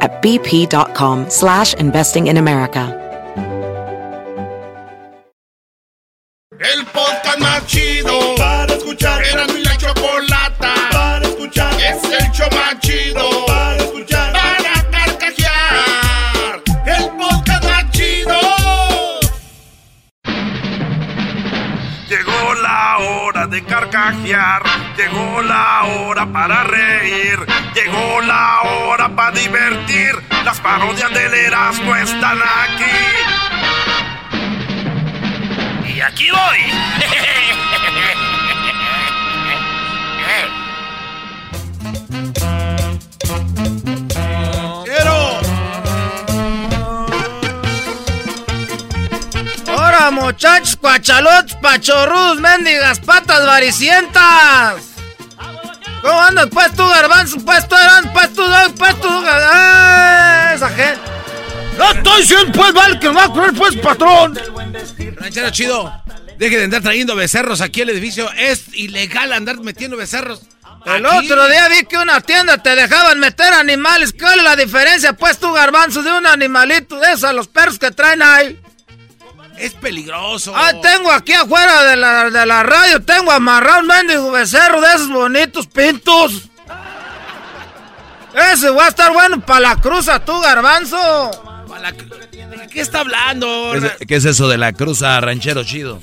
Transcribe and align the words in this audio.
at 0.00 0.22
bp.com 0.22 1.28
slash 1.28 1.74
investing 1.74 2.28
in 2.28 2.36
America. 2.36 3.00
El 6.60 6.84
podcast 6.86 7.38
más 7.40 7.66
chido 7.66 8.34
para 8.36 8.72
escuchar. 8.74 9.22
Era 9.24 9.46
mi 9.48 9.62
la 9.62 9.76
chocolata 9.76 10.72
para 10.92 11.26
escuchar. 11.26 11.74
Es 11.74 12.02
el 12.04 12.30
show 12.30 12.48
más 12.52 12.78
chido 12.80 13.28
para 13.46 13.76
escuchar. 13.76 14.32
Para 14.32 14.90
carcajear. 14.90 16.62
El 16.86 17.10
podcast 17.18 17.64
más 17.64 17.90
chido. 17.90 18.38
Llegó 22.08 22.54
la 22.62 22.98
hora 22.98 23.46
de 23.48 23.64
carcajear. 23.64 24.62
Llegó 24.96 25.42
la 25.42 25.82
hora 25.84 26.24
para 26.32 26.64
reír. 26.64 27.38
Llegó 27.74 28.20
la 28.20 28.62
hora 28.62 29.08
para 29.08 29.32
divertir. 29.32 30.12
Las 30.44 30.60
parodias 30.60 31.12
del 31.12 31.34
Erasmo 31.34 31.96
están 31.96 32.38
aquí. 32.40 32.84
Y 35.92 36.00
aquí 36.00 36.30
voy. 36.30 36.58
¡Quiero! 44.84 45.40
¡Ahora, 49.76 50.10
muchachos, 50.12 50.76
cuachalotes, 50.76 51.56
pachorrus, 51.56 52.40
mendigas, 52.40 53.00
patas 53.00 53.44
varicientas! 53.44 54.93
¿Cómo 56.04 56.20
andas, 56.20 56.48
pues 56.52 56.70
tú, 56.74 56.86
garbanzo? 56.86 57.38
Pues 57.46 57.66
tú, 57.66 57.74
eran, 57.76 58.12
pues 58.12 58.30
tú, 58.34 58.42
pues 58.76 59.00
tú, 59.00 59.08
¡Ah, 59.08 60.52
esa 60.54 60.68
gente! 60.68 61.00
¡No 61.78 61.92
estoy 61.92 62.20
diciendo, 62.20 62.52
pues, 62.52 62.74
vale, 62.74 63.00
que 63.00 63.08
me 63.08 63.14
va 63.14 63.24
a 63.24 63.32
correr, 63.32 63.54
pues, 63.54 63.74
patrón! 63.76 64.38
Ranchero 65.16 65.48
chido, 65.48 65.90
deje 66.36 66.58
de 66.58 66.64
andar 66.64 66.82
trayendo 66.82 67.16
becerros 67.16 67.62
aquí 67.62 67.80
al 67.80 67.88
edificio. 67.88 68.30
Es 68.32 68.74
ilegal 68.74 69.32
andar 69.32 69.58
metiendo 69.60 69.96
becerros. 69.96 70.42
El 70.84 71.06
aquí. 71.06 71.26
otro 71.26 71.48
día 71.48 71.68
vi 71.68 71.86
que 71.86 71.96
una 71.96 72.20
tienda 72.20 72.58
te 72.58 72.76
dejaban 72.76 73.18
meter 73.18 73.54
animales. 73.54 74.12
¿Cuál 74.12 74.40
es 74.40 74.44
la 74.44 74.56
diferencia, 74.56 75.14
pues, 75.14 75.38
tú, 75.38 75.54
garbanzo, 75.54 76.02
de 76.02 76.12
un 76.12 76.26
animalito 76.26 77.00
de 77.00 77.12
esos, 77.12 77.32
los 77.32 77.48
perros 77.48 77.78
que 77.78 77.90
traen 77.90 78.20
ahí? 78.20 78.60
Es 79.58 79.72
peligroso. 79.74 80.52
Ah, 80.54 80.72
tengo 80.82 81.10
aquí 81.12 81.32
afuera 81.32 81.84
de 81.84 81.96
la, 81.96 82.30
de 82.30 82.46
la 82.46 82.62
radio, 82.62 83.02
tengo 83.02 83.30
amarrado 83.32 83.80
un 83.80 83.86
mendigo 83.86 84.30
becerro 84.32 84.80
de 84.80 84.88
esos 84.94 85.08
bonitos 85.10 85.66
pintos. 85.66 86.42
Ese 88.52 88.68
va 88.70 88.86
a 88.86 88.88
estar 88.88 89.12
bueno 89.12 89.40
para 89.40 89.60
la 89.60 89.76
cruza, 89.76 90.18
tú, 90.24 90.38
garbanzo. 90.40 91.30
La- 91.80 91.92
¿De 91.92 92.66
qué 92.72 92.80
está 92.80 93.00
hablando? 93.00 93.72
¿Qué 93.72 93.78
es, 93.86 94.06
qué 94.08 94.16
es 94.16 94.24
eso 94.24 94.48
de 94.48 94.58
la 94.58 94.72
cruza 94.72 95.20
ranchero 95.20 95.62
chido? 95.64 96.00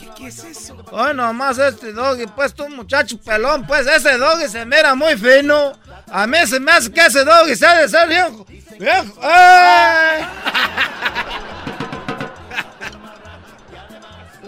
Hoy 0.92 1.14
nomás 1.14 1.58
este 1.58 1.92
doggy, 1.94 2.26
pues 2.36 2.54
tú 2.54 2.68
muchacho 2.70 3.18
pelón, 3.18 3.66
pues 3.66 3.88
ese 3.88 4.18
doggy 4.18 4.48
se 4.50 4.66
mira 4.66 4.94
muy 4.96 5.18
fino. 5.18 5.74
A 6.12 6.28
mí 6.28 6.38
se 6.46 6.60
me 6.60 6.72
hace 6.72 6.92
que 6.92 7.06
ese 7.06 7.24
doggy 7.24 7.56
se 7.56 7.66
ha 7.66 7.76
de 7.82 7.90
ser 7.90 8.08
viejo. 8.10 8.46
Viejo. 8.80 9.14
¡Ay! 9.22 10.26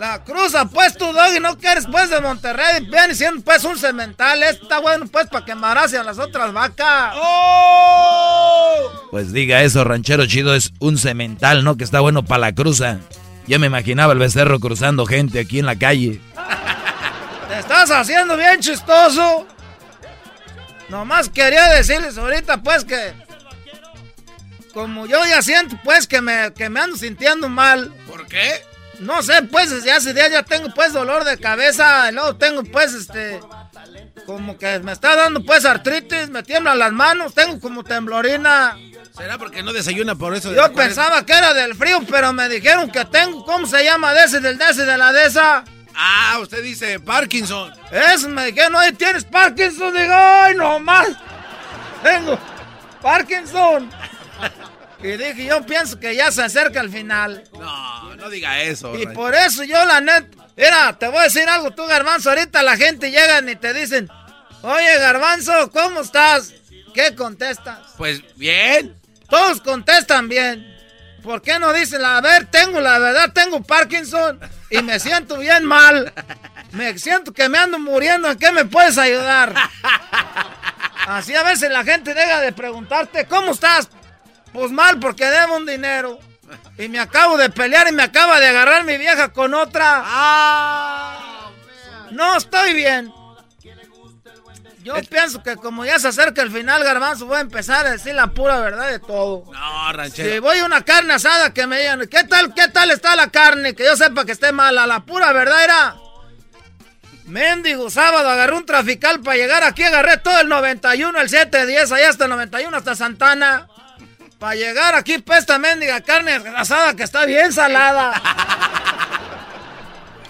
La 0.04 0.22
cruza, 0.22 0.66
pues 0.66 0.98
tú 0.98 1.06
doggy, 1.14 1.40
no 1.40 1.58
quieres 1.58 1.88
pues 1.90 2.10
de 2.10 2.20
Monterrey, 2.20 2.86
viene 2.92 3.16
siendo 3.16 3.42
pues 3.42 3.64
un 3.64 3.78
cemental. 3.78 4.44
Está 4.44 4.80
bueno 4.80 5.06
pues 5.08 5.28
para 5.28 5.46
que 5.46 5.54
embarasen 5.54 6.06
las 6.06 6.20
otras 6.20 6.52
vacas. 6.52 7.14
¡Oh! 7.16 9.08
Pues 9.12 9.32
diga 9.32 9.62
eso, 9.62 9.86
ranchero 9.86 10.26
chido, 10.26 10.56
es 10.56 10.74
un 10.80 10.98
cemental, 10.98 11.64
¿no? 11.64 11.78
Que 11.78 11.86
está 11.86 12.02
bueno 12.02 12.22
para 12.22 12.40
la 12.40 12.54
cruza. 12.54 13.00
Ya 13.48 13.60
me 13.60 13.68
imaginaba 13.68 14.12
el 14.12 14.20
becerro 14.20 14.60
cruzando 14.60 15.06
gente 15.06 15.40
aquí 15.40 15.60
en 15.60 15.68
la 15.68 15.78
calle. 15.78 16.20
Te 17.48 17.60
estás 17.60 17.90
haciendo 17.90 18.36
bien 18.36 18.60
chistoso. 18.60 19.48
Nomás 20.90 21.30
quería 21.30 21.70
decirles 21.70 22.18
ahorita 22.18 22.62
pues 22.62 22.84
que... 22.84 23.14
Como 24.74 25.06
yo 25.06 25.24
ya 25.30 25.42
siento 25.42 25.80
pues 25.82 26.08
que 26.08 26.20
me, 26.20 26.52
que 26.52 26.68
me 26.70 26.82
ando 26.82 26.98
sintiendo 26.98 27.48
mal. 27.48 27.94
¿Por 28.06 28.28
qué? 28.28 28.73
No 29.04 29.22
sé, 29.22 29.44
pues 29.44 29.70
desde 29.70 29.92
hace 29.92 30.14
días 30.14 30.32
ya 30.32 30.44
tengo 30.44 30.74
pues 30.74 30.94
dolor 30.94 31.24
de 31.24 31.38
cabeza. 31.38 32.10
Y 32.10 32.14
luego 32.14 32.36
tengo 32.36 32.64
pues 32.64 32.94
este... 32.94 33.40
Como 34.26 34.58
que 34.58 34.80
me 34.80 34.94
está 34.94 35.16
dando 35.16 35.44
pues 35.44 35.66
artritis, 35.66 36.30
me 36.30 36.44
tiemblan 36.44 36.80
las 36.80 36.94
manos, 36.94 37.34
tengo 37.34 37.60
como 37.60 37.84
temblorina. 37.84 38.78
¿Será 39.18 39.38
porque 39.38 39.62
no 39.64 39.74
desayuna 39.74 40.16
por 40.16 40.34
eso? 40.34 40.50
de 40.50 40.56
Yo 40.56 40.72
pensaba 40.74 41.26
que 41.26 41.34
era 41.34 41.54
del 41.54 41.76
frío, 41.76 42.00
pero 42.10 42.32
me 42.32 42.48
dijeron 42.48 42.90
que 42.90 43.04
tengo, 43.06 43.46
¿cómo 43.46 43.68
se 43.68 43.84
llama? 43.84 44.14
De 44.14 44.24
ese, 44.24 44.40
del 44.40 44.58
de 44.58 44.70
ese, 44.70 44.86
de 44.86 44.98
la 44.98 45.12
de 45.12 45.26
esa. 45.26 45.66
Ah, 45.94 46.38
usted 46.42 46.64
dice 46.64 47.00
Parkinson. 47.00 47.74
Eso 47.92 48.30
me 48.30 48.46
dijeron, 48.46 48.76
oye, 48.76 48.94
¿tienes 48.94 49.26
Parkinson? 49.26 49.94
Digo, 49.94 50.14
ay, 50.16 50.56
no 50.56 50.80
más. 50.80 51.10
Tengo 52.02 52.40
Parkinson. 53.02 53.92
Y 55.04 55.18
dije, 55.18 55.46
yo 55.46 55.66
pienso 55.66 56.00
que 56.00 56.16
ya 56.16 56.32
se 56.32 56.44
acerca 56.44 56.80
el 56.80 56.90
final. 56.90 57.44
No, 57.54 58.16
no 58.16 58.30
diga 58.30 58.62
eso. 58.62 58.98
Y 58.98 59.06
por 59.08 59.36
eso 59.36 59.64
yo, 59.66 59.84
la 59.86 60.00
neta, 60.00 60.48
mira, 60.56 60.98
te 60.98 61.08
voy 61.10 61.18
a 61.18 61.24
decir 61.24 61.48
algo, 61.50 61.72
tú, 61.72 61.86
Garbanzo. 61.86 62.30
Ahorita 62.30 62.64
la 62.64 62.78
gente 62.78 63.12
llega 63.12 63.40
y 63.52 63.56
te 63.58 63.74
dicen, 63.74 64.10
oye, 64.62 64.98
Garbanzo, 65.00 65.70
¿cómo 65.72 66.02
estás? 66.02 66.54
¿Qué 66.94 67.16
contestas? 67.16 67.80
Pues 67.98 68.22
bien. 68.38 68.96
Todos 69.30 69.60
contestan 69.60 70.30
bien. 70.30 70.74
¿Por 71.22 71.42
qué 71.42 71.60
no 71.60 71.74
dicen, 71.74 72.04
a 72.04 72.22
ver, 72.22 72.46
tengo 72.46 72.80
la 72.80 73.00
verdad, 73.00 73.32
tengo 73.34 73.62
Parkinson 73.64 74.40
y 74.70 74.82
me 74.82 75.00
siento 75.00 75.38
bien 75.38 75.66
mal? 75.66 76.14
Me 76.72 76.98
siento 76.98 77.34
que 77.34 77.48
me 77.50 77.58
ando 77.58 77.80
muriendo, 77.80 78.30
¿en 78.30 78.38
qué 78.38 78.52
me 78.52 78.66
puedes 78.66 78.98
ayudar? 78.98 79.54
Así 81.08 81.36
a 81.36 81.44
veces 81.44 81.72
la 81.72 81.84
gente 81.84 82.14
deja 82.14 82.42
de 82.42 82.52
preguntarte, 82.52 83.26
¿cómo 83.26 83.52
estás? 83.52 83.90
Pues 84.54 84.72
mal 84.72 85.00
porque 85.00 85.26
debo 85.26 85.58
un 85.58 85.66
dinero. 85.66 86.20
Y 86.78 86.88
me 86.88 87.00
acabo 87.00 87.38
de 87.38 87.50
pelear 87.50 87.88
y 87.88 87.92
me 87.92 88.04
acaba 88.04 88.40
de 88.40 88.48
agarrar 88.48 88.84
mi 88.84 88.98
vieja 88.98 89.34
con 89.34 89.54
otra. 89.54 90.04
No, 92.12 92.38
estoy 92.38 92.74
bien. 92.74 93.12
Yo 94.84 94.96
pienso 95.10 95.42
que 95.42 95.56
como 95.56 95.86
ya 95.86 95.98
se 95.98 96.10
acerca 96.10 96.42
el 96.42 96.52
final, 96.52 96.84
Garbanzo, 96.84 97.26
voy 97.26 97.38
a 97.38 97.42
empezar 97.42 97.86
a 97.86 97.92
decir 97.92 98.14
la 98.14 98.28
pura 98.28 98.60
verdad 98.60 98.90
de 98.90 99.00
todo. 99.00 99.46
No, 99.52 99.94
ranchero. 99.94 100.30
Si 100.30 100.40
voy 100.40 100.58
a 100.58 100.66
una 100.66 100.84
carne 100.84 101.14
asada 101.14 101.54
que 101.54 101.66
me 101.68 101.80
digan, 101.80 102.06
¿qué 102.08 102.26
tal, 102.26 102.54
qué 102.54 102.68
tal 102.68 102.92
está 102.92 103.16
la 103.16 103.30
carne? 103.30 103.76
Que 103.76 103.86
yo 103.86 103.96
sepa 103.96 104.26
que 104.26 104.34
esté 104.34 104.52
mala. 104.52 104.86
La 104.86 105.00
pura 105.00 105.32
verdad 105.32 105.64
era. 105.64 105.96
Mendigo, 107.26 107.90
sábado 107.90 108.30
agarré 108.30 108.54
un 108.54 108.66
trafical 108.66 109.22
para 109.22 109.38
llegar 109.38 109.64
aquí, 109.64 109.84
agarré 109.84 110.18
todo 110.18 110.42
el 110.42 110.50
91, 110.50 111.22
el 111.22 111.30
710, 111.30 111.92
allá 111.94 112.10
hasta 112.10 112.26
el 112.26 112.32
91, 112.32 112.76
hasta 112.76 112.96
Santana. 112.96 113.70
Para 114.44 114.56
llegar 114.56 114.94
aquí, 114.94 115.20
pues 115.20 115.40
esta 115.40 115.58
mendiga 115.58 116.02
carne 116.02 116.34
asada 116.58 116.94
que 116.98 117.04
está 117.04 117.24
bien 117.24 117.54
salada. 117.54 118.12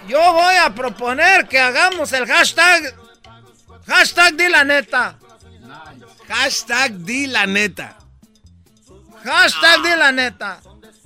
Yo 0.08 0.34
voy 0.34 0.56
a 0.56 0.70
proponer 0.70 1.48
que 1.48 1.60
hagamos 1.60 2.14
el 2.14 2.28
hashtag. 2.28 2.94
Hashtag 3.88 4.36
di 4.36 4.50
la 4.50 4.64
neta. 4.66 5.16
Hashtag 6.28 6.92
di 6.92 7.26
la 7.26 7.48
neta. 7.48 7.98
Hashtag 9.26 9.82
di 9.82 9.96
la 9.96 10.12
neta. 10.12 10.60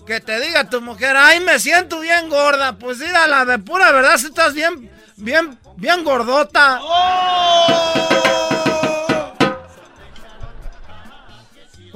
Que 0.06 0.20
te 0.20 0.42
diga 0.42 0.70
tu 0.70 0.82
mujer, 0.82 1.16
ay, 1.16 1.40
me 1.40 1.60
siento 1.60 2.02
bien 2.02 2.28
gorda. 2.28 2.74
Pues 2.74 2.98
sí, 2.98 3.06
la 3.08 3.46
de 3.46 3.58
pura 3.58 3.90
verdad, 3.94 4.18
si 4.18 4.26
estás 4.26 4.54
bien, 4.54 4.92
bien, 5.16 5.58
bien 5.78 6.04
gordota. 6.04 6.82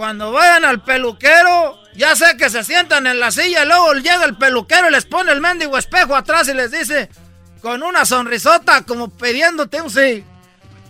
Cuando 0.02 0.32
vayan 0.32 0.66
al 0.66 0.82
peluquero, 0.82 1.80
ya 1.94 2.16
sé 2.16 2.36
que 2.36 2.50
se 2.50 2.64
sientan 2.64 3.06
en 3.06 3.20
la 3.20 3.30
silla, 3.30 3.66
luego 3.66 3.94
llega 3.94 4.26
el 4.26 4.36
peluquero 4.36 4.90
y 4.90 4.92
les 4.92 5.06
pone 5.06 5.32
el 5.32 5.42
mendigo 5.42 5.78
espejo 5.78 6.16
atrás 6.16 6.48
y 6.48 6.56
les 6.56 6.72
dice, 6.72 7.08
con 7.62 7.84
una 7.84 8.04
sonrisota, 8.04 8.82
como 8.82 9.16
pidiéndote 9.16 9.80
un 9.80 9.92
sí. 9.92 10.26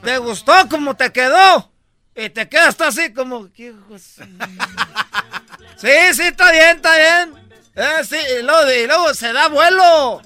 ¿Te 0.01 0.17
gustó 0.17 0.53
como 0.69 0.95
te 0.95 1.11
quedó? 1.11 1.73
Y 2.15 2.29
te 2.29 2.47
quedas 2.47 2.79
así 2.79 3.11
como... 3.13 3.49
Sí, 3.57 3.73
sí, 6.13 6.21
está 6.21 6.49
bien, 6.53 6.77
está 6.77 6.95
bien. 6.95 7.33
Eh, 7.75 8.05
sí, 8.07 8.15
y 8.39 8.43
luego, 8.43 9.13
se 9.13 9.33
da 9.33 9.49
vuelo. 9.49 10.21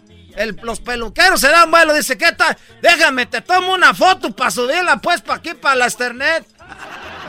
los 0.62 0.80
peluqueros 0.80 1.42
se 1.42 1.48
dan 1.48 1.72
vuelo. 1.72 1.92
Dice, 1.96 2.20
¿qué 2.20 2.34
tal? 2.34 2.56
Déjame, 2.84 3.26
te 3.26 3.42
tomo 3.42 3.74
una 3.74 3.96
foto 3.96 4.30
para 4.36 4.52
subirla 4.52 4.98
pues 4.98 5.22
para 5.22 5.40
aquí, 5.40 5.56
para 5.56 5.76
la 5.76 5.88
Ethernet. 5.88 6.46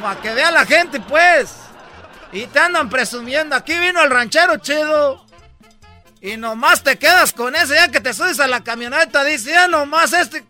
Para 0.03 0.21
que 0.21 0.35
vea 0.35 0.51
la 0.51 0.67
gente, 0.67 1.01
pues. 1.01 1.55
Y 2.33 2.47
te 2.47 2.59
andan 2.59 2.89
presumiendo. 2.89 3.57
Aquí 3.57 3.79
vino 3.79 4.03
el 4.03 4.11
ranchero 4.11 4.57
chido. 4.59 5.25
Y 6.21 6.37
nomás 6.37 6.83
te 6.83 6.99
quedas 6.99 7.33
con 7.33 7.55
ese. 7.55 7.75
Ya 7.75 7.89
que 7.89 8.01
te 8.01 8.13
subes 8.15 8.41
a 8.41 8.47
la 8.47 8.63
camioneta, 8.63 9.25
dice, 9.25 9.51
ya 9.51 9.69
nomás 9.69 10.13
este. 10.13 10.45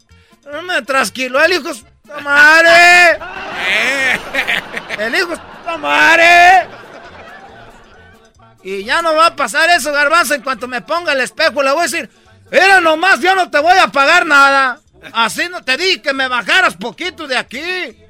No 0.50 0.62
me 0.62 0.82
trasquiló 0.82 1.42
el 1.44 1.52
hijo. 1.52 1.70
¡Madre! 2.22 3.18
el 4.98 5.14
hijo. 5.14 5.34
¡Madre! 5.78 6.68
Y 8.62 8.84
ya 8.84 9.02
no 9.02 9.14
va 9.14 9.26
a 9.26 9.36
pasar 9.36 9.70
eso, 9.70 9.92
garbanzo. 9.92 10.34
En 10.34 10.42
cuanto 10.42 10.66
me 10.66 10.80
ponga 10.80 11.12
el 11.12 11.20
espejo, 11.20 11.62
le 11.62 11.70
voy 11.70 11.80
a 11.80 11.82
decir: 11.84 12.10
Era 12.50 12.80
nomás, 12.80 13.20
yo 13.20 13.34
no 13.34 13.50
te 13.50 13.60
voy 13.60 13.78
a 13.78 13.88
pagar 13.88 14.26
nada. 14.26 14.80
Así 15.12 15.48
no 15.48 15.62
te 15.62 15.76
di 15.76 16.00
que 16.00 16.12
me 16.12 16.26
bajaras 16.26 16.74
poquito 16.74 17.26
de 17.26 17.36
aquí. 17.36 18.05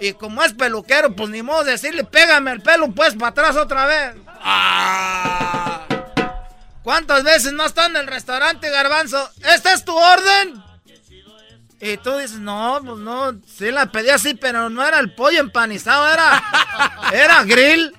Y 0.00 0.12
como 0.12 0.42
es 0.42 0.52
peluquero, 0.52 1.14
pues 1.14 1.28
ni 1.30 1.42
modo 1.42 1.64
decirle, 1.64 2.04
pégame 2.04 2.52
el 2.52 2.62
pelo 2.62 2.90
pues 2.92 3.14
para 3.14 3.28
atrás 3.28 3.56
otra 3.56 3.86
vez. 3.86 4.14
Ah. 4.40 5.86
¿Cuántas 6.82 7.24
veces 7.24 7.52
no 7.52 7.66
está 7.66 7.86
en 7.86 7.96
el 7.96 8.06
restaurante, 8.06 8.70
garbanzo? 8.70 9.28
¿Esta 9.44 9.72
es 9.72 9.84
tu 9.84 9.94
orden? 9.94 10.62
Y 11.80 11.96
tú 11.98 12.16
dices, 12.16 12.38
no, 12.38 12.80
pues 12.84 12.98
no, 12.98 13.34
sí 13.46 13.70
la 13.70 13.86
pedí 13.86 14.10
así, 14.10 14.34
pero 14.34 14.68
no 14.68 14.86
era 14.86 14.98
el 14.98 15.14
pollo 15.14 15.40
empanizado, 15.40 16.12
era, 16.12 16.42
era 17.12 17.44
grill. 17.44 17.94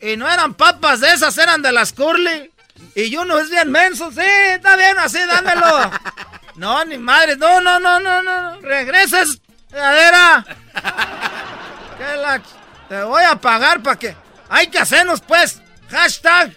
Y 0.00 0.16
no 0.16 0.30
eran 0.30 0.54
papas 0.54 1.00
de 1.00 1.12
esas, 1.12 1.38
eran 1.38 1.62
de 1.62 1.72
las 1.72 1.92
curly. 1.92 2.52
Y 2.94 3.16
uno 3.16 3.38
es 3.38 3.50
bien 3.50 3.70
menso, 3.70 4.10
sí, 4.10 4.20
está 4.20 4.76
bien, 4.76 4.98
así, 4.98 5.18
dámelo. 5.26 5.90
No, 6.54 6.84
ni 6.84 6.98
madre, 6.98 7.36
no, 7.36 7.62
no, 7.62 7.80
no, 7.80 7.98
no, 7.98 8.22
no, 8.22 8.60
regreses, 8.60 9.40
cadera. 9.72 10.44
Te 12.88 13.02
voy 13.02 13.24
a 13.24 13.36
pagar 13.36 13.82
para 13.82 13.98
que... 13.98 14.14
Hay 14.48 14.66
que 14.66 14.78
hacernos, 14.78 15.20
pues. 15.20 15.62
Hashtag. 15.88 16.54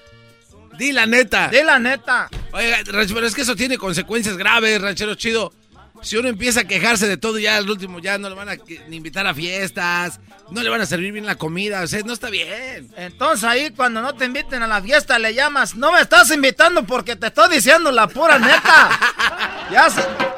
Di 0.78 0.92
la 0.92 1.06
neta. 1.06 1.48
Di 1.48 1.64
la 1.64 1.80
neta. 1.80 2.30
Oiga, 2.52 2.80
pero 2.86 3.26
es 3.26 3.34
que 3.34 3.42
eso 3.42 3.56
tiene 3.56 3.78
consecuencias 3.78 4.36
graves, 4.36 4.82
ranchero 4.82 5.16
chido. 5.16 5.54
Si 6.02 6.18
uno 6.18 6.28
empieza 6.28 6.62
a 6.62 6.64
quejarse 6.66 7.08
de 7.08 7.18
todo, 7.18 7.40
ya 7.40 7.56
al 7.58 7.70
último 7.70 8.00
ya 8.00 8.18
no 8.18 8.30
le 8.30 8.36
van 8.36 8.50
a 8.50 8.58
invitar 8.92 9.26
a 9.26 9.34
fiestas, 9.34 10.20
no 10.52 10.62
le 10.62 10.70
van 10.70 10.82
a 10.82 10.86
servir 10.86 11.12
bien 11.12 11.26
la 11.26 11.36
comida, 11.36 11.82
o 11.82 11.88
sea, 11.88 12.02
no 12.02 12.14
está 12.14 12.30
bien. 12.30 12.92
Entonces 12.98 13.44
ahí 13.46 13.72
cuando 13.72 14.02
no 14.02 14.14
te 14.14 14.26
inviten 14.26 14.62
a 14.62 14.68
la 14.68 14.82
fiesta 14.82 15.18
le 15.18 15.34
llamas, 15.34 15.76
no 15.76 15.94
me 15.94 16.02
estás 16.02 16.30
invitando 16.32 16.86
porque 16.86 17.16
te 17.16 17.28
estoy 17.28 17.50
diciendo 17.56 17.92
la 17.92 18.08
pura 18.08 18.38
neta. 18.38 19.68
ya 19.72 19.90
se... 19.90 20.35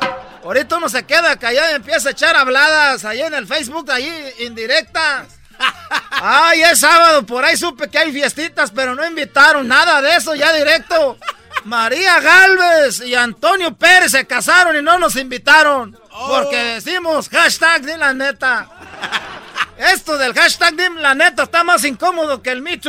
Ahorita 0.47 0.77
uno 0.77 0.87
se 0.87 1.05
queda 1.05 1.35
callado 1.35 1.73
y 1.73 1.75
empieza 1.75 2.07
a 2.07 2.13
echar 2.13 2.37
habladas 2.37 3.03
ahí 3.03 3.19
en 3.19 3.33
el 3.33 3.45
Facebook, 3.45 3.91
ahí 3.91 4.09
indirectas. 4.39 5.27
Ay, 6.09 6.61
es 6.61 6.79
sábado, 6.79 7.25
por 7.25 7.43
ahí 7.43 7.57
supe 7.57 7.89
que 7.89 7.97
hay 7.97 8.13
fiestitas, 8.13 8.71
pero 8.71 8.95
no 8.95 9.05
invitaron 9.05 9.67
nada 9.67 10.01
de 10.01 10.15
eso 10.15 10.35
ya 10.35 10.53
directo. 10.53 11.17
María 11.65 12.21
Galvez 12.21 13.01
y 13.01 13.13
Antonio 13.13 13.75
Pérez 13.75 14.11
se 14.11 14.25
casaron 14.25 14.77
y 14.77 14.81
no 14.81 14.97
nos 14.97 15.17
invitaron. 15.17 15.99
Porque 16.29 16.61
oh. 16.61 16.75
decimos 16.75 17.27
hashtag 17.27 17.81
de 17.81 17.97
la 17.97 18.13
neta. 18.13 18.69
Esto 19.77 20.17
del 20.17 20.33
hashtag 20.33 20.75
de 20.75 20.89
la 20.91 21.13
neta 21.13 21.43
está 21.43 21.65
más 21.65 21.83
incómodo 21.83 22.41
que 22.41 22.51
el 22.51 22.61
Me 22.61 22.75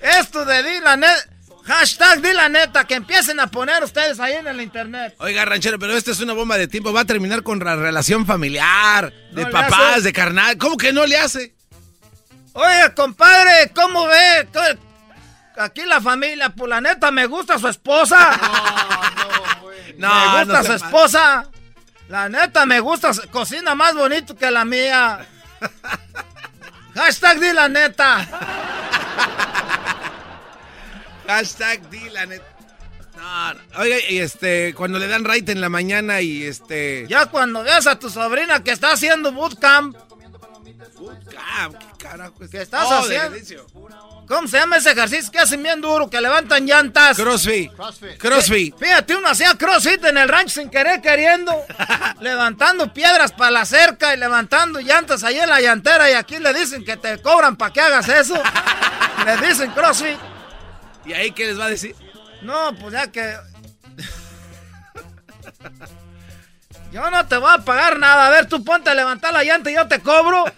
Esto 0.00 0.46
de 0.46 0.80
la 0.80 0.96
neta. 0.96 1.35
Hashtag 1.66 2.20
di 2.20 2.32
la 2.32 2.48
neta, 2.48 2.84
que 2.84 2.94
empiecen 2.94 3.40
a 3.40 3.48
poner 3.48 3.82
ustedes 3.82 4.20
ahí 4.20 4.34
en 4.34 4.46
el 4.46 4.60
internet. 4.60 5.16
Oiga, 5.18 5.44
ranchero, 5.44 5.78
pero 5.78 5.96
esta 5.96 6.12
es 6.12 6.20
una 6.20 6.32
bomba 6.32 6.56
de 6.56 6.68
tiempo. 6.68 6.92
Va 6.92 7.00
a 7.00 7.04
terminar 7.04 7.42
con 7.42 7.58
la 7.58 7.74
relación 7.74 8.24
familiar, 8.24 9.12
de 9.32 9.46
papás, 9.46 10.04
de 10.04 10.12
carnal. 10.12 10.56
¿Cómo 10.58 10.76
que 10.76 10.92
no 10.92 11.04
le 11.06 11.18
hace? 11.18 11.56
Oiga, 12.52 12.94
compadre, 12.94 13.72
¿cómo 13.74 14.06
ve? 14.06 14.48
Aquí 15.58 15.82
la 15.86 16.00
familia, 16.00 16.50
pues 16.50 16.68
la 16.68 16.80
neta, 16.80 17.10
me 17.10 17.26
gusta 17.26 17.58
su 17.58 17.68
esposa. 17.68 18.40
No, 19.98 20.08
no, 20.08 20.32
Me 20.32 20.44
gusta 20.44 20.62
su 20.62 20.72
esposa. 20.74 21.46
La 22.08 22.28
neta, 22.28 22.66
me 22.66 22.80
gusta, 22.80 23.12
cocina 23.30 23.74
más 23.74 23.94
bonito 23.94 24.36
que 24.36 24.50
la 24.50 24.66
mía. 24.66 25.26
Hashtag 26.94 27.40
di 27.40 27.52
la 27.54 27.68
neta. 27.70 28.28
Hashtag 31.26 31.88
di 31.90 32.08
la 32.10 32.26
neta. 32.26 32.44
No, 33.16 33.80
oiga, 33.80 33.96
y 34.08 34.18
este, 34.18 34.74
cuando 34.74 34.98
le 34.98 35.08
dan 35.08 35.24
right 35.24 35.48
en 35.48 35.60
la 35.60 35.68
mañana 35.68 36.20
y 36.20 36.44
este. 36.44 37.06
Ya 37.08 37.26
cuando 37.26 37.62
veas 37.62 37.86
a 37.86 37.98
tu 37.98 38.10
sobrina 38.10 38.62
que 38.62 38.72
está 38.72 38.92
haciendo 38.92 39.32
bootcamp. 39.32 39.96
Bootcamp, 40.98 41.76
¿qué 41.78 42.04
carajo 42.04 42.34
¿Qué 42.50 42.60
estás 42.62 42.86
oh, 42.86 42.98
haciendo? 42.98 43.36
¿Cómo 44.26 44.48
se 44.48 44.58
llama 44.58 44.76
ese 44.76 44.90
ejercicio 44.90 45.30
que 45.30 45.38
hacen 45.38 45.62
bien 45.62 45.80
duro, 45.80 46.10
que 46.10 46.20
levantan 46.20 46.66
llantas? 46.66 47.16
Crossfit. 47.16 47.70
Crossfit. 48.18 48.76
Fíjate, 48.76 49.14
uno 49.14 49.28
hacía 49.28 49.54
crossfit 49.56 50.04
en 50.04 50.18
el 50.18 50.28
rancho 50.28 50.60
sin 50.60 50.68
querer 50.68 51.00
queriendo. 51.00 51.52
levantando 52.20 52.92
piedras 52.92 53.32
para 53.32 53.52
la 53.52 53.64
cerca 53.64 54.14
y 54.14 54.18
levantando 54.18 54.80
llantas 54.80 55.22
ahí 55.22 55.38
en 55.38 55.48
la 55.48 55.60
llantera. 55.60 56.10
Y 56.10 56.14
aquí 56.14 56.38
le 56.38 56.52
dicen 56.52 56.84
que 56.84 56.96
te 56.96 57.22
cobran 57.22 57.56
para 57.56 57.72
que 57.72 57.80
hagas 57.80 58.08
eso. 58.08 58.34
le 59.24 59.46
dicen 59.46 59.70
crossfit. 59.70 60.18
¿Y 61.06 61.12
ahí 61.12 61.30
qué 61.30 61.46
les 61.46 61.58
va 61.58 61.66
a 61.66 61.70
decir? 61.70 61.94
No, 62.42 62.74
pues 62.80 62.92
ya 62.92 63.10
que. 63.10 63.36
Yo 66.92 67.10
no 67.10 67.26
te 67.26 67.36
voy 67.36 67.50
a 67.52 67.58
pagar 67.58 67.98
nada. 67.98 68.26
A 68.26 68.30
ver, 68.30 68.46
tú 68.46 68.64
ponte 68.64 68.90
a 68.90 68.94
levantar 68.94 69.32
la 69.32 69.44
llanta 69.44 69.70
y 69.70 69.74
yo 69.74 69.86
te 69.86 70.00
cobro. 70.00 70.44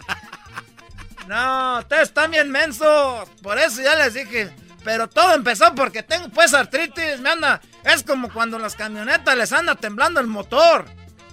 No, 1.26 1.80
ustedes 1.80 2.04
están 2.04 2.30
bien 2.30 2.50
mensos. 2.50 3.28
Por 3.42 3.58
eso 3.58 3.82
ya 3.82 3.94
les 3.96 4.14
dije. 4.14 4.50
Pero 4.82 5.10
todo 5.10 5.34
empezó 5.34 5.74
porque 5.74 6.02
tengo 6.02 6.30
pues 6.30 6.54
artritis. 6.54 7.20
Me 7.20 7.28
anda. 7.28 7.60
Es 7.84 8.02
como 8.02 8.32
cuando 8.32 8.58
las 8.58 8.74
camionetas 8.74 9.36
les 9.36 9.52
anda 9.52 9.74
temblando 9.74 10.20
el 10.20 10.26
motor. 10.26 10.86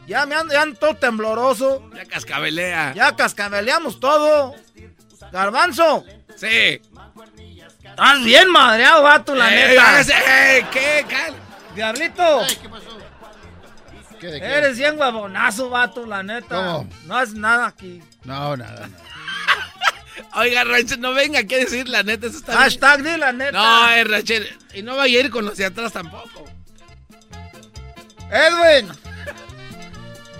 Ya 0.06 0.26
me 0.26 0.36
ando, 0.36 0.54
ya 0.54 0.64
ando 0.64 0.78
todo 0.78 0.98
tembloroso. 0.98 1.90
Ya 1.96 2.04
cascabelea. 2.04 2.94
Ya 2.94 3.16
cascabeleamos 3.16 4.02
todo. 4.02 4.54
Garbanzo. 5.32 6.04
Sí. 6.36 6.82
Estás 7.96 8.26
bien 8.26 8.52
madreado, 8.52 9.04
vato, 9.04 9.34
la 9.36 9.50
neta. 9.50 10.04
¿Qué? 10.70 11.06
Diablito. 11.76 12.42
¿Qué 12.62 12.68
pasó? 12.68 13.00
¿Qué 14.20 14.28
de 14.28 14.40
qué? 14.42 14.46
Eres 14.46 14.78
bien 14.78 15.00
huevonazo, 15.00 15.70
vato, 15.70 16.06
la 16.06 16.22
neta. 16.22 16.56
¿Cómo? 16.56 16.90
No 17.06 17.16
haces 17.16 17.36
nada 17.36 17.68
aquí. 17.68 18.04
No, 18.26 18.58
nada, 18.58 18.90
Oiga, 20.36 20.66
Rancher, 20.66 21.00
no 21.00 21.14
venga 21.14 21.40
aquí 21.40 21.56
a 21.56 21.60
decir 21.60 21.88
la 21.88 22.04
neta. 22.04 22.28
Eso 22.28 22.40
está 22.40 22.58
Hashtag 22.58 23.02
de 23.02 23.18
la 23.18 23.32
neta. 23.32 23.54
No, 23.54 23.90
eh, 23.90 24.04
Rancher. 24.04 24.58
Y 24.74 24.82
no 24.82 24.98
vaya 24.98 25.18
a 25.18 25.24
ir 25.24 25.32
con 25.32 25.46
los 25.46 25.56
de 25.56 25.66
atrás 25.66 25.94
tampoco. 25.94 26.46
Edwin. 28.30 28.92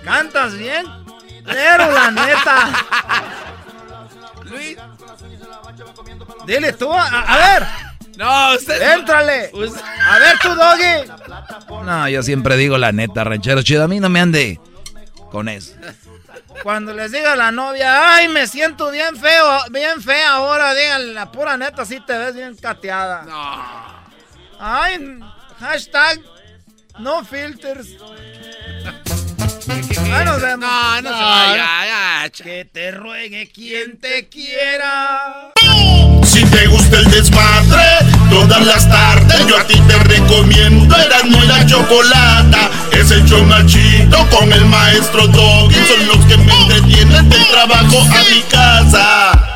Cantas 0.04 0.58
bien. 0.58 0.84
Pero 1.46 1.90
la 1.90 2.10
neta. 2.10 2.84
Luis. 4.44 4.76
Dile 6.46 6.72
tú, 6.72 6.92
a, 6.92 7.36
ver. 7.36 7.66
No, 8.16 8.54
usted. 8.54 8.80
Éntrale. 8.94 9.50
A 10.08 10.18
ver 10.18 10.38
tú, 10.40 10.48
Doggy. 10.54 11.84
No, 11.84 12.08
yo 12.08 12.22
siempre 12.22 12.56
digo 12.56 12.78
la 12.78 12.92
neta, 12.92 13.24
ranchero 13.24 13.62
chido. 13.62 13.84
A 13.84 13.88
mí 13.88 14.00
no 14.00 14.08
me 14.08 14.20
ande 14.20 14.60
con 15.30 15.48
eso. 15.48 15.74
Cuando 16.62 16.92
les 16.94 17.12
diga 17.12 17.36
la 17.36 17.52
novia, 17.52 18.16
ay, 18.16 18.28
me 18.28 18.46
siento 18.46 18.90
bien 18.90 19.16
feo, 19.16 19.58
bien 19.70 20.00
fea 20.00 20.34
ahora, 20.34 20.74
digan 20.74 21.14
la 21.14 21.30
pura 21.30 21.56
neta, 21.56 21.84
sí 21.84 22.00
te 22.06 22.16
ves 22.16 22.34
bien 22.34 22.56
cateada. 22.56 23.22
No. 23.22 24.58
Ay, 24.58 25.20
hashtag 25.60 26.20
no 26.98 27.24
filters. 27.24 27.88
Nos 30.24 30.40
vemos. 30.40 30.68
No, 30.68 31.02
no, 31.02 31.08
se 31.08 31.24
vaya. 31.24 32.30
Que 32.30 32.64
te 32.64 32.90
ruegue 32.90 33.48
quien 33.52 33.98
te 33.98 34.28
quiera. 34.28 35.52
Si 36.24 36.44
te 36.44 36.66
gusta 36.66 36.98
el 36.98 37.10
desmadre, 37.10 37.84
todas 38.30 38.66
las 38.66 38.88
tardes 38.88 39.46
yo 39.46 39.56
a 39.56 39.64
ti 39.64 39.80
te 39.86 39.98
recomiendo 40.00 40.96
Eran 40.96 41.30
muy 41.30 41.46
la 41.46 41.64
chocolata. 41.66 42.70
Es 42.92 43.10
el 43.10 43.24
show 43.24 43.42
machito 43.44 44.26
con 44.28 44.52
el 44.52 44.64
maestro 44.66 45.26
Doggy. 45.28 45.74
Son 45.74 46.06
los 46.08 46.26
que 46.26 46.36
me 46.36 46.52
entretienen 46.52 47.28
del 47.28 47.46
trabajo 47.48 48.00
a 48.00 48.34
mi 48.34 48.42
casa. 48.50 49.55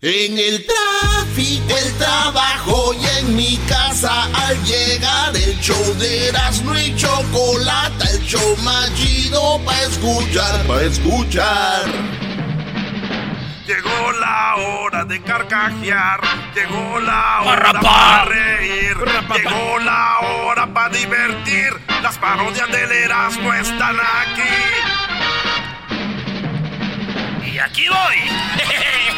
En 0.00 0.38
el 0.38 0.64
tráfico, 0.64 1.76
el 1.76 1.92
trabajo 1.98 2.94
y 2.94 3.04
en 3.18 3.34
mi 3.34 3.56
casa 3.68 4.28
al 4.32 4.62
llegar 4.62 5.34
el 5.34 5.58
show 5.58 5.94
de 5.98 6.28
Erasmo 6.28 6.72
y 6.78 6.94
Chocolata, 6.94 8.04
el 8.12 8.22
show 8.22 8.56
más 8.58 8.94
chido 8.94 9.60
pa' 9.64 9.76
escuchar, 9.82 10.64
pa' 10.68 10.82
escuchar. 10.82 11.86
Llegó 13.66 14.12
la 14.20 14.54
hora 14.54 15.04
de 15.04 15.20
carcajear, 15.20 16.20
llegó 16.54 17.00
la 17.00 17.40
hora 17.40 17.72
para 17.72 18.24
reír, 18.26 18.96
llegó 19.34 19.80
la 19.80 20.20
hora 20.20 20.72
para 20.72 20.90
divertir, 20.90 21.72
las 22.04 22.16
parodias 22.18 22.70
del 22.70 22.92
Erasmo 22.92 23.52
están 23.52 23.96
aquí. 23.96 24.44
Y 27.52 27.58
aquí 27.58 27.88
voy. 27.88 29.17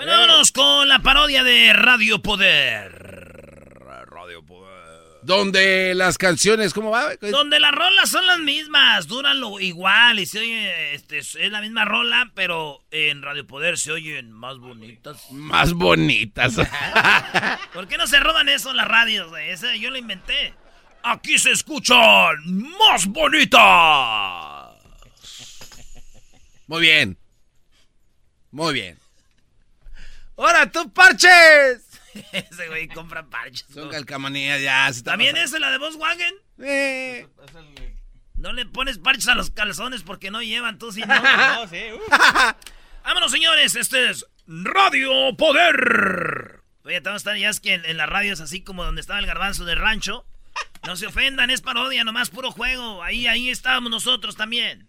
Bueno, 0.00 0.12
vámonos 0.12 0.50
con 0.52 0.88
la 0.88 1.00
parodia 1.00 1.44
de 1.44 1.74
Radio 1.74 2.22
Poder. 2.22 2.90
Radio 4.06 4.42
Poder. 4.42 5.18
Donde 5.20 5.94
las 5.94 6.16
canciones, 6.16 6.72
¿cómo 6.72 6.88
va? 6.88 7.16
Donde 7.16 7.60
las 7.60 7.72
rolas 7.72 8.08
son 8.08 8.26
las 8.26 8.38
mismas, 8.38 9.08
duran 9.08 9.40
lo 9.40 9.60
igual 9.60 10.18
y 10.18 10.24
se 10.24 10.38
oye, 10.38 10.94
este, 10.94 11.18
es 11.18 11.34
la 11.50 11.60
misma 11.60 11.84
rola, 11.84 12.32
pero 12.34 12.82
en 12.90 13.20
Radio 13.20 13.46
Poder 13.46 13.76
se 13.76 13.92
oyen 13.92 14.32
más 14.32 14.56
bonitas. 14.56 15.30
Más 15.32 15.74
bonitas. 15.74 16.54
¿Por 17.74 17.86
qué 17.86 17.98
no 17.98 18.06
se 18.06 18.20
roban 18.20 18.48
eso 18.48 18.70
en 18.70 18.78
las 18.78 18.88
radios? 18.88 19.30
Ese 19.38 19.78
yo 19.78 19.90
lo 19.90 19.98
inventé. 19.98 20.54
Aquí 21.02 21.38
se 21.38 21.50
escuchan 21.50 22.36
más 22.78 23.04
bonitas. 23.04 23.60
Muy 26.68 26.80
bien. 26.80 27.18
Muy 28.50 28.72
bien. 28.72 28.99
¡Ahora 30.40 30.70
tú, 30.72 30.90
parches! 30.92 31.86
Ese 32.32 32.68
güey 32.68 32.88
compra 32.88 33.26
parches. 33.26 33.66
Son 33.72 33.90
calcamonías 33.90 34.60
ya. 34.62 34.90
se 34.92 35.02
¿También 35.02 35.34
pasando. 35.34 35.56
es 35.56 35.60
la 35.60 35.70
de 35.70 35.78
Volkswagen? 35.78 36.34
Eh, 36.62 37.26
No 38.36 38.52
le 38.54 38.64
pones 38.64 38.96
parches 38.98 39.28
a 39.28 39.34
los 39.34 39.50
calzones 39.50 40.02
porque 40.02 40.30
no 40.30 40.42
llevan, 40.42 40.78
tú 40.78 40.92
sí 40.92 41.02
no. 41.02 41.14
Vámonos, 43.04 43.30
señores, 43.30 43.76
este 43.76 44.10
es 44.10 44.24
Radio 44.46 45.36
Poder. 45.36 46.60
Oye, 46.84 46.96
estamos 46.96 47.18
estar 47.20 47.36
ya 47.36 47.50
es 47.50 47.60
que 47.60 47.74
en, 47.74 47.84
en 47.84 47.98
las 47.98 48.08
radios 48.08 48.40
así 48.40 48.62
como 48.62 48.82
donde 48.82 49.02
estaba 49.02 49.18
el 49.18 49.26
garbanzo 49.26 49.66
del 49.66 49.78
rancho. 49.78 50.24
No 50.86 50.96
se 50.96 51.06
ofendan, 51.06 51.50
es 51.50 51.60
parodia, 51.60 52.02
nomás 52.02 52.30
puro 52.30 52.50
juego. 52.50 53.02
Ahí, 53.02 53.26
ahí 53.26 53.50
estábamos 53.50 53.90
nosotros 53.90 54.36
también. 54.36 54.88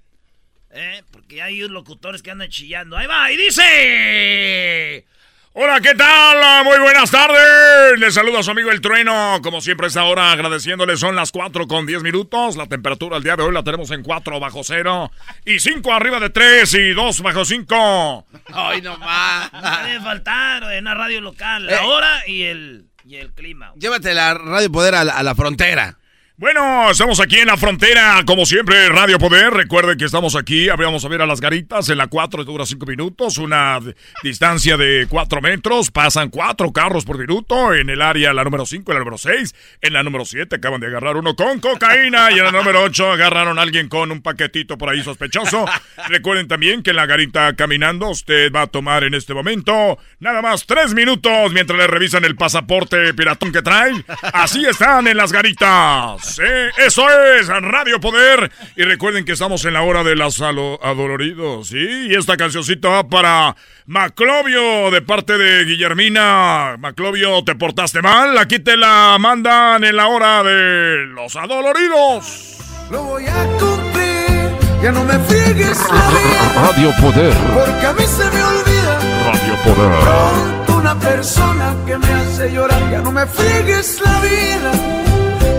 ¿Eh? 0.70 1.04
Porque 1.12 1.42
hay 1.42 1.60
locutores 1.68 2.22
que 2.24 2.32
andan 2.32 2.50
chillando. 2.50 2.96
Ahí 2.96 3.06
va, 3.08 3.30
y 3.32 3.36
dice... 3.36 5.06
Hola, 5.54 5.82
¿qué 5.82 5.94
tal? 5.96 6.64
Muy 6.64 6.80
buenas 6.80 7.12
tardes. 7.12 8.00
Les 8.00 8.14
saluda 8.14 8.40
a 8.40 8.44
su 8.44 8.52
amigo 8.52 8.72
El 8.72 8.80
Trueno. 8.80 9.40
Como 9.44 9.60
siempre, 9.60 9.88
esta 9.88 10.06
hora 10.06 10.32
agradeciéndole. 10.32 10.96
Son 10.96 11.14
las 11.14 11.34
4 11.34 11.68
con 11.68 11.86
10 11.86 12.04
minutos. 12.04 12.56
La 12.56 12.68
temperatura 12.68 13.18
el 13.18 13.24
día 13.24 13.36
de 13.36 13.44
hoy 13.44 13.54
la 13.54 13.62
tenemos 13.62 13.92
en 13.92 14.02
4 14.02 14.40
bajo 14.40 14.64
cero. 14.64 15.12
Y 15.46 15.60
5 15.60 15.92
arriba 15.94 16.22
de 16.22 16.30
3 16.30 16.74
y 16.76 16.90
2 16.92 17.22
bajo 17.22 17.44
5. 17.44 18.26
Ay, 18.54 18.82
no 18.82 18.98
más. 18.98 19.52
No 19.52 19.84
debe 19.88 20.00
faltar 20.00 20.64
en 20.72 20.86
una 20.86 20.96
radio 20.96 21.20
local. 21.20 21.66
La 21.66 21.74
Eh. 21.82 21.86
hora 21.86 22.24
y 22.28 22.44
el, 22.44 22.86
y 23.04 23.18
el 23.18 23.34
clima. 23.34 23.74
Llévate 23.76 24.14
la 24.14 24.34
Radio 24.36 24.72
Poder 24.72 24.96
a 24.96 25.04
la, 25.04 25.14
a 25.18 25.24
la 25.24 25.36
frontera. 25.36 25.98
Bueno, 26.42 26.90
estamos 26.90 27.20
aquí 27.20 27.38
en 27.38 27.46
la 27.46 27.56
frontera, 27.56 28.24
como 28.26 28.48
siempre, 28.48 28.90
Radio 28.90 29.20
Poder. 29.20 29.54
Recuerden 29.54 29.96
que 29.96 30.06
estamos 30.06 30.36
aquí, 30.36 30.70
vamos 30.70 31.06
a 31.06 31.08
ver 31.08 31.22
a 31.22 31.28
las 31.28 31.40
garitas. 31.40 31.88
En 31.90 32.00
la 32.00 32.08
4 32.08 32.44
dura 32.46 32.66
5 32.66 32.84
minutos, 32.88 33.38
una 33.38 33.80
distancia 34.24 34.76
de 34.76 35.06
4 35.08 35.40
metros. 35.40 35.92
Pasan 35.92 36.30
4 36.30 36.74
carros 36.74 37.06
por 37.06 37.20
minuto. 37.20 37.76
En 37.76 37.92
el 37.92 38.02
área, 38.02 38.34
la 38.34 38.44
número 38.44 38.66
5, 38.66 38.92
la 38.92 38.98
número 38.98 39.20
6. 39.20 39.54
En 39.82 39.94
la 39.94 40.02
número 40.02 40.26
7 40.26 40.56
acaban 40.56 40.82
de 40.82 40.88
agarrar 40.88 41.16
uno 41.16 41.36
con 41.36 41.60
cocaína. 41.60 42.32
Y 42.32 42.40
en 42.40 42.46
la 42.46 42.52
número 42.52 42.82
8 42.86 43.12
agarraron 43.12 43.60
a 43.60 43.62
alguien 43.62 43.88
con 43.88 44.12
un 44.12 44.24
paquetito 44.24 44.80
por 44.80 44.90
ahí 44.90 45.04
sospechoso. 45.04 45.68
Recuerden 46.08 46.48
también 46.48 46.82
que 46.82 46.90
en 46.90 46.96
la 46.96 47.06
garita 47.06 47.56
caminando, 47.56 48.10
usted 48.10 48.52
va 48.52 48.64
a 48.64 48.68
tomar 48.68 49.04
en 49.04 49.14
este 49.14 49.36
momento 49.36 50.00
nada 50.20 50.42
más 50.42 50.66
3 50.66 50.96
minutos 50.96 51.54
mientras 51.54 51.78
le 51.78 51.86
revisan 51.86 52.26
el 52.26 52.36
pasaporte 52.36 53.14
piratón 53.14 53.52
que 53.52 53.62
trae. 53.62 53.94
Así 54.34 54.66
están 54.66 55.06
en 55.06 55.18
las 55.18 55.32
garitas. 55.32 56.31
Sí, 56.36 56.44
eso 56.86 57.06
es 57.10 57.48
Radio 57.48 58.00
Poder. 58.00 58.52
Y 58.76 58.84
recuerden 58.84 59.26
que 59.26 59.34
estamos 59.34 59.66
en 59.66 59.74
la 59.74 59.82
hora 59.84 60.04
de 60.04 60.16
los 60.16 60.42
adoloridos. 60.42 61.68
Sí, 61.68 62.08
y 62.10 62.16
esta 62.16 62.38
cancioncita 62.38 62.90
va 62.90 63.08
para 63.08 63.56
Maclovio 63.86 64.90
de 64.92 65.02
parte 65.02 65.38
de 65.38 65.66
Guillermina. 65.66 66.76
Maclovio, 66.80 67.44
¿te 67.44 67.56
portaste 67.56 68.02
mal? 68.02 68.38
Aquí 68.38 68.60
te 68.60 68.78
la 68.78 69.18
mandan 69.20 69.84
en 69.84 69.96
la 69.96 70.08
hora 70.08 70.44
de 70.44 71.06
los 71.08 71.36
adoloridos. 71.36 72.58
Lo 72.90 73.04
voy 73.04 73.26
a 73.26 73.46
cumplir, 73.60 74.50
ya 74.84 74.92
no 74.92 75.04
me 75.06 75.18
friegues 75.20 75.78
la 75.78 76.10
vida, 76.10 76.62
Radio 76.68 76.92
Poder. 77.00 77.34
porque 77.54 77.86
a 77.86 77.94
mí 77.94 78.04
se 78.06 78.24
me 78.26 78.44
olvida 78.44 79.00
Radio 79.26 79.56
Poder. 79.64 80.00
pronto 80.02 80.76
una 80.76 81.00
persona 81.00 81.76
que 81.86 81.98
me 81.98 82.08
hace 82.14 82.52
llorar, 82.52 82.92
ya 82.92 83.00
no 83.02 83.12
me 83.12 83.26
friegues 83.28 84.02
la 84.04 84.20
vida, 84.20 84.72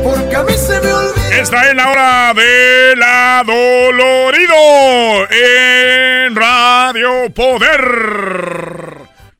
porque 0.02 0.36
a 0.36 0.42
mí 0.42 0.52
se 0.54 0.80
me 0.80 0.92
olvida. 0.92 1.40
Esta 1.40 1.68
es 1.68 1.74
la 1.74 1.90
hora 1.90 2.34
del 2.34 3.02
adolorido 3.02 4.54
en 5.30 6.34
Radio 6.34 7.32
Poder. 7.34 7.80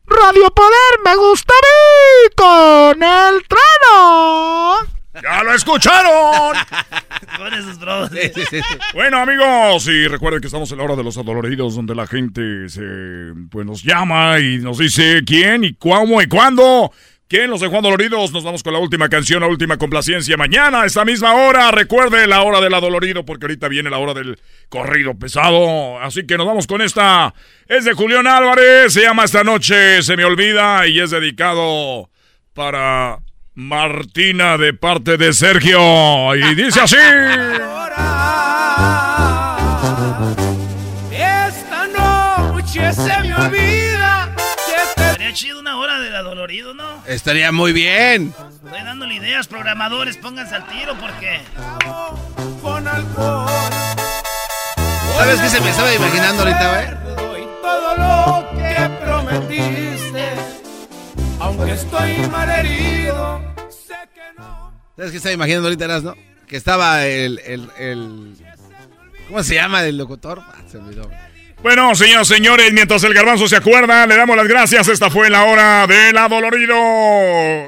Radio 0.07 0.51
Poder 0.51 0.99
me 1.05 1.17
gusta 1.17 1.53
a 1.53 1.61
mí 1.63 2.31
con 2.37 3.03
el 3.03 3.43
trueno. 3.49 4.93
¡Ya 5.23 5.43
lo 5.43 5.55
escucharon! 5.55 6.57
Con 7.37 7.53
esos 7.55 7.79
bros. 7.79 8.11
Bueno, 8.95 9.19
amigos, 9.19 9.87
y 9.87 10.07
recuerden 10.07 10.41
que 10.41 10.47
estamos 10.47 10.71
en 10.73 10.79
la 10.79 10.85
hora 10.85 10.97
de 10.97 11.05
los 11.05 11.17
adoloridos, 11.17 11.75
donde 11.75 11.95
la 11.95 12.07
gente 12.07 12.69
se, 12.69 12.83
pues, 13.51 13.67
nos 13.67 13.83
llama 13.83 14.39
y 14.39 14.59
nos 14.59 14.79
dice 14.79 15.23
quién 15.27 15.65
y 15.65 15.75
cómo 15.75 16.21
y 16.21 16.27
cuándo. 16.27 16.93
¿Quién 17.33 17.49
los 17.49 17.63
dejó 17.63 17.79
adoloridos? 17.79 18.31
Nos 18.31 18.45
vamos 18.45 18.63
con 18.63 18.75
la 18.75 18.79
última 18.79 19.09
canción, 19.09 19.41
la 19.41 19.47
última 19.47 19.79
complacencia. 19.79 20.37
Mañana, 20.37 20.83
a 20.83 20.85
esta 20.85 21.03
misma 21.03 21.33
hora, 21.33 21.71
recuerde 21.71 22.27
la 22.27 22.43
hora 22.43 22.61
del 22.61 22.75
adolorido, 22.75 23.25
porque 23.25 23.47
ahorita 23.47 23.69
viene 23.69 23.89
la 23.89 23.97
hora 23.97 24.13
del 24.13 24.39
corrido 24.69 25.19
pesado. 25.19 25.99
Así 25.99 26.27
que 26.27 26.37
nos 26.37 26.47
vamos 26.47 26.67
con 26.67 26.83
esta. 26.83 27.33
Es 27.67 27.87
de 27.87 27.95
Julián 27.95 28.27
Álvarez, 28.27 28.93
se 28.93 29.01
llama 29.01 29.25
Esta 29.25 29.45
Noche, 29.45 30.03
se 30.03 30.15
me 30.15 30.27
olvida, 30.27 30.87
y 30.87 31.01
es 31.01 31.11
dedicado 31.11 32.11
para 32.53 33.21
Martina 33.55 34.59
de 34.59 34.75
parte 34.75 35.17
de 35.17 35.33
Sergio. 35.33 36.37
Y 36.37 36.55
dice 36.55 36.81
así. 36.81 36.97
Estaría 45.33 45.49
chido 45.49 45.61
una 45.61 45.79
hora 45.79 45.99
de 45.99 46.15
adolorido, 46.15 46.75
¿no? 46.75 47.03
Estaría 47.07 47.51
muy 47.53 47.73
bien. 47.73 48.35
Estoy 48.65 48.83
dándole 48.85 49.15
ideas, 49.15 49.47
programadores, 49.49 50.19
pónganse 50.19 50.55
al 50.57 50.67
tiro 50.67 50.95
porque... 51.01 51.41
con 52.61 52.87
alcohol. 52.87 53.49
¿Sabes 55.17 55.41
qué 55.41 55.49
se 55.49 55.61
me 55.63 55.71
estaba 55.71 55.95
imaginando 55.95 56.43
ahorita? 56.43 57.01
Doy 57.17 57.47
todo 57.63 57.97
lo 57.97 58.51
que 58.59 58.91
prometiste, 59.05 60.29
aunque 61.41 61.73
estoy 61.73 62.13
sé 63.71 63.95
que 64.15 64.39
no. 64.39 64.71
¿Sabes 64.97 65.13
qué 65.13 65.17
estaba 65.17 65.33
imaginando 65.33 65.69
ahorita, 65.69 65.85
Eras, 65.87 66.03
no? 66.03 66.15
Que 66.47 66.57
estaba 66.59 67.07
el, 67.07 67.39
el, 67.47 67.71
el- 67.79 68.37
¿Cómo 69.29 69.43
se 69.43 69.55
llama 69.55 69.83
el 69.85 69.97
locutor? 69.97 70.43
Ah, 70.47 70.61
se 70.71 70.77
olvidó. 70.77 71.09
Bueno, 71.63 71.95
señoras 71.95 72.29
y 72.29 72.35
señores, 72.35 72.73
mientras 72.73 73.05
el 73.05 73.15
garbanzo 73.15 73.47
se 73.47 73.55
acuerda, 73.55 74.05
le 74.09 74.17
damos 74.17 74.37
las 74.37 74.49
gracias. 74.49 74.89
Esta 74.89 75.11
fue 75.11 75.31
la 75.31 75.45
hora 75.45 75.87
del 75.87 76.19
adolorido. 76.19 76.75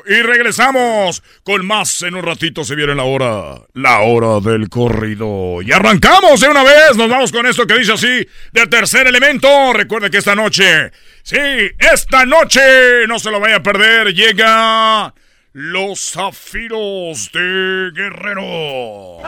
Y 0.04 0.20
regresamos 0.20 1.22
con 1.44 1.64
más. 1.64 2.02
En 2.02 2.16
un 2.16 2.24
ratito 2.24 2.64
se 2.64 2.74
viene 2.74 2.96
la 2.96 3.04
hora, 3.04 3.54
la 3.72 4.00
hora 4.00 4.40
del 4.40 4.68
corrido. 4.68 5.62
Y 5.62 5.70
arrancamos 5.70 6.40
de 6.40 6.48
una 6.48 6.64
vez. 6.64 6.96
Nos 6.96 7.08
vamos 7.08 7.30
con 7.30 7.46
esto 7.46 7.68
que 7.68 7.78
dice 7.78 7.92
así, 7.92 8.28
de 8.50 8.66
tercer 8.66 9.06
elemento. 9.06 9.72
Recuerde 9.72 10.10
que 10.10 10.18
esta 10.18 10.34
noche, 10.34 10.90
sí, 11.22 11.38
esta 11.78 12.26
noche, 12.26 13.06
no 13.06 13.20
se 13.20 13.30
lo 13.30 13.38
vaya 13.38 13.56
a 13.56 13.62
perder, 13.62 14.12
llega 14.12 15.14
los 15.52 16.10
Zafiros 16.10 17.30
de 17.32 17.92
Guerrero. 17.94 19.22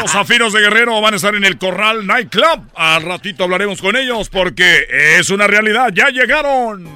Los 0.00 0.12
Zafiros 0.12 0.52
de 0.52 0.60
Guerrero 0.60 1.00
van 1.00 1.14
a 1.14 1.16
estar 1.16 1.34
en 1.34 1.44
el 1.44 1.58
Corral 1.58 2.06
Nightclub. 2.06 2.70
Al 2.74 3.02
ratito 3.02 3.44
hablaremos 3.44 3.80
con 3.80 3.96
ellos 3.96 4.28
porque 4.28 4.86
es 5.18 5.30
una 5.30 5.46
realidad. 5.46 5.90
Ya 5.92 6.08
llegaron. 6.10 6.88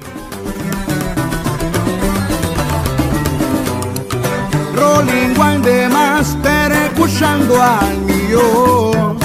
Rolling 4.75 5.37
One 5.37 5.59
de 5.59 5.89
Master 5.89 6.71
escuchando 6.71 7.61
al 7.61 7.97
mío. 7.99 9.17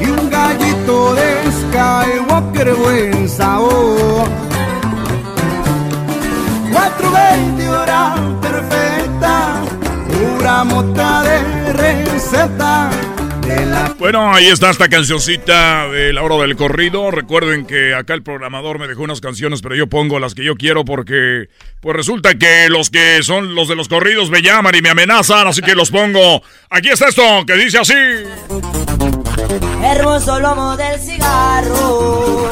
Y 0.00 0.04
un 0.04 0.30
gallito 0.30 1.14
de 1.14 1.42
Skywalker 1.50 2.74
buen 2.74 3.28
sabor. 3.28 4.28
420 6.72 7.68
hora 7.68 8.14
perfecta, 8.40 8.91
mota 10.64 11.22
de 11.22 11.72
receta. 11.72 12.90
De 13.42 13.66
la 13.66 13.94
Bueno, 13.98 14.32
ahí 14.32 14.46
está 14.46 14.70
esta 14.70 14.88
cancioncita 14.88 15.88
de 15.88 16.12
la 16.12 16.22
hora 16.22 16.36
del 16.36 16.54
corrido. 16.54 17.10
Recuerden 17.10 17.66
que 17.66 17.94
acá 17.94 18.14
el 18.14 18.22
programador 18.22 18.78
me 18.78 18.86
dejó 18.86 19.02
unas 19.02 19.20
canciones, 19.20 19.62
pero 19.62 19.74
yo 19.74 19.88
pongo 19.88 20.20
las 20.20 20.34
que 20.34 20.44
yo 20.44 20.54
quiero 20.54 20.84
porque 20.84 21.48
pues 21.80 21.96
resulta 21.96 22.34
que 22.34 22.68
los 22.68 22.90
que 22.90 23.22
son 23.24 23.56
los 23.56 23.66
de 23.66 23.74
los 23.74 23.88
corridos 23.88 24.30
me 24.30 24.42
llaman 24.42 24.76
y 24.76 24.82
me 24.82 24.90
amenazan, 24.90 25.48
así 25.48 25.60
que 25.60 25.74
los 25.74 25.90
pongo. 25.90 26.42
Aquí 26.70 26.90
está 26.90 27.08
esto 27.08 27.44
que 27.46 27.54
dice 27.54 27.78
así. 27.78 27.94
Hermoso 29.82 30.38
lomo 30.38 30.76
del 30.76 31.00
cigarro, 31.00 32.48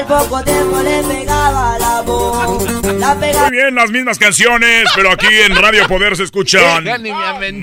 al 0.00 0.06
poco 0.06 0.42
tiempo 0.42 0.80
le 0.82 1.02
pegaba 1.02 1.78
la 1.78 2.00
voz. 2.02 2.84
La 2.98 3.14
pega 3.18 3.42
Muy 3.42 3.50
bien, 3.50 3.74
las 3.74 3.90
mismas 3.90 4.18
canciones, 4.18 4.88
pero 4.94 5.12
aquí 5.12 5.26
en 5.26 5.54
Radio 5.56 5.86
Poder 5.86 6.16
se 6.16 6.24
escuchan 6.24 6.84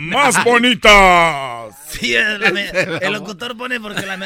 más 0.10 0.44
bonitas. 0.44 1.76
Sí, 1.90 2.16
el, 2.16 3.00
el 3.02 3.14
locutor 3.14 3.58
pone 3.58 3.80
porque 3.80 4.06
la... 4.06 4.18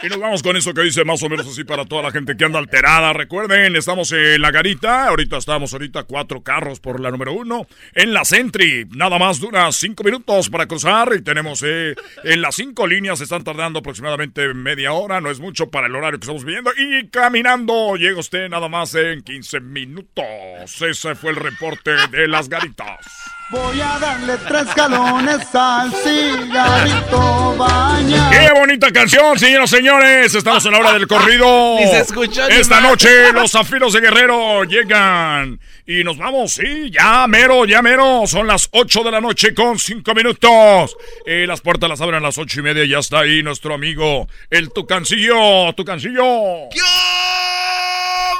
Y 0.00 0.08
nos 0.08 0.20
vamos 0.20 0.44
con 0.44 0.56
eso 0.56 0.72
que 0.72 0.82
dice 0.82 1.04
más 1.04 1.20
o 1.24 1.28
menos 1.28 1.44
así 1.48 1.64
para 1.64 1.84
toda 1.84 2.02
la 2.02 2.12
gente 2.12 2.36
que 2.36 2.44
anda 2.44 2.60
alterada. 2.60 3.12
Recuerden, 3.12 3.74
estamos 3.74 4.12
en 4.12 4.40
la 4.40 4.52
garita. 4.52 5.08
Ahorita 5.08 5.38
estamos 5.38 5.72
ahorita 5.72 6.04
cuatro 6.04 6.40
carros 6.40 6.78
por 6.78 7.00
la 7.00 7.10
número 7.10 7.32
uno. 7.32 7.66
En 7.94 8.12
la 8.12 8.24
Sentry, 8.24 8.86
nada 8.94 9.18
más 9.18 9.40
dura 9.40 9.72
cinco 9.72 10.04
minutos 10.04 10.50
para 10.50 10.66
cruzar. 10.66 11.12
Y 11.16 11.22
tenemos 11.22 11.64
eh, 11.66 11.96
en 12.22 12.40
las 12.40 12.54
cinco 12.54 12.86
líneas, 12.86 13.20
están 13.20 13.42
tardando 13.42 13.80
aproximadamente 13.80 14.54
media 14.54 14.92
hora. 14.92 15.20
No 15.20 15.32
es 15.32 15.40
mucho 15.40 15.68
para 15.68 15.88
el 15.88 15.96
horario 15.96 16.20
que 16.20 16.26
estamos 16.26 16.44
viviendo. 16.44 16.70
Y 16.76 17.08
caminando 17.08 17.96
llega 17.96 18.20
usted 18.20 18.48
nada 18.48 18.68
más 18.68 18.94
en 18.94 19.22
15 19.22 19.58
minutos. 19.58 20.80
Ese 20.80 21.16
fue 21.16 21.30
el 21.30 21.36
reporte 21.36 21.90
de 22.12 22.28
las 22.28 22.48
garitas. 22.48 23.04
Voy 23.50 23.80
a 23.80 23.98
darle 23.98 24.36
tres 24.46 24.74
galones 24.74 25.54
al 25.54 25.90
cigarrito 25.90 27.56
baña. 27.56 28.28
¡Qué 28.30 28.50
bonita 28.60 28.92
canción, 28.92 29.38
señoras 29.38 29.72
y 29.72 29.76
señores! 29.76 29.87
Estamos 29.92 30.66
en 30.66 30.72
la 30.72 30.78
hora 30.80 30.92
del 30.92 31.06
corrido. 31.06 31.76
Ni 31.80 31.86
se 31.86 32.00
escuchó 32.00 32.46
ni 32.46 32.56
Esta 32.56 32.80
más. 32.80 32.90
noche 32.90 33.32
los 33.32 33.50
zafiros 33.50 33.94
de 33.94 34.00
Guerrero 34.00 34.64
llegan. 34.64 35.58
Y 35.86 36.04
nos 36.04 36.18
vamos, 36.18 36.52
sí, 36.52 36.90
ya 36.90 37.26
mero, 37.26 37.64
ya 37.64 37.80
mero. 37.80 38.24
Son 38.26 38.46
las 38.46 38.68
8 38.72 39.02
de 39.04 39.10
la 39.10 39.22
noche 39.22 39.54
con 39.54 39.78
5 39.78 40.14
minutos. 40.14 40.94
Eh, 41.24 41.46
las 41.48 41.62
puertas 41.62 41.88
las 41.88 42.02
abren 42.02 42.22
a 42.22 42.26
las 42.26 42.36
ocho 42.36 42.60
y 42.60 42.62
media. 42.62 42.84
Ya 42.84 42.98
está 42.98 43.20
ahí 43.20 43.42
nuestro 43.42 43.72
amigo, 43.72 44.28
el 44.50 44.70
Tucancillo. 44.70 45.72
Tucancillo. 45.72 46.22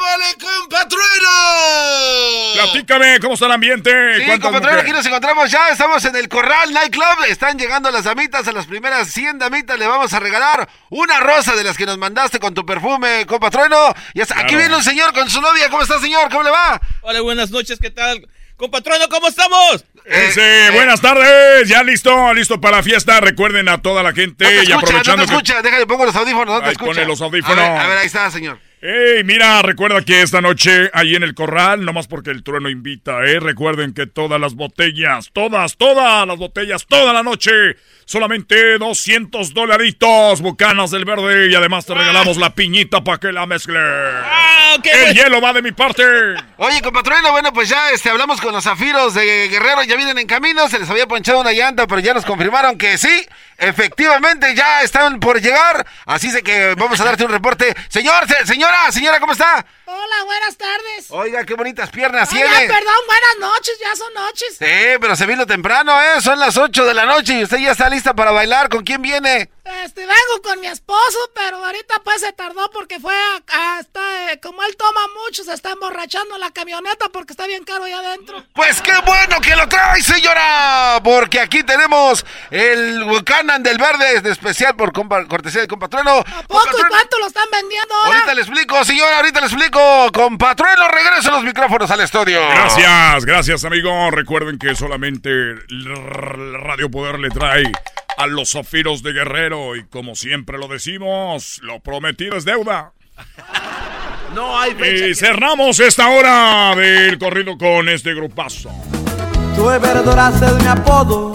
¡Vale, 0.01 0.35
compatrueno! 0.39 1.18
Platícame, 2.55 3.21
¿cómo 3.21 3.35
está 3.35 3.47
el 3.47 3.53
ambiente? 3.53 3.91
Sí, 4.17 4.25
¿Cuántas 4.27 4.41
compatrueno, 4.51 4.81
aquí 4.81 4.91
nos 4.91 5.07
encontramos 5.07 5.51
ya, 5.51 5.69
estamos 5.69 6.05
en 6.05 6.17
el 6.17 6.29
Corral 6.29 6.73
Nightclub, 6.73 7.25
están 7.29 7.59
llegando 7.59 7.91
las 7.91 8.05
damitas, 8.05 8.47
a 8.49 8.53
las 8.53 8.67
primeras 8.67 9.09
100 9.09 9.39
damitas 9.39 9.79
le 9.79 9.87
vamos 9.87 10.13
a 10.13 10.19
regalar 10.21 10.69
una 10.91 11.21
rosa 11.21 11.55
de 11.55 11.63
las 11.65 11.77
que 11.77 11.87
nos 11.87 11.99
mandaste 11.99 12.39
con 12.41 12.55
tu 12.55 12.67
perfume, 12.67 13.27
compatrueno. 13.27 13.95
Y 14.15 14.21
hasta- 14.21 14.41
aquí 14.41 14.57
viene 14.57 14.75
un 14.75 14.83
señor 14.83 15.13
con 15.13 15.31
su 15.31 15.41
novia, 15.41 15.69
¿cómo 15.71 15.83
está 15.83 16.01
señor? 16.01 16.29
¿Cómo 16.31 16.43
le 16.43 16.51
va? 16.51 16.81
Hola, 17.03 17.21
buenas 17.21 17.51
noches, 17.51 17.79
¿qué 17.81 17.91
tal? 17.91 18.27
Compatrono, 18.57 19.09
¿cómo 19.09 19.29
estamos? 19.29 19.85
Ese, 20.05 20.71
buenas 20.73 21.01
tardes, 21.01 21.69
ya 21.69 21.85
listo, 21.85 22.35
listo 22.35 22.61
para 22.61 22.79
la 22.79 22.83
fiesta. 22.83 23.21
Recuerden 23.21 23.69
a 23.69 23.81
toda 23.81 24.03
la 24.03 24.13
gente 24.13 24.43
No 24.45 24.51
te 24.51 24.57
y 24.57 24.59
escucha, 24.59 24.77
aprovechando 24.79 25.17
no 25.19 25.23
te 25.23 25.29
que 25.29 25.35
escucha, 25.37 25.63
déjale, 25.63 25.87
pongo 25.87 26.05
los 26.07 26.17
audífonos, 26.17 26.55
no 26.55 26.61
te 26.61 26.67
Ahí 26.67 26.73
escucha. 26.73 26.91
pone 26.91 27.05
los 27.05 27.21
audífonos. 27.21 27.57
A 27.59 27.69
ver, 27.71 27.81
a 27.81 27.87
ver, 27.87 27.99
ahí 27.99 28.07
está, 28.07 28.29
señor. 28.33 28.59
Ey, 28.81 29.25
mira, 29.25 29.61
recuerda 29.63 30.05
que 30.05 30.23
esta 30.23 30.41
noche 30.41 30.89
ahí 30.93 31.17
en 31.17 31.25
el 31.25 31.35
corral, 31.35 31.85
nomás 31.85 32.07
porque 32.07 32.31
el 32.31 32.45
trueno 32.45 32.71
invita, 32.71 33.25
¿eh? 33.25 33.41
Recuerden 33.41 33.93
que 33.93 34.07
todas 34.07 34.41
las 34.41 34.55
botellas, 34.55 35.31
todas, 35.33 35.77
todas 35.77 36.25
las 36.25 36.37
botellas, 36.37 36.87
toda 36.87 37.13
la 37.13 37.25
noche, 37.25 37.51
solamente 38.05 38.79
200 38.79 39.53
dolaritos, 39.53 40.41
bucanas 40.43 40.93
del 40.93 41.05
verde, 41.05 41.51
y 41.51 41.57
además 41.57 41.87
te 41.87 41.95
regalamos 41.95 42.37
la 42.37 42.55
piñita 42.55 43.03
para 43.03 43.19
que 43.19 43.33
la 43.33 43.47
mezcle. 43.47 43.81
El 44.85 45.01
pues. 45.05 45.15
hielo 45.15 45.41
va 45.41 45.53
de 45.53 45.63
mi 45.63 45.73
parte. 45.73 46.03
Oye, 46.57 46.81
compatrueno, 46.83 47.31
bueno, 47.33 47.53
pues 47.53 47.69
ya 47.69 47.91
este, 47.91 48.11
hablamos 48.11 48.41
con 48.41 48.53
los 48.53 48.65
zafiros 48.65 49.15
de 49.15 49.49
Guerrero, 49.49 49.83
ya 49.85 49.97
vienen 49.97 50.19
en 50.19 50.27
camino, 50.27 50.69
se 50.69 50.79
les 50.79 50.89
había 50.91 51.07
ponchado 51.07 51.41
una 51.41 51.53
llanta, 51.53 51.87
pero 51.87 52.01
ya 52.01 52.15
nos 52.15 52.25
confirmaron 52.25 52.77
que 52.79 52.99
sí, 52.99 53.27
efectivamente 53.59 54.55
ya 54.55 54.83
están 54.83 55.21
por 55.21 55.41
llegar, 55.41 55.87
así 56.07 56.29
que 56.43 56.75
vamos 56.77 57.01
a 57.01 57.05
darte 57.05 57.25
un 57.25 57.31
reporte. 57.31 57.75
Señor, 57.89 58.27
se- 58.27 58.47
señora, 58.47 58.91
señora, 58.93 59.21
¿cómo 59.21 59.33
está? 59.33 59.65
Hola, 59.87 60.25
buenas 60.27 60.57
tardes. 60.57 61.07
Oiga, 61.11 61.45
qué 61.45 61.55
bonitas 61.55 61.89
piernas 61.91 62.31
Oiga, 62.33 62.45
tiene. 62.51 62.67
perdón, 62.67 62.95
buenas 63.07 63.53
noches, 63.53 63.75
ya 63.81 63.97
son 63.97 64.13
noches. 64.13 64.57
Sí, 64.59 64.99
pero 65.01 65.17
se 65.17 65.25
vino 65.27 65.47
temprano, 65.47 65.99
¿eh? 66.03 66.21
Son 66.21 66.39
las 66.39 66.57
8 66.59 66.85
de 66.85 66.93
la 66.95 67.07
noche 67.07 67.35
y 67.39 67.43
usted 67.45 67.57
ya 67.59 67.71
está 67.73 67.89
lista 67.89 68.15
para 68.15 68.31
bailar. 68.31 68.69
¿Con 68.69 68.85
quién 68.85 69.01
viene? 69.01 69.49
Este, 69.85 70.01
vengo 70.03 70.43
con 70.43 70.61
mi 70.61 70.67
esposo, 70.67 71.19
pero 71.35 71.65
ahorita 71.65 72.01
pues 72.05 72.21
se 72.21 72.33
tardó 72.33 72.71
porque 72.71 73.01
fue 73.01 73.15
a, 73.15 73.77
a- 73.77 73.81
está, 73.81 74.33
eh, 74.33 74.41
como 74.41 74.63
él 74.69 74.77
toma 74.77 75.01
mucho, 75.25 75.43
se 75.45 75.53
está 75.53 75.73
emborrachando 75.73 76.35
en 76.35 76.41
la 76.41 76.51
camioneta 76.51 77.09
porque 77.13 77.33
está 77.33 77.47
bien 77.47 77.65
caro 77.65 77.85
ahí 77.85 77.93
adentro. 77.93 78.45
Pues 78.55 78.81
qué 78.83 78.93
bueno 79.07 79.41
que 79.41 79.57
lo 79.57 79.69
trae, 79.69 80.03
señora, 80.03 81.01
porque 81.03 81.41
aquí 81.41 81.63
tenemos 81.63 82.25
el 82.51 83.05
Buchanan 83.05 83.63
del 83.63 83.79
Verde, 83.79 84.21
de 84.21 84.31
especial 84.31 84.77
por 84.77 84.93
compa- 84.93 85.27
cortesía 85.27 85.63
de 85.63 85.69
compatrono. 85.69 86.25
¿Poco 86.47 86.79
y 86.79 86.83
cuánto 86.89 87.19
lo 87.19 87.27
están 87.27 87.49
vendiendo 87.51 87.95
ahora? 87.95 88.17
Ahorita 88.19 88.35
le 88.35 88.41
explico, 88.43 88.85
señora, 88.85 89.17
ahorita 89.17 89.41
le 89.41 89.47
explico. 89.47 90.13
Compatrueno, 90.13 90.89
regreso 90.89 91.31
los 91.31 91.45
micrófonos 91.45 91.91
al 91.91 92.01
estudio. 92.01 92.41
Gracias, 92.49 93.25
gracias, 93.25 93.65
amigo. 93.65 94.11
Recuerden 94.11 94.59
que 94.59 94.75
solamente 94.75 95.31
el 95.31 95.85
Radio 96.61 96.91
Poder 96.91 97.19
le 97.19 97.31
trae 97.31 97.65
a 98.17 98.27
los 98.27 98.51
zafiros 98.51 99.03
de 99.03 99.13
Guerrero 99.13 99.77
y 99.77 99.87
como 99.87 100.15
siempre 100.17 100.59
lo 100.59 100.67
decimos, 100.69 101.61
lo 101.63 101.81
prometido 101.81 102.37
es 102.37 102.45
deuda. 102.45 102.93
No 104.35 104.59
hay 104.59 104.75
fecha. 104.75 105.07
Y 105.07 105.15
cerramos 105.15 105.81
esta 105.81 106.09
hora 106.11 106.75
del 106.77 107.19
corrido 107.19 107.57
con 107.59 107.89
este 107.89 108.15
grupazo. 108.15 108.71
Soy 109.57 109.79
verdora 109.81 110.31
de 110.31 110.53
mi 110.63 110.67
apodo. 110.69 111.33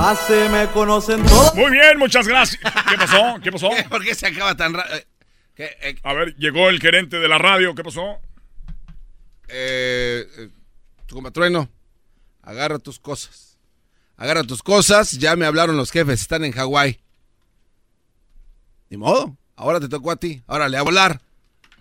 Así 0.00 0.32
me 0.50 0.66
conocen 0.68 1.24
todos. 1.24 1.54
Muy 1.54 1.70
bien, 1.72 1.98
muchas 1.98 2.26
gracias. 2.26 2.60
¿Qué 2.88 2.96
pasó? 2.96 3.36
¿Qué 3.42 3.52
pasó? 3.52 3.70
¿Por 3.90 4.02
qué 4.04 4.14
se 4.14 4.26
acaba 4.26 4.56
tan 4.56 4.74
rápido? 4.74 4.96
Eh, 5.56 5.96
A 6.04 6.12
ver, 6.14 6.36
llegó 6.36 6.68
el 6.68 6.80
gerente 6.80 7.18
de 7.18 7.28
la 7.28 7.38
radio. 7.38 7.74
¿Qué 7.74 7.82
pasó? 7.84 8.18
eh, 9.50 10.26
eh, 10.38 10.48
tu 11.06 11.14
compatrueno, 11.14 11.68
agarra 12.42 12.78
tus 12.78 12.98
cosas. 13.00 13.58
Agarra 14.16 14.42
tus 14.44 14.62
cosas, 14.62 15.12
ya 15.12 15.36
me 15.36 15.46
hablaron 15.46 15.76
los 15.76 15.90
jefes, 15.90 16.20
están 16.20 16.44
en 16.44 16.52
Hawái. 16.52 17.00
Ni 18.90 18.96
modo, 18.98 19.36
ahora 19.56 19.80
te 19.80 19.88
tocó 19.88 20.10
a 20.10 20.16
ti. 20.16 20.42
Órale, 20.46 20.76
a 20.76 20.82
volar. 20.82 21.20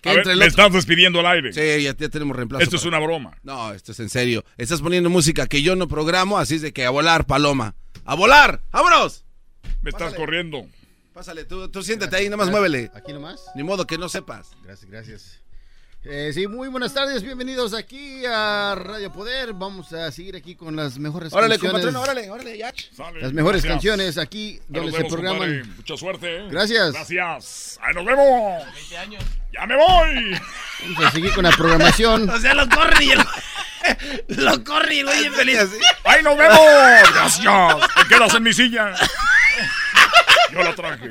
A 0.10 0.13
ver, 0.13 0.41
estás 0.43 0.72
despidiendo 0.74 1.20
al 1.20 1.26
aire. 1.28 1.54
Sí, 1.54 1.84
ya, 1.84 1.96
ya 1.98 2.10
tenemos 2.10 2.36
reemplazo. 2.36 2.63
Esto 2.63 2.76
es 2.78 2.86
una 2.86 3.00
broma. 3.00 3.38
No, 3.43 3.74
esto 3.74 3.91
es 3.91 4.00
en 4.00 4.10
serio. 4.10 4.43
Estás 4.58 4.82
poniendo 4.82 5.10
música 5.10 5.48
que 5.48 5.62
yo 5.62 5.76
no 5.76 5.88
programo, 5.88 6.38
así 6.38 6.56
es 6.56 6.62
de 6.62 6.74
que 6.74 6.86
a 6.86 6.89
volar, 6.89 7.26
paloma. 7.26 7.76
¡A 8.06 8.15
volar! 8.15 8.62
¡Vámonos! 8.72 9.26
Me 9.82 9.89
estás 9.89 10.13
corriendo. 10.13 10.65
Pásale, 11.13 11.46
tú, 11.46 11.67
tú 11.70 11.82
siéntate 11.82 12.15
ahí, 12.15 12.26
nada 12.26 12.38
más 12.38 12.50
muévele. 12.52 12.91
Aquí 12.93 13.12
nomás. 13.12 13.41
Ni 13.56 13.63
modo 13.63 13.86
que 13.88 13.98
no 13.98 14.08
sepas. 14.08 14.52
Gracias, 14.63 14.89
gracias. 14.89 15.39
Eh, 16.04 16.32
sí, 16.34 16.48
muy 16.48 16.70
buenas 16.70 16.93
tardes, 16.93 17.22
bienvenidos 17.24 17.74
aquí 17.74 18.24
a 18.26 18.76
Radio 18.76 19.12
Poder. 19.12 19.52
Vamos 19.54 19.91
a 19.91 20.10
seguir 20.12 20.36
aquí 20.38 20.56
con 20.56 20.76
las 20.76 20.98
mejores 21.00 21.34
Órale, 21.34 21.56
canciones. 21.58 21.84
compatrón, 21.84 22.02
órale, 22.02 22.30
órale, 22.30 22.58
ya. 22.58 22.72
Sale, 22.96 23.20
Las 23.20 23.34
mejores 23.34 23.63
gracias. 23.63 23.74
canciones 23.74 24.17
aquí 24.17 24.60
donde 24.70 24.91
nos 24.91 24.91
se 24.91 24.98
vemos, 25.00 25.12
programan. 25.12 25.50
compadre. 25.50 25.76
Mucha 25.76 25.98
suerte. 25.98 26.38
¿eh? 26.38 26.48
Gracias. 26.50 26.93
Gracias. 26.93 27.80
Ahí 27.82 27.93
nos 27.96 28.06
vemos. 28.06 28.63
20 28.76 28.98
años. 28.98 29.24
Ya 29.60 29.65
me 29.65 29.76
voy. 29.76 30.39
Vamos 30.84 31.06
a 31.06 31.12
seguir 31.12 31.34
con 31.34 31.43
la 31.43 31.52
programación. 31.52 32.30
O 32.38 32.38
sea, 32.39 32.54
lo 32.54 32.67
corren 32.70 33.02
y 33.02 33.12
el... 33.12 33.20
lo 34.46 34.63
corren 34.63 34.93
y 34.93 35.00
el 35.00 35.06
güey 35.06 35.26
infeliz. 35.26 35.70
Ahí 36.04 36.22
nos 36.24 36.38
vemos. 36.38 36.60
Gracias. 37.13 37.76
Te 37.96 38.08
quedas 38.15 38.34
en 38.36 38.43
mi 38.43 38.54
silla. 38.54 38.93
Yo 40.52 40.63
la 40.63 40.76
traje. 40.76 41.10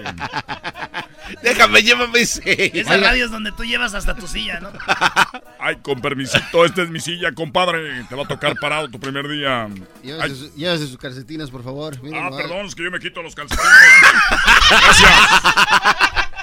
Déjame, 1.42 1.82
llévame 1.82 2.20
ese. 2.20 2.70
Esa 2.78 2.96
radio 2.98 3.24
es 3.24 3.30
donde 3.30 3.50
tú 3.52 3.64
llevas 3.64 3.94
hasta 3.94 4.14
tu 4.14 4.26
silla, 4.28 4.60
¿no? 4.60 4.70
Ay, 5.60 5.76
con 5.82 6.00
permisito, 6.00 6.64
esta 6.64 6.82
es 6.82 6.88
mi 6.90 7.00
silla, 7.00 7.32
compadre. 7.32 8.04
Te 8.08 8.14
va 8.14 8.22
a 8.22 8.28
tocar 8.28 8.54
parado 8.60 8.88
tu 8.88 9.00
primer 9.00 9.26
día. 9.28 9.68
Llévese, 10.02 10.34
su- 10.36 10.54
llévese 10.54 10.86
sus 10.86 10.98
calcetines, 10.98 11.50
por 11.50 11.64
favor. 11.64 12.00
Miren, 12.02 12.22
Ah, 12.24 12.30
perdón, 12.36 12.66
es 12.66 12.74
que 12.74 12.84
yo 12.84 12.90
me 12.90 13.00
quito 13.00 13.22
los 13.22 13.34
calcetines. 13.34 13.70
Gracias. 14.70 15.12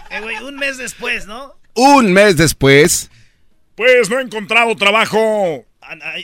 Eh, 0.10 0.20
güey, 0.22 0.38
un 0.44 0.56
mes 0.58 0.78
después, 0.78 1.26
¿no? 1.26 1.54
Un 1.76 2.14
mes 2.14 2.38
después. 2.38 3.10
Pues 3.76 4.10
no 4.10 4.20
he 4.20 4.24
encontrado 4.24 4.76
trabajo. 4.76 5.66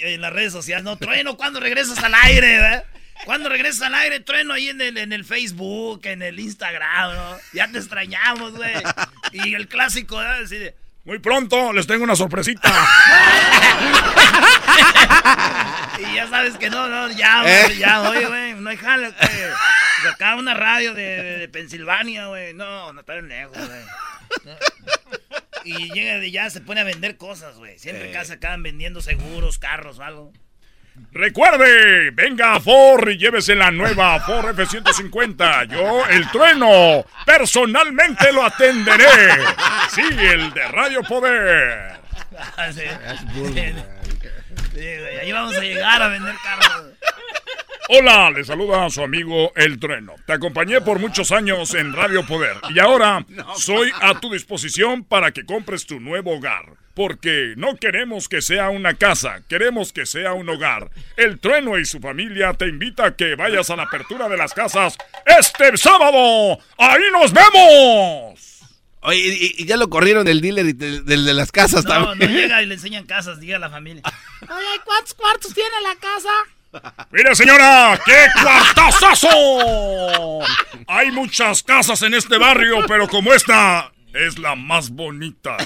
En 0.02 0.22
las 0.22 0.32
redes 0.34 0.54
sociales, 0.54 0.84
no, 0.84 0.98
Trueno, 0.98 1.36
¿cuándo 1.38 1.60
regresas 1.60 1.98
al 2.04 2.14
aire, 2.16 2.60
verdad? 2.60 2.86
¿Cuándo 3.26 3.50
regresas 3.50 3.82
al 3.82 3.96
aire, 3.96 4.20
Trueno, 4.22 4.54
ahí 4.54 4.70
en 4.70 4.80
el, 4.80 4.98
en 4.98 5.12
el 5.12 5.26
Facebook, 5.26 6.02
en 6.06 6.22
el 6.22 6.40
Instagram, 6.40 7.14
¿no? 7.14 7.38
Ya 7.54 7.68
te 7.68 7.78
extrañamos, 7.78 8.54
güey. 8.54 8.74
Y 9.34 9.54
el 9.56 9.68
clásico, 9.68 10.18
¿verdad? 10.18 10.44
Así 10.44 10.58
de, 10.58 10.76
Muy 11.04 11.20
pronto 11.20 11.74
les 11.74 11.86
tengo 11.88 12.04
una 12.04 12.16
sorpresita. 12.16 12.72
Y 16.00 16.16
ya 16.16 16.30
sabes 16.30 16.58
que 16.58 16.70
no, 16.70 16.88
no, 16.88 17.12
ya, 17.12 17.44
¿Eh? 17.46 17.66
güey, 17.66 17.78
ya, 17.78 18.02
oye, 18.10 18.26
güey, 18.26 18.54
no 18.54 18.70
hay 18.70 18.78
jale, 18.78 19.10
güey. 19.10 20.12
Acá 20.14 20.36
una 20.36 20.54
radio 20.54 20.94
de, 20.94 21.04
de 21.40 21.50
Pensilvania, 21.50 22.28
güey. 22.28 22.54
No, 22.54 22.94
no 22.94 23.02
está 23.02 23.16
lejos, 23.16 23.58
güey. 23.58 23.82
Y 25.64 25.92
llega 25.94 26.20
de 26.20 26.32
ya, 26.32 26.50
se 26.50 26.62
pone 26.62 26.82
a 26.82 26.84
vender 26.84 27.18
cosas, 27.18 27.58
güey. 27.58 27.78
Siempre 27.80 28.10
acá 28.10 28.26
se 28.26 28.34
acaban 28.34 28.64
vendiendo 28.64 29.02
seguros, 29.02 29.60
carros 29.60 30.00
o 30.00 30.04
algo. 30.04 30.34
Recuerde, 31.12 32.12
venga 32.12 32.56
a 32.56 32.60
Ford 32.60 33.10
y 33.10 33.18
llévese 33.18 33.56
la 33.56 33.72
nueva 33.72 34.20
Ford 34.20 34.50
F-150. 34.50 35.68
Yo, 35.70 36.06
el 36.08 36.30
trueno, 36.30 37.06
personalmente 37.26 38.32
lo 38.32 38.44
atenderé. 38.44 39.06
Sí, 39.90 40.02
el 40.02 40.54
de 40.54 40.68
Radio 40.68 41.04
Poder. 41.04 42.00
Ah, 42.56 42.72
sí. 42.72 42.84
Ahí 45.22 45.32
vamos 45.32 45.58
a 45.58 45.62
llegar 45.62 46.02
a 46.02 46.08
vender 46.08 46.36
carros. 46.44 46.94
Hola, 47.92 48.30
le 48.30 48.44
saluda 48.44 48.86
a 48.86 48.90
su 48.92 49.02
amigo 49.02 49.52
El 49.56 49.80
Trueno. 49.80 50.14
Te 50.28 50.34
acompañé 50.34 50.80
por 50.80 51.00
muchos 51.00 51.32
años 51.32 51.74
en 51.74 51.92
Radio 51.92 52.24
Poder 52.24 52.56
y 52.70 52.78
ahora 52.78 53.26
soy 53.58 53.90
a 54.00 54.20
tu 54.20 54.32
disposición 54.32 55.04
para 55.04 55.32
que 55.32 55.44
compres 55.44 55.88
tu 55.88 56.00
nuevo 56.00 56.36
hogar. 56.38 56.66
Porque 56.94 57.54
no 57.58 57.78
queremos 57.78 58.30
que 58.30 58.42
sea 58.44 58.70
una 58.70 58.94
casa, 58.94 59.42
queremos 59.50 59.92
que 59.92 60.06
sea 60.06 60.34
un 60.34 60.50
hogar. 60.50 60.92
El 61.18 61.40
Trueno 61.40 61.80
y 61.80 61.86
su 61.86 62.00
familia 62.00 62.54
te 62.54 62.68
invita 62.68 63.06
a 63.08 63.16
que 63.16 63.34
vayas 63.36 63.72
a 63.72 63.76
la 63.76 63.84
apertura 63.84 64.30
de 64.30 64.38
las 64.38 64.54
casas 64.54 64.96
este 65.26 65.76
sábado. 65.78 66.60
¡Ahí 66.78 67.02
nos 67.12 67.34
vemos! 67.34 68.60
Oye, 69.02 69.18
y, 69.18 69.64
y 69.64 69.66
ya 69.66 69.78
lo 69.78 69.90
corrieron 69.90 70.26
del 70.26 70.42
dealer 70.42 70.66
y 70.68 70.74
del, 70.74 71.06
del 71.06 71.26
de 71.26 71.34
las 71.34 71.52
casas 71.52 71.86
No, 71.86 72.00
no 72.00 72.06
también. 72.10 72.34
llega 72.34 72.62
y 72.62 72.66
le 72.68 72.76
enseñan 72.76 73.06
casas, 73.08 73.40
diga 73.40 73.56
a 73.56 73.60
la 73.60 73.70
familia. 73.72 74.04
Oye, 74.42 74.82
¿cuántos 74.86 75.14
cuartos 75.16 75.54
tiene 75.56 75.70
la 75.82 75.96
casa? 75.96 76.30
Mire, 77.12 77.36
señora, 77.36 78.00
qué 78.06 78.28
cuartazazo. 78.42 79.30
Hay 80.88 81.12
muchas 81.12 81.64
casas 81.64 82.02
en 82.04 82.14
este 82.14 82.38
barrio, 82.38 82.86
pero 82.88 83.08
como 83.08 83.34
esta 83.34 83.92
es 84.14 84.38
la 84.38 84.56
más 84.56 84.90
bonita. 84.90 85.58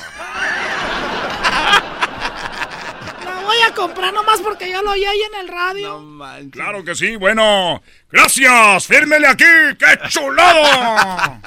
La 3.25 3.41
voy 3.41 3.57
a 3.67 3.73
comprar 3.73 4.13
nomás 4.13 4.41
porque 4.41 4.71
yo 4.71 4.81
lo 4.81 4.91
oí 4.91 5.03
ahí 5.03 5.21
en 5.33 5.39
el 5.41 5.47
radio. 5.47 6.03
Claro 6.51 6.83
que 6.83 6.95
sí, 6.95 7.15
bueno. 7.15 7.81
Gracias, 8.11 8.87
fírmele 8.87 9.27
aquí, 9.27 9.43
qué 9.77 10.09
chulado. 10.09 11.39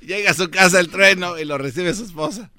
Llega 0.00 0.30
a 0.30 0.34
su 0.34 0.50
casa 0.50 0.80
el 0.80 0.88
trueno 0.88 1.38
y 1.38 1.44
lo 1.44 1.58
recibe 1.58 1.92
su 1.92 2.04
esposa. 2.04 2.50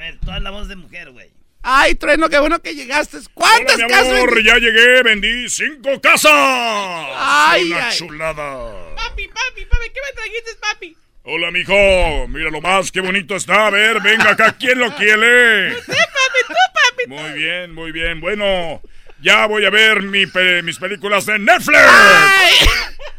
A 0.00 0.04
ver, 0.04 0.18
toda 0.18 0.40
la 0.40 0.50
voz 0.50 0.66
de 0.66 0.76
mujer, 0.76 1.10
güey. 1.10 1.28
Ay, 1.62 1.94
trueno, 1.94 2.30
qué 2.30 2.38
bueno 2.38 2.58
que 2.62 2.74
llegaste. 2.74 3.18
¿Cuántas 3.34 3.74
Hola, 3.76 3.86
mi 3.86 3.92
casas? 3.92 4.12
amor, 4.14 4.34
vendí? 4.34 4.48
ya 4.48 4.54
llegué, 4.56 5.02
vendí 5.02 5.48
cinco 5.50 6.00
casas. 6.00 6.32
Ay, 6.32 7.70
Una 7.70 7.88
ay. 7.88 7.98
chulada. 7.98 8.94
Papi, 8.96 9.28
papi, 9.28 9.66
papi, 9.66 9.90
¿qué 9.92 10.00
me 10.06 10.12
trajiste, 10.14 10.50
papi? 10.58 10.96
Hola, 11.24 11.50
mijo. 11.50 12.28
Mira 12.28 12.50
lo 12.50 12.62
más, 12.62 12.90
qué 12.90 13.00
bonito 13.02 13.36
está. 13.36 13.66
A 13.66 13.70
ver, 13.70 14.00
venga 14.00 14.30
acá, 14.30 14.56
¿quién 14.58 14.78
lo 14.78 14.94
quiere? 14.96 15.74
Sí, 15.74 15.80
papi, 15.86 16.46
tú, 16.48 16.54
papi. 16.54 17.06
Muy 17.08 17.32
bien, 17.38 17.74
muy 17.74 17.92
bien. 17.92 18.20
Bueno, 18.22 18.80
ya 19.20 19.44
voy 19.44 19.66
a 19.66 19.70
ver 19.70 20.00
mi 20.02 20.24
pe- 20.26 20.62
mis 20.62 20.78
películas 20.78 21.26
de 21.26 21.38
Netflix. 21.38 21.78
Ay, 21.78 22.54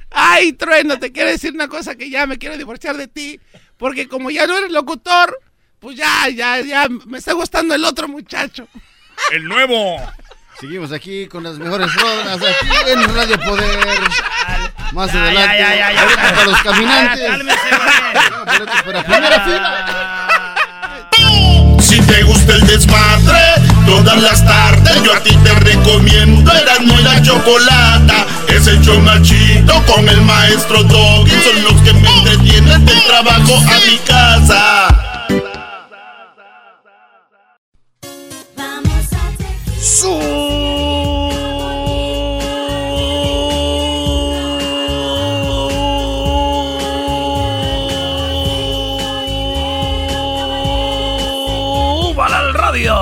ay, 0.10 0.54
trueno, 0.54 0.98
te 0.98 1.12
quiero 1.12 1.30
decir 1.30 1.54
una 1.54 1.68
cosa 1.68 1.94
que 1.96 2.10
ya 2.10 2.26
me 2.26 2.40
quiero 2.40 2.58
divorciar 2.58 2.98
de 2.98 3.08
ti. 3.08 3.40
Porque 3.78 4.08
como 4.08 4.32
ya 4.32 4.48
no 4.48 4.58
eres 4.58 4.72
locutor, 4.72 5.40
pues 5.82 5.98
ya, 5.98 6.30
ya, 6.30 6.62
ya 6.62 6.88
me 7.08 7.18
está 7.18 7.34
gustando 7.34 7.74
el 7.76 7.84
otro 7.84 8.08
muchacho. 8.08 8.68
El 9.32 9.44
nuevo. 9.46 10.00
Seguimos 10.60 10.92
aquí 10.92 11.26
con 11.28 11.44
las 11.44 11.58
mejores 11.58 11.92
rodas 11.96 12.38
aquí 12.38 12.92
en 12.92 13.16
Radio 13.16 13.40
Poder. 13.40 14.00
Más 14.94 15.12
Ya, 15.12 15.22
adelante. 15.24 15.58
ya, 15.60 15.76
ya, 15.76 15.92
ya, 15.94 16.08
ya. 16.08 16.22
para 16.22 16.46
los 16.46 16.62
caminantes. 16.62 17.20
Ya, 17.20 17.28
cálmese. 17.30 17.70
Boletos 18.46 18.82
para 18.84 19.04
primera 19.04 19.40
fila. 19.44 20.58
Si 21.82 22.00
te 22.02 22.24
gusta 22.24 22.54
el 22.54 22.68
desmadre, 22.68 23.40
todas 23.88 24.22
las 24.22 24.46
tardes 24.46 25.02
yo 25.04 25.14
a 25.16 25.20
ti 25.22 25.36
te 25.44 25.54
recomiendo 25.56 26.52
Erasmo 26.54 27.00
y 27.00 27.04
la 27.04 27.22
Chocolata. 27.24 28.28
Es 28.48 28.68
el 28.68 28.80
chido 29.24 29.84
con 29.88 30.08
el 30.08 30.22
maestro 30.22 30.84
Doggy. 30.84 31.32
Son 31.32 31.64
los 31.64 31.82
que 31.82 31.94
me 31.94 32.08
entretienen 32.20 32.86
del 32.86 33.04
trabajo 33.06 33.56
a 33.58 33.80
mi 33.90 33.98
casa. 34.06 35.11
¡Para 52.16 52.42
el 52.42 52.54
radio! 52.54 52.96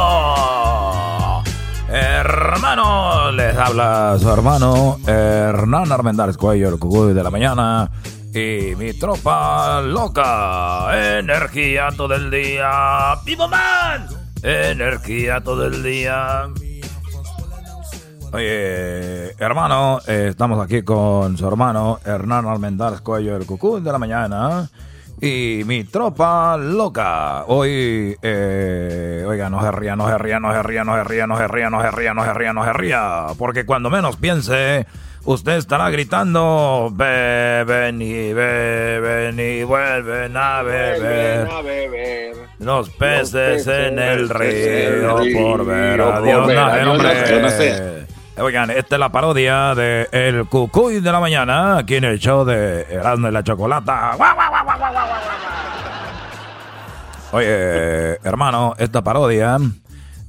Hermano, 1.90 3.32
les 3.34 3.58
habla 3.58 4.16
su 4.18 4.30
hermano 4.32 5.00
Hernán 5.06 5.92
Armendáriz 5.92 6.38
Cuello, 6.38 6.70
el 6.70 6.80
cucuy 6.80 7.14
de 7.14 7.24
la 7.24 7.30
mañana. 7.30 7.92
Y 8.34 8.74
mi 8.78 8.94
tropa 8.94 9.82
loca. 9.82 11.18
Energía 11.18 11.90
todo 11.98 12.16
el 12.16 12.32
día. 12.32 13.16
¡Vivo 13.26 13.50
man! 13.50 14.08
Energía 14.42 15.42
todo 15.42 15.66
el 15.66 15.84
día. 15.84 16.48
Oye, 18.32 19.32
hermano, 19.40 20.00
eh, 20.08 20.28
estamos 20.30 20.64
aquí 20.64 20.84
con 20.84 21.36
su 21.36 21.48
hermano 21.48 22.00
Hernán 22.06 22.46
Armendáriz 22.46 23.02
Cuello, 23.02 23.36
el 23.36 23.48
cucuy 23.48 23.82
de 23.82 23.92
la 23.92 23.98
mañana. 23.98 24.70
Y 25.20 25.64
mi 25.66 25.84
tropa 25.84 26.56
loca. 26.56 27.44
Hoy, 27.48 28.16
eh, 28.22 29.26
oiga, 29.28 29.50
no 29.50 29.62
se 29.62 29.72
ría, 29.72 29.96
no 29.96 30.08
se 30.08 30.18
ría, 30.18 30.40
no 30.40 30.54
se 30.54 30.62
ría, 30.62 30.86
no 30.86 30.96
se 30.96 31.04
ría, 31.04 31.26
no 31.26 31.38
se 31.38 31.48
ría, 31.48 31.70
no 31.70 31.82
se 31.82 31.92
ría, 31.92 32.14
no 32.14 32.24
se 32.24 32.34
ría, 32.34 32.54
no 32.54 32.64
se 32.64 32.74
ría. 32.74 33.26
Porque 33.38 33.66
cuando 33.66 33.90
menos 33.90 34.16
piense, 34.16 34.86
usted 35.26 35.58
estará 35.58 35.90
gritando, 35.90 36.90
beben 36.94 38.02
y 38.02 38.32
beben 38.32 39.40
y 39.40 39.64
vuelven 39.64 40.38
a 40.38 40.62
beber. 40.62 41.50
Los 42.60 42.90
peces 42.92 43.66
en 43.68 43.98
el 43.98 44.30
río 44.30 45.18
por 45.34 45.66
ver 45.66 46.00
a 46.00 46.22
Dios 46.22 46.48
nacer, 46.48 46.88
hombre. 46.88 48.09
Oigan, 48.42 48.70
esta 48.70 48.96
es 48.96 49.00
la 49.00 49.10
parodia 49.10 49.76
de 49.76 50.08
El 50.12 50.46
Cucuy 50.46 51.02
de 51.02 51.12
la 51.12 51.20
Mañana, 51.20 51.78
aquí 51.78 51.96
en 51.96 52.06
el 52.06 52.20
show 52.20 52.46
de 52.46 52.84
Erasmo 52.90 53.28
y 53.28 53.32
la 53.32 53.44
Chocolata. 53.44 54.16
Oye, 57.32 58.18
hermano, 58.24 58.76
esta 58.78 59.04
parodia 59.04 59.58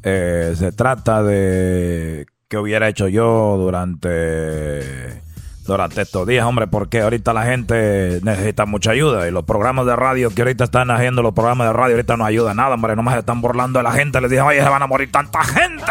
eh, 0.03 0.55
se 0.57 0.73
trata 0.73 1.23
de 1.23 2.27
que 2.49 2.59
hubiera 2.59 2.89
hecho 2.89 3.07
yo 3.07 3.57
durante 3.57 5.23
durante 5.71 6.03
estos 6.03 6.27
días, 6.27 6.45
hombre, 6.45 6.67
porque 6.67 7.01
ahorita 7.01 7.33
la 7.33 7.45
gente 7.45 8.21
necesita 8.23 8.67
mucha 8.67 8.91
ayuda 8.91 9.29
y 9.29 9.31
los 9.31 9.45
programas 9.45 9.87
de 9.87 9.97
radio 9.97 10.31
que 10.31 10.43
ahorita 10.43 10.65
están 10.65 10.91
haciendo, 10.91 11.23
los 11.23 11.33
programas 11.33 11.69
de 11.69 11.73
radio 11.73 11.95
ahorita 11.95 12.17
no 12.17 12.25
ayudan 12.25 12.57
nada, 12.57 12.75
hombre, 12.75 12.97
nomás 12.97 13.15
se 13.15 13.21
están 13.21 13.41
burlando 13.41 13.79
de 13.79 13.85
la 13.85 13.93
gente, 13.93 14.21
les 14.21 14.31
dije, 14.31 14.43
oye, 14.43 14.63
se 14.63 14.69
van 14.69 14.83
a 14.83 14.87
morir 14.87 15.11
tanta 15.11 15.43
gente, 15.45 15.91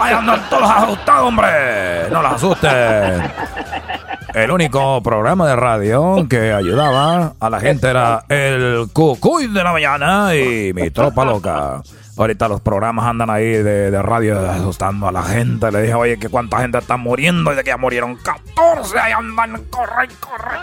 ahí 0.00 0.14
andan 0.14 0.40
todos 0.48 0.70
asustados, 0.70 1.28
hombre, 1.28 1.48
no 2.10 2.22
los 2.22 2.32
asusten. 2.32 2.70
El 4.34 4.50
único 4.50 5.02
programa 5.02 5.48
de 5.48 5.56
radio 5.56 6.26
que 6.28 6.52
ayudaba 6.52 7.32
a 7.40 7.50
la 7.50 7.60
gente 7.60 7.88
era 7.88 8.24
el 8.28 8.88
Cucuy 8.92 9.46
de 9.46 9.64
la 9.64 9.72
mañana 9.72 10.34
y 10.36 10.72
mi 10.74 10.90
tropa 10.90 11.24
loca. 11.24 11.82
Ahorita 12.18 12.48
los 12.48 12.60
programas 12.60 13.06
andan 13.06 13.30
ahí 13.30 13.44
de, 13.44 14.02
radio 14.02 14.38
asustando 14.50 15.06
a 15.06 15.12
la 15.12 15.22
gente. 15.22 15.70
Le 15.70 15.82
dije, 15.82 15.94
oye, 15.94 16.18
que 16.18 16.28
cuánta 16.28 16.58
gente 16.58 16.78
está 16.78 16.96
muriendo 16.96 17.52
y 17.52 17.56
de 17.56 17.62
que 17.62 17.70
ya 17.70 17.76
murieron 17.76 18.16
14. 18.16 18.98
Ahí 18.98 19.12
andan, 19.12 19.64
corre, 19.70 20.08
corre. 20.18 20.58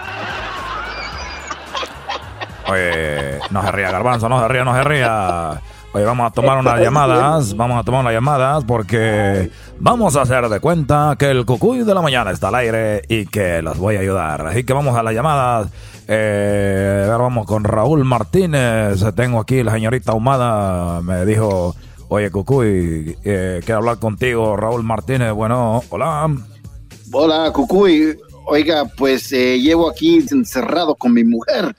Oye, 2.68 3.40
no 3.52 3.64
se 3.64 3.72
ría, 3.72 3.90
Garbanzo, 3.90 4.28
no 4.28 4.42
se 4.42 4.48
ría, 4.50 4.64
no 4.66 4.76
se 4.76 4.84
ría. 4.84 5.62
Oye, 5.96 6.04
vamos 6.04 6.28
a 6.28 6.30
tomar 6.30 6.58
unas 6.58 6.78
llamadas, 6.82 7.56
vamos 7.56 7.80
a 7.80 7.84
tomar 7.84 8.02
unas 8.02 8.12
llamadas 8.12 8.66
porque 8.66 9.50
vamos 9.80 10.18
a 10.18 10.24
hacer 10.24 10.50
de 10.50 10.60
cuenta 10.60 11.16
que 11.18 11.32
el 11.32 11.46
cucuy 11.46 11.86
de 11.86 11.94
la 11.94 12.02
mañana 12.02 12.32
está 12.32 12.50
al 12.50 12.56
aire 12.56 13.04
y 13.08 13.26
que 13.28 13.62
los 13.62 13.78
voy 13.78 13.96
a 13.96 14.02
ayudar. 14.02 14.46
Así 14.46 14.66
que 14.66 14.74
vamos 14.74 14.98
a 14.98 15.04
las 15.04 15.14
llamadas. 15.14 15.70
Eh, 16.10 17.04
a 17.06 17.12
ver, 17.12 17.18
vamos 17.18 17.46
con 17.46 17.64
Raúl 17.64 18.04
Martínez. 18.04 19.06
Tengo 19.16 19.40
aquí 19.40 19.64
la 19.64 19.72
señorita 19.72 20.12
Humada, 20.12 21.00
me 21.02 21.26
dijo, 21.26 21.74
oye 22.10 22.30
cucuy, 22.30 23.18
eh, 23.24 23.62
quiero 23.64 23.78
hablar 23.78 23.98
contigo, 23.98 24.58
Raúl 24.58 24.84
Martínez. 24.84 25.32
Bueno, 25.32 25.82
hola. 25.92 26.30
Hola, 27.14 27.54
Cucuy. 27.54 28.18
Oiga, 28.48 28.84
pues 28.98 29.32
eh, 29.32 29.62
llevo 29.62 29.90
aquí 29.90 30.18
encerrado 30.30 30.94
con 30.96 31.14
mi 31.14 31.24
mujer. 31.24 31.74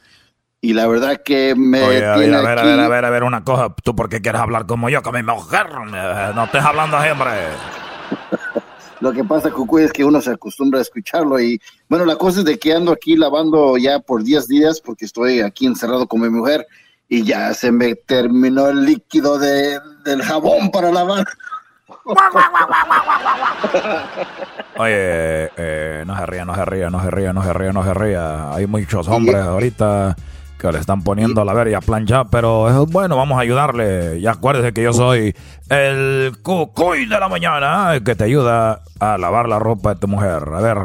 Y 0.66 0.72
la 0.72 0.88
verdad 0.88 1.22
que 1.24 1.54
me 1.56 1.80
Oye, 1.80 2.04
a 2.04 2.16
ver, 2.16 2.18
tiene 2.18 2.36
a 2.36 2.40
ver, 2.40 2.58
a 2.58 2.62
aquí- 2.62 2.70
ver, 2.70 2.80
a 2.80 2.88
ver, 2.88 3.04
a 3.04 3.10
ver, 3.10 3.22
una 3.22 3.44
cosa. 3.44 3.72
¿Tú 3.84 3.94
por 3.94 4.08
qué 4.08 4.20
quieres 4.20 4.40
hablar 4.40 4.66
como 4.66 4.88
yo, 4.88 5.00
con 5.00 5.14
mi 5.14 5.22
mujer? 5.22 5.68
Eh, 5.94 6.32
No 6.34 6.44
estés 6.46 6.64
hablando 6.64 6.96
así, 6.96 7.08
hombre. 7.10 7.30
Lo 9.00 9.12
que 9.12 9.22
pasa, 9.22 9.52
Cucuy, 9.52 9.84
es 9.84 9.92
que 9.92 10.04
uno 10.04 10.20
se 10.20 10.32
acostumbra 10.32 10.80
a 10.80 10.82
escucharlo. 10.82 11.38
Y 11.38 11.60
bueno, 11.88 12.04
la 12.04 12.16
cosa 12.16 12.40
es 12.40 12.46
de 12.46 12.58
que 12.58 12.74
ando 12.74 12.90
aquí 12.90 13.14
lavando 13.16 13.76
ya 13.76 14.00
por 14.00 14.24
10 14.24 14.48
días 14.48 14.80
porque 14.80 15.04
estoy 15.04 15.40
aquí 15.40 15.66
encerrado 15.66 16.08
con 16.08 16.20
mi 16.20 16.30
mujer. 16.30 16.66
Y 17.08 17.22
ya 17.22 17.54
se 17.54 17.70
me 17.70 17.94
terminó 17.94 18.66
el 18.68 18.84
líquido 18.86 19.38
de, 19.38 19.78
del 20.04 20.20
jabón 20.24 20.72
para 20.72 20.90
lavar. 20.90 21.24
Oye, 24.78 25.50
eh, 25.56 26.02
no 26.06 26.16
se 26.18 26.26
ría, 26.26 26.44
no 26.44 26.54
se 26.56 26.64
ría, 26.64 26.90
no 26.90 27.00
se 27.02 27.10
ría, 27.10 27.32
no 27.32 27.42
se 27.44 27.52
ría, 27.52 27.72
no 27.72 27.84
se 27.84 27.94
ría. 27.94 28.52
Hay 28.52 28.66
muchos 28.66 29.06
hombres 29.08 29.36
ahorita 29.36 30.16
que 30.58 30.72
le 30.72 30.78
están 30.78 31.02
poniendo 31.02 31.44
la 31.44 31.52
verga 31.52 31.78
a 31.78 31.80
planchar, 31.80 32.26
pero 32.30 32.68
es 32.68 32.90
bueno, 32.90 33.16
vamos 33.16 33.38
a 33.38 33.42
ayudarle. 33.42 34.18
Y 34.18 34.26
acuérdese 34.26 34.72
que 34.72 34.82
yo 34.82 34.92
soy 34.92 35.34
el 35.68 36.32
cucuy 36.42 37.06
de 37.06 37.20
la 37.20 37.28
mañana, 37.28 37.94
el 37.94 38.02
que 38.04 38.14
te 38.14 38.24
ayuda 38.24 38.80
a 38.98 39.18
lavar 39.18 39.48
la 39.48 39.58
ropa 39.58 39.94
de 39.94 40.00
tu 40.00 40.08
mujer. 40.08 40.42
A 40.52 40.60
ver, 40.60 40.78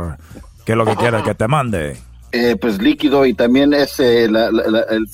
¿qué 0.66 0.74
es 0.74 0.78
lo 0.78 0.86
que 0.86 0.96
quieres 0.96 1.24
que 1.24 1.36
te 1.36 1.48
mande? 1.48 1.98
Eh, 2.34 2.56
pues 2.60 2.82
líquido 2.82 3.26
y 3.26 3.34
también 3.34 3.74
es 3.74 4.00
eh, 4.00 4.28
la- 4.30 4.52
la- 4.52 4.68
la- 4.68 4.84
el, 4.90 5.06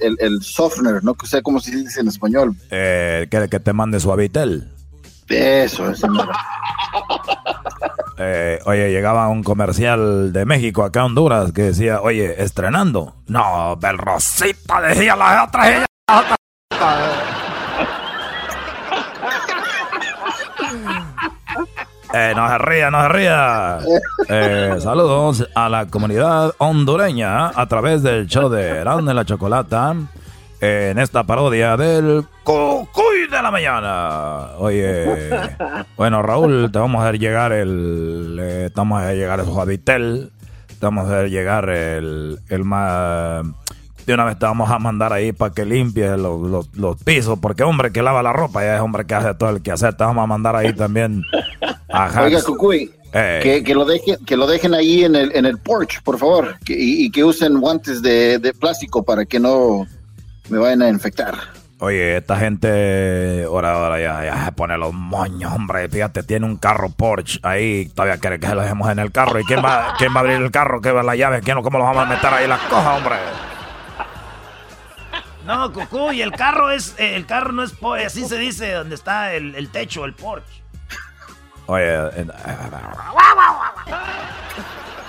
el, 0.00 0.16
el- 0.20 0.42
softener, 0.42 1.02
no 1.02 1.16
sé 1.24 1.40
cómo 1.42 1.60
se 1.60 1.74
dice 1.74 2.00
en 2.00 2.08
español. 2.08 2.54
Eh, 2.70 3.26
¿Quiere 3.30 3.48
que 3.48 3.58
te 3.58 3.72
mande 3.72 4.00
su 4.00 4.12
habitel? 4.12 4.68
Eso, 5.28 5.90
eso. 5.90 6.06
Eh, 8.20 8.58
oye, 8.64 8.90
llegaba 8.90 9.28
un 9.28 9.44
comercial 9.44 10.32
de 10.32 10.44
México 10.44 10.82
acá 10.82 11.02
a 11.02 11.04
Honduras 11.04 11.52
que 11.52 11.62
decía, 11.62 12.00
oye, 12.00 12.42
estrenando. 12.42 13.14
No, 13.28 13.76
Belrosita, 13.76 14.80
decía 14.80 15.14
la 15.14 15.44
otra. 15.44 15.68
ella- 15.70 15.86
la 16.08 16.18
otra. 16.18 16.36
Eh, 22.14 22.32
no 22.34 22.48
se 22.48 22.56
ría, 22.58 22.90
no 22.90 23.02
se 23.02 23.08
ría. 23.10 23.78
Eh, 24.30 24.76
saludos 24.80 25.46
a 25.54 25.68
la 25.68 25.86
comunidad 25.86 26.54
hondureña 26.56 27.48
a 27.48 27.66
través 27.66 28.02
del 28.02 28.26
show 28.26 28.48
de 28.48 28.66
Erasmo 28.78 29.10
y 29.10 29.14
la 29.14 29.26
Chocolata 29.26 29.94
en 30.60 30.98
esta 30.98 31.24
parodia 31.24 31.76
del 31.76 32.24
Cucuy 32.44 33.28
de 33.30 33.42
la 33.42 33.50
Mañana. 33.50 34.48
Oye, 34.58 35.06
bueno, 35.96 36.22
Raúl, 36.22 36.70
te 36.72 36.78
vamos 36.78 37.00
a 37.02 37.08
hacer 37.08 37.20
llegar 37.20 37.52
el. 37.52 38.38
eh, 38.40 38.64
estamos 38.66 39.00
a 39.00 39.04
hacer 39.04 39.16
llegar 39.16 39.40
el 39.40 39.46
Habitel. 39.58 40.30
Te 40.68 40.86
vamos 40.86 41.06
a 41.08 41.08
hacer 41.18 41.30
llegar 41.30 41.68
el. 41.68 42.38
el 42.48 42.64
ma- 42.64 43.42
de 44.06 44.14
una 44.14 44.24
vez 44.24 44.38
te 44.38 44.46
vamos 44.46 44.70
a 44.70 44.78
mandar 44.78 45.12
ahí 45.12 45.32
para 45.32 45.52
que 45.52 45.66
limpies 45.66 46.16
los, 46.18 46.40
los- 46.40 46.74
los 46.74 46.96
pisos. 47.02 47.38
Porque 47.40 47.62
hombre 47.62 47.92
que 47.92 48.00
lava 48.02 48.22
la 48.22 48.32
ropa 48.32 48.62
ya 48.64 48.76
es 48.76 48.80
hombre 48.80 49.04
que 49.04 49.14
hace 49.14 49.34
todo 49.34 49.50
el 49.50 49.60
que 49.62 49.70
hacer. 49.70 49.94
Te 49.94 50.04
vamos 50.04 50.24
a 50.24 50.26
mandar 50.26 50.56
ahí 50.56 50.72
también. 50.72 51.22
a 51.90 52.22
Oiga. 52.22 52.42
Cucuy, 52.42 52.90
Eh. 53.12 53.40
que, 53.42 53.62
que 53.64 53.74
lo 53.74 53.84
dejen, 53.84 54.16
que 54.24 54.36
lo 54.36 54.46
dejen 54.46 54.72
ahí 54.74 55.04
en 55.04 55.14
el, 55.14 55.30
en 55.36 55.44
el 55.46 55.58
porch, 55.58 56.02
por 56.02 56.18
favor, 56.18 56.56
que- 56.64 56.72
y, 56.78 57.04
y 57.04 57.10
que 57.10 57.22
usen 57.22 57.60
guantes 57.60 58.00
de, 58.02 58.38
de 58.38 58.52
plástico 58.54 59.02
para 59.02 59.24
que 59.26 59.38
no 59.40 59.86
me 60.48 60.58
vayan 60.58 60.82
a 60.82 60.88
infectar. 60.88 61.34
Oye, 61.80 62.16
esta 62.16 62.36
gente 62.36 63.44
ahora, 63.46 63.72
ahora 63.74 64.00
ya, 64.00 64.24
ya 64.24 64.44
se 64.46 64.50
pone 64.52 64.76
los 64.76 64.92
moños, 64.92 65.52
hombre. 65.52 65.88
Fíjate, 65.88 66.24
tiene 66.24 66.44
un 66.44 66.56
carro 66.56 66.88
Porsche 66.90 67.38
ahí. 67.44 67.88
Todavía 67.94 68.18
quiere 68.18 68.40
que 68.40 68.48
se 68.48 68.54
lo 68.56 68.62
dejemos 68.62 68.90
en 68.90 68.98
el 68.98 69.12
carro. 69.12 69.38
¿Y 69.38 69.44
quién 69.44 69.64
va, 69.64 69.94
quién 69.96 70.12
va 70.12 70.16
a 70.16 70.20
abrir 70.20 70.36
el 70.42 70.50
carro? 70.50 70.80
¿Qué 70.80 70.90
va 70.90 71.04
la 71.04 71.14
llave? 71.14 71.40
¿Quién, 71.40 71.62
¿Cómo 71.62 71.78
lo 71.78 71.84
vamos 71.84 72.02
a 72.04 72.06
meter 72.08 72.34
ahí 72.34 72.48
las 72.48 72.60
cosas, 72.62 72.96
hombre? 72.98 73.16
No, 75.46 75.72
Cucuy, 75.72 76.20
el 76.20 76.32
carro 76.32 76.70
es. 76.72 76.94
eh, 76.98 77.14
El 77.14 77.26
carro 77.26 77.52
no 77.52 77.62
es. 77.62 77.70
po- 77.72 77.94
Así 77.94 78.24
se 78.26 78.36
dice 78.38 78.72
donde 78.72 78.96
está 78.96 79.32
el, 79.34 79.54
el 79.54 79.70
techo, 79.70 80.04
el 80.04 80.14
porche. 80.14 80.62
Oye, 81.66 81.84
eh, 81.86 82.26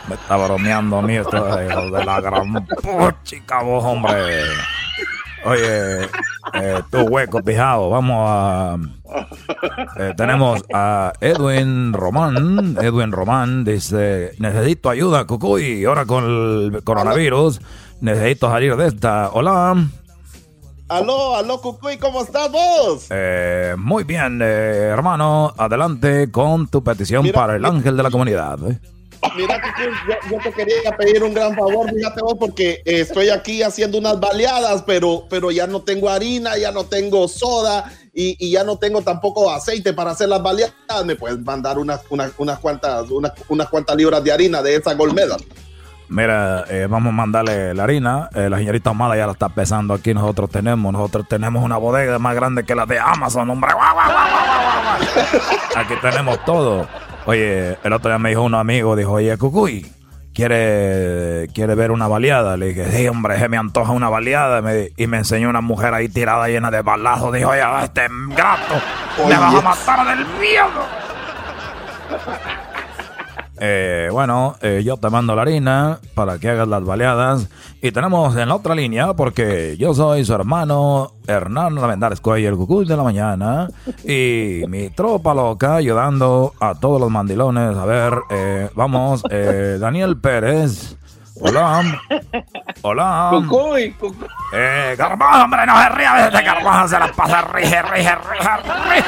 me 0.08 0.16
está 0.16 0.36
bromeando 0.38 0.98
a 1.00 1.02
mí 1.02 1.16
esto 1.18 1.44
de 1.56 2.06
la 2.06 2.22
gran 2.22 2.68
chica 3.24 3.62
vos, 3.64 3.84
hombre. 3.84 4.44
Oye, 5.46 6.04
eh, 6.54 6.82
tu 6.92 7.00
hueco 7.00 7.42
pijado, 7.42 7.90
vamos 7.90 8.18
a... 8.30 8.78
eh, 9.98 10.14
tenemos 10.18 10.62
a 10.74 11.14
Edwin 11.22 11.94
Román. 11.94 12.78
Edwin 12.82 13.12
Román 13.12 13.64
dice, 13.64 14.34
necesito 14.40 14.90
ayuda, 14.90 15.26
Cucuy. 15.26 15.86
Ahora 15.86 16.06
con 16.06 16.26
el 16.26 16.84
coronavirus, 16.84 17.62
necesito 18.02 18.50
salir 18.50 18.76
de 18.76 18.88
esta. 18.88 19.30
Hola. 19.32 19.88
Aló, 20.90 21.36
aló, 21.36 21.62
Cucuy, 21.62 21.98
¿cómo 21.98 22.24
estás 22.24 22.52
vos? 22.52 23.08
Eh, 23.12 23.76
muy 23.78 24.04
bien, 24.04 24.42
eh, 24.42 24.90
hermano. 24.92 25.54
Adelante 25.58 26.32
con 26.32 26.68
tu 26.68 26.84
petición 26.84 27.24
Mira, 27.24 27.40
para 27.40 27.56
el 27.56 27.66
ángel 27.66 27.96
de 27.96 28.04
la 28.04 28.10
comunidad. 28.12 28.58
Mira, 29.36 29.62
yo, 29.78 30.16
yo 30.32 30.38
te 30.42 30.52
quería 30.54 30.96
pedir 30.98 31.24
un 31.24 31.34
gran 31.34 31.56
favor, 31.56 31.94
fíjate 31.94 32.22
vos, 32.22 32.36
porque 32.40 32.82
eh, 32.86 33.02
estoy 33.02 33.30
aquí 33.30 33.62
haciendo 33.62 33.98
unas 33.98 34.20
baleadas, 34.20 34.84
pero, 34.84 35.26
pero 35.30 35.52
ya 35.52 35.68
no 35.68 35.82
tengo 35.82 36.10
harina, 36.10 36.58
ya 36.58 36.72
no 36.72 36.86
tengo 36.86 37.28
soda 37.28 37.92
y, 38.14 38.52
ya 38.52 38.64
no 38.64 38.78
tengo 38.78 39.02
tampoco 39.02 39.52
aceite 39.52 39.94
para 39.94 40.12
hacer 40.12 40.30
las 40.30 40.42
baleadas. 40.42 41.06
¿Me 41.06 41.16
puedes 41.16 41.40
mandar 41.40 41.78
unas, 41.78 42.02
unas, 42.10 42.32
unas, 42.38 42.60
cuantas, 42.60 43.10
unas, 43.10 43.34
unas 43.48 43.70
cuantas 43.70 43.96
libras 43.96 44.24
de 44.24 44.32
harina 44.32 44.62
de 44.62 44.76
esa 44.76 44.94
golmeda? 44.94 45.38
Mira, 46.10 46.66
eh, 46.70 46.88
vamos 46.90 47.14
a 47.14 47.16
mandarle 47.16 47.76
la 47.76 47.84
harina. 47.84 48.30
Eh, 48.34 48.50
la 48.50 48.58
señorita 48.58 48.90
Amada 48.90 49.16
ya 49.16 49.28
la 49.28 49.34
está 49.34 49.50
pesando 49.50 49.94
aquí. 49.94 50.14
Nosotros 50.14 50.50
tenemos, 50.50 50.92
nosotros 50.92 51.28
tenemos 51.28 51.64
una 51.64 51.78
bodega 51.78 52.18
más 52.18 52.34
grande 52.36 52.64
que 52.64 52.74
la 52.74 52.88
de 52.88 52.98
Amazon, 53.00 53.48
hombre. 53.50 53.72
Aquí 55.76 55.94
tenemos 56.02 56.44
todo. 56.46 56.88
Oye, 57.26 57.78
el 57.84 57.94
otro 57.94 58.10
día 58.10 58.18
me 58.20 58.30
dijo 58.30 58.42
un 58.44 58.56
amigo, 58.56 58.96
dijo, 58.96 59.12
oye, 59.14 59.38
Cucuy, 59.38 59.86
¿quiere, 60.34 61.48
quiere 61.54 61.76
ver 61.76 61.92
una 61.92 62.08
baleada? 62.08 62.58
Le 62.58 62.68
dije, 62.74 62.92
sí, 62.92 63.08
hombre, 63.08 63.38
se 63.38 63.50
me 63.50 63.58
antoja 63.58 63.92
una 63.92 64.10
baleada. 64.10 64.62
Me- 64.62 64.90
y 64.98 65.08
me 65.08 65.18
enseñó 65.18 65.50
una 65.50 65.62
mujer 65.62 65.94
ahí 65.94 66.10
tirada 66.10 66.48
llena 66.48 66.72
de 66.72 66.82
balazos. 66.82 67.34
Dijo, 67.34 67.50
oye, 67.52 67.62
este 67.84 68.08
gato, 68.30 68.76
me 69.28 69.38
vas 69.38 69.54
a 69.56 69.62
matar 69.62 70.08
del 70.18 70.26
miedo. 70.40 71.00
Eh, 73.62 74.08
bueno, 74.12 74.56
eh, 74.62 74.82
yo 74.86 74.96
te 74.98 75.10
mando 75.10 75.36
la 75.36 75.42
harina 75.42 76.00
para 76.14 76.40
que 76.40 76.50
hagas 76.50 76.68
las 76.68 76.84
baleadas. 76.84 77.50
Y 77.82 77.92
tenemos 77.92 78.36
en 78.36 78.50
la 78.50 78.56
otra 78.56 78.74
línea, 78.74 79.14
porque 79.14 79.76
yo 79.78 79.94
soy 79.94 80.24
su 80.24 80.34
hermano 80.34 81.12
Hernán 81.28 81.78
Armendáriz 81.78 82.22
Cuello, 82.22 82.50
el 82.50 82.56
cucuy 82.56 82.86
de 82.86 82.96
la 82.96 83.04
mañana. 83.04 83.68
Y 84.04 84.64
mi 84.68 84.90
tropa 84.90 85.34
loca 85.34 85.76
ayudando 85.76 86.54
a 86.60 86.76
todos 86.76 87.02
los 87.02 87.12
mandilones. 87.12 87.78
A 87.78 87.86
ver, 87.86 88.14
eh, 88.30 88.70
vamos, 88.76 89.24
eh, 89.30 89.78
Daniel 89.80 90.18
Pérez. 90.18 90.96
Hola. 91.42 91.84
Hola. 92.82 93.30
Cucuy, 93.32 93.92
Cucuy. 93.94 94.28
Eh, 94.54 94.98
hombre, 95.44 95.66
no 95.66 95.82
se 95.82 95.90
ría. 95.90 96.14
Desde 96.26 96.44
Garbanzo 96.44 96.96
se 96.96 97.00
la 97.00 97.12
pasa, 97.12 97.42
rige, 97.42 97.82
rige, 97.82 98.16
rige, 98.16 98.58
rige. 98.90 99.06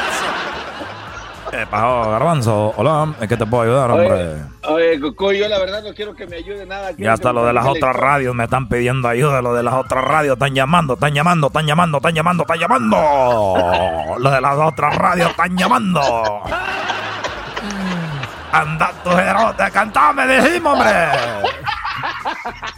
Eh, 1.53 1.65
pasó, 1.69 2.11
Garbanzo, 2.11 2.73
hola, 2.77 3.13
¿en 3.19 3.27
qué 3.27 3.35
te 3.35 3.45
puedo 3.45 3.63
ayudar, 3.63 3.91
hombre? 3.91 4.37
Oye, 4.69 4.99
Cucuy, 5.01 5.39
yo 5.39 5.49
la 5.49 5.59
verdad 5.59 5.83
no 5.83 5.93
quiero 5.93 6.15
que 6.15 6.25
me 6.25 6.37
ayude 6.37 6.65
nada. 6.65 6.91
Ya 6.97 7.11
hasta 7.13 7.33
lo 7.33 7.45
de 7.45 7.51
las 7.51 7.65
otras 7.65 7.93
radios 7.93 8.33
me 8.33 8.45
están 8.45 8.69
pidiendo 8.69 9.09
ayuda, 9.09 9.41
lo 9.41 9.53
de 9.53 9.61
las 9.63 9.73
otras 9.73 10.03
radios 10.03 10.33
están 10.33 10.55
llamando, 10.55 10.93
están 10.93 11.13
llamando, 11.13 11.47
están 11.47 11.65
llamando, 11.65 11.97
están 11.97 12.13
llamando, 12.15 12.43
están 12.43 12.59
llamando. 12.59 12.97
Lo 14.17 14.31
de 14.31 14.41
las 14.41 14.57
otras 14.57 14.95
radios 14.95 15.29
están 15.31 15.57
llamando. 15.57 16.01
Anda 18.53 18.91
tu 19.03 19.09
jerote, 19.09 19.71
cantame, 19.71 20.27
decimos, 20.27 20.73
hombre. 20.73 20.91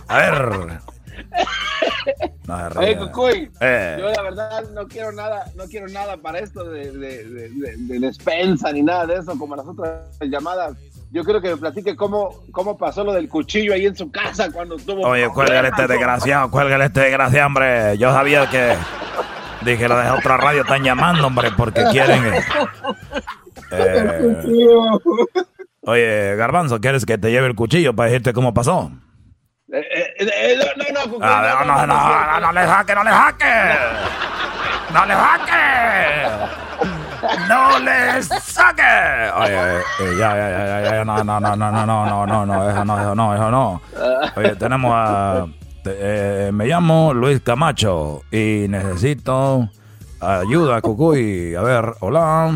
A 0.08 0.18
ver. 0.18 0.93
No 2.48 2.68
Oye. 2.78 2.98
Cucuy, 2.98 3.50
Eh. 3.62 3.96
yo 4.00 4.10
la 4.10 4.22
verdad 4.22 4.64
no 4.74 4.86
quiero 4.88 5.14
nada, 5.14 5.46
no 5.56 5.64
quiero 5.66 5.88
nada 5.88 6.18
para 6.18 6.40
esto 6.40 6.66
de, 6.66 6.92
de, 6.92 7.24
de- 7.30 7.50
de- 7.50 7.76
de 7.78 8.00
despensa 8.00 8.72
ni 8.74 8.82
nada 8.84 9.06
de 9.06 9.16
eso, 9.16 9.38
como 9.40 9.56
las 9.56 9.66
otras 9.66 10.02
llamadas. 10.22 10.76
Yo 11.12 11.24
quiero 11.24 11.40
que 11.42 11.50
me 11.52 11.58
platique 11.58 11.96
cómo, 11.96 12.42
cómo 12.52 12.78
pasó 12.78 13.04
lo 13.06 13.14
del 13.14 13.30
cuchillo 13.30 13.74
ahí 13.74 13.86
en 13.86 13.96
su 13.96 14.12
casa 14.12 14.52
cuando 14.52 14.76
estuvo. 14.76 15.08
Oye, 15.08 15.30
cuélgale 15.30 15.70
este 15.70 15.88
desgraciado, 15.88 16.52
cuélgale 16.52 16.86
este 16.86 17.00
desgraciado, 17.02 17.48
hombre. 17.48 17.98
Yo 17.98 18.12
sabía 18.12 18.50
que. 18.50 18.76
Dije, 19.64 19.88
lo 19.88 19.98
de 19.98 20.10
otra 20.10 20.36
radio 20.36 20.64
están 20.64 20.84
llamando, 20.84 21.28
hombre, 21.28 21.50
porque 21.56 21.84
quieren. 21.92 22.26
eh, 22.26 22.42
eh, 23.72 24.38
oye, 25.82 26.36
Garbanzo, 26.36 26.82
¿quieres 26.82 27.06
que 27.06 27.18
te 27.18 27.32
lleve 27.32 27.48
el 27.48 27.56
cuchillo 27.56 27.96
para 27.96 28.10
decirte 28.10 28.34
cómo 28.34 28.54
pasó? 28.54 28.92
Eh, 29.76 29.80
eh, 29.80 30.16
eh, 30.20 30.56
no, 30.94 31.04
no, 31.04 31.18
no, 31.18 31.66
no, 31.66 31.66
no, 31.66 31.88
no, 31.88 32.40
no, 32.40 32.52
le 32.52 32.62
jaque, 32.62 32.94
no 32.94 33.04
le 33.04 33.10
jaque. 33.10 33.56
No 34.94 35.06
le 35.08 35.16
jaque. 35.16 36.54
No 37.50 37.80
le 37.80 38.22
saque. 38.22 39.32
Oye, 39.36 39.56
eh, 39.56 39.82
eh, 40.00 40.16
ya, 40.20 40.36
ya, 40.36 40.50
ya, 40.52 40.66
ya, 40.68 40.92
ya, 40.92 41.06
no, 41.06 41.24
no, 41.24 41.40
no, 41.40 41.56
no, 41.56 41.72
no, 41.72 41.86
no, 41.88 42.06
no, 42.06 42.26
no, 42.28 42.46
no, 42.46 42.70
eso 42.70 42.86
no, 42.86 43.02
eso 43.02 43.16
no, 43.16 43.34
eso 43.34 43.50
no. 43.50 43.82
Oye, 44.36 44.56
tenemos 44.58 44.92
a... 44.94 45.48
eh, 45.86 46.52
me 46.54 46.68
llamo 46.68 47.12
Luis 47.16 47.42
Camacho 47.42 48.22
y 48.32 48.68
necesito 48.70 49.68
ayuda, 50.22 50.82
Cucuy. 50.82 51.56
A 51.56 51.64
ver, 51.64 51.96
hola. 52.02 52.52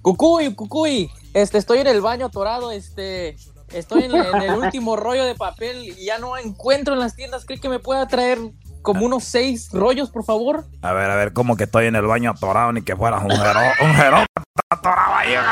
Cucuy, 0.00 0.54
Cucuy, 0.54 1.10
este, 1.34 1.58
estoy 1.58 1.80
en 1.80 1.88
el 1.88 2.00
baño 2.00 2.26
atorado, 2.26 2.70
este, 2.70 3.36
estoy 3.72 4.04
en, 4.04 4.14
en 4.14 4.42
el 4.42 4.54
último 4.54 4.96
rollo 4.96 5.24
de 5.24 5.34
papel 5.34 5.84
y 5.84 6.04
ya 6.06 6.18
no 6.18 6.36
encuentro 6.36 6.94
en 6.94 7.00
las 7.00 7.16
tiendas. 7.16 7.44
¿Cree 7.44 7.60
que 7.60 7.68
me 7.68 7.78
pueda 7.78 8.06
traer 8.06 8.38
como 8.82 9.04
unos 9.04 9.24
seis 9.24 9.68
rollos, 9.72 10.10
por 10.10 10.24
favor? 10.24 10.64
A 10.82 10.92
ver, 10.92 11.10
a 11.10 11.16
ver, 11.16 11.32
como 11.32 11.56
que 11.56 11.64
estoy 11.64 11.86
en 11.86 11.96
el 11.96 12.06
baño 12.06 12.30
atorado 12.30 12.72
ni 12.72 12.82
que 12.82 12.96
fueras 12.96 13.22
un 13.22 13.30
jero, 13.30 13.60
un 13.82 13.94
jero 13.94 14.24
atorado 14.70 15.14
ahí. 15.16 15.34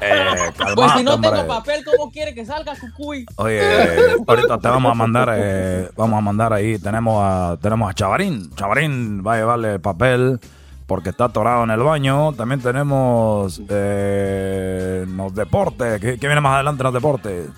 Eh, 0.00 0.24
Pues 0.76 0.92
si 0.92 1.02
no 1.02 1.14
hombre. 1.14 1.30
tengo 1.30 1.46
papel, 1.48 1.84
¿cómo 1.84 2.10
quiere 2.12 2.32
que 2.32 2.44
salga, 2.46 2.72
Cucuy? 2.78 3.26
Oye, 3.36 3.60
ahorita 4.26 4.58
te 4.58 4.68
vamos 4.68 4.92
a 4.92 4.94
mandar, 4.94 5.28
eh, 5.36 5.88
vamos 5.96 6.18
a 6.18 6.20
mandar 6.20 6.52
ahí, 6.52 6.78
tenemos 6.78 7.20
a, 7.20 7.56
tenemos 7.60 7.90
a 7.90 7.94
Chavarín. 7.94 8.54
Chavarín 8.54 9.24
va 9.26 9.34
a 9.34 9.36
llevarle 9.38 9.78
papel 9.80 10.38
porque 10.88 11.10
está 11.10 11.26
atorado 11.26 11.64
en 11.64 11.70
el 11.70 11.80
baño. 11.80 12.32
También 12.32 12.60
tenemos 12.60 13.60
eh, 13.68 15.06
los 15.06 15.34
deportes. 15.34 16.00
¿Qué, 16.00 16.18
qué 16.18 16.26
viene 16.26 16.40
más 16.40 16.54
adelante 16.54 16.80
en 16.80 16.84
los 16.84 16.94
deportes? 16.94 17.50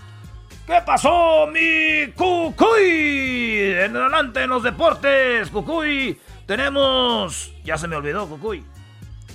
¿Qué 0.67 0.83
pasó, 0.85 1.47
mi 1.47 2.13
Cucuy? 2.13 3.73
En 3.79 3.97
adelante 3.97 4.43
en 4.43 4.51
los 4.51 4.63
deportes, 4.63 5.49
Cucuy. 5.51 6.19
Tenemos. 6.45 7.53
Ya 7.65 7.79
se 7.79 7.87
me 7.87 7.95
olvidó, 7.95 8.29
Cucuy. 8.29 8.65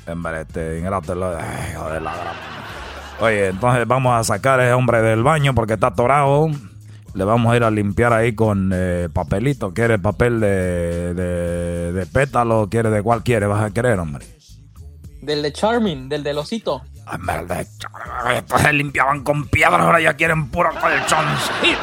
Hombre, 0.07 0.41
este 0.41 0.79
ingrato, 0.79 1.13
ay, 1.37 1.71
hijo 1.71 1.89
de 1.89 2.01
la 2.01 2.13
Oye, 3.21 3.47
entonces 3.47 3.87
vamos 3.87 4.13
a 4.13 4.23
sacar 4.25 4.59
a 4.59 4.65
ese 4.65 4.73
hombre 4.73 5.01
del 5.01 5.23
baño 5.23 5.55
porque 5.55 5.73
está 5.73 5.87
atorado. 5.87 6.49
Le 7.15 7.23
vamos 7.23 7.51
a 7.53 7.55
ir 7.55 7.63
a 7.63 7.71
limpiar 7.71 8.11
ahí 8.13 8.35
con 8.35 8.71
eh, 8.73 9.07
papelito. 9.11 9.73
¿Quiere 9.73 9.97
papel 9.97 10.39
de, 10.41 11.13
de, 11.13 11.93
de 11.93 12.05
pétalo? 12.07 12.67
¿Quiere 12.69 12.89
de 12.89 13.01
cuál 13.01 13.23
quiere? 13.23 13.45
¿Vas 13.47 13.63
a 13.63 13.71
querer, 13.71 13.97
hombre? 13.99 14.25
Del 15.21 15.41
de 15.41 15.53
Charming, 15.53 16.09
del 16.09 16.23
del 16.23 16.37
osito. 16.37 16.81
Ch- 17.63 18.37
Estos 18.37 18.61
se 18.61 18.73
limpiaban 18.73 19.23
con 19.23 19.47
piedras, 19.47 19.79
ahora 19.79 20.01
ya 20.01 20.13
quieren 20.15 20.49
puro 20.49 20.69
colchoncito. 20.71 21.79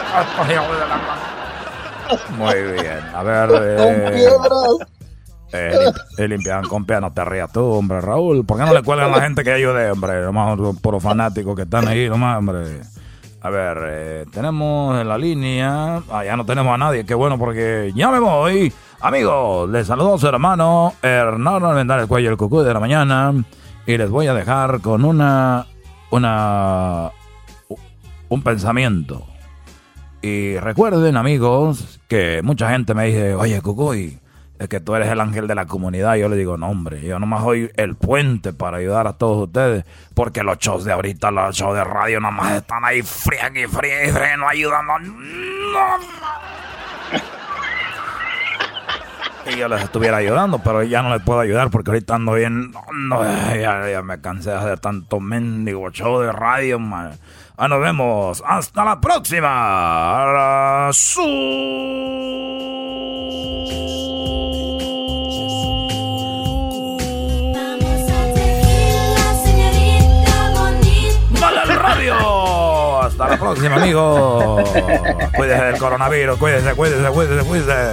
Muy 2.36 2.62
bien, 2.72 3.00
a 3.14 3.22
ver. 3.22 3.50
eh, 3.64 4.26
eh, 5.52 5.92
lim- 6.18 6.28
limpiaban 6.28 6.66
con 6.68 6.84
piedras, 6.84 7.02
no 7.02 7.12
te 7.14 7.24
rías 7.24 7.50
tú, 7.52 7.64
hombre, 7.64 8.00
Raúl. 8.02 8.44
¿Por 8.44 8.58
qué 8.58 8.64
no 8.66 8.74
le 8.74 8.82
cuelgan 8.82 9.06
a 9.06 9.16
la 9.16 9.22
gente 9.24 9.42
que 9.44 9.52
ayude, 9.52 9.90
hombre? 9.90 10.20
Nomás 10.22 10.58
puros 10.82 11.02
fanáticos 11.02 11.56
que 11.56 11.62
están 11.62 11.88
ahí, 11.88 12.08
nomás, 12.08 12.36
hombre. 12.38 12.82
A 13.44 13.50
ver, 13.50 13.78
eh, 13.84 14.26
tenemos 14.30 15.00
en 15.00 15.08
la 15.08 15.18
línea. 15.18 16.00
Ah, 16.10 16.24
ya 16.24 16.36
no 16.36 16.46
tenemos 16.46 16.72
a 16.72 16.78
nadie, 16.78 17.04
qué 17.04 17.14
bueno, 17.14 17.38
porque 17.38 17.92
ya 17.92 18.08
me 18.10 18.20
voy. 18.20 18.72
Amigos, 19.00 19.68
les 19.68 19.88
saludo 19.88 20.14
a 20.14 20.18
su 20.18 20.28
hermano 20.28 20.92
Hernán 21.02 21.64
Almendar, 21.64 21.98
el 21.98 22.06
cuello 22.06 22.28
del 22.28 22.38
cucú 22.38 22.62
de 22.62 22.72
la 22.72 22.78
mañana. 22.78 23.34
Y 23.84 23.96
les 23.98 24.08
voy 24.10 24.28
a 24.28 24.34
dejar 24.34 24.80
con 24.80 25.04
una. 25.04 25.66
Una. 26.10 27.10
Un 28.28 28.42
pensamiento. 28.42 29.26
Y 30.22 30.56
recuerden, 30.58 31.16
amigos, 31.16 31.98
que 32.06 32.42
mucha 32.44 32.70
gente 32.70 32.94
me 32.94 33.06
dice, 33.06 33.34
oye, 33.34 33.60
Cucuy, 33.60 34.20
es 34.62 34.68
que 34.68 34.78
tú 34.78 34.94
eres 34.94 35.08
el 35.08 35.20
ángel 35.20 35.48
de 35.48 35.56
la 35.56 35.66
comunidad. 35.66 36.14
Yo 36.14 36.28
le 36.28 36.36
digo, 36.36 36.56
no, 36.56 36.68
hombre, 36.68 37.00
yo 37.00 37.18
nomás 37.18 37.42
soy 37.42 37.72
el 37.76 37.96
puente 37.96 38.52
para 38.52 38.76
ayudar 38.76 39.08
a 39.08 39.14
todos 39.14 39.48
ustedes. 39.48 39.84
Porque 40.14 40.44
los 40.44 40.58
shows 40.58 40.84
de 40.84 40.92
ahorita, 40.92 41.32
los 41.32 41.56
shows 41.56 41.74
de 41.74 41.82
radio, 41.82 42.20
nomás 42.20 42.52
están 42.52 42.84
ahí 42.84 43.02
frían 43.02 43.56
y 43.56 43.66
frían 43.66 44.08
y 44.08 44.12
frían, 44.12 44.38
no 44.38 44.48
ayudando. 44.48 44.98
No. 45.00 46.22
Y 49.44 49.56
yo 49.56 49.66
les 49.66 49.82
estuviera 49.82 50.18
ayudando, 50.18 50.60
pero 50.60 50.84
ya 50.84 51.02
no 51.02 51.12
les 51.12 51.20
puedo 51.24 51.40
ayudar 51.40 51.68
porque 51.70 51.90
ahorita 51.90 52.14
ando 52.14 52.34
bien. 52.34 52.72
No, 52.92 53.24
ya, 53.56 54.00
me 54.02 54.20
cansé 54.20 54.50
de 54.50 54.56
hacer 54.56 54.78
tanto 54.78 55.18
mendigo 55.18 55.90
show 55.90 56.20
de 56.20 56.30
radio, 56.30 56.78
man. 56.78 57.18
Ah, 57.56 57.66
nos 57.66 57.80
vemos. 57.80 58.44
Hasta 58.46 58.84
la 58.84 59.00
próxima. 59.00 60.92
¡Vale 63.64 63.81
próxima, 73.42 73.76
amigos. 73.76 74.70
Cuídese 75.36 75.64
del 75.64 75.78
coronavirus, 75.78 76.38
cuídese, 76.38 76.74
cuídese, 76.74 77.08
cuídese, 77.10 77.44
cuídese. 77.44 77.92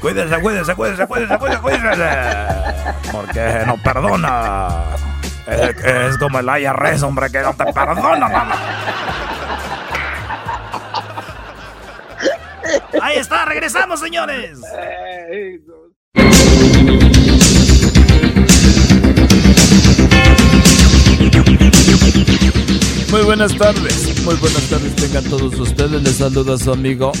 Cuídese, 0.00 0.40
cuídese, 0.40 0.74
cuídese, 0.74 1.06
cuídese, 1.06 1.38
cuídese, 1.38 1.60
cuídese. 1.60 2.08
Porque 3.10 3.62
no 3.66 3.76
perdona. 3.78 4.68
Es, 5.46 5.84
es 5.84 6.18
como 6.18 6.38
el 6.38 6.46
IRS, 6.46 7.02
hombre, 7.02 7.30
que 7.30 7.40
no 7.40 7.54
te 7.54 7.72
perdona 7.72 8.28
nada. 8.28 8.56
Ahí 13.00 13.16
está, 13.18 13.44
regresamos, 13.44 14.00
señores. 14.00 14.60
Muy 23.12 23.24
buenas 23.24 23.54
tardes, 23.58 24.24
muy 24.24 24.34
buenas 24.36 24.62
tardes 24.70 24.96
tengan 24.96 25.24
todos 25.24 25.60
ustedes. 25.60 26.02
Les 26.02 26.16
saluda 26.16 26.56
su 26.56 26.72
amigo 26.72 27.12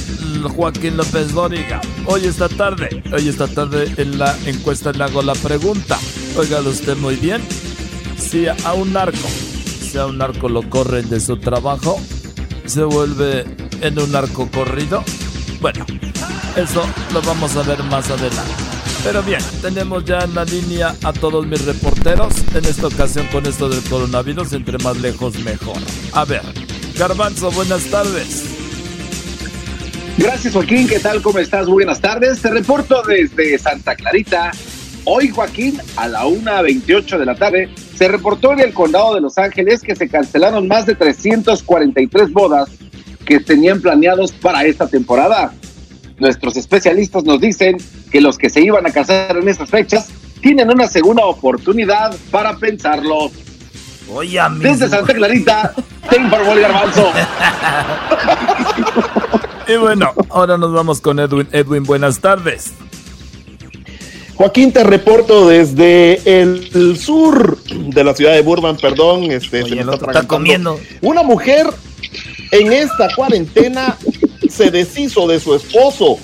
Joaquín 0.56 0.96
López 0.96 1.34
Dóriga. 1.34 1.82
Hoy 2.06 2.24
esta 2.24 2.48
tarde, 2.48 3.02
hoy 3.12 3.28
esta 3.28 3.46
tarde 3.46 3.92
en 3.98 4.18
la 4.18 4.34
encuesta 4.46 4.90
le 4.92 5.04
hago 5.04 5.20
la 5.20 5.34
pregunta. 5.34 5.98
Óigalo 6.34 6.70
usted 6.70 6.96
muy 6.96 7.16
bien. 7.16 7.42
Si 8.16 8.46
a 8.48 8.72
un 8.72 8.94
narco, 8.94 9.28
si 9.82 9.98
a 9.98 10.06
un 10.06 10.16
narco 10.16 10.48
lo 10.48 10.62
corren 10.70 11.10
de 11.10 11.20
su 11.20 11.36
trabajo, 11.36 12.00
se 12.64 12.84
vuelve 12.84 13.44
en 13.82 13.98
un 13.98 14.12
narco 14.12 14.50
corrido. 14.50 15.04
Bueno, 15.60 15.84
eso 16.56 16.84
lo 17.12 17.20
vamos 17.20 17.54
a 17.56 17.64
ver 17.64 17.82
más 17.84 18.10
adelante. 18.10 18.81
Pero 19.04 19.20
bien, 19.24 19.40
tenemos 19.60 20.04
ya 20.04 20.20
en 20.20 20.34
la 20.34 20.44
línea 20.44 20.94
a 21.02 21.12
todos 21.12 21.44
mis 21.44 21.64
reporteros. 21.64 22.32
En 22.54 22.64
esta 22.64 22.86
ocasión 22.86 23.26
con 23.32 23.44
esto 23.46 23.68
del 23.68 23.82
coronavirus, 23.82 24.52
entre 24.52 24.78
más 24.78 24.96
lejos 24.98 25.38
mejor. 25.40 25.76
A 26.12 26.24
ver, 26.24 26.42
Garbanzo, 26.96 27.50
buenas 27.50 27.84
tardes. 27.86 28.44
Gracias 30.16 30.52
Joaquín, 30.52 30.86
¿qué 30.86 31.00
tal? 31.00 31.20
¿Cómo 31.20 31.40
estás? 31.40 31.66
Buenas 31.66 32.00
tardes. 32.00 32.40
Te 32.40 32.50
reporto 32.50 33.02
desde 33.02 33.58
Santa 33.58 33.96
Clarita. 33.96 34.52
Hoy 35.04 35.30
Joaquín, 35.30 35.80
a 35.96 36.06
la 36.06 36.24
1.28 36.24 37.18
de 37.18 37.26
la 37.26 37.34
tarde, 37.34 37.70
se 37.96 38.06
reportó 38.06 38.52
en 38.52 38.60
el 38.60 38.72
condado 38.72 39.16
de 39.16 39.20
Los 39.20 39.36
Ángeles 39.36 39.82
que 39.82 39.96
se 39.96 40.08
cancelaron 40.08 40.68
más 40.68 40.86
de 40.86 40.94
343 40.94 42.32
bodas 42.32 42.70
que 43.24 43.40
tenían 43.40 43.80
planeados 43.80 44.30
para 44.30 44.64
esta 44.64 44.86
temporada. 44.86 45.52
Nuestros 46.18 46.56
especialistas 46.56 47.24
nos 47.24 47.40
dicen 47.40 47.76
que 48.10 48.20
los 48.20 48.38
que 48.38 48.50
se 48.50 48.60
iban 48.60 48.86
a 48.86 48.90
casar 48.90 49.36
en 49.36 49.48
estas 49.48 49.70
fechas 49.70 50.08
tienen 50.40 50.70
una 50.70 50.86
segunda 50.86 51.24
oportunidad 51.24 52.14
para 52.30 52.56
pensarlo. 52.56 53.30
Oye, 54.12 54.40
Desde 54.60 54.88
Santa 54.88 55.14
Clarita, 55.14 55.74
te 56.10 56.16
informó 56.16 56.52
el 56.52 56.60
garbanzo. 56.60 57.12
Y 59.68 59.76
bueno, 59.76 60.12
ahora 60.28 60.58
nos 60.58 60.72
vamos 60.72 61.00
con 61.00 61.18
Edwin. 61.20 61.48
Edwin, 61.52 61.84
buenas 61.84 62.18
tardes. 62.18 62.72
Joaquín, 64.34 64.72
te 64.72 64.82
reporto 64.82 65.48
desde 65.48 66.40
el, 66.40 66.98
sur 66.98 67.62
de 67.64 68.02
la 68.04 68.14
ciudad 68.14 68.32
de 68.32 68.42
Burbank, 68.42 68.80
perdón. 68.80 69.24
Este, 69.30 69.62
se 69.62 69.74
me 69.74 69.80
está, 69.82 69.94
atragantando. 69.94 70.28
comiendo. 70.28 70.80
Una 71.00 71.22
mujer, 71.22 71.66
en 72.50 72.72
esta 72.72 73.08
cuarentena 73.14 73.96
se 74.48 74.70
deshizo 74.70 75.26
de 75.26 75.40
su 75.40 75.54
esposo. 75.54 76.18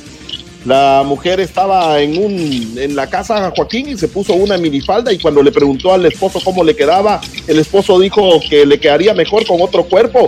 La 0.64 1.02
mujer 1.06 1.40
estaba 1.40 2.00
en 2.00 2.18
un 2.22 2.78
en 2.78 2.96
la 2.96 3.08
casa 3.08 3.40
de 3.40 3.56
Joaquín 3.56 3.88
y 3.88 3.96
se 3.96 4.08
puso 4.08 4.34
una 4.34 4.58
minifalda 4.58 5.12
y 5.12 5.18
cuando 5.18 5.42
le 5.42 5.52
preguntó 5.52 5.92
al 5.94 6.04
esposo 6.06 6.40
cómo 6.44 6.64
le 6.64 6.74
quedaba, 6.74 7.20
el 7.46 7.58
esposo 7.58 7.98
dijo 7.98 8.40
que 8.48 8.66
le 8.66 8.78
quedaría 8.78 9.14
mejor 9.14 9.46
con 9.46 9.60
otro 9.62 9.84
cuerpo. 9.84 10.26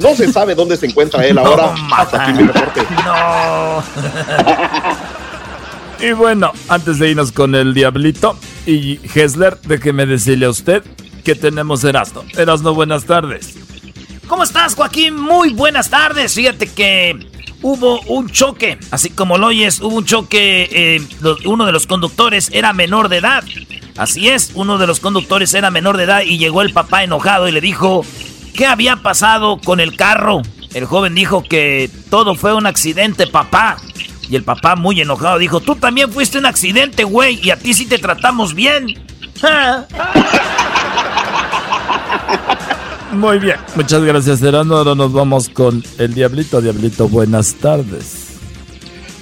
No 0.00 0.14
se 0.16 0.32
sabe 0.32 0.54
dónde 0.54 0.76
se 0.76 0.86
encuentra 0.86 1.24
él 1.24 1.38
ahora. 1.38 1.74
Hasta 1.96 2.24
aquí 2.24 2.42
mi 2.42 2.48
reporte. 2.48 2.82
No. 3.04 3.82
y 6.06 6.12
bueno, 6.12 6.52
antes 6.68 6.98
de 6.98 7.10
irnos 7.10 7.32
con 7.32 7.54
el 7.54 7.74
diablito 7.74 8.36
y 8.66 9.00
Hessler, 9.14 9.58
déjeme 9.64 10.06
decirle 10.06 10.46
a 10.46 10.50
usted 10.50 10.82
que 11.24 11.34
tenemos 11.34 11.84
Erasno. 11.84 12.24
Erasno, 12.36 12.74
buenas 12.74 13.04
tardes. 13.04 13.54
¿Cómo 14.26 14.44
estás, 14.44 14.74
Joaquín? 14.74 15.16
Muy 15.16 15.52
buenas 15.52 15.90
tardes. 15.90 16.34
Fíjate 16.34 16.68
que 16.68 17.26
hubo 17.60 18.00
un 18.02 18.30
choque, 18.30 18.78
así 18.90 19.10
como 19.10 19.38
lo 19.38 19.48
oyes, 19.48 19.80
hubo 19.80 19.96
un 19.96 20.04
choque, 20.04 20.68
eh, 20.70 21.02
uno 21.44 21.66
de 21.66 21.72
los 21.72 21.86
conductores 21.86 22.50
era 22.52 22.72
menor 22.72 23.08
de 23.08 23.18
edad. 23.18 23.44
Así 23.96 24.28
es, 24.28 24.52
uno 24.54 24.78
de 24.78 24.86
los 24.86 25.00
conductores 25.00 25.52
era 25.54 25.70
menor 25.70 25.96
de 25.96 26.04
edad 26.04 26.22
y 26.22 26.38
llegó 26.38 26.62
el 26.62 26.72
papá 26.72 27.04
enojado 27.04 27.48
y 27.48 27.52
le 27.52 27.60
dijo, 27.60 28.04
¿qué 28.54 28.66
había 28.66 28.96
pasado 28.96 29.58
con 29.58 29.80
el 29.80 29.96
carro? 29.96 30.42
El 30.72 30.86
joven 30.86 31.14
dijo 31.14 31.42
que 31.42 31.90
todo 32.08 32.34
fue 32.34 32.54
un 32.54 32.66
accidente, 32.66 33.26
papá. 33.26 33.76
Y 34.30 34.36
el 34.36 34.44
papá 34.44 34.76
muy 34.76 34.98
enojado 35.00 35.38
dijo, 35.38 35.60
tú 35.60 35.76
también 35.76 36.10
fuiste 36.10 36.38
un 36.38 36.46
accidente, 36.46 37.04
güey, 37.04 37.38
y 37.42 37.50
a 37.50 37.58
ti 37.58 37.74
sí 37.74 37.86
te 37.86 37.98
tratamos 37.98 38.54
bien. 38.54 38.86
Muy 43.12 43.38
bien, 43.38 43.56
muchas 43.76 44.02
gracias, 44.02 44.42
Erasno. 44.42 44.76
Ahora 44.76 44.94
nos 44.94 45.12
vamos 45.12 45.48
con 45.48 45.84
el 45.98 46.14
diablito. 46.14 46.60
Diablito, 46.60 47.08
buenas 47.08 47.54
tardes. 47.54 48.28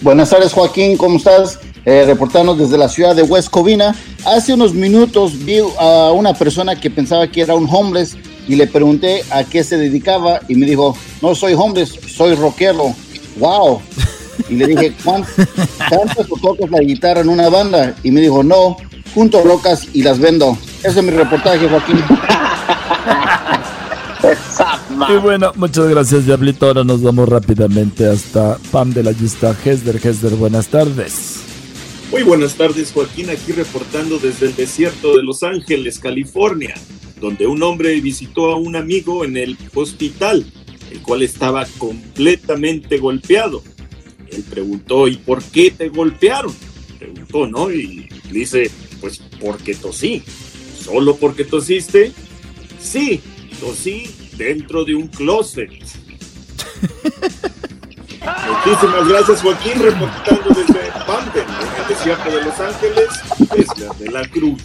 Buenas 0.01 0.31
tardes, 0.31 0.53
Joaquín, 0.53 0.97
¿cómo 0.97 1.17
estás? 1.19 1.59
Eh, 1.85 2.05
reportando 2.07 2.55
desde 2.55 2.79
la 2.79 2.89
ciudad 2.89 3.17
de 3.17 3.23
West 3.23 3.49
Covina. 3.51 3.95
Hace 4.25 4.55
unos 4.55 4.75
minutos 4.75 5.45
vi 5.45 5.59
a 5.79 6.11
una 6.13 6.35
persona 6.35 6.77
que 6.79 6.91
pensaba 6.91 7.27
que 7.27 7.41
era 7.41 7.55
un 7.55 7.67
homeless 7.71 8.17
y 8.47 8.55
le 8.57 8.67
pregunté 8.67 9.25
a 9.31 9.45
qué 9.45 9.65
se 9.65 9.77
dedicaba 9.77 10.41
y 10.49 10.55
me 10.55 10.67
dijo, 10.67 10.97
no 11.21 11.35
soy 11.35 11.55
homeless, 11.55 11.99
soy 12.15 12.35
rockero. 12.37 12.95
¡Wow! 13.39 13.81
Y 14.49 14.55
le 14.55 14.67
dije, 14.69 14.95
¿cuán- 15.05 15.25
¿cantas 15.89 16.27
o 16.31 16.37
tocas 16.41 16.71
la 16.71 16.81
guitarra 16.81 17.21
en 17.23 17.29
una 17.29 17.49
banda? 17.49 17.95
Y 18.03 18.11
me 18.11 18.21
dijo, 18.21 18.43
no, 18.43 18.77
junto 19.15 19.43
rocas 19.43 19.87
y 19.93 20.03
las 20.03 20.19
vendo. 20.19 20.57
Ese 20.83 21.01
es 21.01 21.05
mi 21.05 21.11
reportaje, 21.11 21.69
Joaquín. 21.69 22.03
Y 25.09 25.17
bueno, 25.19 25.53
muchas 25.57 25.89
gracias, 25.89 26.27
Diablito. 26.27 26.67
Ahora 26.67 26.85
nos 26.85 27.03
vamos 27.03 27.29
rápidamente 27.29 28.07
hasta 28.07 28.59
Pam 28.71 28.93
de 28.93 29.03
la 29.03 29.13
lista 29.13 29.57
Hesder. 29.65 29.97
Hesder, 29.97 30.35
buenas 30.35 30.69
tardes. 30.69 31.41
Muy 32.11 32.23
buenas 32.25 32.55
tardes, 32.55 32.91
Joaquín, 32.93 33.31
aquí 33.31 33.53
reportando 33.53 34.19
desde 34.19 34.47
el 34.47 34.57
desierto 34.57 35.17
de 35.17 35.23
Los 35.23 35.45
Ángeles, 35.45 36.01
California, 36.01 36.75
donde 37.21 37.47
un 37.47 37.63
hombre 37.63 38.01
visitó 38.01 38.51
a 38.51 38.57
un 38.57 38.75
amigo 38.75 39.25
en 39.25 39.37
el 39.37 39.57
hospital, 39.75 40.45
el 40.91 41.03
cual 41.03 41.23
estaba 41.23 41.65
completamente 41.79 42.99
golpeado. 42.99 43.63
Él 44.33 44.43
preguntó, 44.43 45.07
¿y 45.07 45.19
por 45.19 45.41
qué 45.43 45.71
te 45.71 45.89
golpearon? 45.89 46.53
Preguntó, 46.99 47.47
¿no? 47.47 47.71
Y 47.71 48.09
dice, 48.33 48.71
pues 49.01 49.23
porque 49.41 49.75
tosí. 49.75 50.23
¿Solo 50.85 51.15
porque 51.17 51.45
tosiste? 51.45 52.13
Sí, 52.81 53.21
tosí 53.61 54.11
dentro 54.37 54.85
de 54.85 54.95
un 54.95 55.07
closet. 55.09 55.71
Muchísimas 58.65 59.09
gracias, 59.09 59.43
Joaquín, 59.43 59.81
reportando 59.81 60.49
desde 60.49 60.91
Pampen, 61.07 61.45
en 61.45 61.83
el 61.83 61.89
desierto 61.89 62.31
de 62.31 62.45
Los 62.45 62.61
Ángeles, 62.61 63.09
desde 63.55 64.05
de 64.05 64.11
la 64.11 64.29
Cruz. 64.29 64.63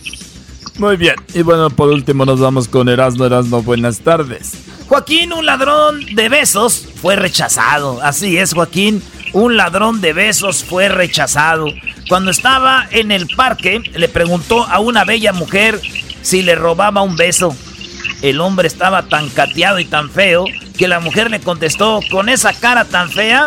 Muy 0.78 0.98
bien, 0.98 1.16
y 1.34 1.42
bueno, 1.42 1.70
por 1.70 1.90
último 1.90 2.26
nos 2.26 2.40
vamos 2.40 2.68
con 2.68 2.90
Erasno. 2.90 3.26
Erasno, 3.26 3.62
buenas 3.62 4.00
tardes. 4.00 4.54
Joaquín, 4.88 5.32
un 5.32 5.46
ladrón 5.46 6.06
de 6.16 6.28
besos, 6.28 6.86
fue 7.02 7.16
rechazado. 7.16 8.02
Así 8.02 8.38
es, 8.38 8.54
Joaquín. 8.54 9.02
Un 9.32 9.58
ladrón 9.58 10.02
de 10.02 10.14
besos 10.14 10.64
fue 10.64 10.90
rechazado. 10.90 11.68
Cuando 12.08 12.32
estaba 12.32 12.88
en 12.92 13.12
el 13.12 13.28
parque, 13.36 13.82
le 13.94 14.08
preguntó 14.10 14.64
a 14.64 14.80
una 14.80 15.04
bella 15.04 15.34
mujer 15.34 15.80
si 16.22 16.42
le 16.42 16.56
robaba 16.56 17.02
un 17.02 17.16
beso. 17.16 17.56
El 18.22 18.42
hombre 18.42 18.68
estaba 18.68 19.04
tan 19.04 19.30
cateado 19.30 19.80
y 19.80 19.86
tan 19.86 20.10
feo 20.10 20.46
que 20.78 20.88
la 20.88 21.00
mujer 21.00 21.30
le 21.32 21.40
contestó 21.40 22.00
con 22.12 22.30
esa 22.30 22.54
cara 22.54 22.86
tan 22.86 23.10
fea, 23.10 23.46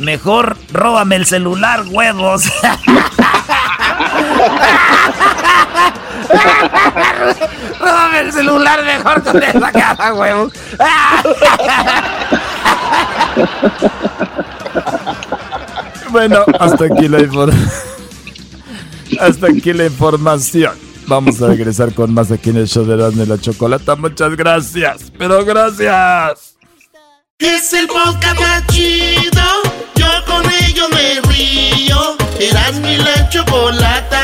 mejor 0.00 0.56
róbame 0.72 1.16
el 1.16 1.26
celular, 1.26 1.84
huevos. 1.88 2.44
róbame 7.80 8.20
el 8.20 8.32
celular 8.32 8.84
mejor 8.84 9.22
con 9.22 9.42
esa 9.42 9.72
cara, 9.72 10.14
huevos. 10.14 10.52
Bueno, 16.10 16.44
hasta 16.60 16.84
aquí 16.84 17.08
la 17.08 17.20
información. 17.20 17.70
Hasta 19.20 19.46
aquí 19.48 19.72
la 19.72 19.86
información. 19.86 20.72
Vamos 21.06 21.40
a 21.42 21.48
regresar 21.48 21.92
con 21.92 22.14
más 22.14 22.30
aquí 22.30 22.50
en 22.50 22.56
el 22.56 22.66
show 22.68 22.84
de 22.84 22.94
Erasmo 22.94 23.22
y 23.22 23.26
la 23.26 23.38
Chocolata. 23.38 23.94
Muchas 23.96 24.36
gracias, 24.36 25.12
pero 25.18 25.44
gracias. 25.44 26.56
Es 27.38 27.72
el 27.74 27.86
podcast 27.88 28.40
más 28.40 28.66
chido. 28.68 29.42
Yo 29.96 30.06
con 30.26 30.44
ello 30.62 30.88
me 30.90 31.20
río. 31.28 32.16
Eras 32.38 32.80
mi 32.80 32.96
la 32.96 33.28
chocolata. 33.28 34.23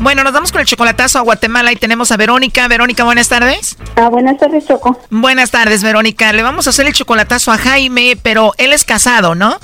Bueno, 0.00 0.22
nos 0.22 0.32
vamos 0.32 0.52
con 0.52 0.60
el 0.60 0.66
chocolatazo 0.66 1.18
a 1.18 1.22
Guatemala 1.22 1.72
y 1.72 1.76
tenemos 1.76 2.12
a 2.12 2.16
Verónica. 2.16 2.68
Verónica, 2.68 3.02
buenas 3.02 3.28
tardes. 3.28 3.76
Ah, 3.96 4.08
buenas 4.08 4.38
tardes, 4.38 4.66
Choco. 4.66 4.96
Buenas 5.10 5.50
tardes, 5.50 5.82
Verónica. 5.82 6.32
Le 6.32 6.42
vamos 6.42 6.68
a 6.68 6.70
hacer 6.70 6.86
el 6.86 6.92
chocolatazo 6.92 7.50
a 7.50 7.58
Jaime, 7.58 8.16
pero 8.22 8.52
él 8.58 8.72
es 8.72 8.84
casado, 8.84 9.34
¿no? 9.34 9.56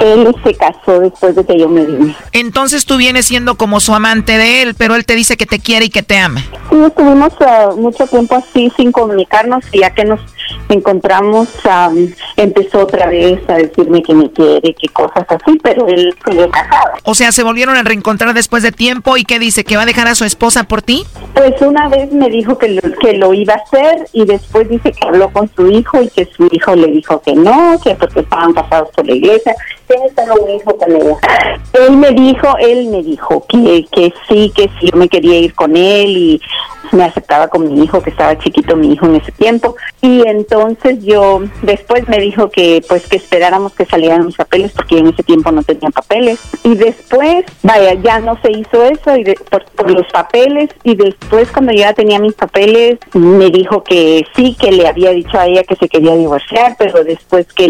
Él 0.00 0.34
se 0.44 0.54
casó 0.54 1.00
después 1.00 1.34
de 1.34 1.44
que 1.44 1.58
yo 1.58 1.68
me 1.68 1.84
vine. 1.84 2.16
Entonces 2.32 2.86
tú 2.86 2.96
vienes 2.96 3.26
siendo 3.26 3.56
como 3.56 3.80
su 3.80 3.92
amante 3.94 4.38
de 4.38 4.62
él, 4.62 4.74
pero 4.76 4.94
él 4.94 5.04
te 5.04 5.14
dice 5.14 5.36
que 5.36 5.46
te 5.46 5.58
quiere 5.58 5.86
y 5.86 5.90
que 5.90 6.02
te 6.02 6.16
ama. 6.16 6.42
Sí, 6.70 6.76
estuvimos 6.86 7.32
ah, 7.40 7.70
mucho 7.76 8.06
tiempo 8.06 8.36
así 8.36 8.72
sin 8.76 8.92
comunicarnos 8.92 9.64
y 9.72 9.80
ya 9.80 9.90
que 9.90 10.04
nos 10.04 10.20
encontramos 10.68 11.48
am, 11.68 12.12
empezó 12.36 12.80
otra 12.80 13.06
vez 13.06 13.40
a 13.48 13.54
decirme 13.54 14.02
que 14.02 14.14
me 14.14 14.30
quiere, 14.30 14.74
que 14.74 14.88
cosas 14.88 15.26
así, 15.28 15.58
pero 15.62 15.86
él 15.86 16.14
sigue 16.24 16.48
casado. 16.50 16.92
O 17.04 17.14
sea, 17.14 17.32
se 17.32 17.42
volvieron 17.42 17.76
a 17.76 17.82
reencontrar 17.82 18.34
después 18.34 18.62
de 18.62 18.72
tiempo 18.72 19.16
y 19.16 19.24
¿qué 19.24 19.38
dice? 19.38 19.64
¿Que 19.64 19.76
va 19.76 19.82
a 19.82 19.86
dejar 19.86 20.08
a 20.08 20.14
su 20.14 20.24
esposa 20.24 20.64
por 20.64 20.82
ti? 20.82 21.04
Pues 21.34 21.60
una 21.60 21.88
vez 21.88 22.12
me 22.12 22.28
dijo 22.28 22.58
que 22.58 22.68
lo, 22.68 22.82
que 23.00 23.14
lo 23.14 23.34
iba 23.34 23.54
a 23.54 23.56
hacer 23.56 24.06
y 24.12 24.24
después 24.24 24.68
dice 24.68 24.92
que 24.92 25.06
habló 25.06 25.30
con 25.30 25.50
su 25.54 25.70
hijo 25.70 26.02
y 26.02 26.08
que 26.08 26.26
su 26.26 26.48
hijo 26.50 26.74
le 26.74 26.88
dijo 26.88 27.20
que 27.20 27.34
no, 27.34 27.78
que 27.82 27.94
porque 27.94 28.20
estaban 28.20 28.52
casados 28.52 28.90
por 28.94 29.06
la 29.06 29.14
iglesia. 29.14 29.54
Tiene 29.86 30.10
solo 30.14 30.42
un 30.42 30.50
hijo 30.50 30.76
con 30.76 30.92
ella. 30.94 31.16
Él 31.72 31.96
me 31.96 32.10
dijo, 32.12 32.56
él 32.58 32.88
me 32.88 33.02
dijo 33.02 33.44
que, 33.48 33.86
que 33.90 34.12
sí, 34.28 34.52
que 34.54 34.70
sí, 34.78 34.90
yo 34.92 34.98
me 34.98 35.08
quería 35.08 35.38
ir 35.38 35.54
con 35.54 35.76
él 35.76 36.16
y 36.16 36.40
me 36.92 37.04
aceptaba 37.04 37.48
con 37.48 37.72
mi 37.72 37.82
hijo, 37.82 38.02
que 38.02 38.10
estaba 38.10 38.38
chiquito 38.38 38.76
mi 38.76 38.92
hijo 38.92 39.06
en 39.06 39.16
ese 39.16 39.32
tiempo. 39.32 39.76
Y 40.00 40.26
entonces 40.42 41.02
yo, 41.04 41.42
después 41.62 42.08
me 42.08 42.18
dijo 42.18 42.50
que 42.50 42.82
pues 42.88 43.06
que 43.06 43.16
esperáramos 43.16 43.72
que 43.72 43.86
salieran 43.86 44.26
mis 44.26 44.36
papeles 44.36 44.72
porque 44.72 44.98
en 44.98 45.08
ese 45.08 45.22
tiempo 45.22 45.50
no 45.52 45.62
tenía 45.62 45.90
papeles. 45.90 46.38
Y 46.64 46.74
después, 46.74 47.44
vaya, 47.62 47.94
ya 47.94 48.18
no 48.20 48.38
se 48.42 48.50
hizo 48.52 48.82
eso 48.84 49.16
y 49.16 49.24
de- 49.24 49.38
por, 49.50 49.90
los 49.90 50.06
papeles. 50.12 50.70
Y 50.84 50.94
después 50.96 51.50
cuando 51.50 51.72
ya 51.72 51.92
tenía 51.92 52.18
mis 52.18 52.34
papeles, 52.34 52.98
me 53.14 53.50
dijo 53.50 53.82
que 53.82 54.24
sí, 54.36 54.56
que 54.58 54.72
le 54.72 54.86
había 54.86 55.10
dicho 55.10 55.38
a 55.38 55.46
ella 55.46 55.62
que 55.64 55.76
se 55.76 55.88
quería 55.88 56.14
divorciar, 56.16 56.76
pero 56.78 57.02
después 57.04 57.46
que, 57.54 57.68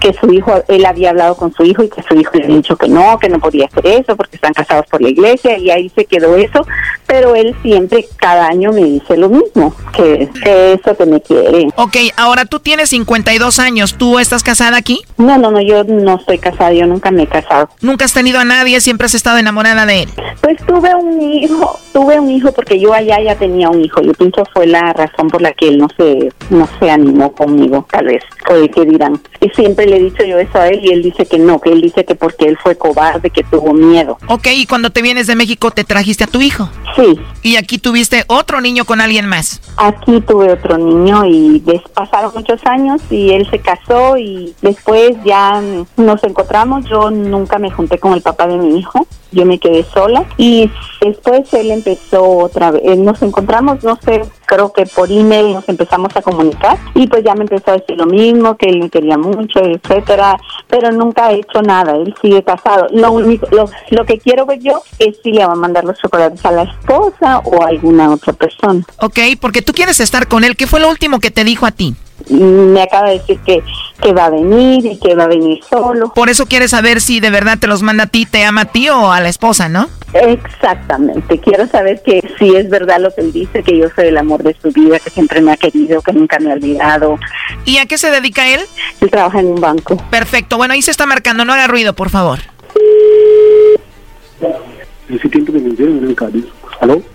que 0.00 0.12
su 0.14 0.32
hijo, 0.32 0.52
él 0.68 0.84
había 0.86 1.10
hablado 1.10 1.36
con 1.36 1.52
su 1.52 1.64
hijo 1.64 1.82
y 1.82 1.88
que 1.88 2.02
su 2.02 2.14
hijo 2.14 2.30
le 2.34 2.44
había 2.44 2.56
dicho 2.56 2.76
que 2.76 2.88
no, 2.88 3.18
que 3.18 3.28
no 3.28 3.38
podía 3.38 3.66
hacer 3.66 3.86
eso 3.86 4.16
porque 4.16 4.36
están 4.36 4.52
casados 4.54 4.86
por 4.90 5.00
la 5.02 5.08
iglesia 5.08 5.58
y 5.58 5.70
ahí 5.70 5.88
se 5.90 6.04
quedó 6.04 6.36
eso. 6.36 6.66
pero 7.06 7.34
él 7.34 7.54
siempre, 7.62 8.06
cada 8.16 8.46
año 8.48 8.70
me 8.72 8.84
dice 8.84 9.16
lo 9.16 9.28
mismo, 9.28 9.74
que, 9.96 10.28
que 10.42 10.74
eso 10.74 10.96
que 10.96 11.06
me 11.06 11.20
quiere. 11.20 11.68
Ok, 11.76 11.96
ahora 12.16 12.44
tú 12.44 12.60
tienes 12.60 12.90
52 12.90 13.58
años, 13.58 13.94
¿tú 13.98 14.18
estás 14.18 14.42
casada 14.42 14.76
aquí? 14.76 15.00
No, 15.16 15.38
no, 15.38 15.50
no, 15.50 15.60
yo 15.60 15.84
no 15.84 16.16
estoy 16.16 16.38
casada, 16.38 16.72
yo 16.72 16.86
nunca 16.86 17.10
me 17.10 17.22
he 17.24 17.26
casado. 17.26 17.68
¿Nunca 17.80 18.04
has 18.04 18.12
tenido 18.12 18.38
a 18.38 18.44
nadie, 18.44 18.80
siempre 18.80 19.06
has 19.06 19.14
estado 19.14 19.38
enamorada 19.38 19.86
de 19.86 20.02
él? 20.02 20.08
Pues 20.40 20.56
tuve 20.66 20.94
un 20.94 21.20
hijo, 21.20 21.78
tuve 21.92 22.18
un 22.20 22.30
hijo 22.30 22.52
porque 22.52 22.78
yo 22.80 22.92
allá 22.92 23.20
ya 23.22 23.36
tenía 23.36 23.68
un 23.70 23.84
hijo, 23.84 24.00
yo 24.02 24.12
pienso 24.14 24.44
fue 24.54 24.66
la 24.66 24.92
razón 24.92 25.28
por 25.28 25.42
la 25.42 25.52
que 25.52 25.68
él 25.68 25.78
no 25.78 25.88
se, 25.96 26.30
no 26.50 26.68
se 26.78 26.90
animó 26.90 27.32
conmigo, 27.32 27.86
tal 27.90 28.06
vez, 28.06 28.22
o 28.50 28.54
el 28.54 28.70
que 28.70 28.84
dirán. 28.84 29.20
Y 29.40 29.48
siempre 29.50 29.86
le 29.86 29.96
he 29.96 30.00
dicho 30.04 30.24
yo 30.24 30.38
eso 30.38 30.58
a 30.58 30.68
él 30.68 30.80
y 30.82 30.88
él 30.92 31.02
dice 31.02 31.26
que 31.26 31.38
no, 31.38 31.60
que 31.60 31.70
él 31.70 31.80
dice 31.80 32.04
que 32.04 32.14
porque 32.14 32.46
él 32.46 32.56
fue 32.62 32.76
cobarde, 32.76 33.30
que 33.30 33.42
tuvo 33.44 33.72
miedo. 33.74 34.18
Ok, 34.28 34.46
y 34.54 34.66
cuando 34.66 34.90
te 34.90 35.02
vienes 35.02 35.26
de 35.26 35.36
México, 35.36 35.70
¿te 35.70 35.84
trajiste 35.84 36.24
a 36.24 36.26
tu 36.26 36.40
hijo? 36.40 36.68
Sí. 36.96 37.18
¿Y 37.42 37.56
aquí 37.56 37.78
tuviste 37.78 38.24
otro 38.28 38.60
niño 38.60 38.84
con 38.84 39.00
alguien 39.00 39.26
más? 39.26 39.60
Aquí 39.76 40.20
tuve 40.22 40.52
otro 40.52 40.76
niño 40.78 41.24
y 41.26 41.60
des- 41.60 41.82
pasaron 41.98 42.30
muchos 42.32 42.64
años 42.64 43.02
y 43.10 43.30
él 43.30 43.48
se 43.50 43.58
casó 43.58 44.16
y 44.16 44.54
después 44.62 45.16
ya 45.24 45.60
nos 45.96 46.22
encontramos. 46.22 46.84
Yo 46.84 47.10
nunca 47.10 47.58
me 47.58 47.72
junté 47.72 47.98
con 47.98 48.12
el 48.12 48.22
papá 48.22 48.46
de 48.46 48.56
mi 48.56 48.78
hijo, 48.78 49.04
yo 49.30 49.44
me 49.44 49.58
quedé 49.58 49.84
sola 49.84 50.24
y 50.36 50.70
después 51.00 51.52
él 51.54 51.70
empezó 51.70 52.22
otra 52.38 52.70
vez. 52.70 52.82
eh, 52.84 52.96
Nos 52.96 53.20
encontramos, 53.22 53.82
no 53.84 53.98
sé, 54.02 54.22
creo 54.46 54.72
que 54.72 54.86
por 54.86 55.10
email 55.10 55.52
nos 55.54 55.68
empezamos 55.68 56.14
a 56.16 56.22
comunicar 56.22 56.78
y 56.94 57.06
pues 57.06 57.22
ya 57.24 57.34
me 57.34 57.42
empezó 57.42 57.70
a 57.70 57.74
decir 57.78 57.96
lo 57.96 58.06
mismo, 58.06 58.56
que 58.56 58.68
él 58.68 58.78
me 58.80 58.90
quería 58.90 59.18
mucho, 59.18 59.60
etcétera, 59.60 60.36
pero 60.68 60.90
nunca 60.92 61.26
ha 61.26 61.32
hecho 61.32 61.62
nada. 61.62 61.96
Él 61.96 62.14
sigue 62.22 62.42
casado. 62.42 62.86
Lo 62.90 63.12
único, 63.12 63.46
lo, 63.50 63.68
lo 63.90 64.04
que 64.04 64.18
quiero 64.18 64.46
ver 64.46 64.60
yo 64.60 64.82
es 64.98 65.16
si 65.22 65.32
le 65.32 65.46
va 65.46 65.52
a 65.52 65.56
mandar 65.56 65.84
los 65.84 65.98
chocolates 65.98 66.44
a 66.44 66.50
la 66.52 66.62
esposa 66.62 67.38
o 67.44 67.62
a 67.62 67.68
alguna 67.68 68.10
otra 68.12 68.32
persona. 68.32 68.82
Ok, 69.00 69.18
porque 69.40 69.62
tú 69.62 69.72
quieres 69.72 70.00
estar 70.00 70.28
con 70.28 70.44
él. 70.44 70.56
¿Qué 70.56 70.66
fue 70.66 70.80
lo 70.80 70.88
último 70.88 71.20
que 71.20 71.30
te 71.30 71.44
dijo 71.44 71.66
a 71.66 71.70
ti? 71.72 71.94
me 72.30 72.82
acaba 72.82 73.08
de 73.10 73.18
decir 73.20 73.38
que, 73.46 73.62
que 74.00 74.12
va 74.12 74.26
a 74.26 74.30
venir 74.30 74.86
y 74.86 74.98
que 74.98 75.14
va 75.14 75.24
a 75.24 75.28
venir 75.28 75.60
solo. 75.68 76.12
Por 76.14 76.28
eso 76.28 76.46
quieres 76.46 76.70
saber 76.70 77.00
si 77.00 77.20
de 77.20 77.30
verdad 77.30 77.58
te 77.58 77.66
los 77.66 77.82
manda 77.82 78.04
a 78.04 78.06
ti, 78.06 78.26
te 78.26 78.44
ama 78.44 78.62
a 78.62 78.64
ti 78.66 78.88
o 78.88 79.12
a 79.12 79.20
la 79.20 79.28
esposa, 79.28 79.68
¿no? 79.68 79.88
Exactamente, 80.14 81.38
quiero 81.38 81.66
saber 81.66 82.02
que 82.02 82.22
si 82.38 82.56
es 82.56 82.70
verdad 82.70 82.98
lo 83.00 83.14
que 83.14 83.20
él 83.20 83.32
dice, 83.32 83.62
que 83.62 83.76
yo 83.76 83.88
soy 83.94 84.06
el 84.06 84.16
amor 84.16 84.42
de 84.42 84.56
su 84.60 84.70
vida, 84.70 84.98
que 84.98 85.10
siempre 85.10 85.42
me 85.42 85.52
ha 85.52 85.56
querido, 85.56 86.00
que 86.00 86.12
nunca 86.12 86.38
me 86.38 86.50
ha 86.50 86.54
olvidado. 86.54 87.18
¿Y 87.64 87.78
a 87.78 87.86
qué 87.86 87.98
se 87.98 88.10
dedica 88.10 88.48
él? 88.48 88.60
Él 89.00 89.10
trabaja 89.10 89.40
en 89.40 89.46
un 89.48 89.60
banco. 89.60 89.96
Perfecto, 90.10 90.56
bueno, 90.56 90.74
ahí 90.74 90.82
se 90.82 90.90
está 90.90 91.04
marcando, 91.04 91.44
no 91.44 91.52
haga 91.52 91.66
ruido, 91.66 91.92
por 91.92 92.08
favor. 92.08 92.38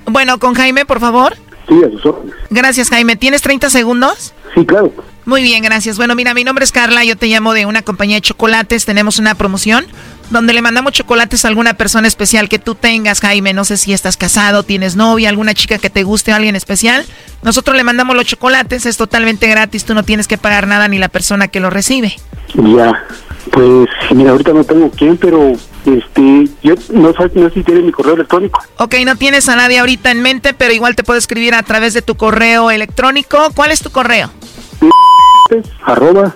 Bueno, 0.05 0.39
con 0.39 0.53
Jaime, 0.53 0.85
por 0.85 0.99
favor. 0.99 1.35
Sí, 1.67 1.81
a 1.83 1.89
sus 1.89 2.05
órdenes. 2.05 2.35
Gracias, 2.49 2.89
Jaime. 2.89 3.15
¿Tienes 3.15 3.41
30 3.41 3.69
segundos? 3.69 4.33
Sí, 4.53 4.65
claro. 4.65 4.91
Muy 5.25 5.41
bien, 5.41 5.63
gracias. 5.63 5.97
Bueno, 5.97 6.15
mira, 6.15 6.33
mi 6.33 6.43
nombre 6.43 6.65
es 6.65 6.71
Carla, 6.71 7.03
yo 7.05 7.15
te 7.15 7.27
llamo 7.27 7.53
de 7.53 7.65
una 7.65 7.81
compañía 7.81 8.17
de 8.17 8.21
chocolates, 8.21 8.85
tenemos 8.85 9.19
una 9.19 9.35
promoción 9.35 9.85
donde 10.29 10.53
le 10.53 10.61
mandamos 10.61 10.93
chocolates 10.93 11.45
a 11.45 11.47
alguna 11.47 11.75
persona 11.75 12.07
especial 12.07 12.49
que 12.49 12.59
tú 12.59 12.75
tengas, 12.75 13.21
Jaime. 13.21 13.53
No 13.53 13.65
sé 13.65 13.77
si 13.77 13.93
estás 13.93 14.17
casado, 14.17 14.63
tienes 14.63 14.95
novia, 14.95 15.29
alguna 15.29 15.53
chica 15.53 15.77
que 15.77 15.89
te 15.89 16.03
guste 16.03 16.33
o 16.33 16.35
alguien 16.35 16.55
especial. 16.55 17.05
Nosotros 17.43 17.77
le 17.77 17.83
mandamos 17.83 18.15
los 18.15 18.25
chocolates, 18.25 18.85
es 18.85 18.97
totalmente 18.97 19.47
gratis, 19.47 19.85
tú 19.85 19.93
no 19.93 20.03
tienes 20.03 20.27
que 20.27 20.37
pagar 20.37 20.67
nada 20.67 20.87
ni 20.87 20.97
la 20.97 21.09
persona 21.09 21.47
que 21.47 21.59
lo 21.59 21.69
recibe. 21.69 22.15
Ya. 22.55 23.05
Pues, 23.51 23.87
mira, 24.11 24.31
ahorita 24.31 24.53
no 24.53 24.63
tengo 24.63 24.89
quién, 24.89 25.17
pero 25.17 25.51
este, 25.85 26.47
yo 26.63 26.75
no 26.91 27.13
sé, 27.13 27.31
no 27.35 27.49
sé 27.49 27.53
si 27.55 27.63
tiene 27.63 27.81
mi 27.81 27.91
correo 27.91 28.15
electrónico. 28.15 28.61
Ok, 28.77 28.95
no 29.05 29.15
tienes 29.15 29.47
a 29.49 29.55
nadie 29.55 29.79
ahorita 29.79 30.11
en 30.11 30.21
mente, 30.21 30.53
pero 30.53 30.73
igual 30.73 30.95
te 30.95 31.03
puedo 31.03 31.19
escribir 31.19 31.53
a 31.53 31.63
través 31.63 31.93
de 31.93 32.01
tu 32.01 32.15
correo 32.15 32.71
electrónico. 32.71 33.51
¿Cuál 33.53 33.71
es 33.71 33.81
tu 33.81 33.91
correo? 33.91 34.31
Arroba 35.85 36.35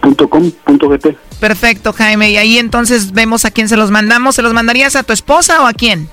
punto 0.00 0.28
com 0.28 0.50
punto 0.50 0.88
gt. 0.88 1.16
Perfecto, 1.40 1.92
Jaime. 1.92 2.30
Y 2.30 2.36
ahí 2.36 2.58
entonces 2.58 3.12
vemos 3.12 3.44
a 3.44 3.50
quién 3.50 3.68
se 3.68 3.76
los 3.76 3.90
mandamos. 3.90 4.34
¿Se 4.34 4.42
los 4.42 4.52
mandarías 4.52 4.96
a 4.96 5.02
tu 5.02 5.12
esposa 5.12 5.62
o 5.62 5.66
a 5.66 5.72
quién? 5.72 6.08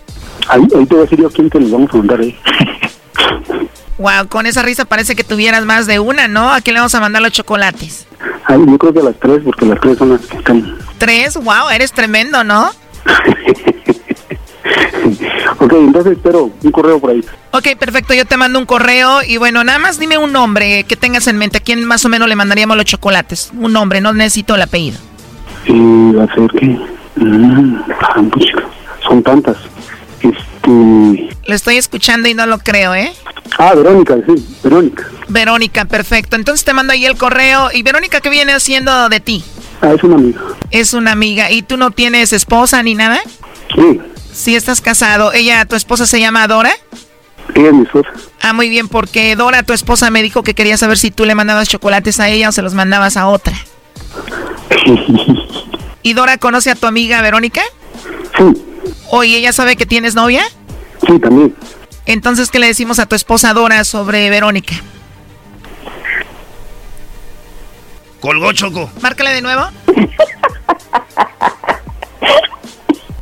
Ahí, 0.48 0.62
ahí 0.62 0.86
te 0.86 0.96
voy 0.96 1.00
a 1.00 1.02
decir 1.04 1.20
yo 1.20 1.28
a 1.28 1.32
quién 1.32 1.50
te 1.50 1.60
los 1.60 1.72
vamos 1.72 1.90
a 1.94 1.98
mandar 1.98 2.20
ahí. 2.20 2.38
Wow, 3.98 4.28
con 4.30 4.46
esa 4.48 4.64
risa 4.64 4.86
parece 4.86 5.16
que 5.16 5.24
tuvieras 5.24 5.64
más 5.66 5.86
de 5.86 6.00
una, 6.00 6.28
¿no? 6.28 6.52
¿A 6.52 6.62
quién 6.62 6.74
le 6.74 6.80
vamos 6.80 6.96
a 6.96 7.00
mandar 7.00 7.22
los 7.22 7.32
chocolates? 7.32 8.08
Ahí, 8.46 8.60
yo 8.66 8.78
creo 8.78 8.94
que 8.94 9.00
a 9.00 9.04
las 9.04 9.20
tres, 9.20 9.42
porque 9.44 9.66
las 9.66 9.80
tres 9.80 9.98
son 9.98 10.10
las 10.10 10.22
que 10.22 10.38
están. 10.38 10.78
¿Tres? 10.98 11.36
Wow, 11.36 11.70
eres 11.72 11.92
tremendo, 11.92 12.44
¿no? 12.44 12.72
Ok, 15.62 15.74
entonces 15.74 16.14
espero 16.14 16.50
un 16.64 16.72
correo 16.72 17.00
por 17.00 17.12
ahí. 17.12 17.24
Ok, 17.52 17.78
perfecto, 17.78 18.16
yo 18.16 18.26
te 18.26 18.36
mando 18.36 18.58
un 18.58 18.66
correo 18.66 19.22
y 19.22 19.38
bueno, 19.38 19.64
nada 19.64 19.78
más 19.78 20.00
dime 20.00 20.18
un 20.18 20.34
nombre 20.34 20.86
que 20.86 20.96
tengas 20.96 21.28
en 21.28 21.38
mente. 21.38 21.60
¿A 21.60 21.62
quién 21.62 21.86
más 21.86 22.04
o 22.04 22.10
menos 22.10 22.28
le 22.28 22.36
mandaríamos 22.36 22.76
los 22.76 22.86
chocolates? 22.88 23.52
Un 23.56 23.72
nombre, 23.72 24.02
no 24.02 24.12
necesito 24.12 24.56
el 24.56 24.64
apellido. 24.64 24.98
Y 25.68 26.14
va 26.14 26.24
a 26.24 26.34
ser 26.34 26.50
que. 26.50 26.66
mm, 27.16 27.84
ah, 28.02 28.24
puchica, 28.32 28.64
son 29.08 29.22
tantas. 29.22 29.58
Este. 30.22 31.30
Lo 31.46 31.54
estoy 31.54 31.78
escuchando 31.78 32.28
y 32.28 32.34
no 32.34 32.48
lo 32.48 32.58
creo, 32.58 32.96
¿eh? 32.96 33.14
Ah, 33.60 33.76
Verónica, 33.76 34.16
sí, 34.26 34.44
Verónica. 34.64 35.06
Verónica, 35.28 35.86
perfecto. 35.86 36.38
Entonces 36.38 36.66
te 36.66 36.74
mando 36.74 36.94
ahí 36.94 37.06
el 37.06 37.18
correo. 37.18 37.70
¿Y 37.72 37.84
Verónica 37.84 38.20
qué 38.20 38.32
viene 38.32 38.54
haciendo 38.54 39.10
de 39.10 39.20
ti? 39.20 39.44
Ah, 39.82 39.94
es 39.94 40.04
una 40.04 40.16
amiga. 40.16 40.42
Es 40.72 40.94
una 40.94 41.12
amiga. 41.12 41.52
¿Y 41.52 41.62
tú 41.62 41.78
no 41.78 41.92
tienes 41.92 42.34
esposa 42.34 42.82
ni 42.82 42.96
nada? 42.96 43.20
Sí, 43.76 44.02
Sí, 44.34 44.56
estás 44.56 44.82
casado. 44.82 45.34
¿Ella, 45.34 45.66
tu 45.66 45.76
esposa 45.76 46.06
se 46.06 46.20
llama 46.20 46.48
Dora? 46.48 46.72
ella 47.56 47.68
es 47.68 47.74
mi 47.74 47.84
esposa. 47.84 48.10
Ah, 48.42 48.54
muy 48.54 48.70
bien, 48.70 48.88
porque 48.88 49.36
Dora, 49.36 49.64
tu 49.64 49.74
esposa, 49.74 50.10
me 50.10 50.24
dijo 50.24 50.42
que 50.44 50.54
quería 50.54 50.78
saber 50.78 50.98
si 50.98 51.12
tú 51.12 51.26
le 51.26 51.36
mandabas 51.36 51.68
chocolates 51.70 52.20
a 52.20 52.30
ella 52.30 52.50
o 52.50 52.52
se 52.52 52.62
los 52.62 52.74
mandabas 52.74 53.18
a 53.18 53.28
otra. 53.28 53.54
¿Y 56.04 56.14
Dora 56.14 56.38
conoce 56.38 56.72
a 56.72 56.76
tu 56.76 56.88
amiga 56.88 57.22
Verónica? 57.22 57.62
Sí, 58.38 58.44
Oye, 59.10 59.38
¿ella 59.38 59.52
sabe 59.54 59.76
que 59.76 59.86
tienes 59.86 60.16
novia? 60.16 60.44
sí, 61.06 61.20
también. 61.20 61.56
Entonces, 62.06 62.50
¿qué 62.50 62.58
le 62.60 62.68
decimos 62.68 62.98
a 63.00 63.06
tu 63.06 63.16
esposa 63.16 63.54
Dora 63.54 63.84
sobre 63.84 64.30
Verónica? 64.30 64.74
Colgó 68.22 68.52
Choco. 68.54 68.90
Márcale 69.02 69.32
de 69.32 69.42
nuevo. 69.42 69.64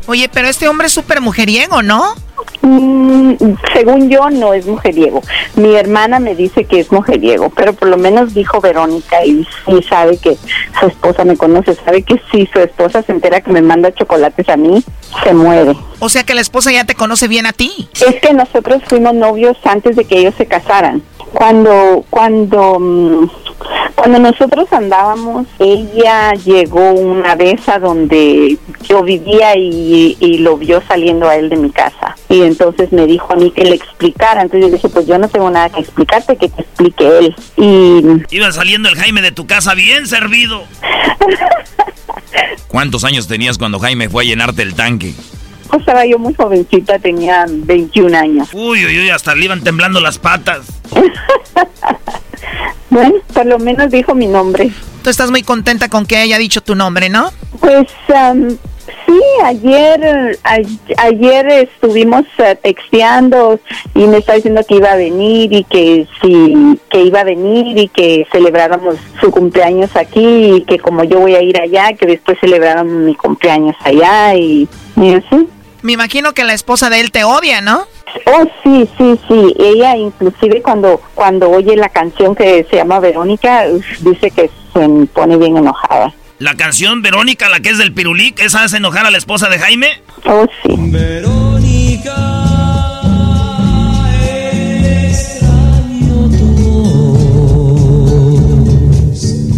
Oye, 0.10 0.28
pero 0.28 0.48
este 0.48 0.68
hombre 0.68 0.88
es 0.88 0.94
súper 0.94 1.22
mujeriego, 1.22 1.84
¿no? 1.84 2.16
Mm, 2.64 3.34
según 3.76 4.10
yo, 4.10 4.32
no 4.32 4.56
es 4.56 4.66
mujeriego. 4.66 5.22
Mi 5.54 5.76
hermana 5.76 6.18
me 6.18 6.34
dice 6.34 6.66
que 6.66 6.80
es 6.80 6.92
mujeriego, 6.92 7.52
pero 7.52 7.74
por 7.74 7.90
lo 7.90 7.98
menos 7.98 8.34
dijo 8.34 8.60
Verónica 8.60 9.24
y 9.24 9.46
sí 9.68 9.84
sabe 9.88 10.18
que 10.18 10.36
su 10.80 10.88
esposa 10.88 11.26
me 11.26 11.38
conoce, 11.38 11.76
sabe 11.76 12.02
que 12.02 12.20
si 12.32 12.48
su 12.48 12.58
esposa 12.58 13.04
se 13.04 13.12
entera 13.12 13.42
que 13.42 13.52
me 13.52 13.62
manda 13.62 13.94
chocolates 13.94 14.50
a 14.50 14.58
mí, 14.58 14.84
se 15.24 15.32
muere. 15.36 15.78
O 16.00 16.10
sea 16.10 16.24
que 16.24 16.34
la 16.34 16.42
esposa 16.42 16.72
ya 16.72 16.86
te 16.86 16.96
conoce 16.96 17.28
bien 17.28 17.46
a 17.46 17.54
ti. 17.54 17.88
Es 17.94 18.20
que 18.20 18.34
nosotros 18.34 18.82
fuimos 18.88 19.14
novios 19.14 19.58
antes 19.64 19.96
de 19.96 20.06
que 20.06 20.18
ellos 20.18 20.34
se 20.40 20.48
casaran. 20.48 21.04
Cuando, 21.34 22.06
cuando, 22.10 22.80
mm, 22.80 23.30
cuando 23.96 24.20
nosotros 24.20 24.72
andábamos, 24.72 25.48
ella 25.60 26.34
llegó 26.34 26.92
una 26.92 27.36
vez 27.36 27.68
a 27.70 27.80
donde 27.80 28.58
yo 28.88 29.04
vivía 29.04 29.56
y, 29.58 30.18
y 30.20 30.38
lo 30.40 30.58
vio 30.58 30.82
saliendo 30.88 31.28
a 31.28 31.36
él 31.36 31.50
de 31.50 31.58
mi 31.58 31.70
casa. 31.70 32.16
Y 32.30 32.42
entonces 32.44 32.92
me 32.92 33.06
dijo 33.06 33.34
a 33.34 33.36
mí 33.36 33.52
que 33.52 33.64
le 33.64 33.76
explicara. 33.76 34.42
Entonces 34.42 34.70
yo 34.70 34.76
dije, 34.76 34.90
pues 34.90 35.08
yo 35.08 35.18
no 35.18 35.28
tengo 35.28 35.50
nada 35.50 35.70
que 35.70 35.82
explicarte, 35.82 36.38
que 36.38 36.50
te 36.50 36.62
explique 36.62 37.08
él. 37.20 37.36
Y 37.58 38.36
Iba 38.36 38.52
saliendo 38.52 38.90
el 38.90 38.96
Jaime 38.96 39.22
de 39.22 39.32
tu 39.32 39.48
casa 39.48 39.74
bien 39.74 40.08
servido. 40.08 40.64
¿Cuántos 42.68 43.04
años 43.04 43.28
tenías 43.28 43.58
cuando 43.58 43.80
Jaime 43.80 44.10
fue 44.10 44.24
a 44.24 44.28
llenarte 44.28 44.62
el 44.62 44.76
tanque? 44.76 45.14
Pues 45.70 45.80
estaba 45.82 46.06
yo 46.06 46.18
muy 46.20 46.34
jovencita, 46.34 47.00
tenía 47.00 47.46
21 47.48 48.18
años. 48.18 48.50
Uy, 48.54 48.86
uy, 48.86 49.00
uy, 49.00 49.10
hasta 49.10 49.36
le 49.36 49.46
iban 49.46 49.62
temblando 49.64 50.00
las 50.02 50.18
patas. 50.18 50.66
Bueno, 52.90 53.14
por 53.34 53.46
lo 53.46 53.60
menos 53.60 53.92
dijo 53.92 54.16
mi 54.16 54.26
nombre. 54.26 54.72
Tú 55.04 55.10
estás 55.12 55.30
muy 55.30 55.44
contenta 55.44 55.90
con 55.90 56.06
que 56.08 56.18
haya 56.18 56.38
dicho 56.40 56.62
tu 56.62 56.74
nombre, 56.76 57.08
¿no? 57.10 57.30
Pues 57.60 57.88
am, 58.14 58.50
sí, 59.06 59.20
ayer 59.44 60.40
a- 60.44 60.58
ayer 61.04 61.48
estuvimos 61.50 62.26
eh, 62.40 62.58
texteando 62.62 63.60
y 63.94 64.08
me 64.08 64.18
está 64.18 64.34
diciendo 64.34 64.62
que 64.68 64.76
iba 64.78 64.92
a 64.92 64.96
venir 64.96 65.54
y 65.54 65.64
que 65.66 66.08
sí, 66.22 66.80
que 66.90 67.02
iba 67.04 67.20
a 67.22 67.24
venir 67.26 67.78
y 67.78 67.88
que 67.90 68.26
celebráramos 68.32 68.96
su 69.22 69.30
cumpleaños 69.30 69.96
aquí 69.96 70.56
y 70.56 70.62
que 70.64 70.80
como 70.80 71.04
yo 71.04 71.20
voy 71.20 71.36
a 71.36 71.44
ir 71.44 71.62
allá, 71.62 71.94
que 71.94 72.08
después 72.08 72.40
celebráramos 72.42 72.94
mi 72.94 73.14
cumpleaños 73.14 73.76
allá 73.84 74.34
y, 74.36 74.68
y 74.96 75.14
así. 75.14 75.48
Me 75.82 75.94
imagino 75.94 76.34
que 76.34 76.44
la 76.44 76.54
esposa 76.54 76.90
de 76.90 77.00
él 77.00 77.12
te 77.12 77.24
odia, 77.24 77.62
¿no? 77.62 77.88
Oh, 78.26 78.44
sí, 78.64 78.90
sí, 78.98 79.20
sí. 79.28 79.56
Ella 79.60 79.96
inclusive 79.96 80.62
cuando, 80.62 81.02
cuando 81.16 81.50
oye 81.50 81.76
la 81.76 81.90
canción 81.90 82.36
que 82.36 82.66
se 82.70 82.78
llama 82.78 83.00
Verónica, 83.00 83.66
dice 84.02 84.32
que 84.32 84.50
se 84.74 85.08
pone 85.14 85.38
bien 85.38 85.58
enojada. 85.58 86.14
¿La 86.40 86.56
canción 86.56 87.02
Verónica, 87.02 87.50
la 87.50 87.60
que 87.60 87.70
es 87.70 87.78
del 87.78 87.94
Pirulic, 87.94 88.40
esa 88.40 88.64
hace 88.64 88.78
enojar 88.78 89.06
a 89.06 89.12
la 89.12 89.18
esposa 89.18 89.50
de 89.50 89.60
Jaime? 89.60 90.02
Oh, 90.26 90.46
sí. 90.64 90.74
Verónica. 90.78 92.16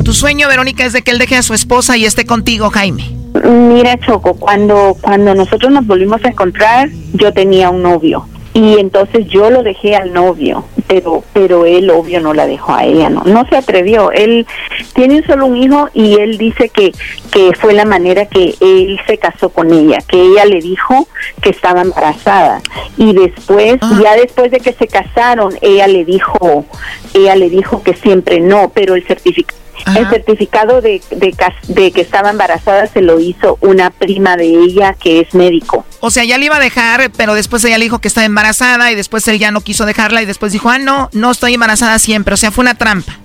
Tu 0.04 0.14
sueño, 0.14 0.48
Verónica, 0.50 0.84
es 0.84 0.94
de 0.94 1.04
que 1.04 1.12
él 1.12 1.20
deje 1.20 1.38
a 1.38 1.44
su 1.44 1.54
esposa 1.54 1.96
y 1.96 2.06
esté 2.06 2.26
contigo, 2.26 2.70
Jaime. 2.70 3.21
Mira, 3.34 3.98
Choco, 3.98 4.34
cuando, 4.34 4.98
cuando 5.02 5.34
nosotros 5.34 5.72
nos 5.72 5.88
volvimos 5.88 6.24
a 6.26 6.30
encontrar, 6.30 6.90
yo 7.14 7.32
tenía 7.34 7.70
un 7.70 7.82
novio. 7.82 8.26
Y 8.54 8.80
entonces 8.80 9.28
yo 9.28 9.50
lo 9.50 9.64
dejé 9.64 9.96
al 9.96 10.12
novio, 10.12 10.66
pero 10.88 11.24
pero 11.32 11.66
él 11.66 11.90
obvio 11.90 12.20
no 12.20 12.34
la 12.34 12.46
dejó 12.46 12.74
a 12.74 12.84
ella, 12.84 13.10
no 13.10 13.24
no 13.24 13.48
se 13.48 13.56
atrevió. 13.56 14.12
Él 14.12 14.46
tiene 14.94 15.24
solo 15.26 15.46
un 15.46 15.56
hijo 15.56 15.88
y 15.94 16.16
él 16.16 16.38
dice 16.38 16.68
que 16.68 16.92
que 17.32 17.54
fue 17.54 17.74
la 17.74 17.86
manera 17.86 18.26
que 18.26 18.56
él 18.60 19.00
se 19.08 19.18
casó 19.18 19.52
con 19.52 19.72
ella, 19.72 20.00
que 20.06 20.22
ella 20.22 20.44
le 20.44 20.60
dijo 20.60 21.08
que 21.42 21.52
estaba 21.52 21.82
embarazada 21.82 22.62
y 22.98 23.14
después 23.14 23.80
ya 24.04 24.18
después 24.18 24.52
de 24.52 24.60
que 24.60 24.74
se 24.74 24.88
casaron, 24.88 25.54
ella 25.62 25.88
le 25.88 26.04
dijo 26.04 26.66
ella 27.14 27.36
le 27.36 27.50
dijo 27.50 27.84
que 27.84 27.94
siempre 27.94 28.42
no, 28.42 28.70
pero 28.74 28.96
el 28.96 29.08
certificado 29.08 29.61
el 29.96 30.10
certificado 30.10 30.82
de, 30.82 31.02
de, 31.12 31.92
que 31.92 32.02
estaba 32.02 32.30
embarazada 32.32 32.88
se 32.88 33.02
lo 33.02 33.20
hizo 33.20 33.58
una 33.62 33.90
prima 33.90 34.38
de 34.38 34.46
ella 34.46 34.94
que 34.94 35.20
es 35.22 35.34
médico. 35.34 35.86
O 36.00 36.10
sea, 36.12 36.24
ya 36.24 36.38
le 36.38 36.46
iba 36.46 36.58
a 36.58 36.60
dejar, 36.60 37.12
pero 37.16 37.34
después 37.34 37.64
ella 37.66 37.78
le 37.78 37.86
dijo 37.86 38.00
que 38.00 38.08
estaba 38.08 38.26
embarazada 38.26 38.92
y 38.92 38.96
después 38.96 39.28
él 39.28 39.40
ya 39.40 39.52
no 39.52 39.62
quiso 39.62 39.86
dejarla 39.86 40.22
y 40.22 40.26
después 40.26 40.52
dijo, 40.52 40.70
ah, 40.70 40.78
no, 40.80 41.10
no 41.14 41.32
estoy 41.32 41.54
embarazada 41.54 42.00
siempre. 42.00 42.34
O 42.34 42.38
sea, 42.38 42.52
fue 42.52 42.64
una 42.64 42.76
trampa. 42.76 43.18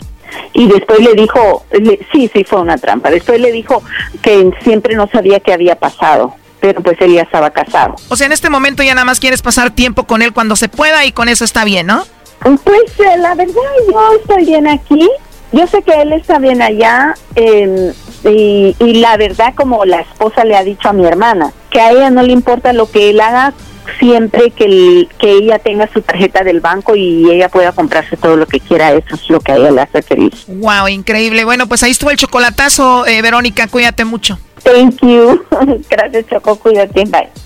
Y 0.53 0.67
después 0.69 1.01
le 1.01 1.15
dijo, 1.15 1.65
le- 1.73 2.01
sí, 2.13 2.31
sí, 2.33 2.45
fue 2.45 2.61
una 2.61 2.77
trampa. 2.77 3.11
Después 3.11 3.41
le 3.41 3.53
dijo 3.53 3.83
que 4.23 4.51
siempre 4.63 4.95
no 4.95 5.09
sabía 5.11 5.41
qué 5.41 5.53
había 5.53 5.77
pasado, 5.77 6.35
pero 6.61 6.81
pues 6.83 6.97
él 7.01 7.15
ya 7.15 7.23
estaba 7.23 7.51
casado. 7.51 7.97
O 8.09 8.17
sea, 8.17 8.27
en 8.27 8.33
este 8.33 8.51
momento 8.51 8.83
ya 8.83 8.95
nada 8.95 9.05
más 9.05 9.21
quieres 9.21 9.43
pasar 9.43 9.71
tiempo 9.71 10.05
con 10.05 10.23
él 10.23 10.33
cuando 10.33 10.57
se 10.57 10.69
pueda 10.69 11.05
y 11.05 11.13
con 11.13 11.29
eso 11.29 11.45
está 11.45 11.65
bien, 11.65 11.87
¿no? 11.87 12.05
Pues 12.41 12.83
eh, 12.99 13.17
la 13.19 13.35
verdad, 13.35 13.55
yo 13.91 14.13
estoy 14.21 14.45
bien 14.45 14.67
aquí. 14.69 15.09
Yo 15.53 15.67
sé 15.67 15.83
que 15.83 15.93
él 16.03 16.13
está 16.13 16.39
bien 16.39 16.61
allá 16.63 17.15
eh, 17.35 17.93
y, 18.25 18.75
y 18.79 18.95
la 18.95 19.17
verdad, 19.17 19.55
como 19.55 19.85
la 19.85 20.01
esposa 20.01 20.45
le 20.45 20.57
ha 20.57 20.65
dicho 20.65 20.89
a 20.89 20.93
mi 20.93 21.07
hermana, 21.07 21.53
que 21.71 21.81
a 21.81 21.93
ella 21.93 22.11
no 22.11 22.23
le 22.23 22.33
importa 22.33 22.73
lo 22.73 22.91
que 22.91 23.11
él 23.11 23.21
haga 23.21 23.55
siempre 24.01 24.51
que, 24.51 24.65
el- 24.65 25.09
que 25.19 25.31
ella 25.31 25.59
tenga 25.61 25.89
su 25.93 26.03
tarjeta 26.03 26.43
del 26.43 26.61
banco 26.61 26.97
y 26.97 27.31
ella 27.31 27.49
pueda 27.49 27.71
comprarse 27.73 28.17
todo 28.17 28.37
lo 28.37 28.47
que 28.47 28.59
quiera. 28.59 28.93
Eso 28.93 29.15
es 29.15 29.31
lo 29.31 29.39
que 29.41 29.53
a 29.53 29.57
ella 29.57 29.71
le 29.71 29.81
hace 29.83 30.03
feliz. 30.03 30.45
Wow, 30.49 30.89
increíble. 30.89 31.45
Bueno, 31.45 31.69
pues 31.69 31.83
ahí 31.85 31.93
estuvo 31.93 32.11
el 32.11 32.17
chocolatazo, 32.17 33.07
eh, 33.07 33.23
Verónica, 33.23 33.69
cuídate 33.69 34.05
mucho. 34.05 34.39
Thank 34.65 35.01
you. 35.03 35.45
Gracias, 35.89 36.27
Choco. 36.29 36.57
Cuídate. 36.57 37.05
Bye. 37.05 37.46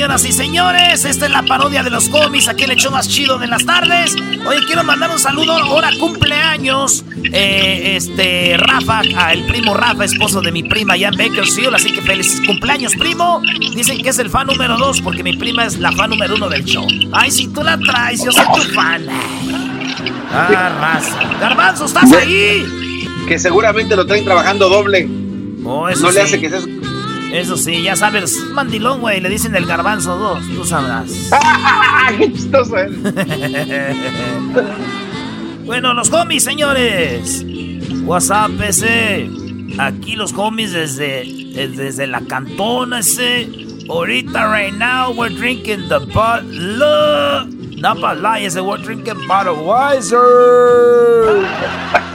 Señoras 0.00 0.24
y 0.24 0.32
señores, 0.32 1.04
esta 1.04 1.26
es 1.26 1.30
la 1.30 1.42
parodia 1.42 1.82
de 1.82 1.90
los 1.90 2.08
cómics, 2.08 2.48
aquí 2.48 2.64
el 2.64 2.70
hecho 2.70 2.90
más 2.90 3.06
chido 3.06 3.36
de 3.36 3.46
las 3.46 3.66
tardes. 3.66 4.16
Oye, 4.46 4.60
quiero 4.64 4.82
mandar 4.82 5.10
un 5.10 5.18
saludo, 5.18 5.52
ahora 5.52 5.90
cumpleaños, 6.00 7.04
eh, 7.30 7.96
este, 7.96 8.56
Rafa, 8.56 9.02
el 9.30 9.44
primo 9.44 9.74
Rafa, 9.74 10.06
esposo 10.06 10.40
de 10.40 10.52
mi 10.52 10.62
prima 10.62 10.96
en 10.96 11.14
Bakersfield, 11.14 11.74
así 11.74 11.92
que 11.92 12.00
feliz 12.00 12.40
cumpleaños, 12.46 12.94
primo. 12.94 13.42
Dicen 13.76 14.02
que 14.02 14.08
es 14.08 14.18
el 14.18 14.30
fan 14.30 14.46
número 14.46 14.78
dos, 14.78 15.02
porque 15.02 15.22
mi 15.22 15.36
prima 15.36 15.66
es 15.66 15.78
la 15.78 15.92
fan 15.92 16.08
número 16.08 16.34
uno 16.34 16.48
del 16.48 16.64
show. 16.64 16.86
Ay, 17.12 17.30
si 17.30 17.48
tú 17.48 17.62
la 17.62 17.76
traes, 17.76 18.24
yo 18.24 18.32
soy 18.32 18.46
tu 18.54 18.62
fan. 18.72 19.04
Ah, 20.32 20.78
raza. 20.80 21.20
Garbanzo, 21.38 21.84
¿estás 21.84 22.10
ahí? 22.14 22.64
Que 23.28 23.38
seguramente 23.38 23.94
lo 23.96 24.06
traen 24.06 24.24
trabajando 24.24 24.70
doble. 24.70 25.06
Oh, 25.62 25.90
eso 25.90 26.04
no 26.04 26.10
le 26.10 26.20
sí. 26.20 26.26
hace 26.26 26.40
que 26.40 26.48
seas. 26.48 26.64
Eso 27.32 27.56
sí, 27.56 27.82
ya 27.82 27.94
sabes, 27.94 28.36
mandilón, 28.52 29.00
güey, 29.00 29.20
le 29.20 29.28
dicen 29.28 29.54
el 29.54 29.66
garbanzo 29.66 30.16
2, 30.16 30.48
tú 30.54 30.64
sabrás. 30.64 31.30
¡Qué 32.18 32.32
chistoso 32.32 32.76
él! 32.76 33.00
bueno, 35.64 35.94
los 35.94 36.12
homies, 36.12 36.42
señores. 36.42 37.44
WhatsApp 38.04 38.50
ese. 38.62 39.30
Aquí 39.78 40.16
los 40.16 40.32
homies 40.32 40.72
desde, 40.72 41.24
desde 41.54 42.06
la 42.06 42.20
cantona 42.22 42.98
ese. 42.98 43.48
Ahorita, 43.88 44.50
right 44.50 44.74
now, 44.74 45.12
we're 45.12 45.34
drinking 45.34 45.88
the 45.88 46.00
Bud 46.00 46.44
Not 46.44 47.59
Bud 47.80 48.18
Light, 48.20 48.44
ese, 48.44 48.60
we're 48.60 48.76
drinking 48.76 49.14
Budweiser. 49.26 50.20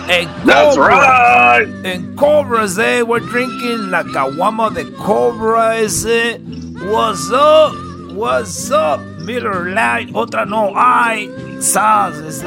En 0.08 0.28
That's 0.46 0.76
Cobra, 0.76 1.66
En 1.84 2.16
Cobras, 2.16 2.78
eh, 2.78 3.02
we're 3.02 3.20
drinking 3.20 3.90
la 3.90 4.04
caguama 4.04 4.70
de 4.72 4.86
Cobra 4.92 5.76
ese. 5.78 6.38
What's 6.86 7.32
up? 7.32 7.74
What's 8.14 8.70
up? 8.70 9.00
Miller 9.26 9.74
Light. 9.74 10.10
Otra 10.14 10.48
no 10.48 10.72
I, 10.76 11.30
Saz. 11.58 12.44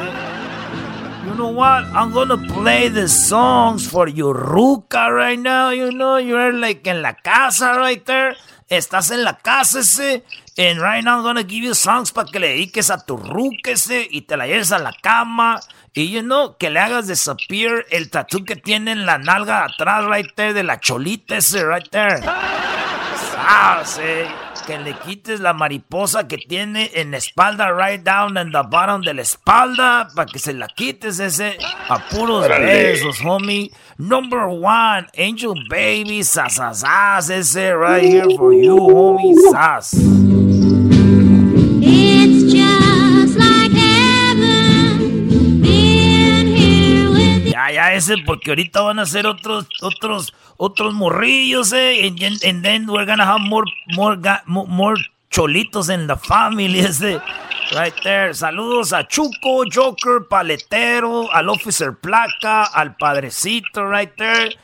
You 1.25 1.35
know 1.35 1.49
what? 1.49 1.83
I'm 1.93 2.13
gonna 2.13 2.37
play 2.37 2.87
the 2.87 3.09
songs 3.09 3.85
for 3.85 4.07
you, 4.07 4.33
Ruca, 4.33 5.13
right 5.13 5.37
now. 5.37 5.71
You 5.71 5.91
know, 5.91 6.15
you're 6.15 6.53
like 6.53 6.87
in 6.87 7.01
la 7.01 7.11
casa 7.21 7.75
right 7.75 8.03
there. 8.05 8.37
Estás 8.69 9.11
en 9.11 9.23
la 9.23 9.37
casa 9.37 9.79
ese. 9.79 10.23
And 10.57 10.79
right 10.79 11.03
now 11.03 11.17
I'm 11.17 11.23
gonna 11.23 11.43
give 11.43 11.65
you 11.65 11.73
songs 11.73 12.11
para 12.11 12.29
que 12.31 12.39
le 12.39 12.49
dediques 12.49 12.89
a 12.91 13.03
tu 13.03 13.17
ruca 13.17 13.71
ese 13.71 14.07
y 14.09 14.21
te 14.21 14.37
la 14.37 14.45
lleves 14.45 14.71
a 14.71 14.79
la 14.79 14.93
cama. 14.93 15.59
Y 15.93 16.11
you 16.11 16.21
know, 16.21 16.55
que 16.57 16.69
le 16.69 16.79
hagas 16.79 17.07
disappear 17.07 17.85
el 17.89 18.09
tatú 18.09 18.45
que 18.45 18.55
tiene 18.55 18.91
en 18.91 19.05
la 19.05 19.17
nalga 19.17 19.65
atrás 19.65 20.05
right 20.05 20.33
there 20.35 20.53
de 20.53 20.63
la 20.63 20.79
cholita 20.79 21.37
ese 21.37 21.65
right 21.65 21.89
there. 21.89 22.21
Sas, 23.31 23.99
eh. 24.01 24.27
Que 24.69 24.77
le 24.77 24.93
quites 24.93 25.39
la 25.39 25.53
mariposa 25.53 26.27
que 26.27 26.37
tiene 26.37 26.91
en 26.93 27.09
la 27.09 27.17
espalda, 27.17 27.71
right 27.71 28.03
down 28.03 28.37
in 28.37 28.51
the 28.51 28.61
bottom 28.69 29.01
de 29.01 29.15
la 29.15 29.23
espalda, 29.23 30.07
para 30.15 30.27
que 30.31 30.37
se 30.37 30.53
la 30.53 30.67
quites 30.67 31.19
ese 31.19 31.57
a 31.87 31.97
puros 31.97 32.47
besos, 32.47 33.19
homie. 33.25 33.71
Number 33.97 34.45
one, 34.45 35.07
Angel 35.17 35.55
Baby, 35.67 36.21
sasasas, 36.21 37.31
ese 37.31 37.73
right 37.73 38.03
here 38.03 38.29
for 38.37 38.53
you, 38.53 38.77
homie, 38.77 39.33
sas. 39.49 40.38
Ya, 47.59 47.71
ya, 47.73 47.93
ese, 47.93 48.15
porque 48.25 48.51
ahorita 48.51 48.79
van 48.81 48.99
a 48.99 49.05
ser 49.05 49.27
otros, 49.27 49.67
otros, 49.81 50.33
otros 50.55 50.93
morrillos, 50.93 51.73
eh, 51.73 52.07
and, 52.07 52.17
then- 52.17 52.37
and 52.45 52.63
then 52.63 52.85
we're 52.89 53.05
gonna 53.05 53.25
have 53.25 53.41
more, 53.41 53.65
more, 53.97 54.17
more 54.45 54.95
cholitos 55.29 55.89
in 55.89 56.07
the 56.07 56.15
family, 56.15 56.79
ese, 56.79 57.19
right 57.75 57.93
there. 58.03 58.33
Saludos 58.33 58.93
a 58.93 59.05
Chuco, 59.05 59.65
Joker, 59.69 60.25
Paletero, 60.29 61.29
al 61.33 61.49
Officer 61.49 61.97
Placa, 61.99 62.63
al 62.63 62.95
Padrecito, 62.95 63.85
right 63.89 64.15
there. 64.15 64.55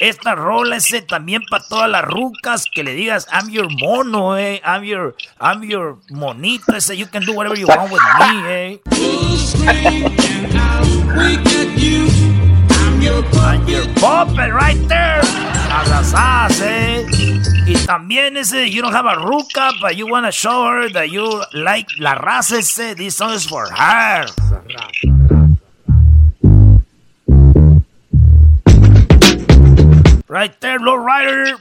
Esta 0.00 0.34
rola 0.34 0.76
ese 0.76 1.02
también 1.02 1.42
para 1.48 1.62
todas 1.68 1.88
las 1.90 2.02
rucas 2.04 2.64
que 2.74 2.82
le 2.82 2.94
digas 2.94 3.28
I'm 3.32 3.50
your 3.50 3.68
mono, 3.70 4.36
eh, 4.36 4.60
I'm 4.64 4.82
your, 4.82 5.14
I'm 5.40 5.62
your 5.62 5.98
monito, 6.10 6.74
ese, 6.74 6.96
you 6.96 7.06
can 7.06 7.22
do 7.24 7.32
whatever 7.34 7.56
you 7.56 7.68
want 7.68 7.92
with 7.92 8.00
me, 8.18 8.42
eh. 8.48 8.80
Your 13.00 13.22
puppet 13.94 14.52
right 14.52 14.76
there. 14.88 15.20
Eh. 16.62 17.06
Y 17.66 17.74
también 17.86 18.36
ese, 18.36 18.68
you 18.68 18.82
don't 18.82 18.92
have 18.92 19.06
a 19.06 19.16
ruca, 19.16 19.72
but 19.80 19.96
you 19.96 20.06
wanna 20.06 20.30
show 20.30 20.66
her 20.66 20.88
that 20.90 21.10
you 21.10 21.42
like 21.54 21.86
la 21.98 22.14
raza 22.16 22.58
ese. 22.58 22.94
This 22.96 23.16
song 23.16 23.32
is 23.32 23.46
for 23.46 23.70
her. 23.70 24.26
Right 30.28 30.60
there, 30.60 30.78
low 30.78 30.96
rider. 30.96 31.56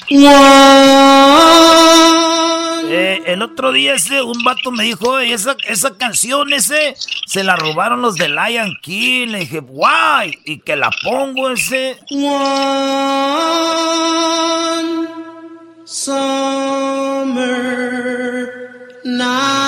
Eh, 2.92 3.22
el 3.28 3.42
otro 3.42 3.72
día 3.72 3.94
ese, 3.94 4.22
un 4.22 4.44
vato 4.44 4.72
me 4.72 4.84
dijo, 4.84 5.10
"Oye, 5.12 5.34
esa, 5.34 5.56
esa 5.68 5.96
canción 5.98 6.52
ese, 6.54 6.96
se 7.28 7.44
la 7.44 7.56
robaron 7.56 8.02
los 8.02 8.16
de 8.16 8.30
Lion 8.30 8.78
King. 8.82 9.28
Le 9.28 9.40
dije, 9.40 9.60
guay, 9.60 10.40
y 10.46 10.60
que 10.60 10.76
la 10.76 10.90
pongo 11.04 11.52
ese. 11.52 11.98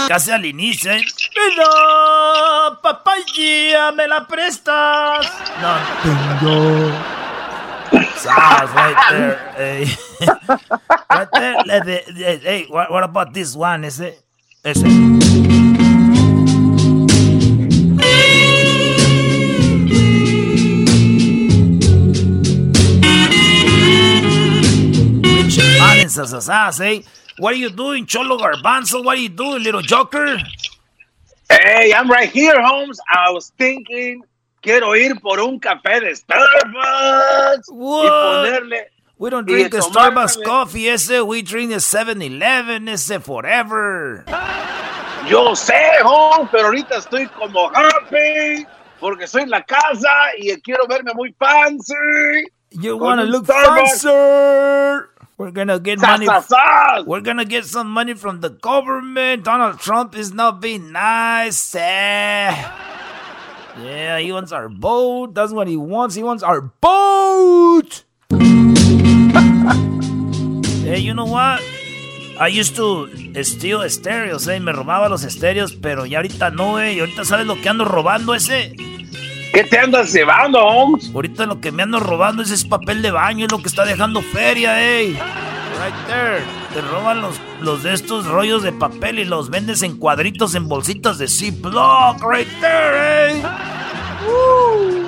Casi 0.08 0.32
al 0.32 0.46
inicio, 0.46 0.92
¿eh? 0.92 1.02
Mira, 1.36 2.80
papaya, 2.82 3.92
¿me 3.92 4.08
la 4.08 4.28
prestas? 4.28 5.32
No, 5.62 5.76
there. 8.02 8.16
Hey. 8.28 8.68
right 8.76 8.98
there. 9.10 9.86
The- 9.86 10.11
Hey, 10.22 10.28
what, 12.70 12.92
what 12.92 13.04
about 13.04 13.34
this 13.34 13.56
one? 13.56 13.84
Valencias, 25.82 26.34
asas, 26.34 26.80
eh? 26.82 27.02
What 27.40 27.54
are 27.54 27.58
you 27.58 27.72
doing, 27.72 28.06
Cholo 28.06 28.38
Garbanzo? 28.38 29.04
What 29.04 29.18
are 29.18 29.22
you 29.22 29.30
doing, 29.30 29.64
little 29.64 29.82
joker? 29.82 30.38
Hey, 31.50 31.94
I'm 31.94 32.10
right 32.10 32.30
here, 32.30 32.62
Holmes. 32.62 33.00
I 33.12 33.32
was 33.32 33.52
thinking, 33.58 34.22
quiero 34.62 34.96
ir 34.96 35.20
por 35.20 35.40
un 35.40 35.60
café 35.60 36.00
de 36.00 36.16
Starbucks 36.16 37.70
y 37.70 37.74
ponerle. 37.74 38.91
We 39.22 39.30
don't 39.30 39.46
drink 39.46 39.70
the 39.72 39.80
Starbucks 39.86 40.44
coffee, 40.44 40.90
ese. 40.90 41.22
We 41.22 41.44
drink 41.44 41.70
the 41.70 41.78
7-Eleven, 41.78 42.90
ese 42.90 43.22
forever. 43.22 44.26
Yo 45.30 45.54
sé, 45.54 45.78
Holmes, 46.04 46.50
pero 46.52 46.66
ahorita 46.70 46.96
estoy 46.98 47.28
como 47.38 47.70
happy 47.72 48.66
porque 49.00 49.26
estoy 49.26 49.44
en 49.44 49.52
la 49.52 49.62
casa 49.64 50.10
y 50.40 50.50
quiero 50.64 50.88
verme 50.88 51.14
muy 51.14 51.36
fancy. 51.38 51.94
You 52.72 52.98
wanna 52.98 53.26
look 53.26 53.46
Starbucks. 53.46 54.02
fancy? 54.02 55.08
We're 55.38 55.52
gonna 55.52 55.78
get 55.80 56.00
Sa, 56.00 56.08
money. 56.08 56.26
sa, 56.26 56.40
sa. 56.42 57.04
We're 57.06 57.22
gonna 57.22 57.46
get 57.46 57.66
some 57.66 57.92
money 57.92 58.16
from 58.16 58.42
the 58.42 58.50
government. 58.50 59.44
Donald 59.44 59.80
Trump 59.80 60.16
is 60.16 60.34
not 60.34 60.60
being 60.62 60.92
nice. 60.92 61.76
eh. 61.76 62.50
Yeah, 63.84 64.18
he 64.18 64.32
wants 64.32 64.52
our 64.52 64.68
boat. 64.68 65.36
That's 65.36 65.52
what 65.54 65.68
he 65.68 65.78
wants. 65.78 66.16
He 66.16 66.24
wants 66.24 66.42
our 66.42 66.62
boat. 66.62 68.04
Hey, 70.92 71.02
you 71.02 71.14
know 71.14 71.26
what? 71.26 71.62
I 72.40 72.48
used 72.48 72.76
to 72.76 73.08
steal 73.44 73.84
estéreos, 73.84 74.48
eh. 74.48 74.60
Me 74.60 74.72
robaba 74.72 75.08
los 75.10 75.24
estéreos, 75.24 75.74
pero 75.74 76.06
ya 76.06 76.18
ahorita 76.18 76.50
no, 76.52 76.82
eh. 76.82 76.94
Y 76.94 77.00
ahorita 77.00 77.24
sabes 77.24 77.46
lo 77.46 77.60
que 77.62 77.70
ando 77.70 77.86
robando 77.86 78.36
ese. 78.36 78.76
¿Qué 79.54 79.64
te 79.64 79.78
andas 79.78 80.14
llevando, 80.14 80.60
Holmes? 80.60 81.12
Ahorita 81.14 81.46
lo 81.46 81.60
que 81.60 81.72
me 81.72 81.84
ando 81.84 82.00
robando 82.00 82.42
es 82.42 82.52
ese 82.52 82.68
papel 82.68 83.02
de 83.02 83.12
baño, 83.12 83.46
es 83.46 83.52
lo 83.52 83.62
que 83.62 83.68
está 83.68 83.86
dejando 83.86 84.22
feria, 84.22 84.82
ey. 84.82 85.12
Right 85.14 86.08
there. 86.08 86.44
Te 86.74 86.82
roban 86.82 87.22
los, 87.22 87.40
los 87.60 87.84
de 87.84 87.94
estos 87.94 88.26
rollos 88.26 88.64
de 88.64 88.72
papel 88.72 89.20
y 89.20 89.26
los 89.26 89.50
vendes 89.50 89.82
en 89.82 89.98
cuadritos 89.98 90.56
en 90.56 90.68
bolsitas 90.68 91.18
de 91.18 91.28
Ziploc. 91.28 92.22
Right 92.24 92.48
there, 92.60 93.34
ey. 93.34 95.01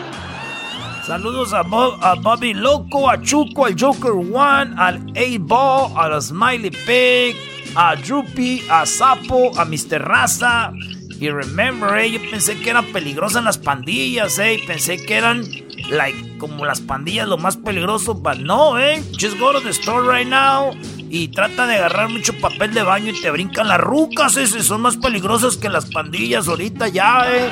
Saludos 1.05 1.53
a, 1.53 1.63
Bo- 1.63 1.97
a 2.01 2.15
Bobby 2.15 2.53
Loco, 2.53 3.09
a 3.09 3.21
Chuco, 3.21 3.65
al 3.65 3.75
Joker 3.79 4.11
One, 4.13 4.73
al 4.77 5.03
A-Ball, 5.17 5.91
a 6.13 6.21
Smiley 6.21 6.71
Pig, 6.71 7.35
a 7.75 7.95
Droopy, 7.95 8.63
a 8.69 8.85
Sapo, 8.85 9.51
a 9.59 9.65
Mr. 9.65 9.99
Raza. 10.01 10.71
Y 11.19 11.29
remember, 11.29 11.97
eh, 11.97 12.11
yo 12.11 12.19
pensé 12.31 12.57
que 12.57 12.69
eran 12.69 12.85
peligrosas 12.87 13.43
las 13.43 13.57
pandillas, 13.57 14.39
eh. 14.39 14.61
Pensé 14.65 15.03
que 15.05 15.15
eran, 15.15 15.43
like, 15.89 16.37
como 16.37 16.65
las 16.65 16.79
pandillas 16.79 17.27
lo 17.27 17.37
más 17.37 17.57
peligroso, 17.57 18.13
but 18.13 18.37
no, 18.37 18.79
eh. 18.79 19.03
Just 19.19 19.37
go 19.39 19.51
to 19.51 19.59
the 19.61 19.69
store 19.71 20.07
right 20.07 20.27
now 20.27 20.71
y 21.09 21.27
trata 21.27 21.67
de 21.67 21.75
agarrar 21.75 22.09
mucho 22.09 22.33
papel 22.39 22.73
de 22.73 22.81
baño 22.81 23.11
y 23.11 23.21
te 23.21 23.29
brincan 23.29 23.67
las 23.67 23.79
rucas, 23.79 24.37
ese. 24.37 24.63
Son 24.63 24.81
más 24.81 24.95
peligrosas 24.97 25.57
que 25.57 25.67
las 25.69 25.85
pandillas 25.91 26.47
ahorita 26.47 26.87
ya, 26.87 27.25
eh. 27.29 27.49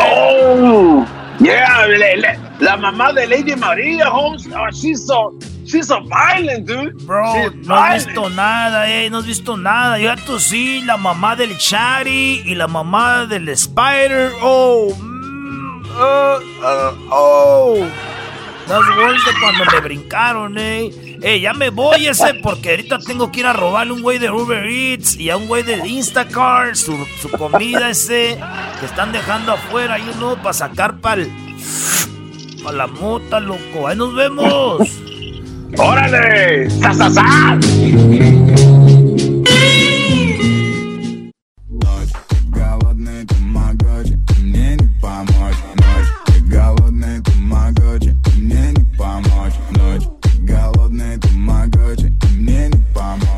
Oh, 0.00 1.04
yeah, 1.40 1.86
le- 1.86 2.16
le- 2.16 2.38
la 2.60 2.76
mamá 2.76 3.12
de 3.12 3.26
Lady 3.26 3.54
María, 3.56 4.08
Holmes. 4.10 4.46
Oh, 4.54 4.68
she's 4.72 5.04
so, 5.06 5.32
she's 5.66 5.86
so 5.88 6.00
violent, 6.00 6.66
dude. 6.66 6.96
Bro, 7.06 7.24
She's 7.34 7.66
no 7.66 7.74
has 7.76 8.04
violent. 8.04 8.06
visto 8.06 8.30
nada, 8.30 8.90
eh, 8.90 9.08
no 9.10 9.18
has 9.18 9.26
visto 9.26 9.56
nada. 9.56 9.98
Yo 9.98 10.14
tú 10.26 10.38
sí, 10.38 10.82
la 10.84 10.96
mamá 10.96 11.36
del 11.36 11.56
Chari 11.58 12.42
y 12.44 12.54
la 12.54 12.66
mamá 12.66 13.26
del 13.26 13.48
Spider. 13.50 14.30
Oh, 14.42 14.92
mm, 14.98 15.84
uh, 15.86 16.38
uh, 16.64 16.94
oh. 17.10 17.86
Worse 18.68 19.30
de 19.30 19.38
cuando 19.40 19.64
me 19.72 19.80
brincaron, 19.80 20.58
eh 20.58 20.90
Eh, 21.21 21.39
ya 21.39 21.53
me 21.53 21.69
voy 21.69 22.07
ese 22.07 22.33
porque 22.33 22.71
ahorita 22.71 22.99
tengo 22.99 23.31
que 23.31 23.39
ir 23.39 23.45
a 23.45 23.53
robarle 23.53 23.93
un 23.93 24.01
güey 24.01 24.19
de 24.19 24.29
Uber 24.29 24.65
Eats 24.65 25.15
y 25.15 25.29
a 25.29 25.37
un 25.37 25.47
güey 25.47 25.63
de 25.63 25.87
Instacart 25.87 26.75
su, 26.75 26.97
su 27.21 27.29
comida 27.29 27.89
ese 27.89 28.37
que 28.79 28.85
están 28.85 29.13
dejando 29.13 29.53
afuera, 29.53 29.97
you 29.97 30.11
know, 30.13 30.35
para 30.35 30.53
sacar 30.53 30.99
para 30.99 31.23
pa 32.63 32.71
la 32.71 32.87
mota, 32.87 33.39
loco. 33.39 33.87
Ahí 33.87 33.97
nos 33.97 34.15
vemos. 34.15 34.81
¡Órale! 35.77 36.69
¡Sa, 36.69 36.93
sa, 36.93 37.09
sa! 37.09 37.59
Голодный 42.49 43.25
тамагочи, 43.25 44.17
мне 44.39 44.77
не 44.77 44.87
помочь 45.01 45.57
ночь. 45.75 46.09
Ты 46.25 46.39
голодный 46.41 47.21
тамагочи, 47.21 48.15
мне 48.37 48.71
не 48.71 48.97
помочь 48.97 49.53
ночь. 49.71 50.16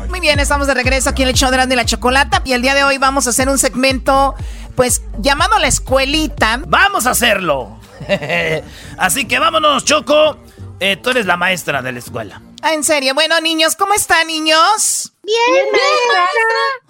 Muy 0.09 0.19
bien, 0.19 0.39
estamos 0.39 0.67
de 0.67 0.73
regreso 0.73 1.09
aquí 1.09 1.23
en 1.23 1.29
el 1.29 1.35
show 1.35 1.51
de 1.51 1.75
la 1.75 1.85
Chocolata. 1.85 2.41
Y 2.45 2.53
el 2.53 2.61
día 2.61 2.73
de 2.73 2.83
hoy 2.83 2.97
vamos 2.97 3.27
a 3.27 3.29
hacer 3.31 3.49
un 3.49 3.57
segmento, 3.57 4.35
pues, 4.75 5.03
llamado 5.19 5.57
La 5.59 5.67
Escuelita. 5.67 6.61
¡Vamos 6.67 7.05
a 7.07 7.11
hacerlo! 7.11 7.79
Así 8.97 9.25
que 9.25 9.39
vámonos, 9.39 9.85
Choco. 9.85 10.37
Eh, 10.79 10.97
tú 10.97 11.11
eres 11.11 11.25
la 11.27 11.37
maestra 11.37 11.81
de 11.81 11.91
la 11.91 11.99
escuela. 11.99 12.41
Ah, 12.63 12.73
en 12.73 12.83
serio. 12.83 13.13
Bueno, 13.13 13.39
niños, 13.41 13.75
¿cómo 13.75 13.93
están, 13.93 14.27
niños? 14.27 15.13
Bien, 15.23 15.65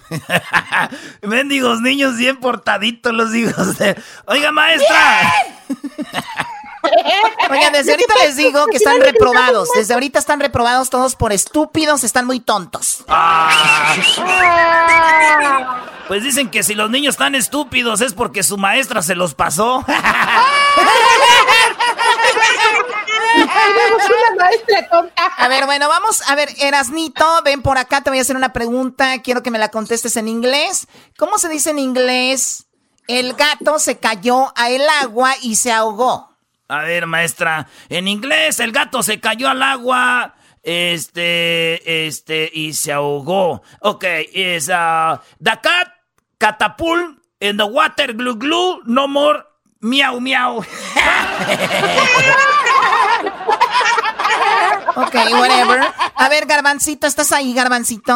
maestra. 0.09 0.97
Mendigos 1.23 1.81
niños 1.81 2.17
bien 2.17 2.37
portaditos 2.37 3.13
los 3.13 3.35
hijos 3.35 3.77
de... 3.77 4.01
Oiga, 4.25 4.51
maestra. 4.51 5.33
Oigan, 7.49 7.73
desde 7.73 7.91
ahorita 7.91 8.13
les 8.23 8.35
digo 8.37 8.65
que 8.67 8.77
están 8.77 9.01
reprobados. 9.01 9.69
Desde 9.75 9.93
ahorita 9.93 10.19
están 10.19 10.39
reprobados 10.39 10.89
todos 10.89 11.15
por 11.15 11.31
estúpidos, 11.33 12.03
están 12.03 12.25
muy 12.25 12.39
tontos. 12.39 13.03
Ah. 13.07 13.95
Pues 16.07 16.23
dicen 16.23 16.49
que 16.49 16.63
si 16.63 16.75
los 16.75 16.89
niños 16.89 17.13
están 17.13 17.35
estúpidos 17.35 18.01
es 18.01 18.13
porque 18.13 18.43
su 18.43 18.57
maestra 18.57 19.01
se 19.01 19.15
los 19.15 19.33
pasó. 19.33 19.85
A 25.37 25.47
ver, 25.47 25.65
bueno, 25.65 25.87
vamos 25.87 26.21
a 26.27 26.35
ver, 26.35 26.49
Erasnito, 26.59 27.25
ven 27.43 27.61
por 27.61 27.77
acá, 27.77 28.01
te 28.01 28.09
voy 28.09 28.19
a 28.19 28.23
hacer 28.23 28.35
una 28.35 28.53
pregunta, 28.53 29.21
quiero 29.21 29.41
que 29.41 29.51
me 29.51 29.59
la 29.59 29.69
contestes 29.69 30.17
en 30.17 30.27
inglés. 30.27 30.87
¿Cómo 31.17 31.37
se 31.37 31.49
dice 31.49 31.69
en 31.69 31.79
inglés? 31.79 32.65
El 33.07 33.33
gato 33.33 33.79
se 33.79 33.97
cayó 33.97 34.53
a 34.55 34.69
el 34.69 34.87
agua 35.01 35.33
y 35.41 35.55
se 35.55 35.71
ahogó. 35.71 36.30
A 36.71 36.83
ver, 36.83 37.05
maestra, 37.05 37.67
en 37.89 38.07
inglés 38.07 38.61
el 38.61 38.71
gato 38.71 39.03
se 39.03 39.19
cayó 39.19 39.49
al 39.49 39.61
agua, 39.61 40.35
este, 40.63 42.07
este, 42.07 42.49
y 42.53 42.71
se 42.71 42.93
ahogó. 42.93 43.61
Ok, 43.81 44.05
is 44.31 44.69
uh, 44.69 45.17
the 45.43 45.51
cat 45.61 45.89
catapult 46.37 47.17
in 47.41 47.57
the 47.57 47.65
water 47.65 48.13
glue 48.13 48.37
glue, 48.37 48.79
no 48.85 49.09
more 49.09 49.43
miau 49.81 50.21
miau. 50.21 50.63
Ok, 54.95 55.15
whatever. 55.39 55.81
A 56.15 56.29
ver, 56.29 56.45
Garbancito, 56.45 57.07
¿estás 57.07 57.31
ahí, 57.31 57.53
Garbancito? 57.53 58.13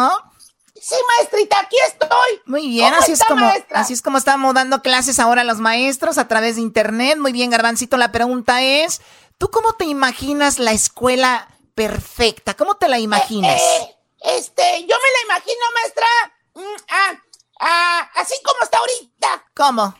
Sí, 0.88 0.94
maestrita, 1.18 1.60
aquí 1.62 1.76
estoy. 1.88 2.42
Muy 2.46 2.68
bien, 2.70 2.92
¿Cómo 2.92 3.02
así 3.02 3.12
es 3.14 3.24
como 3.24 3.44
maestra? 3.48 3.80
así 3.80 3.94
es 3.94 4.04
como 4.04 4.20
estamos 4.20 4.54
dando 4.54 4.84
clases 4.84 5.18
ahora 5.18 5.42
a 5.42 5.44
los 5.44 5.58
maestros 5.58 6.20
a 6.20 6.28
través 6.28 6.58
de 6.58 6.62
internet. 6.62 7.18
Muy 7.18 7.32
bien, 7.32 7.50
Garbancito, 7.50 7.98
la 7.98 8.12
pregunta 8.12 8.62
es, 8.62 9.02
¿tú 9.40 9.50
cómo 9.50 9.74
te 9.74 9.86
imaginas 9.86 10.60
la 10.60 10.74
escuela 10.74 11.48
perfecta? 11.74 12.54
¿Cómo 12.54 12.76
te 12.76 12.88
la 12.88 13.00
imaginas? 13.00 13.60
Eh, 13.60 13.96
este, 14.36 14.82
yo 14.82 14.96
me 14.96 15.12
la 15.12 15.34
imagino, 15.34 15.62
maestra. 15.74 16.08
mm, 16.54 16.84
ah, 16.92 17.14
ah, 17.62 18.12
así 18.18 18.36
como 18.44 18.62
está 18.62 18.78
ahorita. 18.78 19.44
¿Cómo? 19.56 19.96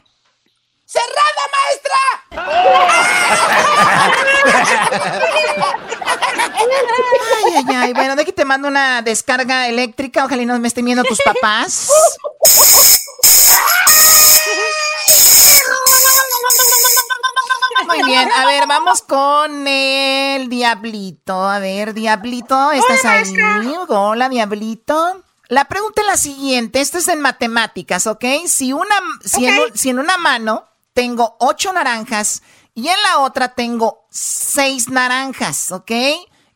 ¡Cerrada, 0.96 2.46
Ay, 7.46 7.54
ay, 7.58 7.76
ay. 7.76 7.94
Bueno, 7.94 8.16
de 8.16 8.26
que 8.26 8.32
te 8.34 8.46
mando 8.46 8.68
una 8.68 9.02
descarga 9.02 9.68
eléctrica. 9.68 10.26
Ojalá 10.26 10.42
y 10.42 10.46
no 10.46 10.58
me 10.60 10.68
estén 10.68 10.86
viendo 10.86 11.04
tus 11.04 11.22
papás. 11.22 11.90
Muy 17.88 18.04
bien, 18.04 18.30
a 18.32 18.46
ver, 18.46 18.68
vamos 18.68 19.02
con 19.02 19.68
el 19.68 20.50
Diablito. 20.50 21.48
A 21.48 21.60
ver, 21.60 21.94
Diablito, 21.94 22.72
¿estás 22.72 23.06
ahí? 23.06 23.34
Hola, 23.90 24.30
Diablito. 24.30 25.22
La 25.48 25.66
pregunta 25.66 26.02
es 26.02 26.08
la 26.08 26.18
siguiente, 26.18 26.82
esto 26.82 26.98
es 26.98 27.08
en 27.08 27.22
matemáticas, 27.22 28.08
¿ok? 28.08 28.26
Si, 28.48 28.74
una, 28.74 28.96
si, 29.24 29.46
en, 29.46 29.60
un- 29.60 29.78
si 29.78 29.90
en 29.92 30.00
una 30.00 30.18
mano 30.18 30.64
tengo 30.96 31.36
ocho 31.40 31.72
naranjas 31.74 32.42
y 32.74 32.88
en 32.88 33.04
la 33.04 33.20
otra 33.20 33.54
tengo 33.54 34.08
seis 34.10 34.90
naranjas, 34.90 35.72
¿ok? 35.72 35.92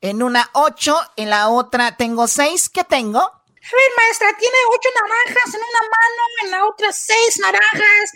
En 0.01 0.23
una 0.23 0.49
ocho, 0.53 0.97
en 1.17 1.29
la 1.29 1.49
otra 1.49 1.97
tengo 1.97 2.25
seis. 2.27 2.69
¿Qué 2.69 2.85
tengo? 2.85 3.19
A 3.19 3.75
ver, 3.75 3.91
maestra, 3.97 4.35
tiene 4.37 4.55
ocho 4.73 4.89
naranjas 4.95 5.53
en 5.53 5.59
una 5.59 5.81
mano, 5.91 6.23
en 6.43 6.51
la 6.51 6.65
otra 6.65 6.93
seis 6.93 7.37
naranjas. 7.39 8.11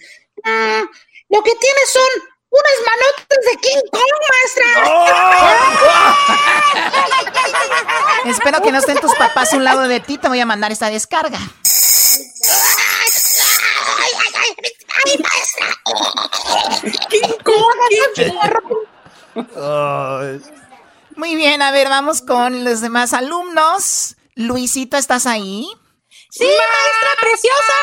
Mm, 0.45 0.83
lo 1.29 1.43
que 1.43 1.55
tiene 1.55 1.79
son 1.91 2.09
unas 2.49 2.79
manotas 2.85 3.43
de 3.45 3.57
King 3.57 3.83
Kong, 3.91 4.13
maestra. 4.31 4.67
Espero 8.31 8.61
que 8.61 8.71
no 8.71 8.79
estén 8.79 8.99
tus 9.01 9.13
papás 9.15 9.51
a 9.51 9.57
un 9.57 9.65
lado 9.65 9.81
de 9.89 9.99
ti. 9.99 10.17
Te 10.17 10.29
voy 10.29 10.39
a 10.39 10.45
mandar 10.45 10.71
esta 10.71 10.89
descarga. 10.89 11.39
¡Ay, 13.99 14.73
maestra! 15.21 15.67
¡King 17.09 17.33
Kong! 17.43 17.63
Muy 21.15 21.35
bien, 21.35 21.61
a 21.61 21.71
ver, 21.71 21.89
vamos 21.89 22.21
con 22.21 22.63
los 22.63 22.81
demás 22.81 23.13
alumnos. 23.13 24.15
Luisito, 24.35 24.97
¿estás 24.97 25.25
ahí? 25.25 25.67
Sí, 26.29 26.45
maestra 26.45 27.09
preciosa. 27.19 27.73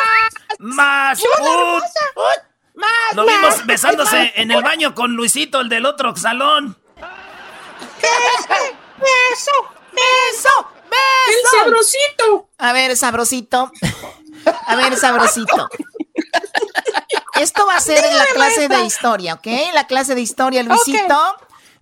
Más. 0.58 1.20
Más, 1.38 1.94
ut. 2.16 3.14
Lo 3.14 3.26
vimos 3.26 3.66
besándose 3.66 4.32
en 4.36 4.50
el 4.50 4.62
baño 4.62 4.94
con 4.94 5.14
Luisito, 5.14 5.60
el 5.60 5.68
del 5.68 5.86
otro 5.86 6.16
salón. 6.16 6.76
Beso, 8.00 8.48
beso, 8.98 9.52
beso, 9.92 10.70
beso. 10.90 11.28
El 11.28 11.58
sabrosito. 11.60 12.48
A 12.58 12.72
ver, 12.72 12.96
sabrosito. 12.96 13.70
A 14.66 14.76
ver, 14.76 14.96
sabrosito. 14.96 15.68
Esto 17.40 17.66
va 17.66 17.76
a 17.76 17.80
ser 17.80 18.04
en 18.04 18.18
la 18.18 18.26
clase 18.26 18.68
de 18.68 18.84
historia, 18.84 19.34
¿ok? 19.34 19.46
La 19.72 19.86
clase 19.86 20.14
de 20.14 20.20
historia, 20.20 20.62
Luisito. 20.62 21.18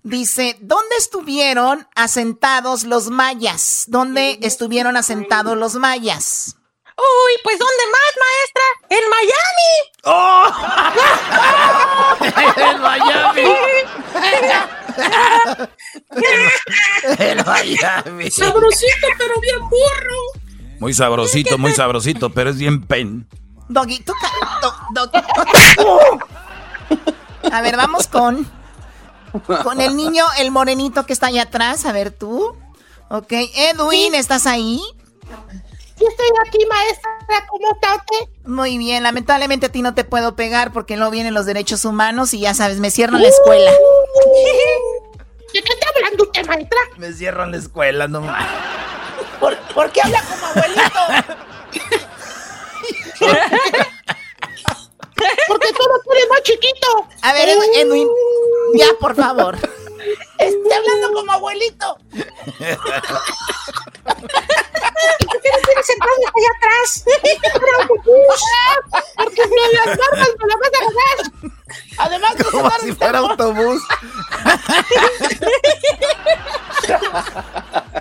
Dice, 0.04 0.56
¿dónde 0.60 0.94
estuvieron 0.96 1.88
asentados 1.96 2.84
los 2.84 3.10
mayas? 3.10 3.84
¿Dónde 3.88 4.38
estuvieron 4.42 4.96
asentados 4.96 5.56
los 5.56 5.74
mayas? 5.74 6.54
Uy, 6.96 7.32
pues 7.42 7.58
¿dónde 7.58 7.82
más, 7.92 8.14
maestra? 8.24 8.62
¡En 8.90 9.10
Miami! 9.10 9.72
¡Oh! 10.04 10.46
¡En 12.70 12.80
Miami! 12.80 13.42
¡En 17.18 17.44
Miami! 17.44 18.30
Sabrosito, 18.30 19.08
pero 19.18 19.40
bien 19.40 19.60
burro. 19.68 20.16
Muy 20.78 20.94
sabrosito, 20.94 21.58
muy 21.58 21.72
sabrosito, 21.72 22.30
pero 22.30 22.50
es 22.50 22.58
bien 22.58 22.84
pen. 22.84 23.28
Doggy, 23.68 24.00
tú 24.00 24.12
do-. 24.94 25.10
A 27.52 27.60
ver, 27.60 27.76
vamos 27.76 28.08
con 28.08 28.50
con 29.62 29.80
el 29.80 29.96
niño, 29.96 30.24
el 30.38 30.50
morenito 30.50 31.06
que 31.06 31.12
está 31.12 31.26
allá 31.26 31.42
atrás. 31.42 31.84
A 31.86 31.92
ver 31.92 32.10
tú. 32.10 32.56
Ok, 33.10 33.32
Edwin, 33.32 34.14
¿estás 34.14 34.46
ahí? 34.46 34.80
Yo 36.00 36.06
estoy 36.08 36.26
aquí, 36.46 36.58
maestra. 36.68 37.10
¿Cómo 37.48 37.72
estás? 37.72 37.98
Muy 38.44 38.78
bien, 38.78 39.02
lamentablemente 39.02 39.66
a 39.66 39.68
ti 39.70 39.82
no 39.82 39.94
te 39.94 40.04
puedo 40.04 40.36
pegar 40.36 40.72
porque 40.72 40.96
no 40.96 41.10
vienen 41.10 41.34
los 41.34 41.44
derechos 41.44 41.84
humanos 41.84 42.32
y 42.34 42.40
ya 42.40 42.54
sabes, 42.54 42.78
me 42.78 42.90
cierran 42.90 43.20
la 43.20 43.28
escuela. 43.28 43.70
¿De 45.52 45.62
qué 45.62 45.72
está 45.72 45.86
hablando 45.94 46.24
usted, 46.24 46.46
maestra? 46.46 46.78
Me 46.96 47.12
cierran 47.12 47.50
la 47.50 47.56
escuela, 47.56 48.08
no 48.08 48.20
más. 48.20 48.46
¿Por, 49.40 49.56
por 49.74 49.90
qué 49.90 50.02
habla 50.02 50.22
como 50.22 50.46
abuelito? 50.46 51.97
Porque 55.48 55.72
todo 55.72 56.00
eres 56.14 56.28
más 56.28 56.42
chiquito. 56.42 57.08
A 57.22 57.32
ver, 57.32 57.48
Edwin, 57.48 57.70
Edwin, 57.74 58.08
ya, 58.74 58.86
por 59.00 59.16
favor. 59.16 59.56
Está 60.38 60.76
hablando 60.76 61.12
como 61.12 61.32
abuelito. 61.32 61.98
¿Por 65.26 65.40
qué 65.40 65.50
no 65.50 65.58
tienes 65.64 65.86
sentado 65.86 66.10
allá 66.18 66.50
atrás? 66.56 67.04
Porque 69.16 69.42
no 69.42 69.62
las 69.72 69.86
barbas 69.98 70.30
me 70.38 70.46
las 70.48 70.58
vas 70.58 70.72
a 70.74 70.80
ganar. 70.84 71.16
Además, 71.98 72.32
no 72.38 72.50
Como 72.50 72.70
si 72.80 72.92
fuera 72.92 73.18
autobús. 73.18 73.82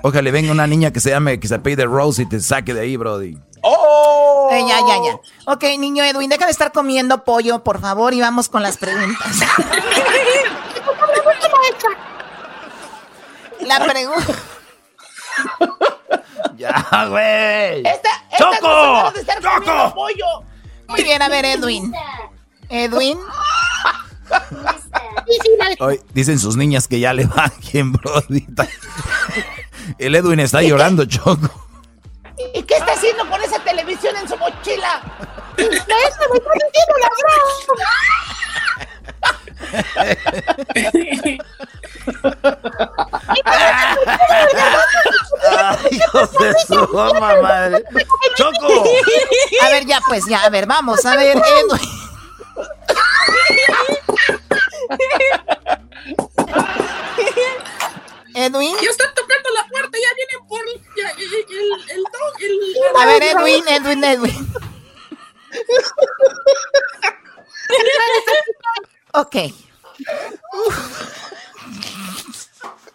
Ojalá 0.04 0.32
venga 0.32 0.52
una 0.52 0.68
niña 0.68 0.92
que 0.92 1.00
se 1.00 1.10
llame, 1.10 1.40
que 1.40 1.48
se 1.48 1.56
apellide 1.56 1.86
Rose 1.86 2.22
y 2.22 2.26
te 2.28 2.40
saque 2.40 2.74
de 2.74 2.82
ahí, 2.82 2.98
Brody. 2.98 3.38
¡Oh! 3.62 4.50
ya, 4.52 4.80
ya, 4.80 4.96
ya. 5.04 5.20
Ok, 5.52 5.64
niño 5.80 6.04
Edwin, 6.04 6.30
deja 6.30 6.46
de 6.46 6.52
estar 6.52 6.72
comiendo 6.72 7.24
pollo, 7.24 7.64
por 7.64 7.82
favor, 7.82 8.14
y 8.14 8.22
vamos 8.22 8.50
con 8.50 8.64
las 8.64 8.78
preguntas. 8.78 9.40
La 13.62 13.84
pregunta. 13.86 14.34
Ya, 16.58 16.72
güey. 17.10 17.86
Esta, 17.86 18.10
¡Choco! 18.38 18.56
no 18.62 18.70
son 18.70 18.94
ganas 18.96 19.14
de 19.14 19.20
estar 19.22 19.42
¡Choco! 19.42 19.94
pollo. 19.94 20.26
Muy 20.90 21.04
bien, 21.04 21.22
a 21.22 21.30
ver, 21.30 21.46
Edwin. 21.46 21.94
Edwin. 22.70 23.20
Hoy 25.80 26.02
dicen 26.14 26.40
sus 26.40 26.58
niñas 26.58 26.88
que 26.88 27.00
ya 27.00 27.14
le 27.14 27.26
van 27.26 27.52
bien, 27.72 27.92
Brody. 27.92 28.46
El 30.00 30.16
Edwin 30.16 30.40
está 30.40 30.62
llorando, 30.62 31.06
Choco. 31.06 31.50
¿Y 32.54 32.64
qué 32.64 32.76
está 32.76 32.94
haciendo 32.94 33.28
con 33.30 33.42
esa 33.42 33.60
televisión 33.60 34.16
en 34.16 34.28
su 34.28 34.38
mochila? 34.38 35.02
Me 35.58 35.64
está 35.64 35.96
diciendo 35.96 36.44
Ay, 39.98 40.16
hijos 46.24 46.32
de 46.34 46.54
su 46.68 46.88
mamá 46.94 47.42
madre. 47.42 47.84
¡Choco! 48.36 48.84
A 49.64 49.70
ver, 49.70 49.86
ya, 49.86 50.00
pues, 50.08 50.26
ya, 50.28 50.44
a 50.44 50.50
ver, 50.50 50.66
vamos, 50.66 51.06
a 51.06 51.16
ver, 51.16 51.38
Edwin. 51.38 51.80
Edwin. 58.36 58.76
Ya 58.82 58.90
están 58.90 59.14
tocando 59.16 59.50
la 59.52 59.68
puerta, 59.68 59.98
ya 59.98 60.14
vienen 60.16 60.48
por 60.48 60.66
ya, 60.96 61.10
el, 61.12 61.34
el, 61.34 61.46
el, 61.90 62.06
el- 62.86 62.96
A 62.96 63.06
ver, 63.06 63.24
Edwin, 63.24 63.64
Edwin, 63.68 64.04
Edwin. 64.04 64.48
Ok. 69.14 69.36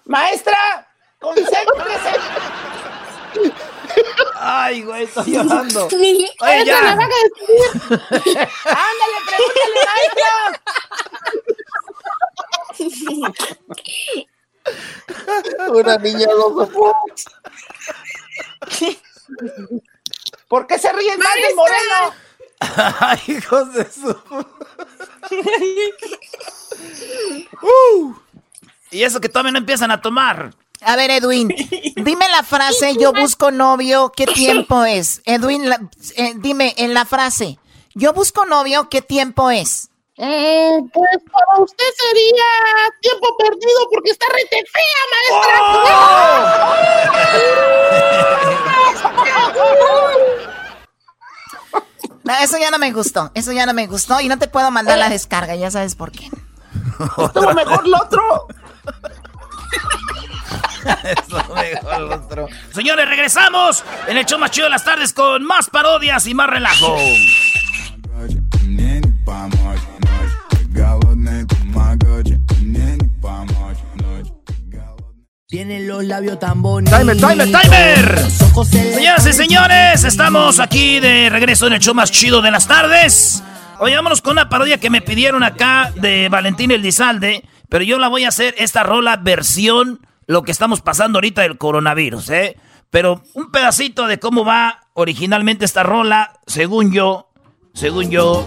Maestra, 0.05 0.89
concéntrese. 1.20 2.12
Ay, 4.39 4.83
güey, 4.83 5.05
estoy 5.05 5.33
llorando. 5.33 5.89
Oye, 6.62 6.70
ya. 6.70 6.94
van 6.94 7.10
a 7.10 7.14
despedir. 7.22 7.68
Ándale, 8.64 9.18
pregúntale, 9.26 9.80
maestra. 9.88 10.32
Una 15.70 15.96
niña 15.98 16.26
no 16.26 16.68
¿Por 20.48 20.66
qué 20.66 20.78
se 20.78 20.92
ríen 20.92 21.18
más 21.18 21.34
del 21.34 21.54
moreno? 21.56 22.14
Ay, 23.00 23.20
hijos 23.28 23.72
de 23.74 23.90
su. 23.90 24.16
Uh. 27.62 28.14
Y 28.90 29.04
eso 29.04 29.20
que 29.20 29.28
todavía 29.28 29.52
no 29.52 29.58
empiezan 29.58 29.90
a 29.90 30.00
tomar. 30.00 30.52
A 30.80 30.96
ver, 30.96 31.10
Edwin, 31.10 31.54
dime 32.12 32.28
la 32.28 32.42
frase, 32.42 32.94
yo 32.98 33.12
busco 33.14 33.50
novio, 33.50 34.12
¿qué 34.14 34.26
tiempo 34.34 34.84
es? 34.84 35.22
Edwin, 35.24 35.68
la- 35.70 35.80
eh, 36.16 36.34
dime 36.36 36.74
en 36.76 36.92
la 36.92 37.06
frase, 37.06 37.58
yo 37.94 38.12
busco 38.12 38.44
novio, 38.44 38.88
¿qué 38.90 39.00
tiempo 39.00 39.50
es? 39.50 39.88
Eh, 40.18 40.78
pues 40.92 41.08
para 41.32 41.58
usted 41.62 41.84
sería 41.96 42.44
tiempo 43.00 43.34
perdido 43.38 43.88
porque 43.90 44.10
está 44.10 44.26
rete 44.30 44.62
fea, 44.70 45.02
No, 52.24 52.34
eso 52.40 52.56
ya 52.58 52.70
no 52.70 52.78
me 52.78 52.92
gustó, 52.92 53.32
eso 53.34 53.52
ya 53.52 53.64
no 53.66 53.72
me 53.74 53.86
gustó 53.86 54.20
y 54.20 54.28
no 54.28 54.38
te 54.38 54.46
puedo 54.48 54.70
mandar 54.70 54.98
la 54.98 55.08
descarga, 55.08 55.56
ya 55.56 55.70
sabes 55.70 55.94
por 55.96 56.12
qué. 56.12 56.28
Estuvo 57.18 57.52
mejor 57.54 57.88
lo 57.88 57.96
otro. 57.96 58.46
Señores, 62.72 63.09
regresamos 63.09 63.85
en 64.07 64.16
el 64.16 64.26
show 64.26 64.39
más 64.39 64.51
chido 64.51 64.66
de 64.66 64.70
las 64.70 64.85
tardes 64.85 65.12
con 65.12 65.45
más 65.45 65.68
parodias 65.70 66.26
y 66.26 66.35
más 66.35 66.49
relajo. 66.49 66.97
Tienen 75.53 75.87
los 75.87 76.03
labios 76.05 76.39
tan 76.39 76.62
bonitos. 76.62 76.99
Timer, 76.99 77.16
timer, 77.16 77.47
timer. 77.47 78.18
Señoras 78.64 79.26
y 79.26 79.33
señores, 79.35 80.05
estamos 80.05 80.59
aquí 80.61 80.99
de 80.99 81.28
regreso 81.28 81.66
en 81.66 81.74
el 81.74 81.78
show 81.78 81.95
más 81.95 82.11
chido 82.11 82.41
de 82.41 82.51
las 82.51 82.66
tardes. 82.66 83.43
Oye, 83.78 83.95
vámonos 83.95 84.22
con 84.22 84.33
una 84.33 84.49
parodia 84.49 84.78
que 84.78 84.89
me 84.89 85.03
pidieron 85.03 85.43
acá 85.43 85.93
de 85.97 86.30
Valentín 86.30 86.70
Elizalde, 86.70 87.45
pero 87.68 87.85
yo 87.85 87.99
la 87.99 88.09
voy 88.09 88.24
a 88.24 88.28
hacer 88.28 88.55
esta 88.57 88.83
rola 88.83 89.16
versión 89.16 90.01
lo 90.33 90.43
que 90.43 90.51
estamos 90.53 90.80
pasando 90.80 91.18
ahorita 91.18 91.43
del 91.43 91.59
coronavirus, 91.59 92.30
¿eh? 92.30 92.57
Pero 92.91 93.22
un 93.35 93.51
pedacito 93.51 94.07
de 94.07 94.18
cómo 94.18 94.45
va 94.45 94.80
originalmente 94.95 95.64
esta 95.64 95.83
rola, 95.83 96.33
según 96.47 96.93
yo, 96.93 97.28
según 97.74 98.11
yo, 98.11 98.47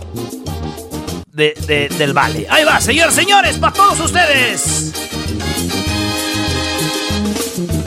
de, 1.32 1.54
de- 1.68 1.90
del 1.90 2.14
vale. 2.14 2.48
Ahí 2.50 2.64
va, 2.64 2.80
señores, 2.82 3.14
señores, 3.16 3.58
para 3.58 3.74
todos 3.74 4.00
ustedes. 4.00 4.94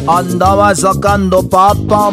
Andaba 0.07 0.75
sacando 0.75 1.43
papa, 1.49 2.11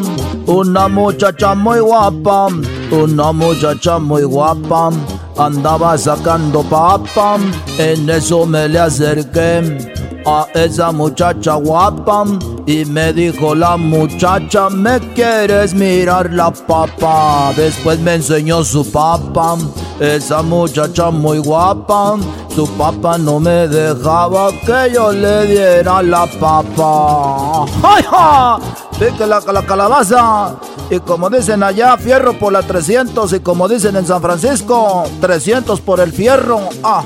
una 0.48 0.88
muchacha 0.90 1.56
muy 1.56 1.80
guapa, 1.80 2.48
una 2.92 3.32
muchacha 3.32 4.00
muy 4.00 4.24
guapa. 4.24 4.92
Andaba 5.38 5.98
sacando 5.98 6.62
papa, 6.64 7.38
en 7.78 8.10
eso 8.10 8.46
me 8.46 8.68
le 8.70 8.80
acerqué 8.80 9.94
a 10.26 10.48
esa 10.54 10.92
muchacha 10.92 11.56
guapa 11.56 12.26
y 12.66 12.86
me 12.86 13.14
dijo 13.14 13.54
la 13.54 13.78
muchacha, 13.78 14.70
¿me 14.70 15.00
quieres 15.14 15.74
mirar 15.74 16.32
la 16.34 16.52
papa? 16.52 17.54
Después 17.56 18.00
me 18.00 18.16
enseñó 18.16 18.64
su 18.64 18.90
papa, 18.92 19.56
esa 20.00 20.42
muchacha 20.42 21.12
muy 21.12 21.38
guapa, 21.38 22.16
su 22.56 22.68
papa 22.76 23.18
no 23.18 23.40
me 23.40 23.68
dejaba 23.68 24.50
que 24.52 24.94
yo 24.94 25.12
le 25.12 25.46
diera 25.46 26.02
la 26.02 26.26
papa. 26.26 27.66
¡Ay, 27.84 28.04
ja! 28.10 28.58
Pique 28.98 29.28
la, 29.28 29.42
la 29.42 29.62
calabaza. 29.66 30.56
Y 30.90 31.00
como 31.00 31.30
dicen 31.30 31.64
allá, 31.64 31.98
fierro 31.98 32.38
por 32.40 32.54
la 32.54 32.62
300. 32.62 33.34
Y 33.34 33.40
como 33.42 33.68
dicen 33.68 33.96
en 33.98 34.06
San 34.06 34.22
Francisco, 34.22 35.04
300 35.20 35.82
por 35.82 36.00
el 36.00 36.14
fierro. 36.14 36.62
¡Ah! 36.84 37.04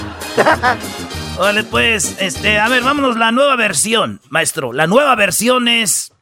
Vale, 1.38 1.64
pues, 1.64 2.16
este, 2.20 2.58
a 2.58 2.68
ver, 2.68 2.82
vámonos, 2.82 3.16
la 3.16 3.32
nueva 3.32 3.56
versión, 3.56 4.20
maestro. 4.28 4.72
La 4.72 4.86
nueva 4.86 5.14
versión 5.16 5.68
es 5.68 6.12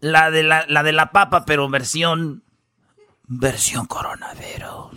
la 0.00 0.30
de 0.30 0.42
la, 0.42 0.64
la 0.68 0.82
de 0.82 0.92
la 0.92 1.10
papa, 1.12 1.44
pero 1.46 1.68
versión. 1.68 2.42
Versión 3.28 3.86
coronavirus. 3.86 4.92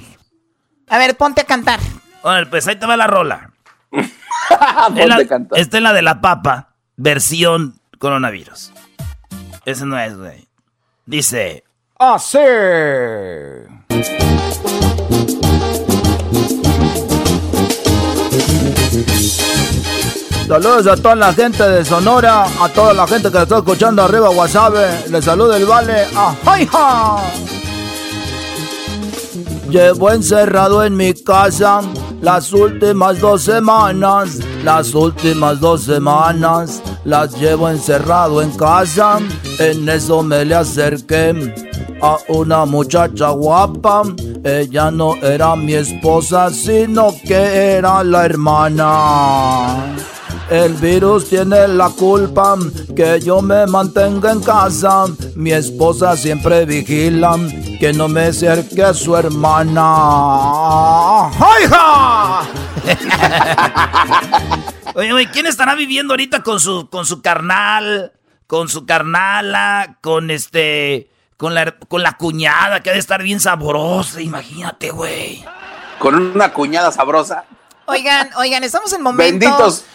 A 0.89 0.97
ver, 0.97 1.15
ponte 1.17 1.41
a 1.41 1.45
cantar. 1.45 1.79
Vale, 2.23 2.45
pues 2.47 2.67
ahí 2.67 2.75
te 2.75 2.85
va 2.85 2.97
la 2.97 3.07
rola. 3.07 3.51
Es 4.95 5.07
la- 5.07 5.17
esta 5.55 5.77
es 5.77 5.83
la 5.83 5.93
de 5.93 6.01
la 6.01 6.21
papa, 6.21 6.73
versión 6.95 7.79
coronavirus. 7.99 8.71
Ese 9.65 9.85
no 9.85 9.99
es, 9.99 10.17
güey. 10.17 10.47
Dice. 11.05 11.63
Así. 11.99 12.37
Saludos 20.49 20.87
a 20.87 20.95
toda 20.95 21.13
la 21.13 21.31
gente 21.31 21.61
de 21.61 21.85
Sonora, 21.85 22.45
a 22.59 22.67
toda 22.69 22.91
la 22.95 23.05
gente 23.05 23.29
que 23.29 23.37
está 23.37 23.57
escuchando 23.57 24.01
arriba 24.01 24.31
WhatsApp. 24.31 24.73
Les 25.07 25.23
saluda 25.23 25.55
el 25.57 25.65
Vale. 25.67 26.07
¡Ay, 26.43 26.65
ja! 26.65 27.17
Llevo 29.69 30.09
encerrado 30.09 30.83
en 30.83 30.97
mi 30.97 31.13
casa 31.13 31.81
las 32.23 32.51
últimas 32.51 33.19
dos 33.19 33.43
semanas, 33.43 34.39
las 34.63 34.95
últimas 34.95 35.59
dos 35.59 35.83
semanas 35.83 36.81
las 37.05 37.39
llevo 37.39 37.69
encerrado 37.69 38.41
en 38.41 38.49
casa. 38.57 39.19
En 39.59 39.87
eso 39.87 40.23
me 40.23 40.45
le 40.45 40.55
acerqué 40.55 41.53
a 42.01 42.17
una 42.27 42.65
muchacha 42.65 43.29
guapa. 43.29 44.01
Ella 44.43 44.89
no 44.89 45.15
era 45.17 45.55
mi 45.55 45.75
esposa, 45.75 46.49
sino 46.49 47.13
que 47.23 47.75
era 47.77 48.03
la 48.03 48.25
hermana. 48.25 49.95
El 50.49 50.73
virus 50.73 51.29
tiene 51.29 51.67
la 51.67 51.89
culpa 51.89 52.55
que 52.95 53.19
yo 53.21 53.41
me 53.41 53.67
mantenga 53.67 54.31
en 54.31 54.41
casa. 54.41 55.05
Mi 55.35 55.51
esposa 55.51 56.17
siempre 56.17 56.65
vigila 56.65 57.37
que 57.79 57.93
no 57.93 58.07
me 58.07 58.25
acerque 58.25 58.83
a 58.83 58.93
su 58.93 59.15
hermana. 59.15 59.81
¡Ay, 61.27 61.67
ja! 61.69 62.41
Oye, 64.95 65.13
oye, 65.13 65.29
¿quién 65.31 65.45
estará 65.45 65.75
viviendo 65.75 66.13
ahorita 66.13 66.41
con 66.41 66.59
su, 66.59 66.89
con 66.89 67.05
su 67.05 67.21
carnal, 67.21 68.11
con 68.47 68.69
su 68.69 68.85
carnala, 68.85 69.97
con 70.01 70.31
este, 70.31 71.11
con 71.37 71.53
la, 71.53 71.71
con 71.71 72.01
la 72.01 72.13
cuñada 72.13 72.81
que 72.81 72.89
ha 72.89 72.93
de 72.93 72.99
estar 72.99 73.21
bien 73.21 73.39
sabrosa? 73.39 74.19
Imagínate, 74.19 74.89
güey. 74.89 75.45
Con 75.99 76.15
una 76.15 76.51
cuñada 76.51 76.91
sabrosa. 76.91 77.45
Oigan, 77.89 78.29
oigan, 78.37 78.63
estamos 78.63 78.91
en 78.93 79.01
momentos. 79.01 79.39
Benditos. 79.39 79.85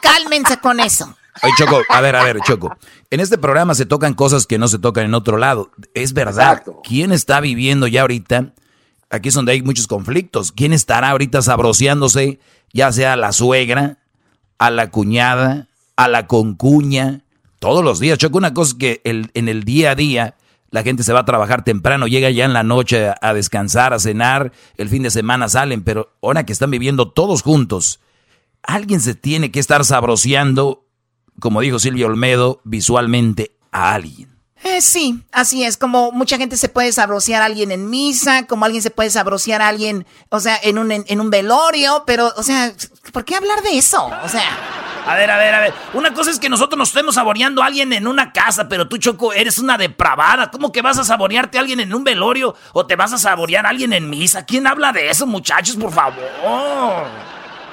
Cálmense 0.00 0.58
con 0.58 0.80
eso. 0.80 1.14
Oye, 1.42 1.52
Choco, 1.56 1.80
a 1.88 2.00
ver, 2.00 2.16
a 2.16 2.24
ver, 2.24 2.38
Choco. 2.40 2.76
En 3.10 3.20
este 3.20 3.38
programa 3.38 3.74
se 3.74 3.86
tocan 3.86 4.14
cosas 4.14 4.46
que 4.46 4.58
no 4.58 4.68
se 4.68 4.78
tocan 4.78 5.04
en 5.04 5.14
otro 5.14 5.36
lado. 5.38 5.70
Es 5.94 6.12
verdad. 6.12 6.62
¿Quién 6.84 7.12
está 7.12 7.40
viviendo 7.40 7.86
ya 7.86 8.02
ahorita? 8.02 8.52
Aquí 9.10 9.28
es 9.30 9.34
donde 9.34 9.52
hay 9.52 9.62
muchos 9.62 9.86
conflictos. 9.86 10.52
¿Quién 10.52 10.72
estará 10.72 11.10
ahorita 11.10 11.42
sabroseándose? 11.42 12.40
Ya 12.72 12.92
sea 12.92 13.14
a 13.14 13.16
la 13.16 13.32
suegra, 13.32 13.98
a 14.58 14.70
la 14.70 14.90
cuñada, 14.90 15.68
a 15.96 16.08
la 16.08 16.26
concuña, 16.26 17.22
todos 17.58 17.82
los 17.84 17.98
días. 18.00 18.18
Choco, 18.18 18.38
una 18.38 18.54
cosa 18.54 18.76
que 18.78 19.00
el- 19.04 19.30
en 19.34 19.48
el 19.48 19.64
día 19.64 19.92
a 19.92 19.94
día 19.94 20.34
la 20.70 20.82
gente 20.82 21.02
se 21.02 21.12
va 21.12 21.20
a 21.20 21.24
trabajar 21.24 21.64
temprano, 21.64 22.06
llega 22.06 22.30
ya 22.30 22.44
en 22.44 22.52
la 22.52 22.62
noche 22.62 23.12
a, 23.20 23.34
descansar, 23.34 23.92
a 23.92 23.98
cenar, 23.98 24.52
el 24.76 24.88
fin 24.88 25.02
de 25.02 25.10
semana 25.10 25.48
salen, 25.48 25.82
pero 25.82 26.12
ahora 26.22 26.46
que 26.46 26.52
están 26.52 26.70
viviendo 26.70 27.10
todos 27.10 27.42
juntos, 27.42 28.00
alguien 28.62 29.00
se 29.00 29.14
tiene 29.14 29.50
que 29.50 29.60
estar 29.60 29.84
sabroseando, 29.84 30.86
como 31.40 31.60
dijo 31.60 31.78
Silvio 31.78 32.06
Olmedo, 32.06 32.60
visualmente 32.64 33.56
a 33.72 33.94
alguien. 33.94 34.39
Eh, 34.62 34.82
sí, 34.82 35.22
así 35.32 35.64
es. 35.64 35.76
Como 35.76 36.12
mucha 36.12 36.36
gente 36.36 36.56
se 36.56 36.68
puede 36.68 36.92
sabrosear 36.92 37.42
a 37.42 37.46
alguien 37.46 37.70
en 37.72 37.88
misa, 37.88 38.46
como 38.46 38.64
alguien 38.66 38.82
se 38.82 38.90
puede 38.90 39.08
sabrosear 39.10 39.62
a 39.62 39.68
alguien, 39.68 40.06
o 40.28 40.38
sea, 40.38 40.58
en 40.62 40.78
un, 40.78 40.92
en, 40.92 41.04
en 41.08 41.20
un 41.20 41.30
velorio, 41.30 42.04
pero, 42.06 42.32
o 42.36 42.42
sea, 42.42 42.72
¿por 43.12 43.24
qué 43.24 43.36
hablar 43.36 43.62
de 43.62 43.78
eso? 43.78 44.10
O 44.22 44.28
sea, 44.28 44.42
A 45.06 45.14
ver, 45.14 45.30
a 45.30 45.38
ver, 45.38 45.54
a 45.54 45.60
ver. 45.60 45.74
Una 45.94 46.12
cosa 46.12 46.30
es 46.30 46.38
que 46.38 46.50
nosotros 46.50 46.78
nos 46.78 46.88
estemos 46.88 47.14
saboreando 47.14 47.62
a 47.62 47.66
alguien 47.66 47.92
en 47.94 48.06
una 48.06 48.32
casa, 48.32 48.68
pero 48.68 48.86
tú, 48.86 48.98
Choco, 48.98 49.32
eres 49.32 49.58
una 49.58 49.78
depravada. 49.78 50.50
¿Cómo 50.50 50.72
que 50.72 50.82
vas 50.82 50.98
a 50.98 51.04
saborearte 51.04 51.56
a 51.56 51.62
alguien 51.62 51.80
en 51.80 51.94
un 51.94 52.04
velorio 52.04 52.54
o 52.74 52.84
te 52.86 52.96
vas 52.96 53.14
a 53.14 53.18
saborear 53.18 53.64
a 53.64 53.70
alguien 53.70 53.94
en 53.94 54.10
misa? 54.10 54.44
¿Quién 54.44 54.66
habla 54.66 54.92
de 54.92 55.08
eso, 55.08 55.26
muchachos, 55.26 55.76
por 55.76 55.90
favor? 55.90 56.20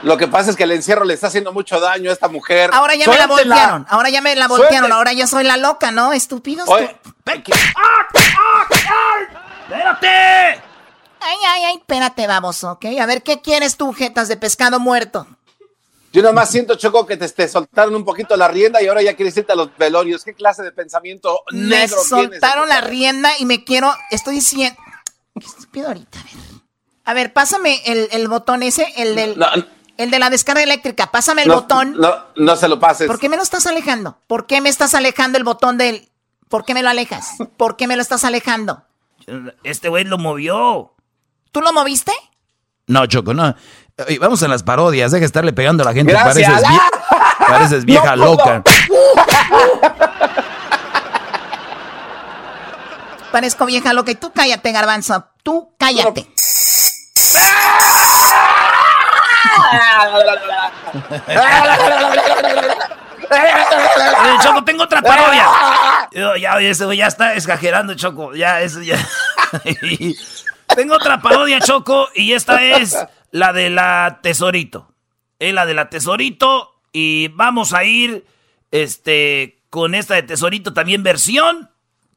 Lo 0.03 0.17
que 0.17 0.27
pasa 0.27 0.51
es 0.51 0.55
que 0.55 0.63
el 0.63 0.71
encierro 0.71 1.05
le 1.05 1.13
está 1.15 1.27
haciendo 1.27 1.51
mucho 1.53 1.79
daño 1.79 2.09
a 2.09 2.13
esta 2.13 2.27
mujer. 2.27 2.69
ahora 2.73 2.95
ya 2.95 3.07
me 3.07 3.17
la 3.17 3.27
voltearon, 3.27 3.85
ahora 3.89 4.09
ya 4.09 4.21
me 4.21 4.35
la 4.35 4.47
voltearon, 4.47 4.91
ahora 4.91 5.13
ya 5.13 5.27
soy 5.27 5.43
la 5.43 5.57
loca, 5.57 5.91
¿no? 5.91 6.13
Estúpidos. 6.13 6.67
Oye, 6.69 6.95
¡Espérate! 9.63 10.07
Ay, 11.19 11.37
ay, 11.47 11.63
ay, 11.65 11.75
espérate, 11.77 12.27
baboso, 12.27 12.73
¿ok? 12.73 12.85
A 13.01 13.05
ver, 13.05 13.23
¿qué 13.23 13.41
quieres 13.41 13.75
tú, 13.75 13.91
jetas 13.91 14.27
de 14.27 14.37
pescado 14.37 14.79
muerto? 14.79 15.27
Yo 16.13 16.21
nomás 16.21 16.49
siento, 16.49 16.75
Choco, 16.75 17.05
que 17.05 17.17
te, 17.17 17.27
te 17.27 17.47
soltaron 17.49 17.93
un 17.95 18.05
poquito 18.05 18.37
la 18.37 18.47
rienda 18.47 18.81
y 18.81 18.87
ahora 18.87 19.01
ya 19.01 19.15
quieres 19.15 19.35
irte 19.35 19.51
a 19.51 19.55
los 19.55 19.75
velorios. 19.77 20.23
¿Qué 20.23 20.33
clase 20.33 20.63
de 20.63 20.71
pensamiento 20.71 21.41
Me 21.51 21.59
negro 21.79 21.97
tienes? 22.07 22.07
soltaron 22.07 22.69
la 22.69 22.81
rienda 22.81 23.31
y 23.39 23.45
me 23.45 23.63
quiero, 23.63 23.93
estoy 24.09 24.35
diciendo... 24.35 24.79
¿Qué 25.39 25.45
estúpido 25.45 25.87
ahorita? 25.89 26.19
A 26.19 26.23
ver, 26.23 26.33
a 27.03 27.13
ver 27.13 27.33
pásame 27.33 27.81
el, 27.85 28.07
el 28.11 28.27
botón 28.29 28.63
ese, 28.63 28.87
el 28.95 29.15
del... 29.15 29.37
No, 29.37 29.47
El 29.97 30.11
de 30.11 30.19
la 30.19 30.29
descarga 30.29 30.61
eléctrica, 30.63 31.11
pásame 31.11 31.41
el 31.43 31.47
no, 31.47 31.55
botón. 31.55 31.95
No, 31.97 32.13
no 32.35 32.55
se 32.55 32.67
lo 32.67 32.79
pases. 32.79 33.07
¿Por 33.07 33.19
qué 33.19 33.29
me 33.29 33.37
lo 33.37 33.43
estás 33.43 33.65
alejando? 33.65 34.19
¿Por 34.27 34.45
qué 34.45 34.61
me 34.61 34.69
estás 34.69 34.93
alejando 34.93 35.37
el 35.37 35.43
botón 35.43 35.77
del... 35.77 36.09
¿Por 36.49 36.63
qué 36.65 36.73
me 36.73 36.83
lo 36.83 36.89
alejas? 36.89 37.31
¿Por 37.57 37.75
qué 37.75 37.87
me 37.87 37.95
lo 37.95 38.01
estás 38.01 38.23
alejando? 38.23 38.83
Este 39.63 39.89
güey 39.89 40.03
lo 40.05 40.17
movió. 40.17 40.93
¿Tú 41.51 41.61
lo 41.61 41.73
moviste? 41.73 42.11
No, 42.85 43.05
Choco, 43.07 43.33
no. 43.33 43.53
Oye, 44.07 44.19
vamos 44.19 44.41
a 44.43 44.47
las 44.47 44.63
parodias, 44.63 45.11
deja 45.11 45.21
de 45.21 45.25
estarle 45.25 45.51
pegando 45.51 45.83
a 45.83 45.87
la 45.87 45.93
gente. 45.93 46.13
Gracias. 46.13 46.47
Pareces, 46.61 46.69
vie- 46.69 46.81
pareces 47.47 47.85
vieja 47.85 48.15
No 48.15 48.25
loca. 48.25 48.63
Parezco 53.31 53.65
vieja 53.65 53.93
loca 53.93 54.11
y 54.11 54.15
tú 54.15 54.31
cállate, 54.31 54.71
garbanzo. 54.71 55.25
Tú 55.43 55.73
cállate. 55.77 56.27
Choco, 64.41 64.63
tengo 64.63 64.83
otra 64.83 65.01
parodia. 65.01 65.45
Ya, 66.39 66.57
güey 66.85 66.97
ya 66.97 67.07
está 67.07 67.33
exagerando, 67.35 67.93
Choco. 67.95 68.33
Ya, 68.35 68.61
eso 68.61 68.81
ya. 68.81 68.97
tengo 70.75 70.95
otra 70.95 71.21
parodia, 71.21 71.59
Choco, 71.59 72.09
y 72.15 72.33
esta 72.33 72.61
es 72.63 72.97
la 73.31 73.53
de 73.53 73.69
la 73.69 74.19
Tesorito. 74.21 74.93
Es 75.39 75.53
la 75.53 75.65
de 75.65 75.73
la 75.73 75.89
Tesorito. 75.89 76.73
Y 76.91 77.27
vamos 77.29 77.73
a 77.73 77.83
ir 77.83 78.25
este, 78.71 79.61
con 79.69 79.95
esta 79.95 80.15
de 80.15 80.23
Tesorito 80.23 80.73
también 80.73 81.03
versión 81.03 81.69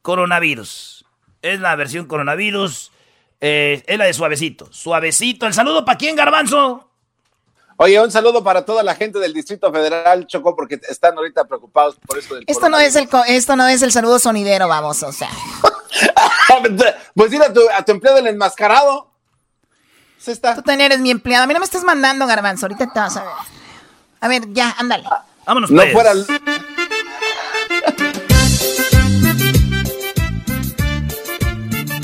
coronavirus. 0.03 1.05
Es 1.43 1.61
la 1.61 1.75
versión 1.77 2.07
coronavirus. 2.07 2.93
Eh, 3.41 3.83
es 3.87 3.99
la 3.99 4.05
de 4.05 4.13
suavecito. 4.13 4.71
Suavecito. 4.73 5.47
¿El 5.47 5.55
saludo 5.55 5.85
para 5.85 5.99
quién, 5.99 6.17
Garbanzo? 6.17 6.90
Oye, 7.83 7.99
un 7.99 8.11
saludo 8.11 8.45
para 8.45 8.63
toda 8.67 8.83
la 8.83 8.95
gente 8.95 9.19
del 9.19 9.33
Distrito 9.33 9.73
Federal, 9.73 10.27
Choco, 10.27 10.55
porque 10.55 10.79
están 10.87 11.17
ahorita 11.17 11.47
preocupados 11.47 11.97
por 12.07 12.19
esto 12.19 12.35
del 12.35 12.45
Esto 12.47 12.69
no 12.69 12.79
es 12.79 12.95
el 12.95 13.09
esto 13.27 13.57
no 13.57 13.67
es 13.67 13.81
el 13.81 13.91
saludo 13.91 14.19
sonidero, 14.19 14.69
vamos, 14.69 15.03
o 15.03 15.11
sea. 15.13 15.31
Pues 17.15 17.31
dile 17.31 17.47
a 17.47 17.53
tu, 17.53 17.61
a 17.75 17.83
tu 17.83 17.93
empleado 17.93 18.19
el 18.19 18.27
enmascarado. 18.27 19.11
Se 20.19 20.33
está. 20.33 20.55
Tú 20.57 20.63
también 20.63 20.93
eres 20.93 21.01
mi 21.01 21.11
empleado. 21.11 21.45
A 21.45 21.47
mí 21.47 21.55
no 21.55 21.61
me 21.61 21.65
estás 21.65 21.85
mandando, 21.85 22.27
Garbanzo. 22.27 22.67
Ahorita 22.67 22.93
te 22.93 23.01
vas 23.01 23.17
a 23.17 23.23
ver. 23.25 23.33
A 24.21 24.29
ver, 24.29 24.43
ya, 24.53 24.75
ándale. 24.79 25.05
Vámonos, 25.47 25.71
No 25.71 25.81
pues. 25.81 25.93
fuera. 25.93 26.13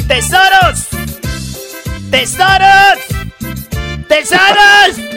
¡Tesoros! 0.09 0.89
¡Tesoros! 2.11 2.99
¡Tesoros! 4.09 5.16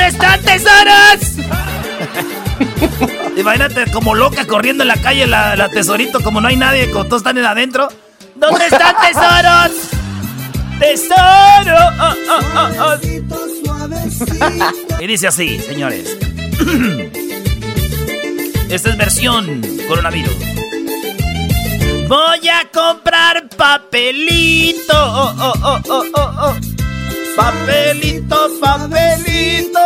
¿Dónde 0.00 0.16
están 0.16 0.40
tesoros? 0.40 1.36
Imagínate 3.36 3.84
como 3.92 4.14
loca 4.14 4.46
corriendo 4.46 4.82
en 4.82 4.88
la 4.88 4.96
calle 4.96 5.26
la, 5.26 5.54
la 5.56 5.68
tesorito, 5.68 6.22
como 6.22 6.40
no 6.40 6.48
hay 6.48 6.56
nadie, 6.56 6.90
como 6.90 7.04
todos 7.04 7.20
están 7.20 7.36
en 7.36 7.44
adentro. 7.44 7.88
¿Dónde 8.34 8.64
están 8.64 8.96
tesoros? 8.96 9.72
¡Tesoro! 10.78 11.76
Oh, 12.00 12.14
oh, 12.30 12.40
oh, 12.56 12.70
oh. 12.80 12.96
Y 15.02 15.06
dice 15.06 15.28
así, 15.28 15.60
señores. 15.60 16.16
Esta 18.70 18.88
es 18.88 18.96
versión 18.96 19.60
coronavirus. 19.86 20.34
Voy 22.08 22.48
a 22.48 22.66
comprar 22.72 23.50
papelito. 23.50 24.94
Oh, 24.94 25.34
oh, 25.38 25.52
oh, 25.62 25.78
oh, 25.90 26.04
oh, 26.14 26.32
oh. 26.38 26.56
Papelito, 27.40 28.36
papelito. 28.60 29.80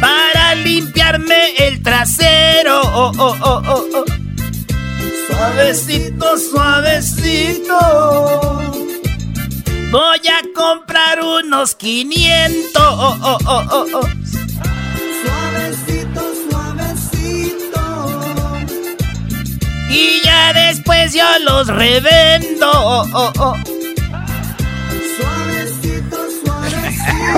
Para 0.00 0.54
limpiarme 0.54 1.54
el 1.58 1.82
trasero. 1.82 2.80
Oh, 2.82 3.12
oh, 3.18 3.36
oh, 3.42 3.62
oh, 3.66 3.84
oh. 3.96 4.04
Suavecito, 5.26 6.38
suavecito. 6.38 7.78
Voy 9.90 10.22
a 10.26 10.40
comprar 10.54 11.20
unos 11.20 11.74
500. 11.74 12.82
Oh, 12.82 13.18
oh, 13.22 13.38
oh, 13.46 13.64
oh, 13.72 13.86
oh. 13.92 14.08
Suavecito, 15.22 16.22
suavecito. 16.48 17.82
Y 19.90 20.22
ya 20.24 20.54
después 20.54 21.12
yo 21.12 21.26
los 21.44 21.66
revendo. 21.66 23.04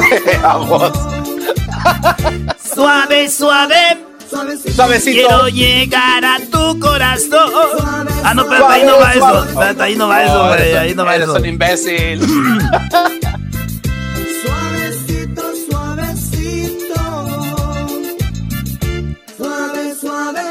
Vamos. 0.42 0.92
Suave, 2.74 3.28
suave. 3.30 4.04
Suavecito. 4.30 5.10
Quiero 5.10 5.48
llegar 5.48 6.24
a 6.24 6.38
tu 6.50 6.78
corazón. 6.78 7.50
Ah, 8.24 8.34
no, 8.34 8.46
pero 8.46 8.68
ahí 8.68 8.82
no 8.84 8.98
va 8.98 9.14
eso. 9.14 9.46
Ahí 9.82 9.96
no 9.96 10.08
va 10.08 10.22
eso, 10.24 10.46
güey. 10.48 10.60
eres- 10.60 10.76
Ahí 10.76 10.94
no 10.94 11.04
va 11.06 11.14
eres 11.16 11.28
eso. 11.28 11.38
un 11.38 11.46
imbécil. 11.46 12.20
Suavecito, 14.42 15.42
suavecito. 15.70 17.00
Suave, 19.38 19.94
suave, 20.00 20.42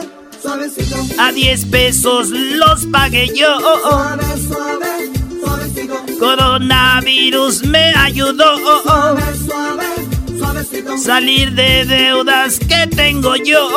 suavecito. 0.41 0.95
A 1.21 1.31
10 1.31 1.65
pesos 1.65 2.29
los 2.29 2.85
pagué 2.87 3.27
yo. 3.35 3.59
Suave, 3.59 4.23
suave. 4.47 5.11
Coronavirus 6.19 7.63
me 7.65 7.93
ayudó. 7.95 8.55
Salir 10.97 11.51
de 11.53 11.85
deudas 11.85 12.59
que 12.59 12.87
tengo 12.95 13.35
yo. 13.35 13.69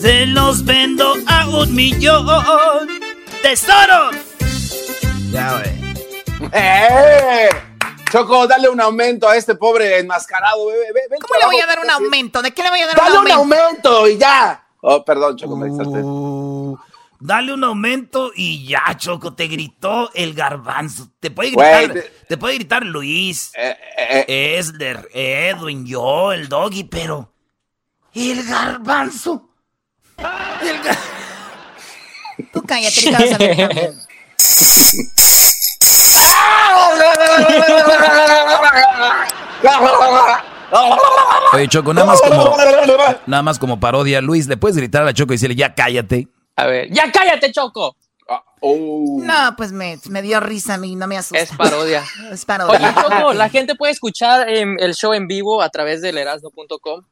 Se 0.00 0.26
los 0.26 0.64
vendo 0.64 1.14
a 1.26 1.48
un 1.48 1.74
millón. 1.74 2.26
¡Tesoros! 3.42 4.14
Ya, 5.30 5.52
güey. 5.52 6.50
¡Eh! 6.52 7.48
Choco, 8.10 8.46
dale 8.46 8.68
un 8.68 8.80
aumento 8.80 9.28
a 9.28 9.36
este 9.36 9.54
pobre 9.54 9.98
enmascarado. 9.98 10.66
Ve, 10.66 10.74
ve, 10.78 10.92
ve 10.94 11.16
el 11.16 11.22
¿Cómo 11.22 11.38
le 11.38 11.46
voy 11.46 11.60
a 11.60 11.66
dar 11.66 11.80
un 11.80 11.90
aumento? 11.90 12.40
¿De 12.40 12.52
qué 12.52 12.62
le 12.62 12.70
voy 12.70 12.80
a 12.80 12.86
dar 12.86 12.96
un 12.98 13.04
Dale 13.04 13.18
un 13.18 13.30
aumento? 13.32 13.88
aumento 13.88 14.08
y 14.08 14.18
ya. 14.18 14.64
Oh, 14.80 15.04
perdón, 15.04 15.36
Choco, 15.36 15.56
me 15.56 15.66
exalté. 15.68 15.98
Uh, 16.02 16.78
Dale 17.20 17.52
un 17.52 17.64
aumento 17.64 18.30
y 18.34 18.64
ya, 18.66 18.96
Choco, 18.96 19.34
te 19.34 19.48
gritó 19.48 20.10
el 20.14 20.34
garbanzo. 20.34 21.08
Te 21.18 21.30
puede 21.32 21.50
gritar, 21.50 21.92
te- 21.92 22.12
te 22.28 22.36
puede 22.36 22.54
gritar 22.54 22.84
Luis, 22.86 23.50
eh, 23.56 24.56
Esler, 24.58 25.08
Edwin, 25.12 25.84
yo, 25.84 26.32
el 26.32 26.48
doggy, 26.48 26.84
pero 26.84 27.32
el 28.14 28.44
garbanzo. 28.44 29.48
El 30.16 30.80
gar- 30.82 30.98
Tú 32.52 32.62
cállate, 32.62 33.00
ahorita 33.16 33.18
vas 33.18 33.32
a 33.32 33.38
ver. 33.38 33.94
Oye, 41.52 41.68
Choco, 41.68 41.94
nada 41.94 42.06
más 42.06 42.20
como, 42.20 42.56
nada 43.26 43.42
más 43.42 43.58
como 43.58 43.80
parodia. 43.80 44.20
Luis, 44.20 44.46
¿le 44.46 44.56
puedes 44.56 44.76
gritar 44.76 45.02
a 45.02 45.06
la 45.06 45.14
Choco 45.14 45.32
y 45.32 45.36
decirle 45.36 45.56
ya 45.56 45.74
cállate? 45.74 46.28
A 46.58 46.66
ver, 46.66 46.90
ya 46.90 47.12
cállate, 47.12 47.52
Choco. 47.52 47.96
No, 48.60 49.54
pues 49.56 49.70
me, 49.70 49.96
me 50.10 50.22
dio 50.22 50.40
risa 50.40 50.74
a 50.74 50.76
mí, 50.76 50.96
no 50.96 51.06
me 51.06 51.16
asusta. 51.16 51.38
Es 51.38 51.52
parodia. 51.52 52.04
Es 52.32 52.44
parodia. 52.44 52.76
Oye, 52.76 52.94
Choco, 53.00 53.32
la 53.32 53.48
gente 53.48 53.76
puede 53.76 53.92
escuchar 53.92 54.48
em, 54.48 54.76
el 54.80 54.96
show 54.96 55.12
en 55.12 55.28
vivo 55.28 55.62
a 55.62 55.68
través 55.68 56.02
del 56.02 56.18
erasno.com. 56.18 57.04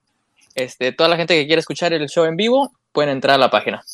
Este, 0.56 0.90
toda 0.90 1.08
la 1.08 1.16
gente 1.16 1.36
que 1.36 1.46
quiere 1.46 1.60
escuchar 1.60 1.92
el 1.92 2.08
show 2.08 2.24
en 2.24 2.34
vivo 2.34 2.72
pueden 2.90 3.10
entrar 3.10 3.36
a 3.36 3.38
la 3.38 3.48
página. 3.48 3.84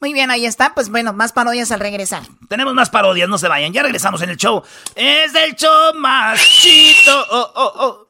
Muy 0.00 0.12
bien, 0.12 0.32
ahí 0.32 0.44
está. 0.44 0.74
Pues 0.74 0.88
bueno, 0.88 1.12
más 1.12 1.32
parodias 1.32 1.70
al 1.70 1.78
regresar. 1.78 2.24
Tenemos 2.48 2.74
más 2.74 2.90
parodias, 2.90 3.28
no 3.28 3.38
se 3.38 3.46
vayan. 3.46 3.72
Ya 3.72 3.84
regresamos 3.84 4.20
en 4.22 4.30
el 4.30 4.36
show. 4.36 4.60
Es 4.96 5.32
el 5.36 5.54
show 5.54 5.94
más 5.94 6.40
chido. 6.40 7.24
Oh, 7.30 7.52
oh, 7.54 7.72
oh. 7.76 8.05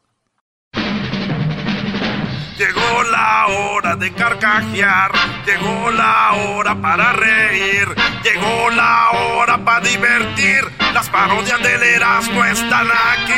Llegó 2.58 3.02
la 3.10 3.46
hora 3.48 3.96
de 3.96 4.12
carcajear, 4.14 5.12
llegó 5.44 5.90
la 5.90 6.32
hora 6.32 6.74
para 6.74 7.12
reír, 7.12 7.86
llegó 8.24 8.70
la 8.70 9.10
hora 9.10 9.58
para 9.58 9.80
divertir. 9.80 10.64
Las 10.94 11.06
parodias 11.10 11.62
del 11.62 11.82
Erasmo 11.82 12.42
están 12.46 12.88
aquí. 12.90 13.34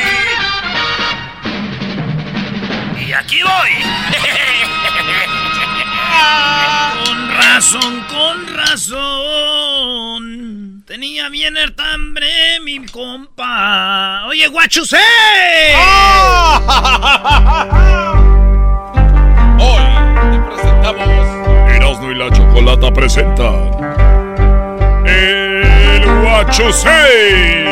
Y 3.05 3.11
aquí 3.11 3.41
voy. 3.43 3.71
Con 7.05 7.29
razón, 7.29 8.05
con 8.09 8.47
razón. 8.55 10.23
Tenía 10.87 11.29
bien 11.29 11.55
el 11.57 11.75
hambre 11.77 12.59
mi 12.61 12.85
compa. 12.85 14.23
Oye, 14.27 14.47
guachusé. 14.47 14.97
Presentamos 20.91 21.75
Erasmo 21.75 22.11
y 22.11 22.15
la 22.15 22.31
Chocolata 22.31 22.91
presentan 22.91 23.71
El 25.05 26.21
Guachosei. 26.21 27.67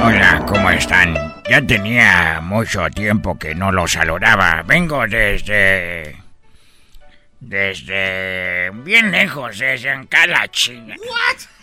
Hola, 0.00 0.44
¿cómo 0.46 0.70
están? 0.70 1.34
Ya 1.48 1.60
tenía 1.66 2.40
mucho 2.40 2.88
tiempo 2.90 3.36
que 3.36 3.52
no 3.54 3.72
los 3.72 3.92
saludaba. 3.92 4.62
Vengo 4.64 5.06
desde... 5.08 6.16
Desde... 7.40 8.70
Bien 8.70 9.10
lejos, 9.10 9.58
desde 9.58 9.90
acá 9.90 10.26
la 10.28 10.46
China. 10.48 10.94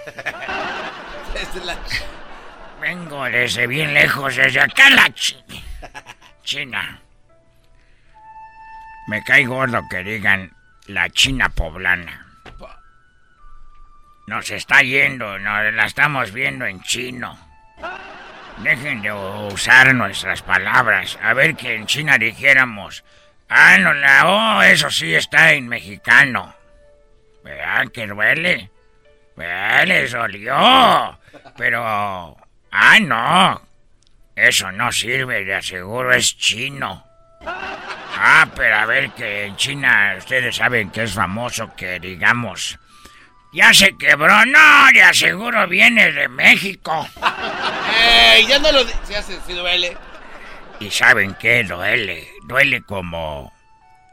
Vengo 2.82 3.26
desde 3.26 3.68
bien 3.68 3.94
lejos, 3.94 4.36
desde 4.36 4.62
acá 4.62 4.90
la 4.90 5.14
China. 5.14 5.62
China. 6.44 7.02
Me 9.08 9.24
cae 9.24 9.46
gordo 9.46 9.82
que 9.90 10.04
digan 10.04 10.52
la 10.88 11.10
China 11.10 11.50
poblana. 11.50 12.26
Nos 14.28 14.52
está 14.52 14.82
yendo, 14.82 15.40
nos 15.40 15.74
la 15.74 15.86
estamos 15.86 16.34
viendo 16.34 16.66
en 16.66 16.82
chino. 16.82 17.38
Dejen 18.58 19.02
de 19.02 19.14
usar 19.14 19.94
nuestras 19.96 20.42
palabras. 20.42 21.18
A 21.22 21.34
ver 21.34 21.56
que 21.56 21.76
en 21.76 21.86
China 21.86 22.18
dijéramos. 22.18 23.06
Ah, 23.48 23.78
no, 23.78 23.94
la 23.94 24.28
O, 24.28 24.62
eso 24.62 24.90
sí 24.90 25.16
está 25.16 25.54
en 25.54 25.70
mexicano. 25.70 26.54
¿Verdad 27.44 27.88
que 27.94 28.08
duele? 28.08 28.70
¿Verdad? 29.38 29.86
Les 29.86 30.12
dolió. 30.12 31.20
Pero. 31.56 32.36
Ah, 32.72 33.00
no. 33.00 33.62
Eso 34.36 34.72
no 34.72 34.92
sirve, 34.92 35.44
de 35.46 35.56
aseguro 35.56 36.14
es 36.14 36.38
chino. 36.38 37.06
Ah, 37.46 38.48
pero 38.56 38.76
a 38.76 38.86
ver 38.86 39.12
que 39.12 39.46
en 39.46 39.56
China 39.56 40.16
ustedes 40.18 40.56
saben 40.56 40.90
que 40.90 41.04
es 41.04 41.14
famoso 41.14 41.74
que 41.76 42.00
digamos... 42.00 42.80
Ya 43.54 43.74
se 43.74 43.98
quebró, 43.98 44.46
no, 44.46 44.92
le 44.92 45.04
aseguro 45.04 45.68
viene 45.68 46.12
de 46.12 46.28
México. 46.28 47.08
¡Ey! 47.98 48.46
Ya 48.46 48.60
no 48.60 48.72
lo... 48.72 48.84
Se 49.06 49.16
hace, 49.16 49.40
si 49.48 49.54
duele. 49.54 49.98
¿Y 50.80 50.92
saben 50.92 51.36
qué 51.40 51.64
duele? 51.64 52.28
Duele 52.44 52.82
como 52.84 53.54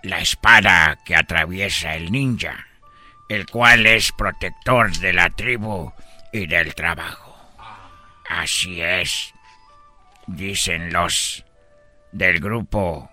la 0.02 0.20
espada 0.20 0.98
que 1.04 1.16
atraviesa 1.16 1.94
el 1.94 2.12
ninja, 2.12 2.66
el 3.28 3.46
cual 3.46 3.86
es 3.86 4.12
protector 4.12 4.92
de 4.98 5.12
la 5.12 5.30
tribu 5.30 5.92
y 6.32 6.46
del 6.46 6.74
trabajo. 6.74 7.23
Así 8.28 8.80
es, 8.80 9.34
dicen 10.26 10.92
los 10.92 11.44
del 12.12 12.40
grupo 12.40 13.10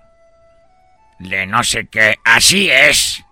de 1.19 1.45
no 1.45 1.63
sé 1.63 1.87
qué. 1.87 2.17
Así 2.23 2.69
es. 2.69 3.23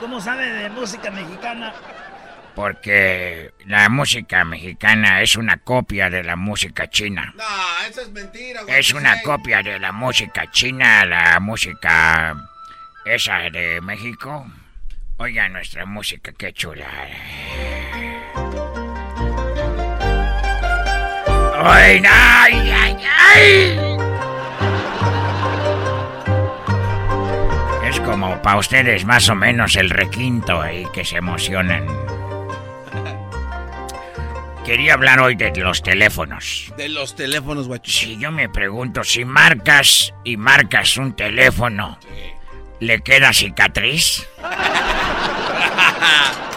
¿Cómo 0.00 0.20
sabe 0.20 0.46
de 0.46 0.70
música 0.70 1.10
mexicana? 1.10 1.72
Porque 2.54 3.52
la 3.66 3.88
música 3.88 4.44
mexicana 4.44 5.22
es 5.22 5.36
una 5.36 5.56
copia 5.58 6.08
de 6.08 6.22
la 6.22 6.36
música 6.36 6.88
china. 6.88 7.32
No, 7.36 7.88
eso 7.88 8.02
es 8.02 8.10
mentira, 8.10 8.60
Es 8.68 8.92
una 8.92 9.20
copia 9.22 9.62
de 9.62 9.78
la 9.80 9.90
música 9.90 10.50
china, 10.50 11.04
la 11.04 11.40
música 11.40 12.36
esa 13.04 13.50
de 13.50 13.80
México. 13.80 14.46
Oiga 15.16 15.48
nuestra 15.48 15.84
música, 15.84 16.32
qué 16.36 16.52
chula. 16.52 16.86
¡Ay, 21.66 21.98
no! 21.98 22.10
ay, 22.12 22.70
ay, 22.70 22.96
ay! 23.34 23.78
Es 27.88 27.98
como 28.00 28.42
para 28.42 28.58
ustedes 28.58 29.06
más 29.06 29.30
o 29.30 29.34
menos 29.34 29.74
el 29.76 29.88
requinto 29.88 30.60
ahí 30.60 30.86
que 30.92 31.06
se 31.06 31.16
emocionan. 31.16 31.86
Quería 34.66 34.92
hablar 34.92 35.20
hoy 35.20 35.36
de 35.36 35.56
los 35.56 35.82
teléfonos. 35.82 36.70
De 36.76 36.90
los 36.90 37.16
teléfonos, 37.16 37.66
Guachusei. 37.66 38.14
Si 38.14 38.18
yo 38.18 38.30
me 38.30 38.50
pregunto 38.50 39.02
si 39.02 39.24
marcas 39.24 40.12
y 40.22 40.36
marcas 40.36 40.98
un 40.98 41.16
teléfono, 41.16 41.98
¿le 42.80 43.00
queda 43.00 43.32
cicatriz? 43.32 44.28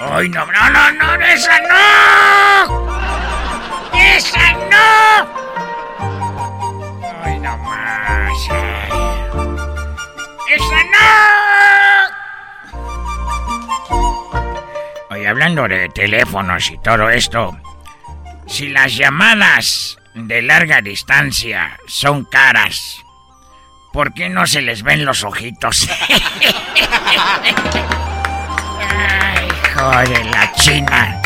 ¡Ay, 0.00 0.28
no, 0.28 0.46
no, 0.46 0.70
no, 0.70 0.92
no, 0.92 1.26
esa 1.26 1.58
no! 1.58 2.88
¡Esa 3.98 4.52
no! 4.52 5.26
¡Ay, 7.24 7.40
no 7.40 7.58
más! 7.58 8.48
ay. 8.48 8.90
¡Esa 10.54 10.84
no! 10.94 11.08
Oye, 15.10 15.26
hablando 15.26 15.66
de 15.66 15.88
teléfonos 15.88 16.70
y 16.70 16.78
todo 16.78 17.10
esto, 17.10 17.58
si 18.46 18.68
las 18.68 18.96
llamadas 18.96 19.98
de 20.14 20.42
larga 20.42 20.80
distancia 20.80 21.76
son 21.88 22.24
caras, 22.24 23.04
¿por 23.92 24.14
qué 24.14 24.28
no 24.28 24.46
se 24.46 24.62
les 24.62 24.84
ven 24.84 25.04
los 25.04 25.24
ojitos? 25.24 25.88
Joder, 29.88 30.26
la 30.26 30.52
china. 30.52 31.22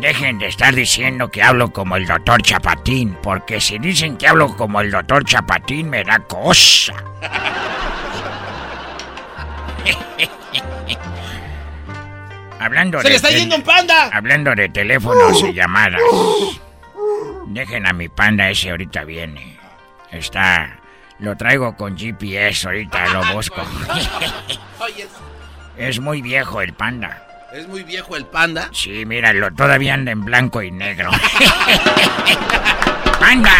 Dejen 0.00 0.40
de 0.40 0.48
estar 0.48 0.74
diciendo 0.74 1.30
que 1.30 1.40
hablo 1.40 1.72
como 1.72 1.94
el 1.94 2.04
doctor 2.04 2.42
Chapatín, 2.42 3.16
porque 3.22 3.60
si 3.60 3.78
dicen 3.78 4.16
que 4.16 4.26
hablo 4.26 4.56
como 4.56 4.80
el 4.80 4.90
doctor 4.90 5.24
Chapatín 5.24 5.88
me 5.88 6.02
da 6.02 6.18
cosa. 6.18 6.94
Hablando 12.58 12.98
¡Se 12.98 13.04
de 13.04 13.10
le 13.10 13.16
está 13.16 13.30
yendo 13.30 13.54
un 13.54 13.62
panda! 13.62 14.10
Hablando 14.12 14.56
de 14.56 14.68
teléfonos 14.70 15.44
y 15.44 15.52
llamadas. 15.52 16.00
Dejen 17.46 17.86
a 17.86 17.92
mi 17.92 18.08
panda 18.08 18.50
ese 18.50 18.70
ahorita 18.70 19.04
viene. 19.04 19.56
Está. 20.10 20.80
Lo 21.20 21.36
traigo 21.36 21.76
con 21.76 21.96
GPS, 21.96 22.66
ahorita 22.66 23.06
lo 23.10 23.32
busco. 23.32 23.62
Es 25.78 26.00
muy 26.00 26.22
viejo 26.22 26.60
el 26.60 26.72
panda. 26.72 27.22
es 27.52 27.66
muy 27.68 27.82
viejo 27.82 28.16
el 28.16 28.26
panda. 28.26 28.68
Sí, 28.72 29.04
míralo, 29.06 29.50
todavía 29.52 29.94
anda 29.94 30.12
en 30.12 30.24
blanco 30.24 30.62
y 30.62 30.70
negro. 30.70 31.10
¡Panda! 33.20 33.52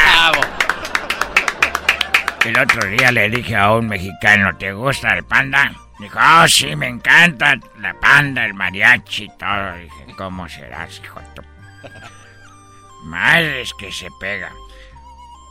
El 2.45 2.59
otro 2.59 2.89
día 2.89 3.12
le 3.12 3.28
dije 3.31 3.57
a 3.57 3.73
un 3.73 3.89
mexicano, 3.89 4.57
¿te 4.57 4.73
gusta 4.73 5.16
el 5.16 5.24
panda? 5.24 5.73
Dijo, 5.99 6.19
oh, 6.19 6.49
sí, 6.49 6.74
me 6.77 6.89
encanta 6.89 7.57
la 7.81 7.95
panda, 7.95 8.45
el 8.45 8.55
mariachi 8.55 9.24
y 9.24 9.28
todo. 9.36 9.74
Dije, 9.74 10.15
¿cómo 10.16 10.49
serás, 10.49 11.01
hijo 11.03 11.20
de. 11.20 11.43
Madres 13.05 13.73
que 13.78 13.90
se 13.93 14.09
pega. 14.20 14.51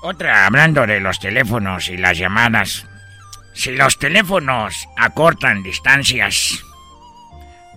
Otra, 0.03 0.45
hablando 0.45 0.85
de 0.85 0.99
los 0.99 1.19
teléfonos 1.19 1.89
y 1.89 1.97
las 1.97 2.17
llamadas. 2.17 2.85
Si 3.57 3.71
los 3.71 3.97
teléfonos 3.97 4.87
acortan 4.95 5.63
distancias, 5.63 6.63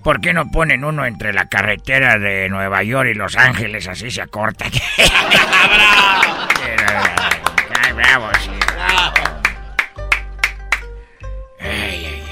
¿por 0.05 0.21
qué 0.21 0.35
no 0.35 0.51
ponen 0.51 0.85
uno 0.85 1.07
entre 1.07 1.33
la 1.33 1.49
carretera 1.49 2.19
de 2.19 2.51
Nueva 2.51 2.83
York 2.83 3.09
y 3.11 3.15
Los 3.15 3.35
Ángeles? 3.35 3.89
Así 3.89 4.11
se 4.11 4.21
acorta. 4.21 4.67
Ay, 7.83 7.93
bravo, 7.95 8.29
sí. 8.45 8.51
Ay, 11.59 12.05
ay, 12.05 12.05
ay. 12.05 12.25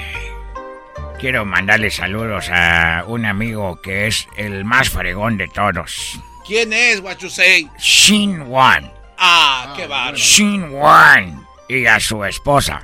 Quiero 1.18 1.46
mandarle 1.46 1.90
saludos 1.90 2.50
a 2.50 3.04
un 3.06 3.24
amigo 3.24 3.80
que 3.80 4.08
es 4.08 4.28
el 4.36 4.66
más 4.66 4.90
fregón 4.90 5.38
de 5.38 5.48
todos. 5.48 6.20
¿Quién 6.46 6.74
es, 6.74 7.00
Guachusei? 7.00 7.66
Shin 7.78 8.42
Wan. 8.42 8.92
Ah, 9.16 9.72
qué 9.74 9.86
bárbaro. 9.86 10.18
Shin 10.18 10.64
Wan. 10.70 11.46
Y 11.66 11.86
a 11.86 11.98
su 11.98 12.22
esposa. 12.26 12.82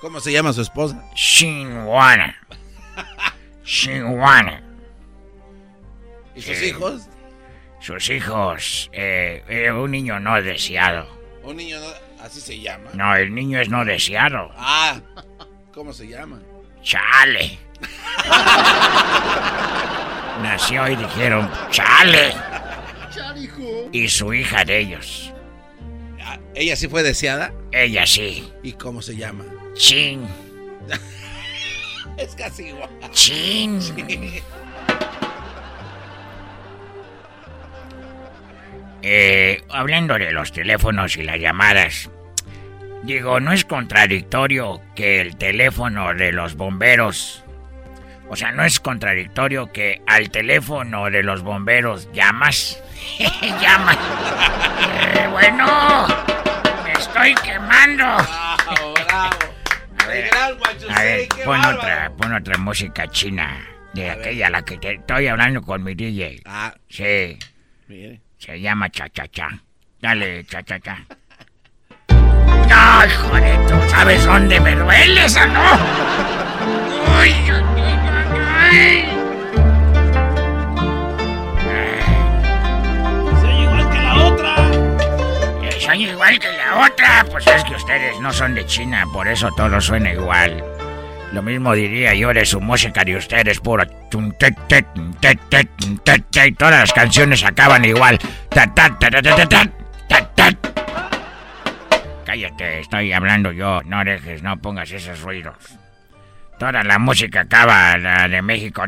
¿Cómo 0.00 0.20
se 0.20 0.32
llama 0.32 0.52
su 0.52 0.62
esposa? 0.62 1.02
Shin 1.14 1.78
Wan. 1.84 2.34
Shin 3.64 4.04
Wan. 4.18 4.60
¿Y 6.34 6.42
sus 6.42 6.62
hijos? 6.62 7.02
Sus 7.80 8.08
hijos. 8.10 8.90
eh, 8.92 9.42
eh, 9.48 9.70
un 9.72 9.90
niño 9.90 10.18
no 10.20 10.40
deseado. 10.42 11.06
Un 11.42 11.56
niño, 11.56 11.78
no- 11.80 12.22
así 12.24 12.40
se 12.40 12.58
llama. 12.60 12.90
No, 12.94 13.14
el 13.16 13.34
niño 13.34 13.60
es 13.60 13.68
no 13.68 13.84
deseado. 13.84 14.50
Ah, 14.56 15.00
¿cómo 15.72 15.92
se 15.92 16.06
llama? 16.08 16.40
Chale. 16.82 17.58
Nació 20.42 20.88
y 20.88 20.96
dijeron, 20.96 21.50
chale. 21.70 22.32
Y 23.92 24.08
su 24.08 24.32
hija 24.32 24.64
de 24.64 24.78
ellos. 24.78 25.32
Ah, 26.22 26.38
¿Ella 26.54 26.76
sí 26.76 26.88
fue 26.88 27.02
deseada? 27.02 27.52
Ella 27.72 28.06
sí. 28.06 28.50
¿Y 28.62 28.72
cómo 28.74 29.02
se 29.02 29.16
llama? 29.16 29.44
Chin. 29.80 30.28
Es 32.18 32.34
casi 32.34 32.66
igual. 32.66 32.90
Chin. 33.12 33.80
Eh, 39.00 39.64
hablando 39.70 40.18
de 40.18 40.32
los 40.32 40.52
teléfonos 40.52 41.16
y 41.16 41.22
las 41.22 41.40
llamadas, 41.40 42.10
digo, 43.04 43.40
¿no 43.40 43.52
es 43.54 43.64
contradictorio 43.64 44.82
que 44.94 45.22
el 45.22 45.36
teléfono 45.36 46.12
de 46.12 46.32
los 46.32 46.56
bomberos, 46.56 47.42
o 48.28 48.36
sea, 48.36 48.52
no 48.52 48.64
es 48.64 48.80
contradictorio 48.80 49.72
que 49.72 50.02
al 50.06 50.30
teléfono 50.30 51.08
de 51.08 51.22
los 51.22 51.40
bomberos 51.40 52.12
llamas? 52.12 52.82
llamas. 53.62 53.96
Eh, 55.14 55.26
bueno, 55.30 56.06
me 56.84 56.92
estoy 56.92 57.34
quemando. 57.36 58.04
Bravo, 58.04 58.94
bravo. 59.06 59.49
A 60.10 61.02
ver, 61.02 61.28
a 61.32 61.44
pon 61.44 61.60
bárbaro. 61.60 61.78
otra, 61.78 62.10
pon 62.16 62.34
otra 62.34 62.58
música 62.58 63.06
china. 63.08 63.66
De 63.92 64.08
aquella 64.10 64.46
a 64.46 64.50
la 64.50 64.62
que 64.62 64.78
te 64.78 64.92
estoy 64.94 65.26
hablando 65.28 65.62
con 65.62 65.82
mi 65.82 65.94
DJ. 65.94 66.42
Ah, 66.46 66.72
Sí, 66.88 67.38
mire. 67.88 68.20
se 68.38 68.60
llama 68.60 68.88
Cha 68.90 69.08
Cha 69.08 69.26
Cha. 69.28 69.48
Dale, 70.00 70.44
Cha 70.44 70.62
Cha 70.62 70.78
Cha. 70.80 70.98
No, 72.70 73.04
hijo 73.04 73.34
de 73.34 73.56
tú, 73.68 73.88
¿sabes 73.90 74.24
dónde 74.24 74.60
me 74.60 74.76
duele 74.76 75.24
esa 75.24 75.44
no? 75.46 75.60
Uy, 77.18 77.28
ay, 77.50 77.50
ay, 77.50 79.06
ay. 79.06 79.09
soy 85.90 86.04
igual 86.08 86.38
que 86.38 86.52
la 86.52 86.86
otra. 86.86 87.24
Pues 87.30 87.46
es 87.46 87.64
que 87.64 87.74
ustedes 87.74 88.20
no 88.20 88.32
son 88.32 88.54
de 88.54 88.64
China, 88.66 89.04
por 89.12 89.26
eso 89.26 89.50
todo 89.56 89.80
suena 89.80 90.12
igual. 90.12 90.62
Lo 91.32 91.42
mismo 91.42 91.74
diría 91.74 92.14
yo 92.14 92.32
de 92.32 92.44
su 92.44 92.60
música 92.60 93.04
de 93.04 93.16
ustedes, 93.16 93.60
pura... 93.60 93.86
Y 96.42 96.52
todas 96.52 96.80
las 96.80 96.92
canciones 96.92 97.44
acaban 97.44 97.84
igual. 97.84 98.18
Cállate, 102.24 102.80
estoy 102.80 103.12
hablando 103.12 103.52
yo. 103.52 103.80
No 103.84 104.04
dejes, 104.04 104.42
no 104.42 104.56
pongas 104.58 104.90
esos 104.90 105.20
ruidos. 105.20 105.56
Toda 106.58 106.82
la 106.84 106.98
música 106.98 107.40
acaba, 107.40 107.96
la 107.96 108.28
de 108.28 108.42
México. 108.42 108.84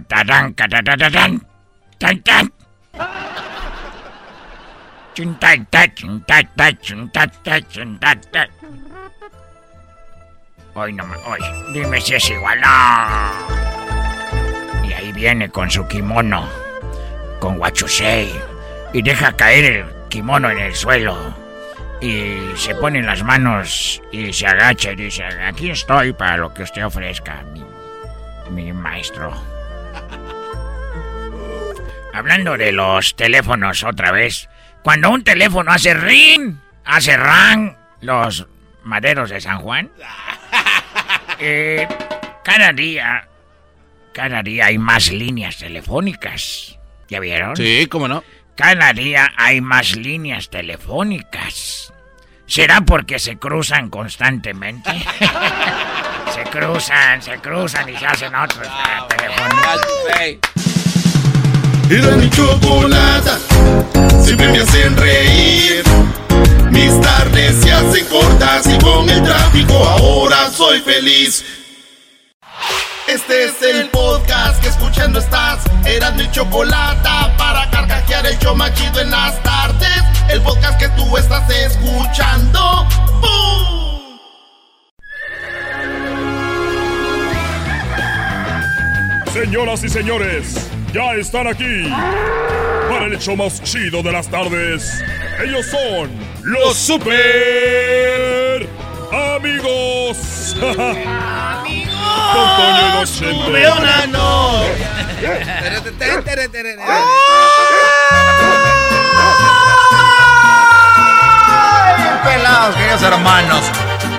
Hoy 10.74 10.92
no 10.94 11.04
me. 11.06 11.16
Hoy. 11.16 11.40
Dime 11.72 12.00
si 12.00 12.14
es 12.14 12.30
igual. 12.30 12.60
No. 12.60 12.68
Y 14.88 14.92
ahí 14.92 15.12
viene 15.12 15.50
con 15.50 15.70
su 15.70 15.86
kimono. 15.86 16.48
Con 17.40 17.58
guachusei. 17.58 18.32
Y 18.94 19.02
deja 19.02 19.32
caer 19.32 19.64
el 19.64 19.84
kimono 20.08 20.50
en 20.50 20.58
el 20.58 20.74
suelo. 20.74 21.34
Y 22.00 22.38
se 22.56 22.74
pone 22.74 23.02
las 23.02 23.22
manos 23.22 24.00
y 24.10 24.32
se 24.32 24.46
agacha 24.46 24.92
y 24.92 24.96
dice: 24.96 25.24
Aquí 25.24 25.70
estoy 25.70 26.14
para 26.14 26.38
lo 26.38 26.54
que 26.54 26.62
usted 26.62 26.86
ofrezca, 26.86 27.44
mi 28.50 28.72
maestro. 28.72 29.32
Hablando 32.14 32.56
de 32.56 32.72
los 32.72 33.14
teléfonos 33.14 33.84
otra 33.84 34.10
vez. 34.10 34.48
Cuando 34.82 35.10
un 35.10 35.22
teléfono 35.22 35.70
hace 35.70 35.94
ring, 35.94 36.56
hace 36.84 37.16
ran, 37.16 37.76
los 38.00 38.46
maderos 38.84 39.30
de 39.30 39.40
San 39.40 39.58
Juan. 39.58 39.90
Eh, 41.44 41.88
cada 42.44 42.72
día, 42.72 43.26
cada 44.12 44.44
día 44.44 44.66
hay 44.66 44.78
más 44.78 45.10
líneas 45.10 45.56
telefónicas. 45.56 46.78
¿Ya 47.08 47.18
vieron? 47.18 47.56
Sí, 47.56 47.88
cómo 47.90 48.06
no. 48.06 48.22
Cada 48.54 48.92
día 48.92 49.32
hay 49.36 49.60
más 49.60 49.96
líneas 49.96 50.50
telefónicas. 50.50 51.92
¿Será 52.46 52.82
porque 52.82 53.18
se 53.18 53.38
cruzan 53.38 53.90
constantemente? 53.90 54.90
se 56.34 56.42
cruzan, 56.44 57.20
se 57.22 57.38
cruzan 57.38 57.88
y 57.88 57.96
se 57.96 58.06
hacen 58.06 58.34
otros 58.36 58.68
teléfonos. 59.08 59.66
Era 61.92 62.16
mi 62.16 62.30
chocolata, 62.30 63.38
siempre 64.24 64.48
me 64.48 64.60
hacen 64.60 64.96
reír. 64.96 65.82
Mis 66.70 66.98
tardes 67.02 67.56
se 67.62 67.70
hacen 67.70 68.06
cortas 68.06 68.66
y 68.66 68.78
con 68.78 69.10
el 69.10 69.22
tráfico 69.22 69.74
ahora 69.74 70.50
soy 70.50 70.80
feliz. 70.80 71.44
Este 73.06 73.44
es 73.44 73.60
el 73.60 73.90
podcast 73.90 74.62
que 74.62 74.68
escuchando 74.68 75.18
estás. 75.18 75.64
Eran 75.84 76.16
mi 76.16 76.30
chocolata 76.30 77.36
para 77.36 77.68
carcajear 77.68 78.26
el 78.26 78.38
show 78.38 78.56
más 78.56 78.72
chido 78.72 78.98
en 78.98 79.10
las 79.10 79.42
tardes. 79.42 80.02
El 80.30 80.40
podcast 80.40 80.78
que 80.78 80.88
tú 80.96 81.14
estás 81.18 81.46
escuchando. 81.50 82.86
¡Bum! 83.20 84.18
Señoras 89.34 89.84
y 89.84 89.90
señores, 89.90 90.71
ya 90.92 91.14
están 91.14 91.46
aquí 91.46 91.88
para 92.88 93.06
el 93.06 93.14
hecho 93.14 93.34
más 93.34 93.62
chido 93.62 94.02
de 94.02 94.12
las 94.12 94.28
tardes. 94.28 95.02
Ellos 95.42 95.66
son 95.66 96.10
los 96.42 96.76
super 96.76 98.68
amigos. 99.10 100.56
Amigos. 100.60 101.96
Con 102.32 102.56
Toño 102.56 102.78
y 102.78 103.62
Don 103.62 103.82
Pelados, 112.24 112.76
queridos 112.76 113.02
hermanos. 113.02 113.64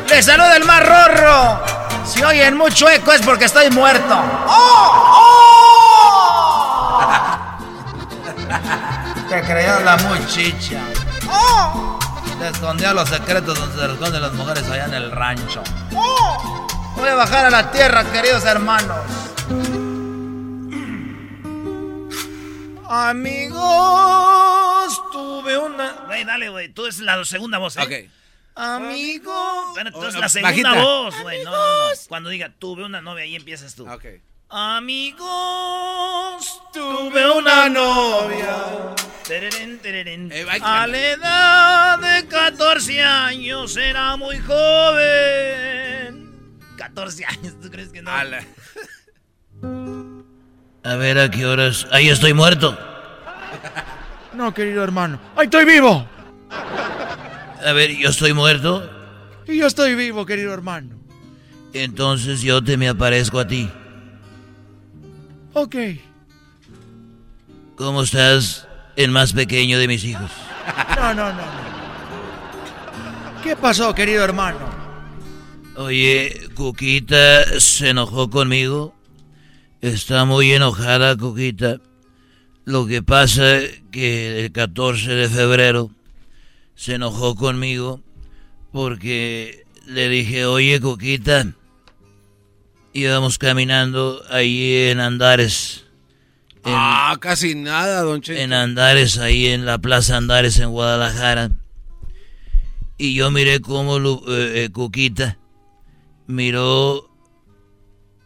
Les 0.10 0.26
saluda 0.26 0.58
el 0.58 0.66
más 0.66 0.82
rorro. 0.82 1.64
Si 2.06 2.24
oyen 2.24 2.58
mucho 2.58 2.90
eco 2.90 3.12
es 3.12 3.22
porque 3.22 3.46
estoy 3.46 3.70
muerto. 3.70 4.22
Te 9.34 9.42
creyeron 9.42 9.84
la 9.84 9.98
muchicha. 9.98 10.80
Te 12.40 12.48
escondía 12.50 12.94
los 12.94 13.10
secretos 13.10 13.58
donde 13.58 13.80
se 13.88 13.92
esconden 13.94 14.22
las 14.22 14.34
mujeres 14.34 14.64
allá 14.70 14.86
en 14.86 14.94
el 14.94 15.12
rancho. 15.12 15.64
Voy 16.96 17.10
a 17.10 17.16
bajar 17.16 17.46
a 17.46 17.50
la 17.50 17.72
tierra, 17.72 18.04
queridos 18.12 18.46
hermanos. 18.46 19.00
Amigos, 23.64 25.02
tuve 25.12 25.58
una. 25.58 25.94
Güey, 26.06 26.24
dale, 26.26 26.50
güey. 26.50 26.70
Tú 26.70 26.86
es 26.86 27.00
la 27.00 27.24
segunda 27.26 27.58
voz, 27.58 27.78
¿eh? 27.78 27.82
Ok. 27.82 28.12
Amigos. 28.56 29.74
Bueno, 29.74 29.92
tú 29.92 30.04
es 30.06 30.16
Oh, 30.16 30.20
la 30.20 30.30
segunda 30.30 30.52
bajita. 30.52 30.74
voz, 30.84 31.20
güey. 31.22 31.44
No, 31.44 31.52
no, 31.52 31.58
no. 31.58 31.96
Cuando 32.08 32.30
diga 32.30 32.52
tuve 32.60 32.86
una 32.86 33.02
novia, 33.02 33.24
ahí 33.24 33.36
empiezas 33.36 33.74
tú. 33.76 33.90
Ok. 33.90 34.06
Amigos, 34.56 35.26
tuve 36.72 37.32
una 37.40 37.68
novia. 37.70 38.94
Tererén, 39.28 39.80
tererén. 39.80 40.32
Eh, 40.32 40.46
A 40.62 40.86
la 40.86 40.96
edad 41.00 41.98
de 41.98 42.28
14 42.28 43.02
años 43.02 43.76
era 43.78 44.16
muy 44.16 44.38
joven. 44.38 46.30
14 46.78 47.26
años, 47.26 47.60
¿tú 47.60 47.72
crees 47.72 47.90
que 47.90 48.04
no? 48.04 48.12
Ala. 48.12 48.44
A 50.84 50.96
ver 50.98 51.18
a 51.18 51.32
qué 51.32 51.48
horas. 51.48 51.88
Ahí 51.92 52.10
estoy 52.10 52.34
muerto. 52.34 52.78
No, 54.34 54.54
querido 54.54 54.84
hermano. 54.84 55.20
¡Ay, 55.36 55.46
estoy 55.46 55.64
vivo! 55.64 56.08
A 57.64 57.72
ver, 57.72 57.92
yo 57.96 58.10
estoy 58.10 58.34
muerto. 58.34 58.90
Y 59.48 59.58
yo 59.58 59.68
estoy 59.68 59.94
vivo, 59.94 60.26
querido 60.26 60.52
hermano. 60.54 60.96
Entonces 61.74 62.42
yo 62.42 62.64
te 62.64 62.76
me 62.78 62.90
aparezco 62.90 63.40
a 63.40 63.48
ti. 63.48 63.70
Ok. 65.54 65.76
¿Cómo 67.76 68.04
estás? 68.04 68.68
El 68.96 69.12
más 69.12 69.34
pequeño 69.34 69.80
de 69.80 69.88
mis 69.88 70.04
hijos. 70.04 70.32
No, 70.96 71.14
no, 71.14 71.34
no, 71.34 71.42
no. 71.42 71.74
¿Qué 73.44 73.56
pasó, 73.56 73.94
querido 73.94 74.24
hermano? 74.24 74.60
Oye, 75.76 76.50
Cuquita 76.56 77.60
se 77.60 77.90
enojó 77.90 78.30
conmigo. 78.30 78.96
Está 79.82 80.26
muy 80.26 80.52
enojada, 80.52 81.18
Cuquita. 81.18 81.80
Lo 82.66 82.86
que 82.86 83.04
pasa 83.04 83.60
que 83.92 84.46
el 84.46 84.52
14 84.52 85.14
de 85.14 85.30
febrero 85.30 85.92
se 86.76 86.96
enojó 86.96 87.36
conmigo 87.36 88.02
porque 88.72 89.66
le 89.86 90.10
dije, 90.10 90.46
oye, 90.46 90.80
Cuquita, 90.80 91.48
íbamos 92.94 93.38
caminando 93.38 94.24
ahí 94.30 94.88
en 94.90 95.00
Andares. 95.00 95.84
En, 96.66 96.74
Ah, 96.76 97.18
casi 97.20 97.56
nada, 97.56 98.02
don 98.02 98.22
Chente. 98.22 98.42
en 98.44 98.54
Andares, 98.54 99.18
ahí 99.18 99.48
en 99.48 99.66
la 99.66 99.80
Plaza 99.80 100.18
Andares 100.18 100.60
en 100.60 100.70
Guadalajara. 100.70 101.52
Y 102.98 103.16
yo 103.16 103.32
miré 103.32 103.60
cómo 103.60 103.98
eh, 103.98 104.64
eh, 104.66 104.70
Cuquita 104.72 105.38
miró 106.28 107.10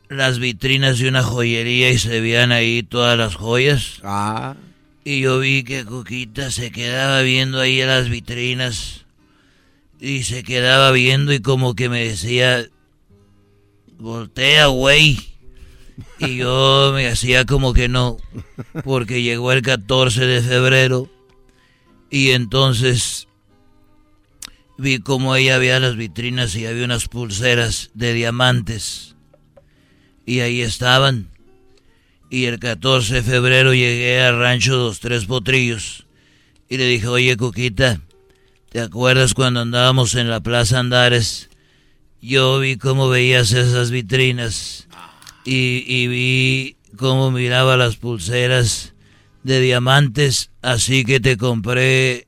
las 0.09 0.39
vitrinas 0.39 0.99
de 0.99 1.09
una 1.09 1.23
joyería 1.23 1.89
y 1.89 1.97
se 1.97 2.21
veían 2.21 2.51
ahí 2.51 2.83
todas 2.83 3.17
las 3.17 3.35
joyas. 3.35 3.99
Ah. 4.03 4.55
Y 5.03 5.21
yo 5.21 5.39
vi 5.39 5.63
que 5.63 5.85
Cuquita 5.85 6.51
se 6.51 6.71
quedaba 6.71 7.21
viendo 7.21 7.59
ahí 7.59 7.81
a 7.81 7.87
las 7.87 8.09
vitrinas. 8.09 9.05
Y 9.99 10.23
se 10.23 10.43
quedaba 10.43 10.91
viendo 10.91 11.33
y 11.33 11.39
como 11.39 11.73
que 11.73 11.89
me 11.89 12.07
decía, 12.07 12.67
voltea, 13.97 14.67
güey. 14.67 15.19
Y 16.19 16.37
yo 16.37 16.91
me 16.93 17.07
hacía 17.07 17.45
como 17.45 17.73
que 17.73 17.87
no, 17.87 18.17
porque 18.83 19.23
llegó 19.23 19.51
el 19.51 19.61
14 19.61 20.25
de 20.25 20.41
febrero 20.41 21.09
y 22.09 22.31
entonces 22.31 23.27
vi 24.77 24.99
como 24.99 25.35
ella 25.35 25.55
había 25.55 25.79
las 25.79 25.95
vitrinas 25.95 26.55
y 26.55 26.65
había 26.65 26.85
unas 26.85 27.07
pulseras 27.07 27.89
de 27.93 28.13
diamantes. 28.13 29.15
Y 30.25 30.41
ahí 30.41 30.61
estaban. 30.61 31.29
Y 32.29 32.45
el 32.45 32.59
14 32.59 33.15
de 33.15 33.23
febrero 33.23 33.73
llegué 33.73 34.21
al 34.21 34.37
rancho 34.37 34.75
Dos 34.75 34.99
Tres 34.99 35.25
Potrillos 35.25 36.05
y 36.69 36.77
le 36.77 36.85
dije, 36.85 37.07
oye, 37.07 37.37
Coquita, 37.37 38.01
¿te 38.69 38.81
acuerdas 38.81 39.33
cuando 39.33 39.61
andábamos 39.61 40.15
en 40.15 40.29
la 40.29 40.41
Plaza 40.41 40.79
Andares? 40.79 41.49
Yo 42.21 42.59
vi 42.59 42.77
cómo 42.77 43.09
veías 43.09 43.51
esas 43.51 43.91
vitrinas 43.91 44.87
y, 45.45 45.83
y 45.87 46.07
vi 46.07 46.77
cómo 46.97 47.31
miraba 47.31 47.77
las 47.77 47.95
pulseras 47.95 48.93
de 49.43 49.61
diamantes, 49.61 50.51
así 50.61 51.05
que 51.05 51.19
te 51.19 51.37
compré, 51.37 52.27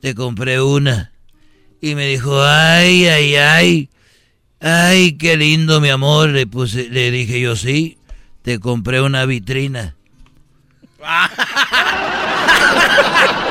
te 0.00 0.14
compré 0.14 0.60
una. 0.60 1.12
Y 1.80 1.94
me 1.94 2.06
dijo, 2.06 2.42
ay, 2.42 3.06
ay, 3.06 3.36
ay. 3.36 3.90
Ay, 4.60 5.16
qué 5.16 5.36
lindo, 5.36 5.80
mi 5.80 5.88
amor. 5.88 6.30
Le, 6.30 6.46
puse, 6.46 6.90
le 6.90 7.10
dije 7.10 7.40
yo, 7.40 7.56
sí, 7.56 7.96
te 8.42 8.58
compré 8.58 9.00
una 9.00 9.24
vitrina. 9.24 9.96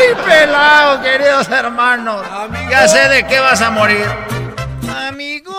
¡Ay, 0.00 0.14
pelado, 0.24 1.02
queridos 1.02 1.48
hermanos! 1.50 2.24
Ya 2.70 2.88
sé 2.88 3.08
de 3.08 3.26
qué 3.26 3.38
vas 3.40 3.60
a 3.60 3.70
morir. 3.70 4.06
Amigos, 4.96 5.54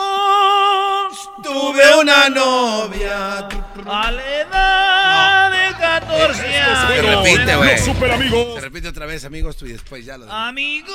tuve 1.43 1.95
una 1.99 2.27
novia 2.29 3.47
a 3.87 4.11
la 4.11 4.23
edad 4.39 5.51
de 5.51 5.75
14 5.77 6.57
años. 6.57 6.87
Se 6.87 7.01
repite, 7.01 7.55
güey. 7.55 7.71
Los 7.71 7.81
super 7.81 8.11
amigos. 8.11 8.55
Se 8.55 8.61
repite 8.61 8.87
otra 8.87 9.05
vez, 9.05 9.25
amigos, 9.25 9.57
tú 9.57 9.65
y 9.67 9.73
después 9.73 10.03
ya 10.05 10.17
lo 10.17 10.31
Amigos, 10.31 10.91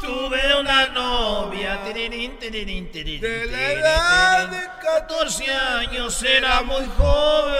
tuve 0.00 0.58
una 0.60 0.86
novia. 0.88 1.80
tirirín, 1.84 2.36
tirirín, 2.38 2.90
tirirín, 2.90 3.20
De 3.20 3.46
la 3.46 3.72
edad 3.72 4.48
tirirín. 4.48 4.68
14 4.82 5.44
años 5.52 6.22
era 6.24 6.62
muy 6.62 6.84
joven. 6.96 7.58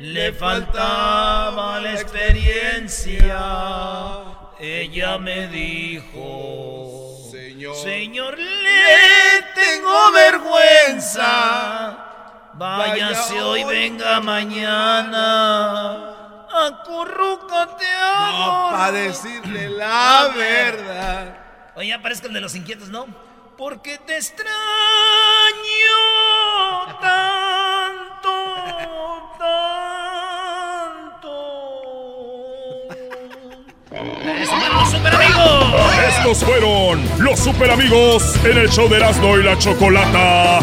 Le 0.00 0.32
faltaba 0.32 1.78
la 1.78 1.92
experiencia. 1.92 3.38
Ella 4.58 5.18
me 5.18 5.46
dijo, 5.48 7.28
Señor, 7.30 7.76
Señor, 7.76 8.38
le 8.38 9.42
tengo 9.54 10.10
vergüenza. 10.12 12.06
Váyase 12.54 13.42
hoy, 13.42 13.62
venga 13.64 14.20
mañana. 14.20 15.18
Acurrúcate 16.50 17.86
ahora. 18.02 18.76
para 18.78 18.92
decirle 18.92 19.68
la 19.68 20.32
verdad. 20.34 21.36
Oye, 21.76 21.88
ya 21.88 22.00
parezco 22.00 22.26
el 22.26 22.32
de 22.32 22.40
los 22.40 22.54
inquietos, 22.54 22.88
¿no? 22.88 23.06
Porque 23.58 23.98
te 23.98 24.16
extraño 24.16 24.48
tanto, 27.02 28.30
¡Eso 29.40 29.69
fueron 33.90 34.76
los 34.76 34.90
super 34.90 35.14
amigos! 35.14 35.74
Estos 36.08 36.44
fueron 36.44 37.08
los 37.18 37.40
super 37.40 37.70
amigos 37.70 38.36
en 38.44 38.58
el 38.58 38.70
show 38.70 38.88
de 38.88 38.96
Erasmo 38.96 39.36
y 39.36 39.42
la 39.42 39.58
Chocolata. 39.58 40.60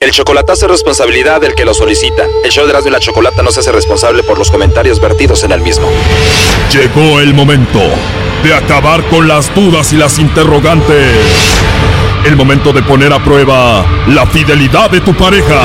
El 0.00 0.10
chocolatazo 0.10 0.66
es 0.66 0.72
responsabilidad 0.72 1.40
del 1.40 1.54
que 1.54 1.64
lo 1.64 1.74
solicita. 1.74 2.24
El 2.44 2.50
show 2.50 2.64
de 2.64 2.70
Erasmo 2.70 2.88
y 2.88 2.92
la 2.92 3.00
Chocolata 3.00 3.42
no 3.42 3.52
se 3.52 3.60
hace 3.60 3.72
responsable 3.72 4.22
por 4.22 4.38
los 4.38 4.50
comentarios 4.50 5.00
vertidos 5.00 5.44
en 5.44 5.52
el 5.52 5.60
mismo. 5.60 5.86
Llegó 6.72 7.20
el 7.20 7.34
momento 7.34 7.80
de 8.42 8.54
acabar 8.54 9.02
con 9.04 9.28
las 9.28 9.54
dudas 9.54 9.92
y 9.92 9.96
las 9.96 10.18
interrogantes. 10.18 11.14
El 12.24 12.36
momento 12.36 12.72
de 12.72 12.82
poner 12.82 13.12
a 13.12 13.22
prueba 13.22 13.84
la 14.08 14.26
fidelidad 14.26 14.90
de 14.90 15.00
tu 15.00 15.14
pareja. 15.14 15.60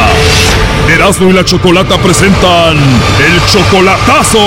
Erasmo 0.89 1.29
y 1.29 1.33
la 1.33 1.43
Chocolata 1.43 1.97
presentan 1.97 2.77
el 2.77 3.45
chocolatazo. 3.45 4.39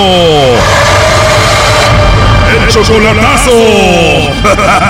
El 2.51 2.67
chocolatazo. 2.69 3.51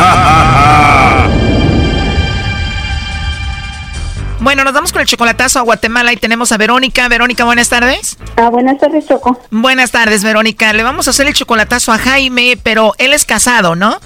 Bueno, 4.41 4.63
nos 4.63 4.73
vamos 4.73 4.91
con 4.91 5.01
el 5.01 5.07
chocolatazo 5.07 5.59
a 5.59 5.61
Guatemala 5.61 6.13
y 6.13 6.17
tenemos 6.17 6.51
a 6.51 6.57
Verónica. 6.57 7.07
Verónica, 7.07 7.45
buenas 7.45 7.69
tardes. 7.69 8.17
Ah, 8.37 8.49
buenas 8.49 8.79
tardes, 8.79 9.07
Choco. 9.07 9.39
Buenas 9.51 9.91
tardes, 9.91 10.23
Verónica. 10.23 10.73
Le 10.73 10.81
vamos 10.81 11.05
a 11.05 11.11
hacer 11.11 11.27
el 11.27 11.35
chocolatazo 11.35 11.91
a 11.91 11.99
Jaime, 11.99 12.57
pero 12.63 12.93
él 12.97 13.13
es 13.13 13.23
casado, 13.23 13.75
¿no? 13.75 13.99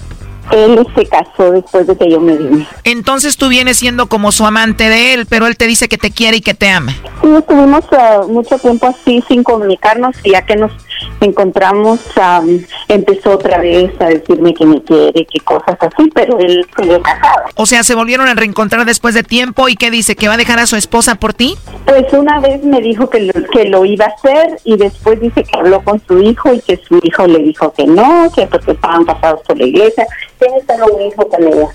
Él 0.52 0.86
se 0.94 1.06
casó 1.06 1.52
después 1.52 1.86
de 1.86 1.96
que 1.96 2.10
yo 2.10 2.20
me 2.20 2.36
vine. 2.36 2.66
Entonces 2.84 3.36
tú 3.36 3.48
vienes 3.48 3.78
siendo 3.78 4.08
como 4.08 4.32
su 4.32 4.46
amante 4.46 4.88
de 4.88 5.14
él, 5.14 5.26
pero 5.28 5.46
él 5.46 5.56
te 5.56 5.66
dice 5.66 5.88
que 5.88 5.98
te 5.98 6.10
quiere 6.10 6.38
y 6.38 6.40
que 6.40 6.54
te 6.54 6.68
ama. 6.68 6.92
Sí, 7.22 7.28
estuvimos 7.36 7.84
ah, 7.92 8.22
mucho 8.28 8.58
tiempo 8.58 8.86
así 8.86 9.22
sin 9.28 9.42
comunicarnos 9.42 10.16
y 10.22 10.30
ya 10.30 10.42
que 10.42 10.56
nos 10.56 10.72
encontramos 11.20 12.00
am, 12.16 12.64
empezó 12.88 13.32
otra 13.32 13.58
vez 13.58 13.92
a 14.00 14.06
decirme 14.06 14.54
que 14.54 14.66
me 14.66 14.82
quiere, 14.82 15.26
que 15.26 15.40
cosas 15.40 15.76
así, 15.80 16.10
pero 16.14 16.38
él 16.38 16.66
sigue 16.76 17.00
casado. 17.00 17.44
O 17.54 17.66
sea, 17.66 17.82
se 17.82 17.94
volvieron 17.94 18.28
a 18.28 18.34
reencontrar 18.34 18.84
después 18.84 19.14
de 19.14 19.22
tiempo 19.22 19.68
y 19.68 19.76
¿qué 19.76 19.90
dice? 19.90 20.16
¿Que 20.16 20.28
va 20.28 20.34
a 20.34 20.38
dejar 20.38 20.58
a 20.58 20.66
su 20.66 20.76
esposa 20.76 21.16
por 21.16 21.34
ti? 21.34 21.56
Pues 21.84 22.12
una 22.12 22.40
vez 22.40 22.62
me 22.62 22.80
dijo 22.80 23.08
que 23.10 23.20
lo, 23.20 23.32
que 23.50 23.64
lo 23.66 23.84
iba 23.84 24.06
a 24.06 24.08
hacer 24.08 24.58
y 24.64 24.76
después 24.76 25.20
dice 25.20 25.42
que 25.44 25.58
habló 25.58 25.82
con 25.82 26.00
su 26.06 26.20
hijo 26.20 26.52
y 26.52 26.60
que 26.60 26.76
su 26.76 26.98
hijo 27.02 27.26
le 27.26 27.38
dijo 27.38 27.72
que 27.72 27.86
no, 27.86 28.30
que 28.34 28.46
porque 28.46 28.72
estaban 28.72 29.04
casados 29.04 29.40
por 29.46 29.58
la 29.58 29.66
iglesia. 29.66 30.06
Tiene 30.38 30.60
solo 30.66 30.94
un 30.94 31.02
hijo 31.02 31.28
con 31.28 31.42
ella. 31.46 31.68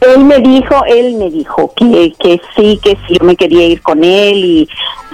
Él 0.00 0.24
me 0.24 0.38
dijo, 0.38 0.84
él 0.86 1.14
me 1.14 1.30
dijo 1.30 1.72
que, 1.74 2.12
que 2.18 2.40
sí, 2.56 2.78
que 2.82 2.90
sí, 3.06 3.16
yo 3.18 3.24
me 3.24 3.36
quería 3.36 3.66
ir 3.66 3.80
con 3.82 4.02
él 4.04 4.44
y 4.44 4.68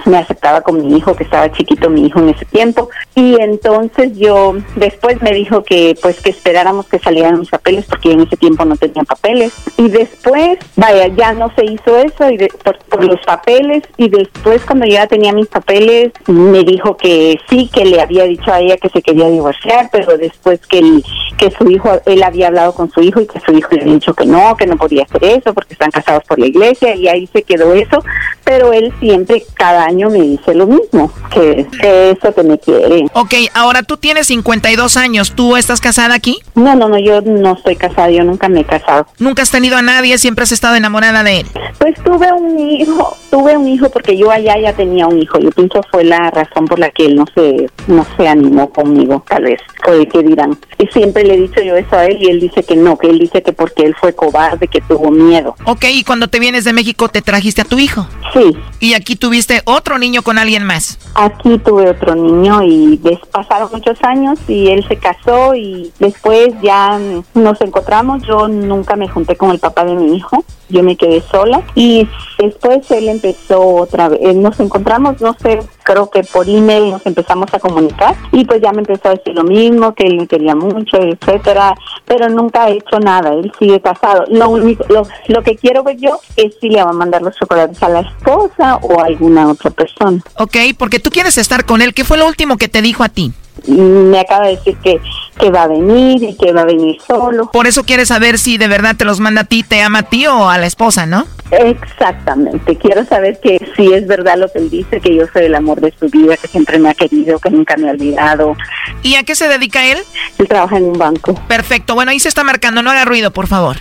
me 0.06 0.16
aceptaba 0.16 0.62
con 0.62 0.86
mi 0.86 0.96
hijo, 0.96 1.14
que 1.14 1.24
estaba 1.24 1.50
chiquito 1.52 1.90
mi 1.90 2.06
hijo 2.06 2.18
en 2.20 2.30
ese 2.30 2.44
tiempo. 2.46 2.88
Y 3.14 3.36
entonces 3.40 4.16
yo, 4.16 4.54
después 4.76 5.20
me 5.22 5.32
dijo 5.32 5.62
que 5.62 5.96
pues 6.00 6.20
que 6.20 6.30
esperáramos 6.30 6.86
que 6.86 6.98
salieran 6.98 7.38
mis 7.40 7.50
papeles 7.50 7.84
porque 7.84 8.12
en 8.12 8.20
ese 8.20 8.36
tiempo 8.36 8.64
no 8.64 8.76
tenía 8.76 9.02
papeles. 9.04 9.52
Y 9.76 9.88
después, 9.88 10.58
vaya, 10.76 11.08
ya 11.08 11.32
no 11.34 11.52
se 11.54 11.64
hizo 11.66 11.96
eso 11.98 12.30
y 12.30 12.36
de- 12.38 12.48
por, 12.64 13.04
los 13.04 13.20
papeles. 13.26 13.82
Y 13.96 14.08
después 14.08 14.64
cuando 14.64 14.86
ya 14.86 15.06
tenía 15.06 15.32
mis 15.32 15.48
papeles, 15.48 16.12
me 16.26 16.62
dijo 16.64 16.96
que 16.96 17.38
sí, 17.50 17.68
que 17.72 17.84
le 17.84 18.00
había 18.00 18.24
dicho 18.24 18.50
a 18.52 18.60
ella 18.60 18.76
que 18.78 18.88
se 18.88 19.02
quería 19.02 19.28
divorciar, 19.28 19.90
pero 19.92 20.16
después 20.16 20.60
que, 20.66 20.78
el- 20.78 21.04
que 21.36 21.50
su 21.50 21.68
hijo, 21.70 21.90
él 22.06 22.22
había 22.22 22.48
hablado 22.48 22.72
con 22.74 22.87
su 22.90 23.00
hijo 23.00 23.20
y 23.20 23.26
que 23.26 23.40
su 23.40 23.52
hijo 23.52 23.68
le 23.72 23.82
había 23.82 23.94
dicho 23.94 24.14
que 24.14 24.26
no, 24.26 24.56
que 24.56 24.66
no 24.66 24.76
podía 24.76 25.04
hacer 25.04 25.24
eso 25.24 25.54
porque 25.54 25.74
están 25.74 25.90
casados 25.90 26.24
por 26.24 26.38
la 26.38 26.46
iglesia 26.46 26.94
y 26.94 27.08
ahí 27.08 27.28
se 27.32 27.42
quedó 27.42 27.72
eso. 27.74 28.02
Pero 28.44 28.72
él 28.72 28.92
siempre, 28.98 29.44
cada 29.54 29.84
año 29.84 30.08
me 30.10 30.20
dice 30.20 30.54
lo 30.54 30.66
mismo, 30.66 31.12
que, 31.30 31.66
que 31.80 32.10
eso 32.10 32.34
que 32.34 32.42
me 32.42 32.58
quiere. 32.58 33.06
Ok, 33.12 33.34
ahora 33.54 33.82
tú 33.82 33.96
tienes 33.96 34.28
52 34.28 34.96
años. 34.96 35.32
¿Tú 35.34 35.56
estás 35.56 35.80
casada 35.80 36.14
aquí? 36.14 36.38
No, 36.54 36.74
no, 36.74 36.88
no, 36.88 36.98
yo 36.98 37.20
no 37.20 37.54
estoy 37.54 37.76
casada, 37.76 38.10
yo 38.10 38.24
nunca 38.24 38.48
me 38.48 38.60
he 38.60 38.64
casado. 38.64 39.06
¿Nunca 39.18 39.42
has 39.42 39.50
tenido 39.50 39.76
a 39.76 39.82
nadie? 39.82 40.16
¿Siempre 40.18 40.44
has 40.44 40.52
estado 40.52 40.76
enamorada 40.76 41.22
de 41.22 41.40
él? 41.40 41.46
Pues 41.78 41.94
tuve 42.02 42.32
un 42.32 42.58
hijo, 42.58 43.16
tuve 43.30 43.56
un 43.56 43.68
hijo 43.68 43.90
porque 43.90 44.16
yo 44.16 44.30
allá 44.30 44.58
ya 44.58 44.72
tenía 44.72 45.06
un 45.06 45.18
hijo. 45.18 45.38
Yo 45.38 45.50
pienso 45.50 45.82
fue 45.90 46.04
la 46.04 46.30
razón 46.30 46.66
por 46.66 46.78
la 46.78 46.90
que 46.90 47.06
él 47.06 47.16
no 47.16 47.24
se, 47.34 47.68
no 47.86 48.06
se 48.16 48.28
animó 48.28 48.70
conmigo, 48.70 49.24
tal 49.28 49.44
vez, 49.44 49.60
o 49.86 49.92
de 49.92 50.06
qué 50.08 50.22
dirán. 50.22 50.56
Y 50.78 50.86
siempre 50.88 51.24
le 51.24 51.34
he 51.34 51.38
dicho 51.38 51.60
yo 51.60 51.76
eso 51.76 51.96
a 51.96 52.06
él 52.06 52.18
y 52.20 52.30
él 52.30 52.40
dice 52.40 52.62
que 52.62 52.76
no, 52.82 52.96
que 52.96 53.08
él 53.08 53.18
dice 53.18 53.42
que 53.42 53.52
porque 53.52 53.84
él 53.84 53.94
fue 54.00 54.14
cobarde, 54.14 54.68
que 54.68 54.80
tuvo 54.80 55.10
miedo. 55.10 55.54
Ok, 55.64 55.84
y 55.90 56.04
cuando 56.04 56.28
te 56.28 56.40
vienes 56.40 56.64
de 56.64 56.72
México 56.72 57.08
te 57.08 57.22
trajiste 57.22 57.62
a 57.62 57.64
tu 57.64 57.78
hijo. 57.78 58.06
Sí. 58.32 58.56
Y 58.80 58.94
aquí 58.94 59.16
tuviste 59.16 59.62
otro 59.64 59.98
niño 59.98 60.22
con 60.22 60.38
alguien 60.38 60.64
más. 60.64 60.98
Aquí 61.14 61.58
tuve 61.58 61.90
otro 61.90 62.14
niño 62.14 62.62
y 62.62 63.00
pasaron 63.30 63.68
muchos 63.72 63.98
años 64.02 64.38
y 64.48 64.68
él 64.68 64.86
se 64.88 64.96
casó 64.96 65.54
y 65.54 65.92
después 65.98 66.48
ya 66.62 66.98
nos 67.34 67.60
encontramos. 67.60 68.22
Yo 68.22 68.48
nunca 68.48 68.96
me 68.96 69.08
junté 69.08 69.36
con 69.36 69.50
el 69.50 69.58
papá 69.58 69.84
de 69.84 69.94
mi 69.94 70.16
hijo, 70.16 70.44
yo 70.68 70.82
me 70.82 70.96
quedé 70.96 71.20
sola 71.22 71.62
y 71.74 72.06
después 72.38 72.90
él 72.90 73.08
empezó 73.08 73.60
otra 73.60 74.08
vez. 74.08 74.20
eh, 74.22 74.34
Nos 74.34 74.58
encontramos, 74.60 75.20
no 75.20 75.34
sé, 75.40 75.60
creo 75.82 76.10
que 76.10 76.22
por 76.24 76.48
email 76.48 76.90
nos 76.90 77.04
empezamos 77.06 77.52
a 77.52 77.58
comunicar 77.58 78.14
y 78.32 78.44
pues 78.44 78.60
ya 78.60 78.72
me 78.72 78.80
empezó 78.80 79.08
a 79.08 79.14
decir 79.14 79.34
lo 79.34 79.44
mismo, 79.44 79.94
que 79.94 80.04
él 80.06 80.16
me 80.16 80.26
quería 80.26 80.54
mucho, 80.54 80.98
etcétera, 80.98 81.74
pero 82.04 82.28
nunca 82.28 82.64
ha 82.64 82.70
hecho 82.70 82.98
nada. 83.00 83.32
Él 83.32 83.50
sigue 83.58 83.80
casado. 83.80 84.24
Lo 84.28 84.50
único, 84.50 84.84
lo, 84.88 85.06
lo 85.28 85.42
que 85.42 85.56
quiero 85.56 85.82
ver 85.82 85.96
yo 85.96 86.18
es 86.36 86.54
si 86.60 86.68
le 86.68 86.82
va 86.82 86.90
a 86.90 86.94
mandar 86.94 87.22
los 87.22 87.36
chocolates 87.36 87.82
a 87.82 87.88
la 87.88 88.00
esposa 88.00 88.76
o 88.82 89.00
a 89.00 89.06
alguna 89.06 89.48
otra 89.48 89.70
persona. 89.70 90.22
Ok, 90.38 90.56
porque 90.78 90.98
tú 90.98 91.10
quieres 91.10 91.38
estar 91.38 91.64
con 91.64 91.82
él. 91.82 91.94
¿Qué 91.94 92.04
fue 92.04 92.18
lo 92.18 92.26
último 92.26 92.56
que 92.56 92.68
te 92.68 92.82
dijo 92.82 93.02
a 93.02 93.08
ti? 93.08 93.32
me 93.66 94.20
acaba 94.20 94.46
de 94.46 94.56
decir 94.56 94.76
que, 94.78 95.00
que 95.38 95.50
va 95.50 95.64
a 95.64 95.66
venir 95.68 96.22
y 96.22 96.36
que 96.36 96.52
va 96.52 96.62
a 96.62 96.64
venir 96.64 96.98
solo. 97.06 97.50
Por 97.50 97.66
eso 97.66 97.84
quieres 97.84 98.08
saber 98.08 98.38
si 98.38 98.58
de 98.58 98.68
verdad 98.68 98.96
te 98.96 99.04
los 99.04 99.20
manda 99.20 99.42
a 99.42 99.44
ti, 99.44 99.62
te 99.62 99.80
ama 99.82 100.00
a 100.00 100.02
ti 100.02 100.26
o 100.26 100.48
a 100.48 100.58
la 100.58 100.66
esposa, 100.66 101.06
¿no? 101.06 101.26
Exactamente, 101.50 102.76
quiero 102.76 103.04
saber 103.04 103.40
que 103.40 103.58
si 103.74 103.92
es 103.92 104.06
verdad 104.06 104.36
lo 104.36 104.50
que 104.52 104.58
él 104.58 104.70
dice, 104.70 105.00
que 105.00 105.14
yo 105.14 105.24
soy 105.32 105.44
el 105.44 105.54
amor 105.54 105.80
de 105.80 105.94
su 105.98 106.08
vida, 106.08 106.36
que 106.36 106.46
siempre 106.46 106.78
me 106.78 106.90
ha 106.90 106.94
querido, 106.94 107.38
que 107.38 107.50
nunca 107.50 107.76
me 107.76 107.88
ha 107.88 107.92
olvidado. 107.92 108.54
¿Y 109.02 109.14
a 109.14 109.22
qué 109.22 109.34
se 109.34 109.48
dedica 109.48 109.86
él? 109.86 109.98
Él 110.38 110.48
trabaja 110.48 110.76
en 110.76 110.84
un 110.84 110.98
banco. 110.98 111.34
Perfecto, 111.48 111.94
bueno, 111.94 112.10
ahí 112.10 112.20
se 112.20 112.28
está 112.28 112.44
marcando, 112.44 112.82
no 112.82 112.90
haga 112.90 113.04
ruido, 113.04 113.30
por 113.30 113.46
favor. 113.46 113.78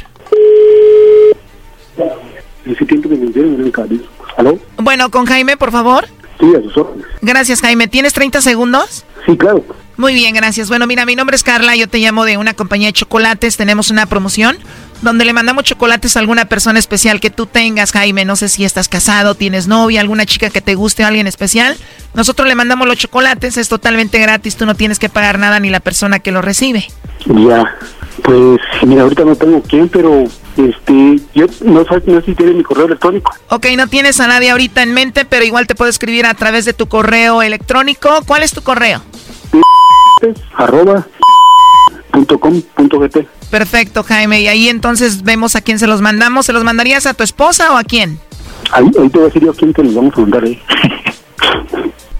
Bueno, 4.78 5.10
con 5.10 5.26
Jaime, 5.26 5.58
por 5.58 5.72
favor. 5.72 6.08
Sí, 6.40 6.54
a 6.56 6.62
sus 6.62 6.78
órdenes. 6.78 7.08
Gracias, 7.22 7.62
Jaime. 7.62 7.88
¿Tienes 7.88 8.14
30 8.14 8.42
segundos? 8.42 9.06
Sí, 9.26 9.36
claro. 9.36 9.64
Muy 9.98 10.14
bien, 10.14 10.36
gracias. 10.36 10.69
Bueno, 10.69 10.86
mira, 10.86 11.06
mi 11.06 11.15
nombre 11.15 11.36
es 11.36 11.44
Carla, 11.44 11.76
yo 11.76 11.88
te 11.90 11.98
llamo 11.98 12.24
de 12.24 12.38
una 12.38 12.53
compañía 12.53 12.90
de 12.90 12.94
chocolates, 12.94 13.57
tenemos 13.57 13.90
una 13.90 14.06
promoción 14.06 14.57
donde 15.02 15.26
le 15.26 15.34
mandamos 15.34 15.64
chocolates 15.64 16.15
a 16.15 16.19
alguna 16.19 16.45
persona 16.45 16.80
especial 16.80 17.19
que 17.19 17.30
tú 17.30 17.45
tengas, 17.45 17.91
Jaime, 17.91 18.26
no 18.26 18.36
sé 18.36 18.49
si 18.49 18.64
estás 18.64 18.88
casado, 18.88 19.36
tienes 19.36 19.68
novia, 19.68 20.02
alguna 20.02 20.26
chica 20.26 20.49
que 20.49 20.61
te 20.61 20.76
guste 20.76 21.03
o 21.03 21.07
alguien 21.07 21.28
especial. 21.28 21.78
Nosotros 22.14 22.48
le 22.48 22.56
mandamos 22.56 22.88
los 22.88 22.98
chocolates, 22.98 23.57
es 23.57 23.69
totalmente 23.69 24.19
gratis, 24.19 24.56
tú 24.56 24.65
no 24.65 24.76
tienes 24.76 24.99
que 24.99 25.10
pagar 25.10 25.40
nada 25.40 25.60
ni 25.60 25.69
la 25.69 25.80
persona 25.80 26.19
que 26.19 26.32
lo 26.32 26.41
recibe. 26.41 26.88
Ya. 27.26 27.76
Pues, 28.24 28.60
mira, 28.84 29.03
ahorita 29.03 29.24
no 29.24 29.36
tengo 29.36 29.61
quién, 29.61 29.90
pero 29.90 30.24
este, 30.57 31.19
yo 31.36 31.45
no 31.61 31.84
sé, 31.86 32.02
no 32.06 32.19
sé 32.19 32.26
si 32.26 32.36
tiene 32.36 32.53
mi 32.53 32.64
correo 32.64 32.86
electrónico. 32.86 33.32
Ok, 33.49 33.68
no 33.76 33.88
tienes 33.88 34.19
a 34.19 34.28
nadie 34.28 34.49
ahorita 34.49 34.82
en 34.82 34.94
mente, 34.94 35.26
pero 35.26 35.45
igual 35.45 35.68
te 35.68 35.76
puedo 35.76 35.90
escribir 35.90 36.26
a 36.26 36.34
través 36.34 36.65
de 36.65 36.74
tu 36.74 36.88
correo 36.88 37.41
electrónico. 37.41 38.10
¿Cuál 38.26 38.44
es 38.44 38.52
tu 38.52 38.64
correo? 38.64 39.03
Arroba 40.56 41.06
punto 42.11 42.39
com 42.39 42.61
punto 42.61 42.99
gt. 42.99 43.27
Perfecto, 43.49 44.03
Jaime. 44.03 44.41
Y 44.41 44.48
ahí 44.48 44.69
entonces 44.69 45.23
vemos 45.23 45.56
a 45.56 45.61
quién 45.61 45.80
se 45.80 45.88
los 45.88 46.02
mandamos. 46.02 46.45
¿Se 46.45 46.53
los 46.53 46.64
mandarías 46.64 47.06
a 47.06 47.14
tu 47.14 47.23
esposa 47.23 47.72
o 47.72 47.77
a 47.77 47.84
quién? 47.84 48.19
Ahí, 48.72 48.85
ahí 48.85 49.10
te 49.10 49.18
voy 49.18 49.22
a 49.22 49.26
decir 49.27 49.44
yo 49.44 49.52
a 49.52 49.53
quién 49.53 49.73
te 49.73 49.84
los 49.84 49.94
vamos 49.94 50.14
a 50.18 50.22
mandar 50.22 50.44
ahí. 50.44 50.61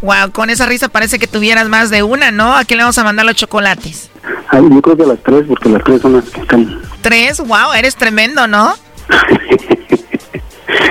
Wow, 0.02 0.32
con 0.32 0.50
esa 0.50 0.66
risa 0.68 0.90
parece 0.90 1.18
que 1.18 1.28
tuvieras 1.28 1.68
más 1.70 1.90
de 1.90 2.04
una, 2.04 2.32
¿no? 2.32 2.56
¿A 2.56 2.64
quién 2.66 2.78
le 2.78 2.84
vamos 2.84 2.98
a 3.00 3.04
mandar 3.04 3.26
los 3.26 3.36
chocolates? 3.36 4.10
Ay, 4.50 4.62
yo 4.70 4.82
creo 4.82 4.96
que 4.96 5.04
a 5.04 5.08
las 5.08 5.24
tres, 5.24 5.44
porque 5.48 5.70
las 5.70 5.84
tres 5.84 6.02
son 6.02 6.14
las 6.14 6.30
que 6.30 6.42
están. 6.42 6.82
¿Tres? 7.02 7.40
Wow, 7.40 7.74
eres 7.76 7.96
tremendo, 7.96 8.48
¿no? 8.48 8.74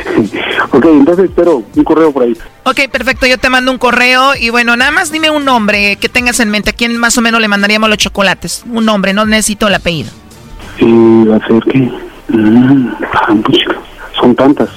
ok, 0.72 0.84
entonces 0.84 1.26
espero 1.26 1.62
un 1.74 1.84
correo 1.84 2.12
por 2.12 2.24
ahí. 2.24 2.36
Ok, 2.64 2.88
perfecto, 2.90 3.26
yo 3.26 3.38
te 3.38 3.48
mando 3.50 3.70
un 3.70 3.78
correo 3.78 4.34
y 4.38 4.50
bueno, 4.50 4.76
nada 4.76 4.90
más 4.90 5.10
dime 5.10 5.30
un 5.30 5.44
nombre 5.44 5.96
que 5.96 6.08
tengas 6.08 6.40
en 6.40 6.50
mente. 6.50 6.70
¿A 6.70 6.72
quién 6.72 6.96
más 6.96 7.16
o 7.18 7.20
menos 7.20 7.40
le 7.40 7.48
mandaríamos 7.48 7.88
los 7.88 7.98
chocolates? 7.98 8.64
Un 8.70 8.84
nombre, 8.84 9.12
no 9.12 9.24
necesito 9.24 9.68
el 9.68 9.74
apellido. 9.74 10.10
Y 10.78 11.24
va 11.24 11.36
a 11.36 11.46
ser 11.46 11.62
que... 11.64 11.90
Mm, 12.28 12.92
son 14.20 14.34
tantas. 14.34 14.68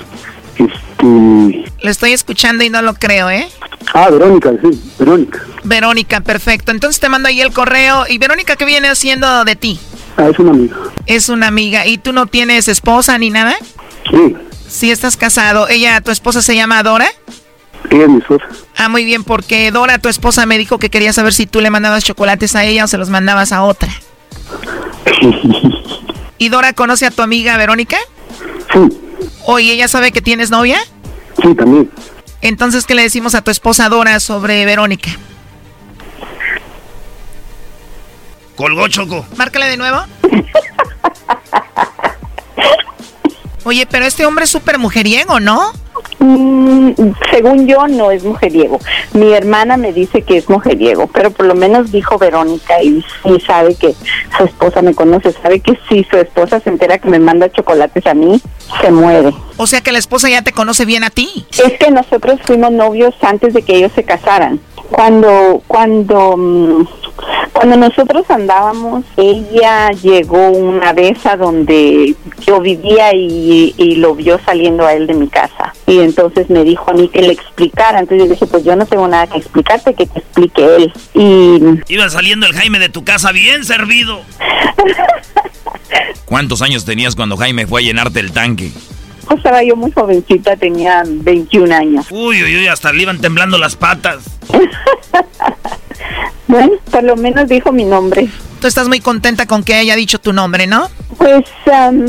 Este... 0.58 1.66
Le 1.82 1.92
estoy 1.92 2.12
escuchando 2.14 2.64
y 2.64 2.70
no 2.70 2.82
lo 2.82 2.94
creo, 2.94 3.30
¿eh? 3.30 3.48
Ah, 3.94 4.10
Verónica, 4.10 4.52
sí, 4.62 4.82
Verónica. 5.00 5.42
Verónica, 5.64 6.22
perfecto. 6.22 6.72
Entonces 6.72 7.00
te 7.00 7.10
mando 7.10 7.30
ahí 7.30 7.42
el 7.42 7.52
correo. 7.52 8.06
¿Y 8.08 8.18
Verónica 8.18 8.56
qué 8.56 8.66
viene 8.66 8.90
haciendo 8.90 9.46
de 9.46 9.56
ti? 9.56 9.80
Ah, 10.18 10.30
es 10.30 10.38
una 10.38 10.52
amiga. 10.52 10.76
Es 11.06 11.30
una 11.30 11.48
amiga. 11.48 11.88
¿Y 11.88 11.98
tú 11.98 12.14
no 12.14 12.28
tienes 12.28 12.68
esposa 12.68 13.18
ni 13.18 13.30
nada? 13.30 13.56
Sí. 14.12 14.36
Sí, 14.70 14.92
estás 14.92 15.18
casado. 15.18 15.68
¿Ella, 15.68 16.00
tu 16.02 16.12
esposa 16.12 16.42
se 16.42 16.56
llama 16.56 16.82
Dora? 16.84 17.10
Ella 17.90 18.04
es 18.04 18.10
mi 18.10 18.20
esposa. 18.20 18.46
Ah, 18.78 18.88
muy 18.88 19.04
bien, 19.04 19.24
porque 19.24 19.72
Dora, 19.72 19.98
tu 19.98 20.10
esposa, 20.10 20.46
me 20.46 20.58
dijo 20.58 20.78
que 20.78 20.90
quería 20.90 21.12
saber 21.12 21.34
si 21.34 21.48
tú 21.48 21.60
le 21.60 21.72
mandabas 21.72 22.04
chocolates 22.04 22.56
a 22.56 22.64
ella 22.64 22.86
o 22.86 22.88
se 22.88 22.98
los 22.98 23.10
mandabas 23.10 23.52
a 23.52 23.64
otra. 23.64 23.90
¿Y 26.38 26.50
Dora 26.50 26.74
conoce 26.74 27.06
a 27.06 27.12
tu 27.12 27.22
amiga 27.22 27.58
Verónica? 27.58 27.98
Sí. 28.72 28.80
¿O 29.46 29.58
ella 29.58 29.88
sabe 29.88 30.12
que 30.12 30.22
tienes 30.22 30.52
novia? 30.52 30.80
Sí, 31.42 31.56
también. 31.56 31.90
Entonces, 32.42 32.86
¿qué 32.86 32.96
le 32.96 33.02
decimos 33.02 33.36
a 33.36 33.42
tu 33.42 33.52
esposa 33.52 33.90
Dora 33.90 34.20
sobre 34.20 34.66
Verónica? 34.66 35.10
Colgó 38.56 38.88
Choco. 38.88 39.26
Márcale 39.36 39.66
de 39.68 39.78
nuevo. 39.78 40.04
Oye, 43.70 43.86
pero 43.86 44.04
este 44.04 44.26
hombre 44.26 44.46
es 44.46 44.50
súper 44.50 44.80
mujeriego, 44.80 45.40
¿no? 45.40 45.72
Mm, 46.18 46.90
según 47.32 47.68
yo, 47.68 47.88
no 47.88 48.10
es 48.10 48.24
mujeriego. 48.24 48.80
Mi 49.14 49.32
hermana 49.32 49.78
me 49.78 49.94
dice 49.94 50.24
que 50.24 50.38
es 50.38 50.50
mujeriego, 50.50 51.06
pero 51.06 51.30
por 51.30 51.46
lo 51.46 51.54
menos 51.54 51.92
dijo 51.92 52.18
Verónica 52.18 52.82
y 52.82 53.06
sí 53.22 53.40
sabe 53.46 53.76
que 53.76 53.94
su 54.36 54.46
esposa 54.46 54.82
me 54.82 54.96
conoce, 54.96 55.34
sabe 55.34 55.60
que 55.60 55.78
si 55.88 56.04
su 56.06 56.18
esposa 56.18 56.60
se 56.60 56.72
entera 56.72 56.98
que 56.98 57.10
me 57.10 57.20
manda 57.20 57.52
chocolates 57.52 58.08
a 58.08 58.16
mí, 58.16 58.42
se 58.82 58.90
muere. 58.90 59.36
O 59.58 59.68
sea 59.68 59.82
que 59.82 59.92
la 59.92 60.00
esposa 60.00 60.30
ya 60.30 60.42
te 60.42 60.52
conoce 60.52 60.86
bien 60.86 61.04
a 61.04 61.12
ti. 61.12 61.46
Es 61.52 61.78
que 61.78 61.92
nosotros 61.92 62.40
fuimos 62.44 62.72
novios 62.72 63.14
antes 63.22 63.54
de 63.54 63.62
que 63.62 63.76
ellos 63.76 63.92
se 63.94 64.04
casaran. 64.04 64.60
Cuando, 64.90 65.62
cuando, 65.68 66.36
mm, 66.36 66.88
cuando 67.54 67.78
nosotros 67.78 68.26
andábamos, 68.30 69.06
ella 69.18 69.90
llegó 69.92 70.50
una 70.50 70.94
vez 70.94 71.26
a 71.26 71.36
donde 71.38 72.16
yo 72.46 72.60
vivía 72.62 73.14
y, 73.14 73.74
y 73.78 73.96
lo 73.96 74.16
vio 74.16 74.40
saliendo 74.46 74.86
a 74.86 74.94
él 74.94 75.08
de 75.08 75.14
mi 75.14 75.28
casa. 75.28 75.74
Y 75.86 76.00
entonces 76.00 76.50
me 76.50 76.64
dijo 76.64 76.90
a 76.92 76.94
mí 76.94 77.08
que 77.08 77.22
le 77.22 77.34
explicara. 77.34 78.00
Entonces 78.00 78.28
yo 78.28 78.34
dije, 78.34 78.46
pues 78.46 78.64
yo 78.64 78.76
no 78.76 78.86
tengo 78.86 79.08
nada 79.08 79.28
que 79.28 79.38
explicarte, 79.38 79.94
que 79.94 80.06
te 80.06 80.20
explique 80.20 80.76
él. 80.76 80.94
Y 81.14 81.94
Iba 81.94 82.10
saliendo 82.10 82.46
el 82.46 82.54
Jaime 82.54 82.80
de 82.80 82.90
tu 82.90 83.04
casa 83.04 83.32
bien 83.32 83.66
servido. 83.66 84.22
¿Cuántos 86.26 86.62
años 86.62 86.86
tenías 86.86 87.16
cuando 87.16 87.38
Jaime 87.38 87.66
fue 87.68 87.82
a 87.82 87.84
llenarte 87.84 88.20
el 88.20 88.32
tanque? 88.32 88.72
pues 89.30 89.38
estaba 89.38 89.64
yo 89.64 89.76
muy 89.76 89.92
jovencita, 89.92 90.56
tenía 90.56 91.04
21 91.06 91.76
años. 91.76 92.08
Uy, 92.10 92.44
uy, 92.44 92.56
uy, 92.56 92.68
hasta 92.68 92.92
le 92.92 93.04
iban 93.04 93.22
temblando 93.22 93.60
las 93.60 93.76
patas. 93.76 94.24
Bueno, 96.48 96.74
por 96.92 97.04
lo 97.04 97.16
menos 97.16 97.48
dijo 97.48 97.72
mi 97.72 97.84
nombre. 97.86 98.28
Tú 98.60 98.68
estás 98.68 98.88
muy 98.88 99.00
contenta 99.00 99.46
con 99.46 99.64
que 99.64 99.76
haya 99.76 99.96
dicho 99.96 100.20
tu 100.20 100.34
nombre, 100.34 100.68
¿no? 100.68 100.88
Pues 101.18 101.46
am, 101.72 102.08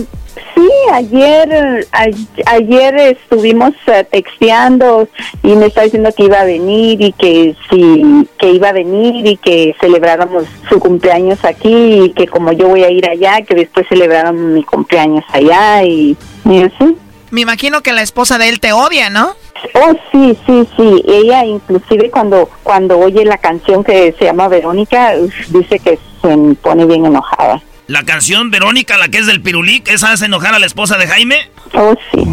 sí, 0.54 0.68
ayer 0.92 1.86
a- 1.92 2.06
ayer 2.52 2.96
estuvimos 2.96 3.72
eh, 3.86 4.04
texteando 4.10 5.08
y 5.42 5.54
me 5.56 5.66
está 5.66 5.82
diciendo 5.82 6.10
que 6.16 6.24
iba 6.24 6.40
a 6.40 6.44
venir 6.44 7.00
y 7.02 7.12
que 7.12 7.54
sí, 7.70 8.26
que 8.38 8.50
iba 8.52 8.70
a 8.70 8.72
venir 8.72 9.26
y 9.26 9.36
que 9.36 9.76
celebráramos 9.80 10.44
su 10.68 10.80
cumpleaños 10.80 11.38
aquí 11.44 12.04
y 12.04 12.10
que 12.14 12.26
como 12.26 12.52
yo 12.52 12.68
voy 12.68 12.82
a 12.84 12.90
ir 12.90 13.08
allá, 13.08 13.42
que 13.42 13.54
después 13.54 13.86
celebráramos 13.88 14.42
mi 14.42 14.64
cumpleaños 14.64 15.24
allá 15.32 15.84
y, 15.84 16.16
y 16.46 16.62
así. 16.62 16.96
Me 17.30 17.42
imagino 17.42 17.82
que 17.82 17.92
la 17.92 18.02
esposa 18.02 18.38
de 18.38 18.48
él 18.48 18.60
te 18.60 18.72
odia, 18.72 19.08
¿no? 19.08 19.36
Oh, 19.74 19.92
sí, 20.10 20.36
sí, 20.46 20.68
sí. 20.76 21.04
Ella 21.06 21.44
inclusive 21.44 22.10
cuando 22.10 22.48
cuando 22.62 22.98
oye 22.98 23.24
la 23.24 23.38
canción 23.38 23.84
que 23.84 24.14
se 24.18 24.24
llama 24.24 24.48
Verónica, 24.48 25.14
dice 25.48 25.78
que 25.78 25.98
se 26.22 26.54
pone 26.62 26.86
bien 26.86 27.06
enojada. 27.06 27.62
La 27.86 28.04
canción 28.04 28.50
Verónica, 28.50 28.96
la 28.98 29.08
que 29.08 29.18
es 29.18 29.26
del 29.26 29.42
Pirulí, 29.42 29.82
¿esa 29.86 30.12
hace 30.12 30.26
enojar 30.26 30.54
a 30.54 30.58
la 30.58 30.66
esposa 30.66 30.96
de 30.96 31.06
Jaime? 31.06 31.50
Oh, 31.74 31.94
sí. 32.12 32.24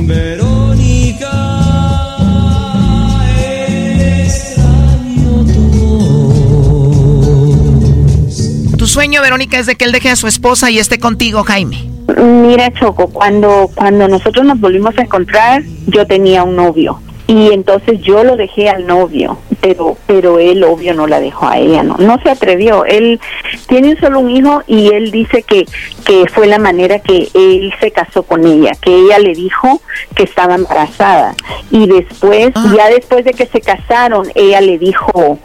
Tu 8.78 8.86
sueño, 8.86 9.22
Verónica, 9.22 9.58
es 9.58 9.66
de 9.66 9.76
que 9.76 9.86
él 9.86 9.92
deje 9.92 10.12
a 10.12 10.16
su 10.16 10.28
esposa 10.28 10.70
y 10.70 10.80
esté 10.80 11.00
contigo, 11.00 11.44
Jaime. 11.44 11.97
Mira, 12.16 12.72
Choco, 12.72 13.08
cuando, 13.10 13.70
cuando 13.76 14.08
nosotros 14.08 14.46
nos 14.46 14.60
volvimos 14.60 14.98
a 14.98 15.02
encontrar, 15.02 15.64
yo 15.88 16.08
tenía 16.08 16.44
un 16.44 16.56
novio. 16.56 17.00
Y 17.28 17.52
entonces 17.52 18.00
yo 18.00 18.24
lo 18.24 18.38
dejé 18.38 18.70
al 18.70 18.88
novio, 18.88 19.38
pero 19.60 19.98
pero 20.08 20.40
él 20.40 20.64
obvio 20.64 20.94
no 20.94 21.08
la 21.08 21.20
dejó 21.20 21.50
a 21.50 21.58
ella, 21.58 21.84
no 21.84 21.98
no 21.98 22.18
se 22.24 22.30
atrevió. 22.30 22.86
Él 22.86 23.20
tiene 23.68 24.00
solo 24.00 24.22
un 24.22 24.32
hijo 24.32 24.64
y 24.66 24.94
él 24.94 25.12
dice 25.12 25.44
que 25.44 25.66
que 26.06 26.26
fue 26.34 26.48
la 26.48 26.58
manera 26.58 27.00
que 27.00 27.28
él 27.34 27.74
se 27.82 27.92
casó 27.92 28.24
con 28.24 28.48
ella, 28.48 28.72
que 28.82 28.96
ella 28.96 29.20
le 29.20 29.34
dijo 29.34 29.82
que 30.16 30.24
estaba 30.24 30.56
embarazada 30.56 31.36
y 31.70 31.86
después 31.88 32.54
ya 32.74 32.88
después 32.88 33.26
de 33.26 33.34
que 33.34 33.46
se 33.46 33.60
casaron, 33.60 34.26
ella 34.34 34.62
le 34.62 34.78
dijo 34.78 35.38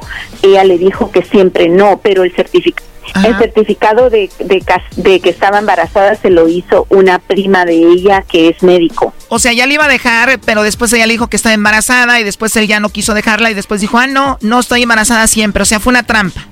ella 0.44 0.62
le 0.62 0.78
dijo 0.78 1.10
que 1.10 1.22
siempre 1.22 1.68
no, 1.68 1.98
pero 2.00 2.22
el 2.22 2.32
certificado 2.32 2.92
el 3.24 3.36
certificado 3.38 4.10
de, 4.10 4.30
de, 4.38 4.60
cas- 4.60 4.82
de 4.96 5.20
que 5.20 5.30
estaba 5.30 5.58
embarazada 5.58 6.14
se 6.14 6.30
lo 6.30 6.48
hizo 6.48 6.86
una 6.88 7.18
prima 7.18 7.64
de 7.64 7.74
ella 7.74 8.22
que 8.28 8.48
es 8.48 8.62
médico. 8.62 9.12
O 9.28 9.38
sea, 9.38 9.52
ya 9.52 9.66
le 9.66 9.74
iba 9.74 9.84
a 9.84 9.88
dejar, 9.88 10.38
pero 10.44 10.62
después 10.62 10.92
ella 10.92 11.06
le 11.06 11.12
dijo 11.14 11.28
que 11.28 11.36
estaba 11.36 11.54
embarazada 11.54 12.20
y 12.20 12.24
después 12.24 12.54
él 12.56 12.66
ya 12.68 12.80
no 12.80 12.88
quiso 12.90 13.14
dejarla 13.14 13.50
y 13.50 13.54
después 13.54 13.80
dijo, 13.80 13.98
ah, 13.98 14.06
no, 14.06 14.38
no 14.40 14.60
estoy 14.60 14.82
embarazada 14.82 15.26
siempre. 15.26 15.62
O 15.62 15.66
sea, 15.66 15.80
fue 15.80 15.90
una 15.90 16.02
trampa. 16.04 16.46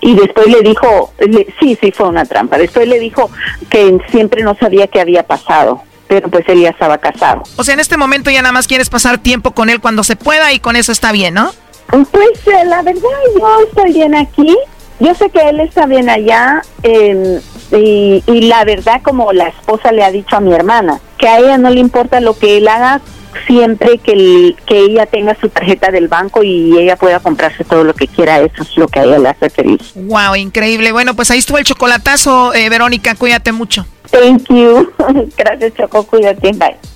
Y 0.00 0.14
después 0.14 0.46
le 0.48 0.62
dijo, 0.62 1.12
le- 1.18 1.46
sí, 1.60 1.76
sí, 1.80 1.92
fue 1.92 2.08
una 2.08 2.24
trampa. 2.24 2.58
Después 2.58 2.86
le 2.88 2.98
dijo 2.98 3.30
que 3.70 3.98
siempre 4.10 4.42
no 4.42 4.54
sabía 4.58 4.86
qué 4.86 5.00
había 5.00 5.22
pasado, 5.24 5.82
pero 6.08 6.28
pues 6.28 6.44
él 6.48 6.60
ya 6.60 6.70
estaba 6.70 6.98
casado. 6.98 7.42
O 7.56 7.64
sea, 7.64 7.74
en 7.74 7.80
este 7.80 7.96
momento 7.96 8.30
ya 8.30 8.42
nada 8.42 8.52
más 8.52 8.66
quieres 8.66 8.88
pasar 8.90 9.18
tiempo 9.18 9.52
con 9.52 9.68
él 9.70 9.80
cuando 9.80 10.04
se 10.04 10.16
pueda 10.16 10.52
y 10.52 10.60
con 10.60 10.76
eso 10.76 10.92
está 10.92 11.12
bien, 11.12 11.34
¿no? 11.34 11.52
Pues 11.90 12.46
eh, 12.46 12.64
la 12.66 12.82
verdad 12.82 13.00
yo 13.38 13.48
estoy 13.68 13.92
bien 13.92 14.14
aquí. 14.14 14.56
Yo 15.00 15.14
sé 15.14 15.28
que 15.30 15.48
él 15.48 15.60
está 15.60 15.86
bien 15.86 16.08
allá 16.08 16.62
eh, 16.82 17.40
y, 17.72 18.22
y 18.26 18.40
la 18.42 18.64
verdad 18.64 19.00
como 19.02 19.32
la 19.32 19.48
esposa 19.48 19.92
le 19.92 20.02
ha 20.04 20.10
dicho 20.10 20.36
a 20.36 20.40
mi 20.40 20.52
hermana, 20.54 21.00
que 21.18 21.28
a 21.28 21.38
ella 21.38 21.58
no 21.58 21.70
le 21.70 21.80
importa 21.80 22.20
lo 22.20 22.38
que 22.38 22.56
él 22.58 22.68
haga 22.68 23.00
siempre 23.46 23.98
que, 23.98 24.12
el- 24.12 24.56
que 24.66 24.78
ella 24.78 25.04
tenga 25.04 25.36
su 25.38 25.50
tarjeta 25.50 25.90
del 25.90 26.08
banco 26.08 26.42
y 26.42 26.76
ella 26.78 26.96
pueda 26.96 27.20
comprarse 27.20 27.64
todo 27.64 27.84
lo 27.84 27.92
que 27.92 28.08
quiera, 28.08 28.40
eso 28.40 28.62
es 28.62 28.76
lo 28.78 28.88
que 28.88 29.00
a 29.00 29.04
ella 29.04 29.18
le 29.18 29.28
hace 29.28 29.50
feliz. 29.50 29.92
Wow, 29.94 30.34
increíble. 30.36 30.90
Bueno, 30.92 31.14
pues 31.14 31.30
ahí 31.30 31.38
estuvo 31.38 31.58
el 31.58 31.64
chocolatazo, 31.64 32.54
eh, 32.54 32.68
Verónica, 32.70 33.14
cuídate 33.14 33.52
mucho. 33.52 33.84
Thank 34.10 34.48
you. 34.48 34.90
Gracias 35.36 35.74
Choco, 35.74 36.04
cuídate, 36.06 36.52
bye. 36.52 36.95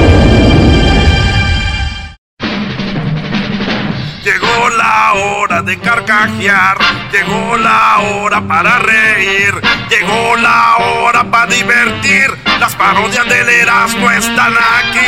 hora 5.21 5.61
de 5.61 5.79
carcajear, 5.79 6.77
llegó 7.11 7.57
la 7.57 7.99
hora 7.99 8.41
para 8.41 8.79
reír, 8.79 9.53
llegó 9.89 10.35
la 10.37 10.77
hora 10.77 11.23
para 11.23 11.45
divertir. 11.51 12.37
Las 12.59 12.75
parodias 12.75 13.27
del 13.27 13.49
Erasmo 13.49 14.09
están 14.11 14.53
aquí. 14.53 14.99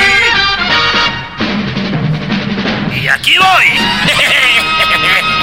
Y 3.02 3.08
aquí 3.08 3.36
voy. 3.38 3.66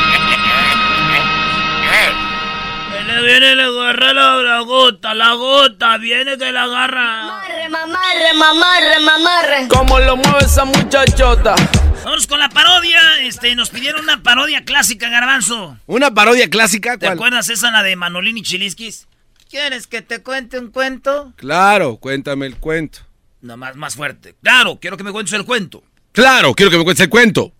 Viene, 2.93 3.23
viene, 3.23 3.55
le 3.57 3.63
agarra 3.65 4.13
la, 4.13 4.37
la 4.37 4.61
gota, 4.61 5.15
la 5.15 5.33
gota, 5.35 5.97
viene 5.97 6.37
que 6.39 6.53
la 6.53 6.63
agarra. 6.65 7.23
Mamarre, 7.25 7.69
mamarre, 7.69 8.35
mamarre, 8.35 9.01
mamarre. 9.01 9.69
¿Cómo 9.69 9.99
lo 9.99 10.17
mueve 10.17 10.45
esa 10.45 10.65
muchachota? 10.65 11.55
Vamos 12.05 12.27
con 12.27 12.39
la 12.39 12.48
parodia. 12.48 13.01
Este, 13.22 13.55
nos 13.55 13.70
pidieron 13.70 14.02
una 14.02 14.22
parodia 14.22 14.64
clásica, 14.64 15.09
Garbanzo. 15.09 15.78
¿Una 15.86 16.12
parodia 16.12 16.48
clásica? 16.48 16.97
¿Te 16.97 17.06
¿Cuál? 17.06 17.18
acuerdas 17.18 17.48
esa, 17.51 17.70
la 17.70 17.82
de 17.82 17.97
Manolín 17.97 18.39
y 18.39 18.43
Chiliskis? 18.43 19.06
¿Quieres 19.48 19.86
que 19.86 20.01
te 20.02 20.22
cuente 20.22 20.59
un 20.59 20.70
cuento? 20.70 21.32
Claro, 21.36 21.97
cuéntame 21.97 22.47
el 22.47 22.56
cuento. 22.56 23.01
No, 23.43 23.56
más, 23.56 23.77
más 23.77 23.97
fuerte. 23.97 24.35
Claro, 24.43 24.78
quiero 24.81 24.97
que 24.97 25.05
me 25.05 25.12
cuentes 25.12 25.32
el 25.35 25.44
cuento. 25.44 25.82
Claro, 26.12 26.55
quiero 26.55 26.70
que 26.70 26.78
me 26.78 26.85
cuentes 26.85 27.05
el 27.05 27.10
cuento. 27.10 27.52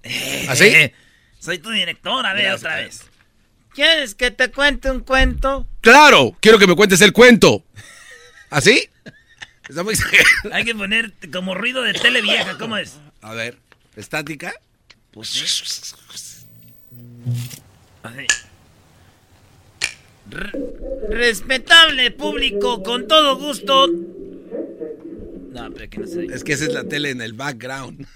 ¿Así? 0.48 0.64
Eh, 0.64 0.94
soy 1.38 1.58
tu 1.58 1.70
directora, 1.70 2.32
ve 2.32 2.42
Gracias. 2.42 2.60
otra 2.60 2.76
vez. 2.76 3.06
¿Quieres 3.74 4.14
que 4.14 4.30
te 4.30 4.50
cuente 4.50 4.90
un 4.90 5.00
cuento? 5.00 5.66
Claro, 5.80 6.36
quiero 6.40 6.58
que 6.58 6.66
me 6.66 6.74
cuentes 6.76 7.00
el 7.00 7.12
cuento. 7.12 7.64
¿Así? 8.50 8.88
Está 9.68 9.84
muy 9.84 9.94
Hay 10.52 10.64
que 10.64 10.74
poner 10.74 11.12
como 11.32 11.54
ruido 11.54 11.82
de 11.82 11.92
tele 11.94 12.20
vieja, 12.20 12.58
¿cómo 12.58 12.76
es? 12.76 12.98
A 13.22 13.32
ver, 13.34 13.58
¿estática? 13.96 14.52
Pues 15.12 16.46
respetable 21.08 22.10
público, 22.12 22.82
con 22.82 23.08
todo 23.08 23.36
gusto. 23.36 23.88
No, 23.88 25.70
pero 25.72 25.90
que 25.90 25.98
no 25.98 26.06
se 26.06 26.24
Es 26.26 26.44
que 26.44 26.52
esa 26.52 26.64
es 26.64 26.72
la 26.72 26.84
tele 26.84 27.10
en 27.10 27.20
el 27.20 27.32
background. 27.32 28.06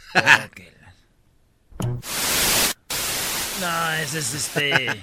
No, 3.60 3.92
ese 3.94 4.18
es 4.18 4.34
este. 4.34 5.02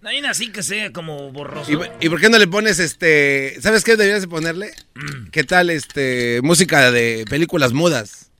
No 0.00 0.08
hay 0.08 0.18
una 0.18 0.30
así 0.30 0.50
que 0.50 0.62
sea 0.62 0.92
como 0.92 1.30
borroso. 1.30 1.70
¿Y, 1.70 2.06
y 2.06 2.08
por 2.08 2.20
qué 2.20 2.28
no 2.28 2.38
le 2.38 2.48
pones 2.48 2.78
este... 2.78 3.56
¿Sabes 3.60 3.84
qué 3.84 3.92
deberías 3.92 4.22
de 4.22 4.28
ponerle? 4.28 4.72
Mm. 4.94 5.28
¿Qué 5.30 5.44
tal 5.44 5.70
este 5.70 6.40
música 6.42 6.90
de 6.90 7.24
películas 7.30 7.72
mudas? 7.72 8.30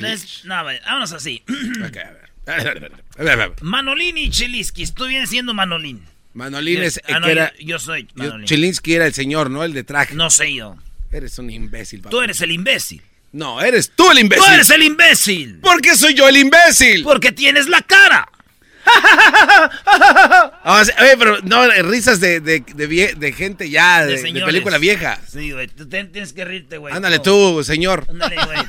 Les- 0.00 0.44
no, 0.44 0.54
a 0.54 0.62
ver, 0.62 0.82
vámonos 0.84 1.12
así. 1.12 1.42
Ok, 1.86 1.96
a 1.96 2.12
ver. 2.12 2.92
A 3.18 3.36
ver. 3.36 3.52
Manolín 3.62 4.18
y 4.18 4.30
Chiliskis. 4.30 4.94
Tú 4.94 5.06
vienes 5.06 5.30
siendo 5.30 5.52
Manolín. 5.54 6.02
Manolín 6.34 6.82
es... 6.82 6.98
Ah, 6.98 7.16
eh, 7.16 7.20
no, 7.20 7.26
era, 7.28 7.52
yo, 7.58 7.66
yo 7.66 7.78
soy 7.78 8.02
yo- 8.04 8.08
Manolín. 8.14 8.46
Chilinsky 8.46 8.94
era 8.94 9.06
el 9.06 9.14
señor, 9.14 9.50
¿no? 9.50 9.64
El 9.64 9.72
de 9.72 9.84
traje. 9.84 10.14
No 10.14 10.30
sé 10.30 10.54
yo. 10.54 10.76
Eres 11.10 11.38
un 11.38 11.50
imbécil, 11.50 12.00
papá. 12.00 12.10
Tú 12.10 12.20
eres 12.20 12.40
el 12.42 12.52
imbécil. 12.52 13.02
No, 13.32 13.60
eres 13.60 13.90
tú 13.94 14.10
el 14.10 14.18
imbécil. 14.18 14.44
Tú 14.46 14.52
eres 14.52 14.70
el 14.70 14.82
imbécil. 14.82 15.58
¿Por 15.60 15.80
qué 15.80 15.94
soy 15.96 16.14
yo 16.14 16.28
el 16.28 16.36
imbécil? 16.36 17.02
Porque 17.02 17.32
tienes 17.32 17.68
la 17.68 17.82
cara. 17.82 18.28
Sí, 20.84 20.90
oye, 21.00 21.16
pero 21.18 21.38
no, 21.42 21.66
risas 21.84 22.20
de, 22.20 22.40
de, 22.40 22.60
de, 22.60 22.88
vie- 22.88 23.14
de 23.14 23.32
gente 23.32 23.70
ya, 23.70 24.04
de, 24.04 24.16
película 24.44 24.78
vieja. 24.78 25.18
Sí, 25.28 25.52
güey. 25.52 25.68
Tú 25.68 25.88
te- 25.88 26.04
tienes 26.04 26.32
que 26.32 26.44
reírte, 26.44 26.78
güey. 26.78 26.94
Ándale 26.94 27.16
No. 27.16 27.22
tú, 27.22 27.64
señor. 27.64 28.06
Ándale, 28.08 28.36
güey. 28.44 28.58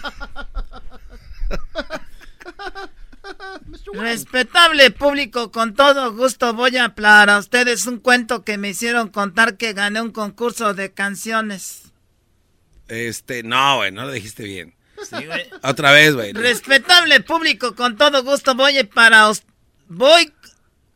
Respetable 3.94 4.92
público, 4.92 5.52
con 5.52 5.74
todo 5.74 6.14
gusto 6.14 6.54
voy 6.54 6.78
a 6.78 6.86
hablar 6.86 7.30
a 7.30 7.40
ustedes 7.40 7.86
un 7.88 8.00
cuento 8.00 8.44
que 8.44 8.58
me 8.58 8.70
hicieron 8.70 9.10
contar 9.10 9.58
que 9.58 9.74
gané 9.74 10.02
un 10.02 10.12
concurso 10.12 10.74
de 10.74 10.94
canciones. 10.94 11.84
Este, 12.88 13.44
no, 13.44 13.78
güey, 13.78 13.92
no 13.92 14.06
lo 14.06 14.12
dijiste 14.12 14.44
bien. 14.44 14.76
Sí, 15.10 15.26
güey. 15.26 15.48
Otra 15.64 15.92
vez, 15.92 16.16
güey. 16.16 16.34
Respetable 16.34 17.20
público, 17.22 17.76
con 17.76 17.98
todo 17.98 18.24
gusto 18.24 18.56
voy 18.56 18.78
a 18.78 18.90
para 18.90 19.30
voy 19.88 20.34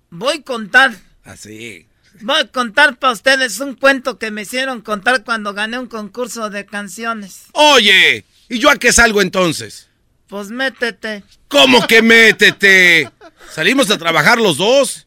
voy 0.10 0.38
a 0.38 0.44
contar 0.44 0.92
Así. 1.24 1.88
voy 2.22 2.40
a 2.40 2.48
contar 2.48 2.98
para 2.98 3.14
ustedes 3.14 3.60
un 3.60 3.76
cuento 3.76 4.18
que 4.18 4.32
me 4.32 4.44
hicieron 4.44 4.82
contar 4.82 5.24
cuando 5.24 5.54
gané 5.54 5.80
un 5.80 5.88
concurso 5.88 6.50
de 6.50 6.66
canciones. 6.66 7.46
Oye, 7.54 8.26
¿y 8.50 8.60
yo 8.60 8.70
a 8.70 8.78
qué 8.78 8.92
salgo 8.92 9.22
entonces? 9.22 9.88
Pues 10.28 10.50
métete. 10.50 11.24
¿Cómo 11.50 11.86
que 11.88 12.02
métete? 12.02 13.12
¿Salimos 13.52 13.92
a 13.92 13.98
trabajar 13.98 14.38
los 14.40 14.58
dos? 14.58 15.06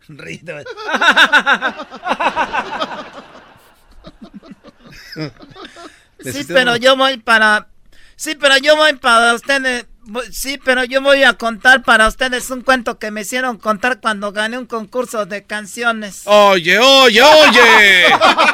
Sí, 6.23 6.45
pero 6.49 6.77
yo 6.77 6.97
voy 6.97 7.19
para. 7.19 7.69
Sí, 8.17 8.35
pero 8.35 8.57
yo 8.59 8.77
voy 8.77 8.95
para 8.95 9.35
ustedes. 9.35 9.87
Sí, 10.31 10.59
pero 10.63 10.85
yo 10.85 11.01
voy 11.01 11.23
a 11.25 11.35
contar 11.35 11.83
para 11.83 12.07
ustedes 12.09 12.51
un 12.51 12.61
cuento 12.61 12.99
que 12.99 13.11
me 13.11 13.23
hicieron 13.23 13.57
contar 13.57 14.01
cuando 14.01 14.33
gané 14.33 14.59
un 14.59 14.67
concurso 14.67 15.25
de 15.25 15.45
canciones. 15.45 16.23
Oye, 16.27 16.79
oye, 16.79 17.23
oye. 17.23 18.05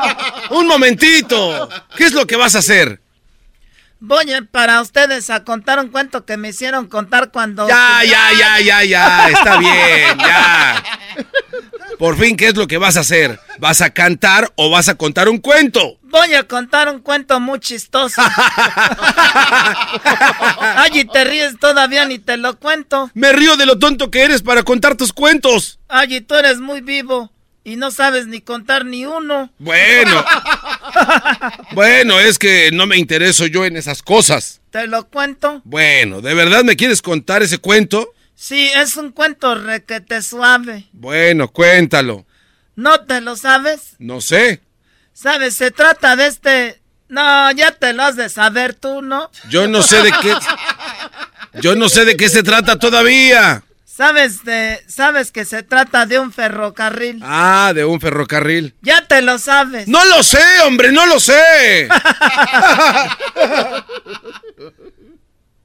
Un 0.50 0.66
momentito. 0.66 1.68
¿Qué 1.96 2.04
es 2.04 2.12
lo 2.12 2.26
que 2.26 2.36
vas 2.36 2.54
a 2.54 2.60
hacer? 2.60 3.00
Voy 4.02 4.26
para 4.50 4.80
ustedes 4.80 5.28
a 5.28 5.44
contar 5.44 5.78
un 5.78 5.88
cuento 5.88 6.24
que 6.24 6.38
me 6.38 6.48
hicieron 6.48 6.86
contar 6.86 7.30
cuando. 7.30 7.68
Ya, 7.68 8.02
ya, 8.02 8.32
ya, 8.32 8.60
ya, 8.60 8.84
ya. 8.84 9.28
Está 9.28 9.58
bien, 9.58 10.18
ya. 10.18 10.82
Por 12.00 12.16
fin, 12.16 12.34
¿qué 12.34 12.48
es 12.48 12.56
lo 12.56 12.66
que 12.66 12.78
vas 12.78 12.96
a 12.96 13.00
hacer? 13.00 13.38
¿Vas 13.58 13.82
a 13.82 13.90
cantar 13.90 14.50
o 14.56 14.70
vas 14.70 14.88
a 14.88 14.94
contar 14.94 15.28
un 15.28 15.36
cuento? 15.36 15.98
Voy 16.04 16.32
a 16.32 16.44
contar 16.44 16.88
un 16.88 17.00
cuento 17.00 17.38
muy 17.40 17.60
chistoso. 17.60 18.22
Ay, 20.60 20.92
y 20.94 21.04
te 21.04 21.24
ríes 21.24 21.58
todavía 21.60 22.06
ni 22.06 22.18
te 22.18 22.38
lo 22.38 22.58
cuento. 22.58 23.10
Me 23.12 23.34
río 23.34 23.58
de 23.58 23.66
lo 23.66 23.78
tonto 23.78 24.10
que 24.10 24.22
eres 24.22 24.40
para 24.40 24.62
contar 24.62 24.96
tus 24.96 25.12
cuentos. 25.12 25.78
Ay, 25.88 26.16
y 26.16 26.20
tú 26.22 26.36
eres 26.36 26.58
muy 26.58 26.80
vivo 26.80 27.30
y 27.64 27.76
no 27.76 27.90
sabes 27.90 28.26
ni 28.26 28.40
contar 28.40 28.86
ni 28.86 29.04
uno. 29.04 29.50
Bueno. 29.58 30.24
Bueno, 31.72 32.18
es 32.18 32.38
que 32.38 32.70
no 32.72 32.86
me 32.86 32.96
intereso 32.96 33.46
yo 33.46 33.64
en 33.64 33.76
esas 33.76 34.02
cosas. 34.02 34.60
¿Te 34.70 34.86
lo 34.86 35.08
cuento? 35.08 35.62
Bueno, 35.64 36.20
¿de 36.20 36.34
verdad 36.34 36.64
me 36.64 36.76
quieres 36.76 37.00
contar 37.00 37.42
ese 37.42 37.58
cuento? 37.58 38.12
Sí, 38.42 38.70
es 38.74 38.96
un 38.96 39.12
cuento 39.12 39.54
requete 39.54 40.22
suave. 40.22 40.88
Bueno, 40.92 41.48
cuéntalo. 41.48 42.24
¿No 42.74 43.04
te 43.04 43.20
lo 43.20 43.36
sabes? 43.36 43.96
No 43.98 44.22
sé. 44.22 44.62
¿Sabes? 45.12 45.56
Se 45.56 45.70
trata 45.70 46.16
de 46.16 46.28
este... 46.28 46.80
No, 47.08 47.52
ya 47.52 47.72
te 47.72 47.92
lo 47.92 48.02
has 48.02 48.16
de 48.16 48.30
saber 48.30 48.72
tú, 48.72 49.02
¿no? 49.02 49.30
Yo 49.50 49.68
no 49.68 49.82
sé 49.82 50.02
de 50.02 50.10
qué. 50.22 50.34
Yo 51.60 51.76
no 51.76 51.90
sé 51.90 52.06
de 52.06 52.16
qué 52.16 52.30
se 52.30 52.42
trata 52.42 52.78
todavía. 52.78 53.62
¿Sabes 53.84 54.42
de... 54.42 54.82
Sabes 54.88 55.32
que 55.32 55.44
se 55.44 55.62
trata 55.62 56.06
de 56.06 56.18
un 56.18 56.32
ferrocarril? 56.32 57.20
Ah, 57.22 57.72
de 57.74 57.84
un 57.84 58.00
ferrocarril. 58.00 58.74
Ya 58.80 59.06
te 59.06 59.20
lo 59.20 59.38
sabes. 59.38 59.86
No 59.86 60.02
lo 60.06 60.22
sé, 60.22 60.42
hombre, 60.64 60.92
no 60.92 61.04
lo 61.04 61.20
sé. 61.20 61.90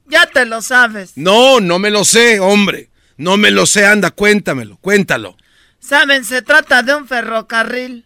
Ya 0.08 0.26
te 0.26 0.44
lo 0.44 0.62
sabes. 0.62 1.12
No, 1.16 1.60
no 1.60 1.78
me 1.78 1.90
lo 1.90 2.04
sé, 2.04 2.40
hombre. 2.40 2.90
No 3.16 3.36
me 3.36 3.50
lo 3.50 3.66
sé, 3.66 3.86
anda, 3.86 4.10
cuéntamelo, 4.10 4.76
cuéntalo. 4.78 5.36
Saben, 5.80 6.24
se 6.24 6.42
trata 6.42 6.82
de 6.82 6.94
un 6.94 7.06
ferrocarril. 7.08 8.04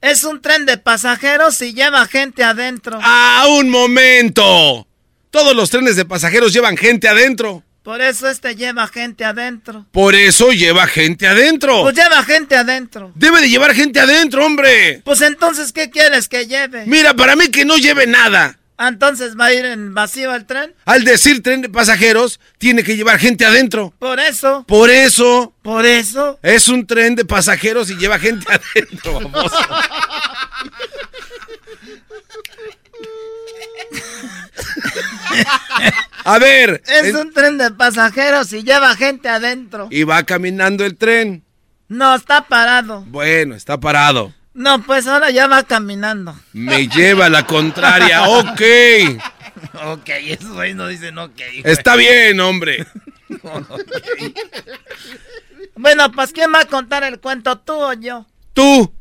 Es 0.00 0.24
un 0.24 0.40
tren 0.40 0.66
de 0.66 0.78
pasajeros 0.78 1.60
y 1.62 1.74
lleva 1.74 2.06
gente 2.06 2.42
adentro. 2.42 2.98
¡Ah, 3.02 3.46
un 3.48 3.68
momento! 3.68 4.86
Todos 5.30 5.54
los 5.54 5.70
trenes 5.70 5.96
de 5.96 6.04
pasajeros 6.04 6.52
llevan 6.52 6.76
gente 6.76 7.08
adentro. 7.08 7.62
Por 7.82 8.02
eso 8.02 8.28
este 8.28 8.56
lleva 8.56 8.86
gente 8.88 9.24
adentro. 9.24 9.86
Por 9.90 10.14
eso 10.14 10.52
lleva 10.52 10.86
gente 10.86 11.26
adentro. 11.26 11.82
Pues 11.82 11.96
lleva 11.96 12.22
gente 12.24 12.56
adentro. 12.56 13.10
Debe 13.14 13.40
de 13.40 13.48
llevar 13.48 13.74
gente 13.74 14.00
adentro, 14.00 14.44
hombre. 14.44 15.00
Pues 15.04 15.22
entonces, 15.22 15.72
¿qué 15.72 15.88
quieres 15.88 16.28
que 16.28 16.46
lleve? 16.46 16.84
Mira, 16.86 17.14
para 17.14 17.36
mí 17.36 17.48
que 17.48 17.64
no 17.64 17.76
lleve 17.78 18.06
nada. 18.06 18.58
Ah, 18.82 18.88
Entonces 18.88 19.38
va 19.38 19.44
a 19.46 19.52
ir 19.52 19.66
en 19.66 19.92
vacío 19.92 20.34
el 20.34 20.46
tren. 20.46 20.72
Al 20.86 21.04
decir 21.04 21.42
tren 21.42 21.60
de 21.60 21.68
pasajeros, 21.68 22.40
tiene 22.56 22.82
que 22.82 22.96
llevar 22.96 23.18
gente 23.18 23.44
adentro. 23.44 23.92
Por 23.98 24.18
eso. 24.18 24.64
Por 24.66 24.88
eso. 24.88 25.52
Por 25.60 25.84
eso. 25.84 26.38
Es 26.42 26.66
un 26.68 26.86
tren 26.86 27.14
de 27.14 27.26
pasajeros 27.26 27.90
y 27.90 27.96
lleva 27.96 28.18
gente 28.18 28.46
adentro, 28.74 29.20
baboso. 29.20 29.58
A 36.24 36.38
ver. 36.38 36.82
Es 36.86 37.06
es- 37.06 37.14
un 37.14 37.32
tren 37.32 37.58
de 37.58 37.70
pasajeros 37.70 38.52
y 38.52 38.62
lleva 38.62 38.94
gente 38.96 39.28
adentro. 39.28 39.88
Y 39.90 40.04
va 40.04 40.22
caminando 40.24 40.84
el 40.84 40.96
tren. 40.96 41.44
No, 41.88 42.14
está 42.14 42.42
parado. 42.46 43.02
Bueno, 43.08 43.54
está 43.54 43.78
parado. 43.80 44.32
No, 44.52 44.82
pues 44.82 45.06
ahora 45.06 45.30
ya 45.30 45.46
va 45.46 45.62
caminando. 45.62 46.34
Me 46.52 46.88
lleva 46.88 47.28
la 47.28 47.46
contraria. 47.46 48.22
Ok. 48.28 48.60
ok, 49.84 50.08
esos 50.08 50.52
güeyes 50.52 50.76
no 50.76 50.86
dicen 50.88 51.18
ok. 51.18 51.32
güey. 51.36 51.62
Está 51.64 51.96
bien, 51.96 52.40
hombre. 52.40 52.86
Bueno, 55.76 56.10
pues 56.12 56.32
¿quién 56.32 56.52
va 56.52 56.60
a 56.60 56.66
contar 56.66 57.04
el 57.04 57.20
cuento, 57.20 57.58
tú 57.58 57.72
o 57.74 57.92
yo? 57.92 58.26
Tú. 58.52 58.92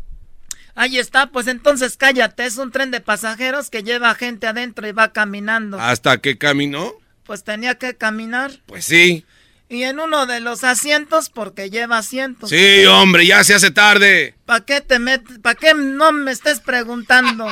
Ahí 0.76 0.97
está, 0.97 1.27
pues 1.27 1.47
entonces 1.47 1.97
cállate, 1.97 2.45
es 2.45 2.57
un 2.57 2.71
tren 2.71 2.89
de 2.91 3.01
pasajeros 3.01 3.69
que 3.69 3.84
lleva 3.84 4.15
gente 4.15 4.47
adentro 4.47 4.88
y 4.88 4.91
va 4.91 5.11
caminando. 5.11 5.80
Hasta 5.80 6.19
que 6.19 6.38
caminó. 6.38 6.93
Pues 7.23 7.43
tenía 7.43 7.76
que 7.76 7.95
caminar. 7.95 8.51
Pues 8.65 8.85
sí. 8.85 9.26
Y 9.72 9.84
en 9.84 10.00
uno 10.00 10.26
de 10.26 10.40
los 10.40 10.64
asientos, 10.64 11.30
porque 11.30 11.70
lleva 11.70 12.00
asientos. 12.00 12.50
Sí, 12.50 12.86
hombre, 12.88 13.28
ya 13.28 13.44
se 13.44 13.54
hace 13.54 13.70
tarde. 13.70 14.36
¿Para 14.46 14.66
qué 14.66 14.82
te 14.82 14.98
metes? 14.98 15.38
¿Para 15.38 15.54
qué 15.54 15.76
no 15.76 16.12
me 16.12 16.32
estés 16.32 16.60
preguntando? 16.60 17.48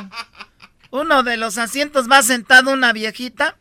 Uno 0.89 1.21
de 1.21 1.37
los 1.37 1.59
asientos 1.59 2.09
va 2.09 2.23
sentado 2.23 2.71
una 2.71 2.91
viejita 2.91 3.57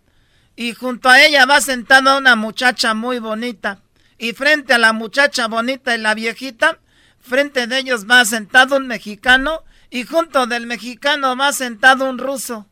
y 0.56 0.72
junto 0.72 1.10
a 1.10 1.20
ella 1.20 1.44
va 1.44 1.60
sentada 1.60 2.16
una 2.16 2.34
muchacha 2.34 2.94
muy 2.94 3.18
bonita. 3.18 3.82
Y 4.16 4.32
frente 4.32 4.72
a 4.72 4.78
la 4.78 4.94
muchacha 4.94 5.48
bonita 5.48 5.94
y 5.94 5.98
la 5.98 6.14
viejita, 6.14 6.78
frente 7.20 7.66
de 7.66 7.78
ellos 7.78 8.06
va 8.10 8.24
sentado 8.24 8.78
un 8.78 8.86
mexicano 8.86 9.64
y 9.90 10.04
junto 10.04 10.46
del 10.46 10.66
mexicano 10.66 11.36
va 11.36 11.52
sentado 11.52 12.08
un 12.08 12.16
ruso. 12.18 12.66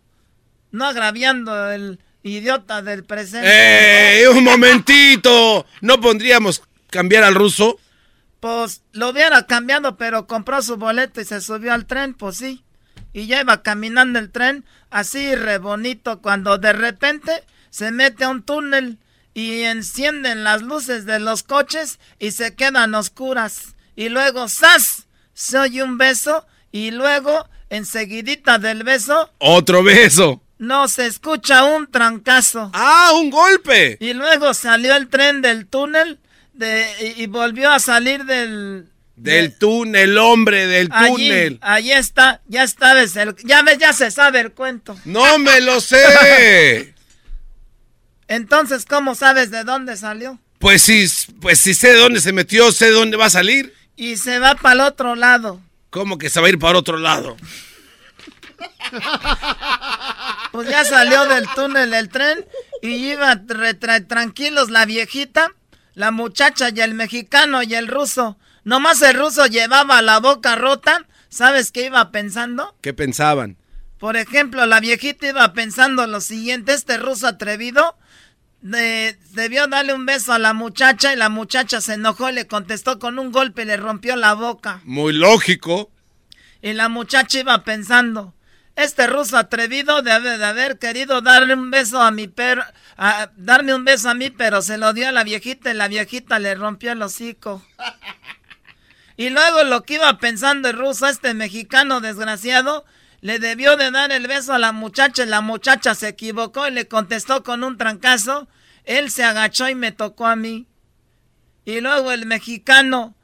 No 0.70 0.86
agraviando 0.86 1.70
el 1.70 2.00
idiota 2.24 2.82
del 2.82 3.04
presente. 3.04 3.48
¡Eh! 4.22 4.28
¡Un 4.28 4.42
momentito! 4.42 5.64
¿No 5.80 6.00
pondríamos 6.00 6.62
cambiar 6.90 7.22
al 7.22 7.36
ruso? 7.36 7.78
Pues 8.40 8.82
lo 8.92 9.10
hubiera 9.10 9.46
cambiado, 9.46 9.96
pero 9.96 10.26
compró 10.26 10.60
su 10.62 10.76
boleto 10.76 11.20
y 11.20 11.24
se 11.24 11.40
subió 11.40 11.72
al 11.72 11.86
tren, 11.86 12.14
pues 12.14 12.38
sí. 12.38 12.64
Y 13.12 13.26
ya 13.26 13.40
iba 13.40 13.62
caminando 13.62 14.18
el 14.18 14.30
tren, 14.30 14.64
así 14.90 15.34
re 15.36 15.58
bonito, 15.58 16.20
cuando 16.20 16.58
de 16.58 16.72
repente 16.72 17.44
se 17.70 17.92
mete 17.92 18.24
a 18.24 18.28
un 18.28 18.42
túnel 18.42 18.98
y 19.34 19.62
encienden 19.62 20.44
las 20.44 20.62
luces 20.62 21.06
de 21.06 21.20
los 21.20 21.42
coches 21.42 22.00
y 22.18 22.32
se 22.32 22.54
quedan 22.54 22.94
oscuras. 22.94 23.74
Y 23.96 24.08
luego, 24.08 24.48
¡zas! 24.48 25.06
Se 25.32 25.58
oye 25.58 25.82
un 25.82 25.98
beso 25.98 26.46
y 26.72 26.90
luego, 26.90 27.48
enseguidita 27.70 28.58
del 28.58 28.82
beso, 28.82 29.32
Otro 29.38 29.82
beso. 29.82 30.43
No 30.66 30.88
se 30.88 31.06
escucha 31.06 31.64
un 31.64 31.90
trancazo. 31.90 32.70
¡Ah, 32.74 33.12
un 33.14 33.30
golpe! 33.30 33.96
Y 34.00 34.12
luego 34.14 34.52
salió 34.54 34.94
el 34.96 35.08
tren 35.08 35.42
del 35.42 35.66
túnel 35.66 36.18
de, 36.52 37.14
y, 37.16 37.22
y 37.22 37.26
volvió 37.26 37.70
a 37.70 37.78
salir 37.78 38.24
del... 38.24 38.88
Del 39.16 39.56
túnel, 39.56 40.18
hombre, 40.18 40.66
del 40.66 40.88
Allí, 40.90 41.28
túnel. 41.28 41.58
allí 41.62 41.92
está, 41.92 42.40
ya 42.48 42.66
sabes, 42.66 43.14
el, 43.14 43.36
ya 43.44 43.62
ves, 43.62 43.78
ya 43.78 43.92
se 43.92 44.10
sabe 44.10 44.40
el 44.40 44.50
cuento. 44.52 44.98
¡No 45.04 45.38
me 45.38 45.60
lo 45.60 45.80
sé! 45.80 46.94
Entonces, 48.28 48.84
¿cómo 48.86 49.14
sabes 49.14 49.50
de 49.50 49.64
dónde 49.64 49.96
salió? 49.96 50.38
Pues 50.58 50.82
sí, 50.82 51.06
pues 51.40 51.60
sí 51.60 51.74
sé 51.74 51.88
de 51.92 51.98
dónde 51.98 52.20
se 52.20 52.32
metió, 52.32 52.72
sé 52.72 52.86
de 52.86 52.92
dónde 52.92 53.16
va 53.16 53.26
a 53.26 53.30
salir. 53.30 53.72
Y 53.96 54.16
se 54.16 54.38
va 54.38 54.54
para 54.54 54.74
el 54.74 54.80
otro 54.80 55.14
lado. 55.14 55.60
¿Cómo 55.90 56.18
que 56.18 56.30
se 56.30 56.40
va 56.40 56.46
a 56.46 56.50
ir 56.50 56.58
para 56.58 56.78
otro 56.78 56.96
lado? 56.98 57.36
Pues 60.52 60.68
ya 60.68 60.84
salió 60.84 61.26
del 61.26 61.48
túnel 61.54 61.92
el 61.94 62.08
tren 62.08 62.44
y 62.80 62.90
iba 63.10 63.40
tranquilos 64.08 64.70
la 64.70 64.84
viejita, 64.84 65.50
la 65.94 66.12
muchacha 66.12 66.68
y 66.72 66.80
el 66.80 66.94
mexicano 66.94 67.62
y 67.64 67.74
el 67.74 67.88
ruso. 67.88 68.38
Nomás 68.62 69.02
el 69.02 69.14
ruso 69.18 69.46
llevaba 69.46 70.00
la 70.00 70.20
boca 70.20 70.54
rota. 70.54 71.06
¿Sabes 71.28 71.72
qué 71.72 71.86
iba 71.86 72.12
pensando? 72.12 72.76
¿Qué 72.82 72.94
pensaban? 72.94 73.56
Por 73.98 74.16
ejemplo, 74.16 74.64
la 74.66 74.78
viejita 74.78 75.28
iba 75.28 75.52
pensando 75.54 76.06
lo 76.06 76.20
siguiente, 76.20 76.72
este 76.72 76.98
ruso 76.98 77.26
atrevido 77.26 77.96
de- 78.60 79.18
debió 79.32 79.66
darle 79.66 79.92
un 79.94 80.06
beso 80.06 80.32
a 80.32 80.38
la 80.38 80.52
muchacha 80.52 81.12
y 81.12 81.16
la 81.16 81.30
muchacha 81.30 81.80
se 81.80 81.94
enojó 81.94 82.30
y 82.30 82.34
le 82.34 82.46
contestó 82.46 83.00
con 83.00 83.18
un 83.18 83.32
golpe 83.32 83.62
y 83.62 83.66
le 83.66 83.76
rompió 83.76 84.14
la 84.14 84.34
boca. 84.34 84.80
Muy 84.84 85.12
lógico. 85.12 85.90
Y 86.62 86.72
la 86.74 86.88
muchacha 86.88 87.40
iba 87.40 87.64
pensando, 87.64 88.33
este 88.76 89.06
ruso 89.06 89.36
atrevido 89.36 90.02
debe 90.02 90.36
de 90.38 90.44
haber 90.44 90.78
querido 90.78 91.20
darle 91.20 91.54
un 91.54 91.70
beso 91.70 92.00
a 92.00 92.10
mi 92.10 92.26
perro, 92.28 92.64
a- 92.96 93.30
darme 93.36 93.74
un 93.74 93.84
beso 93.84 94.10
a 94.10 94.14
mí, 94.14 94.30
pero 94.30 94.62
se 94.62 94.78
lo 94.78 94.92
dio 94.92 95.08
a 95.08 95.12
la 95.12 95.24
viejita 95.24 95.70
y 95.70 95.74
la 95.74 95.88
viejita 95.88 96.38
le 96.38 96.54
rompió 96.54 96.92
el 96.92 97.02
hocico. 97.02 97.62
Y 99.16 99.30
luego 99.30 99.62
lo 99.62 99.84
que 99.84 99.94
iba 99.94 100.18
pensando 100.18 100.68
el 100.68 100.76
ruso, 100.76 101.06
este 101.06 101.34
mexicano 101.34 102.00
desgraciado, 102.00 102.84
le 103.20 103.38
debió 103.38 103.76
de 103.76 103.92
dar 103.92 104.10
el 104.10 104.26
beso 104.26 104.52
a 104.52 104.58
la 104.58 104.72
muchacha 104.72 105.22
y 105.22 105.26
la 105.26 105.40
muchacha 105.40 105.94
se 105.94 106.08
equivocó 106.08 106.66
y 106.66 106.72
le 106.72 106.88
contestó 106.88 107.44
con 107.44 107.62
un 107.62 107.78
trancazo. 107.78 108.48
Él 108.82 109.12
se 109.12 109.22
agachó 109.22 109.68
y 109.68 109.76
me 109.76 109.92
tocó 109.92 110.26
a 110.26 110.34
mí. 110.34 110.66
Y 111.64 111.80
luego 111.80 112.10
el 112.10 112.26
mexicano 112.26 113.14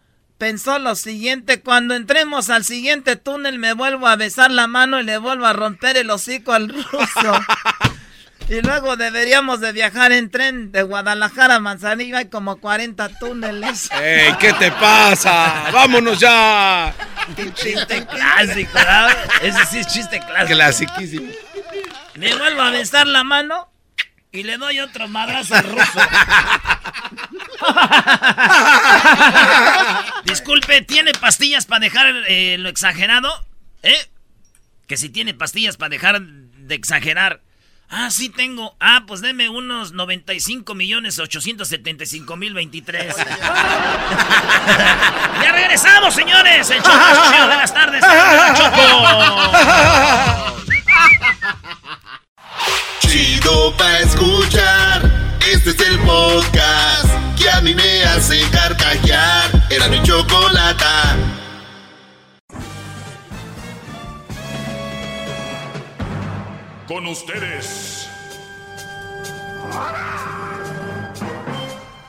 pensó 0.41 0.79
lo 0.79 0.97
siguiente, 0.97 1.61
cuando 1.61 1.95
entremos 1.95 2.49
al 2.49 2.65
siguiente 2.65 3.15
túnel 3.17 3.59
me 3.59 3.75
vuelvo 3.75 4.09
a 4.09 4.17
besar 4.17 4.51
la 4.51 4.67
mano 4.67 4.99
y 4.99 5.05
le 5.05 5.19
vuelvo 5.19 5.45
a 5.45 5.53
romper 5.53 5.99
el 5.99 6.09
hocico 6.09 6.55
al 6.55 6.71
ruso. 6.71 7.45
y 8.49 8.63
luego 8.63 8.97
deberíamos 8.97 9.61
de 9.61 9.73
viajar 9.73 10.13
en 10.13 10.31
tren 10.31 10.73
de 10.73 10.83
Guadalajara 10.83 11.57
a 11.57 11.61
Manzanillo, 11.61 12.17
hay 12.17 12.31
como 12.31 12.57
40 12.57 13.19
túneles. 13.19 13.91
¡Ey, 13.93 14.33
qué 14.41 14.55
te 14.55 14.73
pasa! 14.73 15.71
¡Vámonos 15.75 16.19
ya! 16.19 16.95
Chiste 17.53 18.07
clásico, 18.07 18.73
¿verdad? 18.73 19.11
Ese 19.43 19.67
sí 19.67 19.79
es 19.81 19.87
chiste 19.89 20.21
clásico. 20.21 20.55
Clasiquísimo. 20.55 21.31
Me 22.15 22.35
vuelvo 22.35 22.63
a 22.63 22.71
besar 22.71 23.07
la 23.07 23.25
mano 23.25 23.71
y 24.33 24.43
le 24.43 24.59
doy 24.59 24.81
otro 24.81 25.09
madrazo 25.09 25.55
al 25.55 25.65
ruso. 25.65 26.01
Disculpe, 30.25 30.83
¿tiene 30.83 31.13
pastillas 31.13 31.65
para 31.67 31.81
dejar 31.81 32.07
eh, 32.29 32.57
lo 32.59 32.69
exagerado? 32.69 33.29
¿Eh? 33.83 34.09
Que 34.87 34.97
si 34.97 35.09
tiene 35.09 35.35
pastillas 35.35 35.77
para 35.77 35.89
dejar 35.91 36.23
de 36.23 36.75
exagerar. 36.75 37.41
Ah, 37.89 38.09
sí 38.11 38.29
tengo. 38.29 38.77
Ah, 38.79 39.03
pues 39.05 39.21
deme 39.21 39.49
unos 39.49 39.91
95 39.93 40.77
millones 40.77 41.19
875 41.19 42.37
mil 42.37 42.55
23. 42.55 43.17
ya 45.43 45.53
regresamos, 45.53 46.15
señores. 46.15 46.71
El 46.71 46.81
de 46.81 46.89
las 46.89 47.75
tardes. 47.75 48.05
Choco. 48.57 50.55
Chido 53.01 53.77
pa' 53.77 53.99
escuchar. 54.01 55.39
Este 55.53 55.71
es 55.71 55.81
el 55.81 55.99
podcast 56.01 57.09
que 57.37 57.51
a 57.51 57.61
mí 57.61 57.75
me 57.75 58.05
hace 58.05 58.41
carcajear. 58.51 59.51
Era 59.71 59.89
mi 59.89 60.03
chocolata. 60.03 61.17
Con 66.87 67.07
ustedes. 67.07 68.09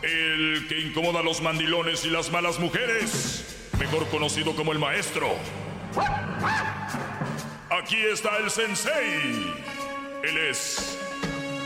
El 0.01 0.67
que 0.67 0.79
incomoda 0.79 1.19
a 1.19 1.23
los 1.23 1.41
mandilones 1.41 2.05
y 2.05 2.09
las 2.09 2.31
malas 2.31 2.59
mujeres. 2.59 3.45
Mejor 3.79 4.07
conocido 4.09 4.55
como 4.55 4.71
el 4.71 4.79
maestro. 4.79 5.27
Aquí 7.69 7.97
está 8.11 8.37
el 8.37 8.49
sensei. 8.49 9.70
Él 10.23 10.37
es 10.37 10.97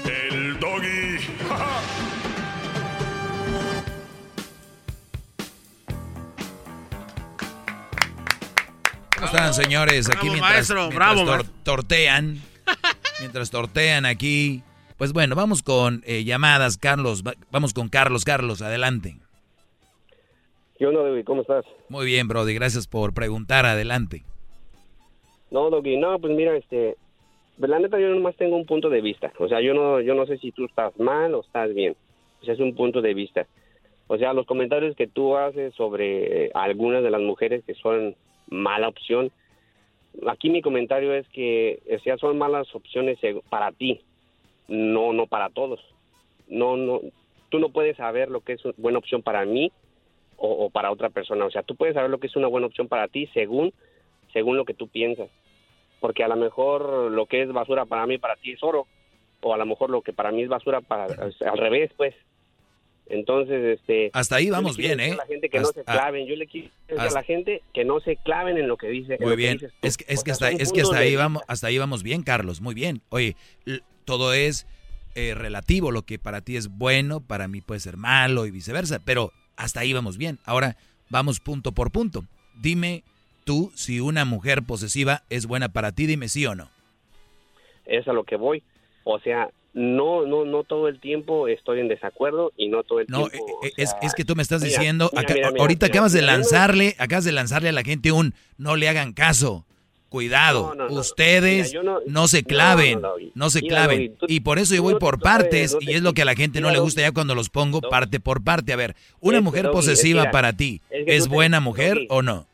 el 0.05 0.59
doggy. 0.59 1.19
¿Cómo 9.15 9.25
están, 9.27 9.53
señores? 9.53 10.09
Aquí 10.09 10.27
Bravo, 10.27 10.33
mientras, 10.33 10.51
maestro, 10.53 10.75
mientras 10.89 10.95
bravo, 10.95 11.21
tor- 11.21 11.35
maestro. 11.37 11.53
tortean. 11.63 12.41
mientras 13.19 13.49
tortean 13.51 14.05
aquí. 14.05 14.61
Pues 14.97 15.13
bueno, 15.13 15.35
vamos 15.35 15.61
con 15.63 16.01
eh, 16.05 16.23
llamadas, 16.23 16.77
Carlos. 16.77 17.23
Va- 17.25 17.33
Vamos 17.51 17.73
con 17.73 17.89
Carlos. 17.89 18.23
Carlos, 18.25 18.61
adelante. 18.61 19.17
¿Qué 20.77 20.85
onda? 20.85 20.99
¿Cómo 21.25 21.41
estás? 21.41 21.63
Muy 21.89 22.05
bien, 22.05 22.27
Brody. 22.27 22.53
Gracias 22.53 22.87
por 22.87 23.13
preguntar. 23.13 23.65
Adelante. 23.65 24.23
No, 25.51 25.69
Doggy, 25.69 25.95
no, 25.97 26.19
pues 26.19 26.33
mira, 26.35 26.57
este, 26.57 26.97
la 27.57 27.79
neta 27.79 27.99
yo 27.99 28.09
nomás 28.09 28.35
tengo 28.35 28.55
un 28.55 28.65
punto 28.65 28.89
de 28.89 29.01
vista. 29.01 29.31
O 29.39 29.47
sea, 29.47 29.61
yo 29.61 29.73
no, 29.73 30.01
yo 30.01 30.13
no 30.13 30.25
sé 30.25 30.37
si 30.37 30.51
tú 30.51 30.65
estás 30.65 30.97
mal 30.99 31.33
o 31.33 31.41
estás 31.41 31.73
bien. 31.73 31.95
O 32.41 32.45
sea, 32.45 32.53
es 32.53 32.59
un 32.59 32.75
punto 32.75 33.01
de 33.01 33.13
vista. 33.13 33.47
O 34.07 34.17
sea, 34.17 34.33
los 34.33 34.45
comentarios 34.45 34.95
que 34.95 35.07
tú 35.07 35.35
haces 35.35 35.73
sobre 35.73 36.45
eh, 36.45 36.51
algunas 36.53 37.03
de 37.03 37.09
las 37.09 37.21
mujeres 37.21 37.63
que 37.65 37.73
son 37.73 38.15
mala 38.47 38.87
opción, 38.87 39.31
aquí 40.27 40.49
mi 40.49 40.61
comentario 40.61 41.13
es 41.13 41.27
que, 41.29 41.79
o 41.91 41.99
sea, 41.99 42.17
son 42.17 42.37
malas 42.37 42.73
opciones 42.75 43.17
para 43.49 43.71
ti, 43.71 44.01
no, 44.67 45.13
no 45.13 45.25
para 45.25 45.49
todos. 45.49 45.79
No, 46.47 46.77
no, 46.77 47.01
tú 47.49 47.57
no 47.57 47.69
puedes 47.69 47.97
saber 47.97 48.29
lo 48.29 48.41
que 48.41 48.53
es 48.53 48.65
una 48.65 48.75
buena 48.77 48.99
opción 48.99 49.23
para 49.23 49.43
mí 49.45 49.71
o, 50.37 50.65
o 50.65 50.69
para 50.69 50.91
otra 50.91 51.09
persona. 51.09 51.45
O 51.45 51.51
sea, 51.51 51.63
tú 51.63 51.75
puedes 51.75 51.95
saber 51.95 52.11
lo 52.11 52.19
que 52.19 52.27
es 52.27 52.35
una 52.35 52.47
buena 52.47 52.67
opción 52.67 52.87
para 52.87 53.07
ti 53.07 53.27
según, 53.33 53.73
según 54.33 54.57
lo 54.57 54.65
que 54.65 54.75
tú 54.75 54.87
piensas. 54.87 55.29
Porque 56.05 56.23
a 56.23 56.27
lo 56.27 56.35
mejor 56.35 57.09
lo 57.11 57.25
que 57.25 57.41
es 57.41 57.51
basura 57.51 57.85
para 57.85 58.05
mí, 58.05 58.19
para 58.19 58.35
ti 58.35 58.51
es 58.51 58.61
oro. 58.61 58.85
o 59.41 59.55
a 59.55 59.57
lo 59.57 59.65
mejor 59.65 59.89
lo 59.89 60.03
que 60.03 60.13
para 60.13 60.31
mí 60.31 60.43
es 60.43 60.49
basura 60.49 60.79
para 60.79 61.05
al 61.05 61.57
revés, 61.57 61.89
pues. 61.97 62.13
Entonces, 63.07 63.79
este 63.79 64.11
Hasta 64.13 64.35
ahí 64.35 64.51
vamos 64.51 64.77
bien, 64.77 64.99
¿eh? 64.99 65.13
A 65.13 65.15
la 65.15 65.25
gente 65.25 65.49
que 65.49 65.59
no 65.59 65.65
se 65.65 65.83
claven, 65.83 66.27
yo 66.27 66.35
le 66.35 66.45
quiero 66.45 66.69
decir 66.87 66.99
a 66.99 67.09
la 67.09 67.23
gente 67.23 67.63
que 67.73 67.85
no 67.85 68.01
se 68.01 68.17
claven 68.17 68.59
en 68.59 68.67
lo 68.67 68.77
que 68.77 68.89
dice. 68.89 69.17
Muy 69.19 69.31
que 69.31 69.35
bien. 69.35 69.59
Es 69.81 69.97
que, 69.97 70.05
es 70.07 70.23
que 70.23 70.35
sea, 70.35 70.49
hasta, 70.49 70.51
es 70.51 70.71
que 70.71 70.81
hasta 70.81 70.99
ahí 70.99 71.15
vamos, 71.15 71.41
hasta 71.47 71.65
ahí 71.65 71.79
vamos 71.79 72.03
bien, 72.03 72.21
Carlos. 72.21 72.61
Muy 72.61 72.75
bien. 72.75 73.01
Oye, 73.09 73.35
todo 74.05 74.31
es 74.31 74.67
eh, 75.15 75.33
relativo. 75.33 75.89
Lo 75.89 76.03
que 76.03 76.19
para 76.19 76.41
ti 76.41 76.55
es 76.55 76.67
bueno, 76.67 77.19
para 77.19 77.47
mí 77.47 77.61
puede 77.61 77.79
ser 77.79 77.97
malo 77.97 78.45
y 78.45 78.51
viceversa. 78.51 79.01
Pero 79.03 79.31
hasta 79.55 79.79
ahí 79.79 79.91
vamos 79.91 80.19
bien. 80.19 80.37
Ahora 80.45 80.77
vamos 81.09 81.39
punto 81.39 81.71
por 81.71 81.91
punto. 81.91 82.25
Dime 82.61 83.03
tú 83.45 83.71
si 83.75 84.01
una 84.01 84.25
mujer 84.25 84.63
posesiva 84.63 85.23
es 85.29 85.45
buena 85.45 85.69
para 85.69 85.93
ti. 85.93 86.05
Dime 86.07 86.27
sí 86.27 86.45
o 86.45 86.55
no. 86.55 86.69
es 87.85 88.05
a 88.07 88.13
lo 88.13 88.23
que 88.25 88.35
voy. 88.35 88.63
O 89.03 89.19
sea, 89.19 89.49
no, 89.73 90.25
no, 90.25 90.43
no 90.45 90.63
todo 90.63 90.87
el 90.87 90.99
tiempo 90.99 91.47
estoy 91.47 91.79
en 91.79 91.87
desacuerdo 91.87 92.51
y 92.57 92.67
no 92.69 92.83
todo 92.83 92.99
el 93.01 93.05
No, 93.07 93.29
tiempo. 93.29 93.45
eh, 93.63 93.71
o 93.77 93.81
es, 93.81 93.89
sea, 93.91 93.99
es 94.01 94.13
que 94.15 94.25
tú 94.25 94.35
me 94.35 94.41
estás 94.41 94.63
mira, 94.63 94.75
diciendo, 94.77 95.09
mira, 95.13 95.21
acá- 95.21 95.33
mira, 95.35 95.51
ahorita 95.61 95.85
acabas 95.85 96.11
de 96.11 96.21
no- 96.21 96.27
lanzarle, 96.27 96.95
acabas 96.97 97.23
de 97.25 97.31
lanzarle 97.31 97.69
a 97.69 97.73
la 97.73 97.83
gente 97.83 98.11
un 98.11 98.33
no 98.57 98.75
le 98.75 98.89
hagan 98.89 99.13
caso. 99.13 99.65
Cuidado, 100.09 100.69
No, 100.69 100.75
no, 100.75 100.89
no. 100.89 100.99
ustedes 100.99 101.73
no- 101.73 101.99
no, 102.07 102.27
se 102.27 102.41
no, 102.41 102.47
claven, 102.47 103.01
no, 103.01 103.13
no, 103.33 103.49
se 103.49 103.61
claven. 103.61 104.15
Y 104.29 104.39
por 104.39 104.59
eso 104.59 104.73
yo 104.73 104.81
voy 104.81 104.93
no 104.93 104.99
por 104.99 105.19
partes 105.19 105.73
no 105.73 105.79
te- 105.79 105.85
y 105.91 105.93
es 105.95 106.01
lo 106.01 106.13
que 106.13 106.21
a 106.21 106.25
la 106.25 106.35
gente 106.35 106.61
no 106.61 106.71
le 106.71 106.79
gusta 106.79 107.01
ya 107.01 107.11
cuando 107.11 107.35
los 107.35 107.49
pongo 107.49 107.81
parte 107.81 108.19
por 108.21 108.43
parte. 108.43 108.71
A 108.71 108.77
ver, 108.77 108.95
una 109.19 109.41
mujer 109.41 109.69
posesiva 109.71 110.31
para 110.31 110.53
ti, 110.53 110.81
es 110.89 111.05
que 111.05 111.15
¿es 111.17 111.23
tú 111.25 111.29
te- 111.29 111.35
buena 111.35 111.59
mujer 111.59 111.99
o 112.09 112.21
no? 112.21 112.47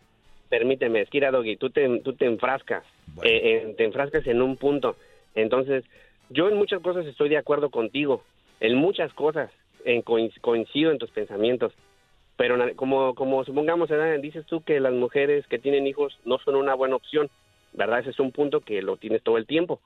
Permíteme, 0.52 1.00
es 1.00 1.10
que, 1.10 1.20
mira, 1.20 1.32
Doggy, 1.32 1.56
tú 1.56 1.70
te, 1.70 1.88
tú 2.02 2.12
te 2.12 2.26
enfrascas, 2.26 2.84
eh, 3.24 3.74
te 3.78 3.86
enfrascas 3.86 4.28
en 4.28 4.42
un 4.42 4.58
punto. 4.58 4.98
Entonces, 5.34 5.86
yo 6.30 6.50
en 6.50 6.58
muchas 6.58 6.82
cosas 6.82 7.06
estoy 7.06 7.30
de 7.30 7.38
acuerdo 7.38 7.70
contigo, 7.70 8.22
en 8.60 8.76
muchas 8.76 9.14
cosas 9.14 9.50
en 9.86 10.04
coin- 10.04 10.38
coincido 10.42 10.92
en 10.92 10.98
tus 10.98 11.10
pensamientos. 11.12 11.72
Pero 12.36 12.58
como, 12.76 13.16
como 13.16 13.46
supongamos, 13.46 13.90
dices 14.22 14.46
tú 14.46 14.62
que 14.62 14.82
las 14.82 14.92
mujeres 14.92 15.48
que 15.48 15.58
tienen 15.58 15.88
hijos 15.88 16.20
no 16.26 16.38
son 16.40 16.56
una 16.56 16.74
buena 16.74 16.98
opción, 16.98 17.30
¿verdad? 17.72 18.00
Ese 18.00 18.10
es 18.10 18.20
un 18.20 18.34
punto 18.34 18.60
que 18.60 18.82
lo 18.82 18.98
tienes 18.98 19.24
todo 19.24 19.38
el 19.38 19.46
tiempo. 19.48 19.80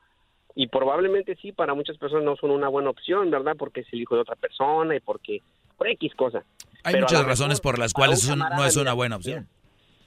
Y 0.55 0.65
probablemente 0.67 1.35
sí, 1.35 1.51
para 1.51 1.75
muchas 1.75 1.99
personas 1.99 2.25
no 2.25 2.37
son 2.37 2.49
una 2.49 2.69
buena 2.69 2.89
opción, 2.89 3.29
¿verdad? 3.29 3.55
Porque 3.55 3.81
es 3.81 3.87
el 3.93 4.01
hijo 4.01 4.15
de 4.15 4.21
otra 4.21 4.35
persona 4.35 4.95
y 4.95 4.99
porque 4.99 5.41
por 5.77 5.87
X 5.89 6.15
cosa. 6.15 6.43
Hay 6.83 6.93
Pero 6.93 7.05
muchas 7.05 7.23
razones 7.25 7.59
mejor 7.59 7.73
por 7.73 7.79
las 7.79 7.93
cuales 7.93 8.27
no 8.57 8.65
es 8.65 8.77
una 8.77 8.93
buena 8.93 9.15
opción. 9.17 9.47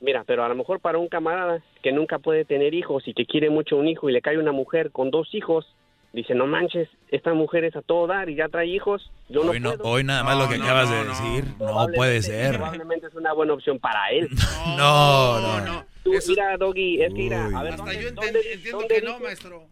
Mira, 0.01 0.25
pero 0.25 0.45
a 0.45 0.49
lo 0.49 0.55
mejor 0.55 0.81
para 0.81 0.99
un 0.99 1.09
camarada 1.09 1.63
que 1.83 1.93
nunca 1.93 2.19
puede 2.19 2.45
tener 2.45 2.73
hijos 2.75 3.07
y 3.09 3.15
que 3.15 3.27
quiere 3.27 3.51
mucho 3.51 3.77
un 3.77 3.89
hijo 3.89 4.09
y 4.09 4.13
le 4.13 4.23
cae 4.23 4.39
una 4.39 4.53
mujer 4.53 4.91
con 4.93 5.11
dos 5.11 5.35
hijos, 5.35 5.67
dice, 6.13 6.35
no 6.35 6.47
manches, 6.47 6.89
esta 7.11 7.35
mujer 7.35 7.65
es 7.65 7.75
a 7.77 7.83
todo 7.83 8.07
dar 8.07 8.29
y 8.31 8.37
ya 8.37 8.49
trae 8.49 8.67
hijos, 8.67 9.11
yo 9.29 9.43
no 9.45 9.51
Hoy, 9.51 9.61
no, 9.61 9.71
puedo. 9.77 9.85
hoy 9.91 10.05
nada 10.05 10.23
más 10.23 10.39
lo 10.39 10.49
que 10.49 10.55
acabas 10.63 10.89
de 10.91 11.05
decir, 11.05 11.45
no 11.59 11.87
puede 11.95 12.23
ser. 12.23 12.55
Probablemente 12.57 13.07
es 13.09 13.15
una 13.15 13.33
buena 13.33 13.55
opción 13.55 13.79
para 13.79 14.11
él. 14.11 14.29
No, 14.77 15.41
no, 15.41 15.61
no. 15.67 15.85
Tú, 16.05 16.13
mira, 16.29 16.57
Doggy, 16.57 17.03
es 17.03 17.09
que 17.09 17.15
mira, 17.15 17.47
a 17.55 17.63
ver, 17.65 17.73
Hasta 17.75 17.85
¿dónde- 17.85 18.03
yo 18.03 18.11
dónde- 18.13 18.53
entiendo 18.53 18.79
dónde 18.79 18.95
que 18.95 19.03
no, 19.03 19.13
dice- 19.15 19.25
maestro. 19.25 19.63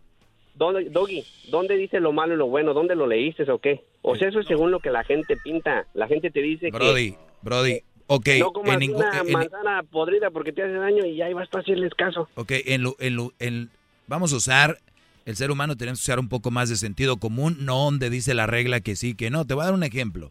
¿Dónde, 0.55 0.85
Doggy, 0.91 1.25
¿dónde 1.51 1.77
dice 1.77 2.01
lo 2.01 2.13
malo 2.13 2.35
y 2.35 2.37
lo 2.39 2.47
bueno? 2.47 2.73
¿Dónde 2.75 2.95
lo 2.97 3.07
leíste 3.07 3.49
o 3.51 3.59
qué? 3.59 3.85
O 4.03 4.17
sea, 4.17 4.29
eso 4.29 4.41
es 4.41 4.47
según 4.47 4.71
lo 4.71 4.81
que 4.81 4.91
la 4.91 5.05
gente 5.05 5.37
pinta. 5.37 5.87
La 5.95 6.09
gente 6.09 6.31
te 6.31 6.41
dice 6.41 6.71
Brody, 6.71 7.13
que 7.13 7.19
Brody, 7.43 7.81
ok, 8.07 8.29
no 8.39 8.53
comas 8.53 8.75
en 8.75 8.79
ningún... 8.81 8.97
una 9.05 9.21
en- 9.21 9.33
manzana 9.33 9.83
podrida 9.85 10.31
porque 10.31 10.53
te 10.53 10.63
hace 10.63 10.73
daño 10.75 11.05
y 11.05 11.21
ahí 11.23 11.33
vas 11.33 11.49
a 11.53 11.59
hacerles 11.59 11.93
caso. 11.95 12.29
Ok, 12.35 12.53
en 12.67 12.83
lo- 12.83 12.97
en 12.99 13.17
lo- 13.17 13.33
en- 13.39 13.71
vamos 14.07 14.33
a 14.33 14.37
usar, 14.37 14.79
el 15.25 15.37
ser 15.37 15.51
humano 15.51 15.77
tenemos 15.77 15.99
que 16.01 16.05
usar 16.05 16.19
un 16.21 16.29
poco 16.29 16.51
más 16.51 16.69
de 16.69 16.77
sentido 16.77 17.17
común, 17.17 17.57
no 17.61 17.77
donde 17.85 18.11
dice 18.11 18.35
la 18.35 18.47
regla 18.47 18.81
que 18.81 18.95
sí, 18.97 19.15
que 19.15 19.31
no. 19.31 19.45
Te 19.45 19.55
voy 19.55 19.63
a 19.63 19.67
dar 19.67 19.75
un 19.75 19.83
ejemplo. 19.83 20.31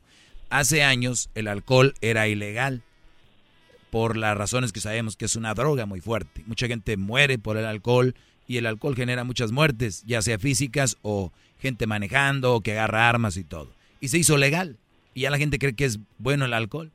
Hace 0.49 0.83
años 0.83 1.29
el 1.35 1.47
alcohol 1.47 1.93
era 2.01 2.27
ilegal 2.27 2.81
por 3.89 4.17
las 4.17 4.37
razones 4.37 4.71
que 4.71 4.79
sabemos 4.81 5.15
que 5.15 5.25
es 5.25 5.35
una 5.35 5.53
droga 5.53 5.85
muy 5.85 6.01
fuerte. 6.01 6.43
Mucha 6.45 6.67
gente 6.67 6.97
muere 6.97 7.37
por 7.39 7.57
el 7.57 7.65
alcohol 7.65 8.15
y 8.47 8.57
el 8.57 8.65
alcohol 8.65 8.95
genera 8.95 9.23
muchas 9.23 9.51
muertes, 9.51 10.03
ya 10.05 10.21
sea 10.21 10.37
físicas 10.37 10.97
o 11.01 11.31
gente 11.59 11.87
manejando 11.87 12.53
o 12.53 12.61
que 12.61 12.73
agarra 12.73 13.09
armas 13.09 13.37
y 13.37 13.43
todo. 13.43 13.71
Y 14.01 14.09
se 14.09 14.17
hizo 14.17 14.37
legal. 14.37 14.77
Y 15.13 15.21
ya 15.21 15.29
la 15.31 15.37
gente 15.37 15.59
cree 15.59 15.73
que 15.73 15.85
es 15.85 15.99
bueno 16.17 16.45
el 16.45 16.53
alcohol. 16.53 16.91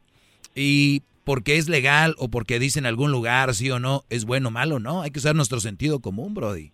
Y 0.55 1.02
porque 1.24 1.56
es 1.56 1.68
legal 1.68 2.14
o 2.18 2.28
porque 2.28 2.59
dice 2.59 2.78
en 2.78 2.86
algún 2.86 3.12
lugar 3.12 3.55
sí 3.55 3.70
o 3.70 3.78
no, 3.78 4.05
es 4.10 4.24
bueno 4.24 4.48
o 4.48 4.51
malo, 4.51 4.78
no. 4.81 5.02
Hay 5.02 5.10
que 5.10 5.18
usar 5.20 5.35
nuestro 5.36 5.60
sentido 5.60 6.01
común, 6.01 6.35
Brody. 6.35 6.72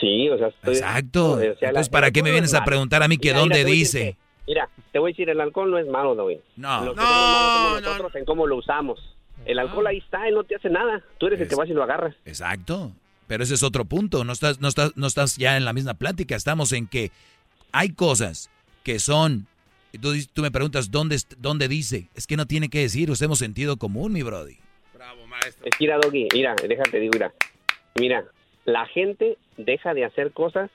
Sí, 0.00 0.28
o 0.28 0.36
sea, 0.38 0.48
estoy- 0.48 0.74
Exacto. 0.74 1.32
o 1.32 1.36
sea, 1.38 1.46
la- 1.60 1.68
Entonces, 1.68 1.88
¿para 1.88 2.10
qué 2.10 2.22
me 2.22 2.30
vienes 2.30 2.52
no 2.52 2.58
a 2.58 2.64
preguntar 2.64 3.02
a 3.02 3.08
mí 3.08 3.16
que 3.18 3.28
Mira, 3.28 3.40
dónde 3.40 3.64
mira, 3.64 3.70
dice? 3.70 3.98
que- 4.00 4.16
mira, 4.52 4.68
te 4.92 4.98
voy 4.98 5.10
a 5.10 5.12
decir, 5.12 5.30
el 5.30 5.40
alcohol 5.40 5.70
no 5.70 5.78
es 5.78 5.86
malo, 5.88 6.14
Doggy. 6.14 6.38
No. 6.56 6.68
Malos 6.68 6.96
somos 6.96 7.82
nosotros 7.82 8.14
en 8.14 8.24
cómo 8.26 8.46
lo 8.46 8.56
usamos. 8.56 8.98
El 9.46 9.58
alcohol 9.58 9.86
ahí 9.86 9.98
está, 9.98 10.26
él 10.28 10.34
no 10.34 10.44
te 10.44 10.56
hace 10.56 10.68
nada. 10.68 11.02
Tú 11.18 11.26
eres 11.28 11.40
el 11.40 11.48
que 11.48 11.54
vas 11.54 11.68
y 11.68 11.72
lo 11.72 11.82
agarras. 11.82 12.14
Exacto. 12.24 12.92
Pero 13.26 13.42
ese 13.42 13.54
es 13.54 13.62
otro 13.62 13.84
punto. 13.84 14.22
No 14.24 14.32
estás, 14.32 14.60
no 14.60 14.68
estás, 14.68 14.92
no 14.96 15.06
estás 15.06 15.36
ya 15.36 15.56
en 15.56 15.64
la 15.64 15.72
misma 15.72 15.94
plática. 15.94 16.36
Estamos 16.36 16.72
en 16.72 16.86
que 16.86 17.10
hay 17.72 17.90
cosas 17.90 18.50
que 18.84 18.98
son. 18.98 19.46
Y 19.96 19.98
Tú, 19.98 20.12
dices- 20.12 20.30
tú 20.32 20.42
me 20.42 20.50
preguntas 20.50 20.90
dónde, 20.90 21.16
dónde 21.38 21.68
dice. 21.68 22.08
Es 22.14 22.26
que 22.26 22.36
no 22.36 22.46
tiene 22.46 22.68
que 22.68 22.80
decir. 22.80 23.10
Usemos 23.10 23.38
sentido 23.38 23.76
común, 23.76 24.12
mi 24.12 24.22
Brody. 24.22 24.58
Es 25.46 25.54
que 25.56 25.70
mira, 25.80 25.98
Doggy, 25.98 26.28
mira, 26.32 26.54
déjate 26.66 26.98
digo, 27.00 27.12
mira. 27.14 27.32
Mira, 27.98 28.24
la 28.64 28.86
gente 28.86 29.38
deja 29.56 29.94
de 29.94 30.04
hacer 30.04 30.32
cosas 30.32 30.70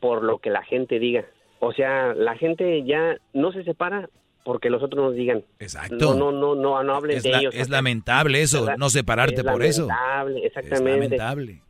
por 0.00 0.22
lo 0.22 0.38
que 0.38 0.50
la 0.50 0.62
gente 0.64 0.98
diga. 0.98 1.24
O 1.60 1.72
sea, 1.72 2.14
la 2.14 2.36
gente 2.36 2.84
ya 2.84 3.16
no 3.32 3.52
se 3.52 3.64
separa 3.64 4.08
porque 4.44 4.70
los 4.70 4.82
otros 4.82 5.02
nos 5.04 5.14
digan. 5.14 5.44
Exacto. 5.58 5.96
No, 5.96 6.14
no, 6.14 6.32
no, 6.32 6.54
no, 6.54 6.82
no 6.82 6.94
hablen 6.94 7.16
Es, 7.18 7.22
de 7.22 7.30
la- 7.30 7.38
ellos. 7.40 7.54
es 7.54 7.68
lamentable 7.68 8.40
eso, 8.42 8.62
¿verdad? 8.64 8.78
no 8.78 8.90
separarte 8.90 9.40
Es 9.40 9.44
por 9.44 9.62
eso. 9.62 9.86
lamentable, 9.86 10.38
Es 10.40 10.44
exactamente. 10.56 10.90
lamentable. 11.16 11.62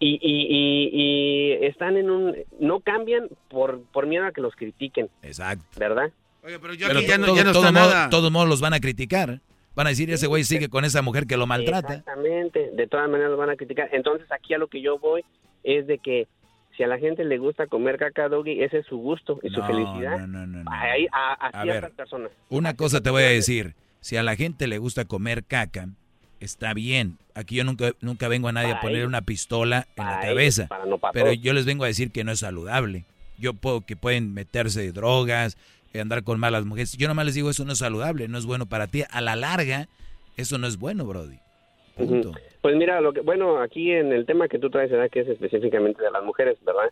Y, 0.00 0.18
y, 0.20 0.46
y, 0.50 0.90
y 1.62 1.66
están 1.66 1.96
en 1.96 2.10
un... 2.10 2.36
No 2.60 2.80
cambian 2.80 3.28
por, 3.48 3.80
por 3.92 4.06
miedo 4.06 4.26
a 4.26 4.32
que 4.32 4.40
los 4.42 4.54
critiquen. 4.54 5.08
Exacto. 5.22 5.64
¿Verdad? 5.78 6.12
Oye, 6.44 6.58
pero 6.58 6.74
yo 6.74 6.86
Pero 6.88 6.98
aquí 7.00 7.08
ya 7.08 7.18
no, 7.18 7.26
todo- 7.26 7.36
ya 7.36 7.44
no 7.44 7.52
todo 7.52 7.62
está 7.66 7.72
modo- 7.80 7.90
nada. 7.90 8.10
todos 8.10 8.30
modos 8.30 8.48
los 8.48 8.60
van 8.60 8.74
a 8.74 8.80
criticar. 8.80 9.40
Van 9.74 9.86
a 9.86 9.90
decir, 9.90 10.10
ese 10.10 10.26
güey 10.28 10.44
sigue 10.44 10.68
con 10.68 10.84
esa 10.84 11.02
mujer 11.02 11.26
que 11.26 11.36
lo 11.36 11.46
maltrata. 11.46 11.94
Exactamente, 11.94 12.70
de 12.76 12.86
todas 12.86 13.08
maneras 13.10 13.32
lo 13.32 13.36
van 13.36 13.50
a 13.50 13.56
criticar. 13.56 13.88
Entonces 13.92 14.30
aquí 14.30 14.54
a 14.54 14.58
lo 14.58 14.68
que 14.68 14.80
yo 14.80 14.98
voy 14.98 15.24
es 15.64 15.86
de 15.88 15.98
que 15.98 16.28
si 16.76 16.82
a 16.84 16.86
la 16.86 16.98
gente 16.98 17.24
le 17.24 17.38
gusta 17.38 17.66
comer 17.66 17.98
caca 17.98 18.28
doggy, 18.28 18.62
ese 18.62 18.78
es 18.78 18.86
su 18.86 18.98
gusto 18.98 19.40
y 19.42 19.48
su 19.50 19.60
felicidad. 19.62 20.18
no, 20.26 20.46
no, 20.46 20.46
no. 20.46 20.70
Ahí, 20.70 21.06
a, 21.12 21.32
a 21.32 21.48
A 21.48 21.62
ciertas 21.62 21.82
ver. 21.82 21.92
personas. 21.92 22.30
Una 22.50 22.74
cosa 22.76 23.00
te 23.00 23.10
voy 23.10 23.22
a 23.22 23.28
decir, 23.28 23.74
si 24.00 24.16
a 24.16 24.22
la 24.22 24.36
gente 24.36 24.66
le 24.68 24.78
gusta 24.78 25.04
comer 25.06 25.44
caca, 25.44 25.88
está 26.40 26.72
bien. 26.74 27.18
Aquí 27.34 27.56
yo 27.56 27.64
nunca, 27.64 27.92
nunca 28.00 28.28
vengo 28.28 28.46
a 28.48 28.52
nadie 28.52 28.72
a 28.72 28.80
poner 28.80 28.98
ellos. 28.98 29.08
una 29.08 29.22
pistola 29.22 29.86
en 29.96 30.04
la 30.04 30.20
cabeza. 30.20 30.62
ellos, 30.62 30.68
para 30.68 30.84
no 30.86 30.98
para 30.98 31.12
pero 31.12 31.32
yo 31.32 31.52
les 31.52 31.64
vengo 31.64 31.82
a 31.84 31.88
decir 31.88 32.12
que 32.12 32.22
no 32.22 32.30
es 32.32 32.40
saludable. 32.40 33.04
Yo 33.38 33.54
puedo 33.54 33.80
que 33.80 33.96
pueden 33.96 34.32
meterse 34.34 34.92
drogas, 34.92 35.54
eh, 35.54 35.58
andar 36.00 36.22
con 36.24 36.38
malas 36.40 36.64
mujeres. 36.64 36.96
Yo 36.96 37.08
nomás 37.08 37.26
les 37.26 37.34
digo 37.34 37.50
eso 37.50 37.64
no 37.64 37.72
es 37.72 37.78
saludable, 37.78 38.28
no 38.28 38.38
es 38.38 38.46
bueno 38.46 38.66
para 38.66 38.86
ti. 38.86 39.02
A 39.10 39.20
la 39.20 39.36
larga, 39.36 39.88
eso 40.36 40.58
no 40.58 40.66
es 40.66 40.76
bueno, 40.78 41.04
Brody. 41.04 41.38
Punto. 41.96 42.32
Pues 42.60 42.74
mira, 42.76 43.00
lo 43.00 43.12
que, 43.12 43.20
bueno, 43.20 43.60
aquí 43.60 43.92
en 43.92 44.12
el 44.12 44.26
tema 44.26 44.48
que 44.48 44.58
tú 44.58 44.70
traes, 44.70 44.90
¿verdad? 44.90 45.10
Que 45.10 45.20
es 45.20 45.28
específicamente 45.28 46.02
de 46.02 46.10
las 46.10 46.24
mujeres, 46.24 46.56
¿verdad? 46.64 46.90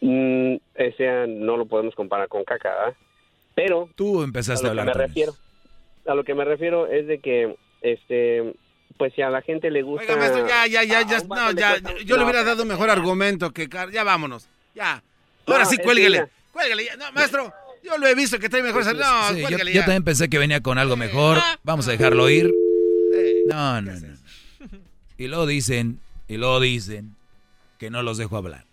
Mm, 0.00 0.56
ese 0.74 1.26
no 1.28 1.56
lo 1.56 1.66
podemos 1.66 1.94
comparar 1.94 2.28
con 2.28 2.44
caca, 2.44 2.68
¿verdad? 2.70 2.94
Pero... 3.54 3.88
Tú 3.94 4.22
empezaste 4.22 4.66
a 4.66 4.70
a 4.70 4.74
lo 4.74 4.80
hablar 4.80 4.94
que 4.94 4.98
me 5.00 5.06
refiero, 5.06 5.32
A 6.06 6.14
lo 6.14 6.24
que 6.24 6.34
me 6.34 6.44
refiero 6.44 6.86
es 6.88 7.06
de 7.06 7.20
que, 7.20 7.56
este, 7.80 8.54
pues 8.98 9.12
si 9.14 9.22
a 9.22 9.30
la 9.30 9.42
gente 9.42 9.70
le 9.70 9.82
gusta... 9.82 10.02
Oiga, 10.12 10.16
maestro, 10.16 10.48
ya, 10.48 10.66
ya, 10.66 10.82
ya, 10.82 11.02
ya, 11.06 11.20
no, 11.22 11.52
ya, 11.52 11.70
cuesta- 11.80 11.94
yo 12.04 12.16
le 12.16 12.24
hubiera 12.24 12.42
dado 12.44 12.64
mejor 12.64 12.90
argumento 12.90 13.52
que 13.52 13.68
Car- 13.68 13.90
ya 13.92 14.02
vámonos, 14.02 14.48
ya. 14.74 15.02
Ahora 15.46 15.64
No, 15.64 15.70
sí, 15.70 15.78
cuélguele, 15.78 16.26
cuélguele, 16.52 16.84
ya. 16.86 16.96
no, 16.96 17.12
maestro, 17.12 17.52
yo 17.84 17.98
lo 17.98 18.06
he 18.06 18.14
visto 18.14 18.38
que 18.38 18.48
trae 18.48 18.62
mejor, 18.62 18.84
no, 18.96 19.34
Sí, 19.34 19.42
yo, 19.72 19.80
también 19.80 20.04
pensé 20.04 20.28
que 20.28 20.38
venía 20.38 20.60
con 20.60 20.78
algo 20.78 20.96
mejor. 20.96 21.38
Vamos 21.62 21.88
a 21.88 21.92
dejarlo 21.92 22.28
ir. 22.30 22.52
No, 23.48 23.80
no, 23.82 23.92
no. 23.92 24.16
Y 25.18 25.28
luego 25.28 25.46
dicen, 25.46 26.00
y 26.28 26.36
luego 26.36 26.60
dicen 26.60 27.14
que 27.78 27.90
no 27.90 28.02
los 28.02 28.18
dejo 28.18 28.36
hablar. 28.36 28.64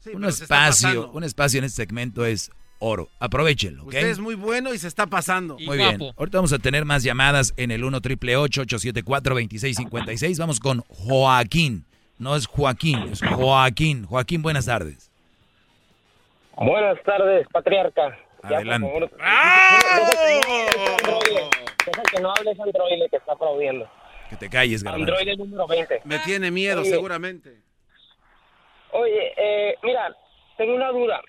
Sí, 0.00 0.10
un 0.14 0.24
espacio, 0.24 1.10
un 1.12 1.24
espacio 1.24 1.58
en 1.58 1.64
este 1.64 1.82
segmento 1.82 2.24
es 2.24 2.50
oro. 2.78 3.08
Aprovechenlo, 3.18 3.82
¿ok? 3.82 3.88
Usted 3.88 4.08
es 4.08 4.18
muy 4.18 4.34
bueno 4.34 4.72
y 4.74 4.78
se 4.78 4.88
está 4.88 5.06
pasando. 5.06 5.56
Muy 5.58 5.76
bien. 5.76 6.00
Ahorita 6.16 6.38
vamos 6.38 6.52
a 6.52 6.58
tener 6.58 6.84
más 6.84 7.02
llamadas 7.02 7.52
en 7.56 7.70
el 7.70 7.84
1 7.84 8.00
triple 8.00 8.36
874 8.36 9.34
2656. 9.34 10.38
Vamos 10.38 10.60
con 10.60 10.80
Joaquín. 10.88 11.84
No 12.18 12.34
es 12.34 12.46
Joaquín, 12.46 12.98
es 13.12 13.20
Joaquín. 13.20 14.04
Joaquín, 14.04 14.42
buenas 14.42 14.66
tardes. 14.66 15.07
Buenas 16.60 17.00
tardes, 17.04 17.46
patriarca. 17.52 18.18
Adelante. 18.42 18.88
Ya, 18.88 19.08
por 19.08 19.10
favor, 21.06 21.30
Deja 21.86 22.02
que 22.10 22.20
no 22.20 22.30
hables 22.32 22.58
androide 22.60 23.08
que 23.08 23.16
está 23.16 23.32
aplaudiendo. 23.32 23.88
Que 24.28 24.36
te 24.36 24.50
calles, 24.50 24.82
Garbanzo. 24.82 25.12
Androide 25.12 25.36
número 25.36 25.66
20. 25.68 26.02
Me 26.04 26.18
tiene 26.18 26.50
miedo, 26.50 26.80
Oye. 26.80 26.90
seguramente. 26.90 27.62
Oye, 28.90 29.32
eh, 29.36 29.76
mira, 29.84 30.14
tengo 30.56 30.74
una 30.74 30.88
duda. 30.90 31.20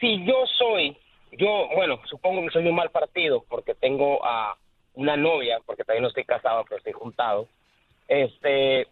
Si 0.00 0.24
yo 0.24 0.44
soy, 0.56 0.96
yo, 1.32 1.68
bueno, 1.74 2.00
supongo 2.06 2.42
que 2.42 2.50
soy 2.50 2.66
un 2.68 2.76
mal 2.76 2.90
partido 2.90 3.44
porque 3.48 3.74
tengo 3.74 4.24
a 4.24 4.56
una 4.94 5.16
novia, 5.16 5.58
porque 5.66 5.82
también 5.82 6.02
no 6.02 6.08
estoy 6.08 6.24
casado, 6.24 6.64
pero 6.64 6.78
estoy 6.78 6.92
juntado. 6.92 7.48
Este, 8.06 8.86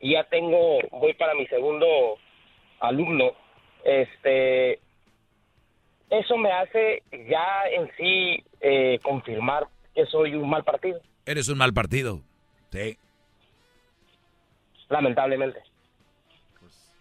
y 0.00 0.12
ya 0.12 0.24
tengo, 0.24 0.78
voy 0.90 1.14
para 1.14 1.34
mi 1.34 1.46
segundo 1.46 2.18
alumno. 2.80 3.32
Este, 3.82 4.80
eso 6.10 6.36
me 6.36 6.52
hace 6.52 7.02
ya 7.28 7.44
en 7.72 7.90
sí 7.96 8.44
eh, 8.60 8.98
confirmar 9.02 9.66
que 9.94 10.06
soy 10.06 10.34
un 10.34 10.48
mal 10.48 10.62
partido, 10.64 11.00
Eres 11.24 11.48
un 11.48 11.58
mal 11.58 11.72
partido. 11.72 12.20
Sí. 12.70 12.96
lamentablemente. 14.88 15.60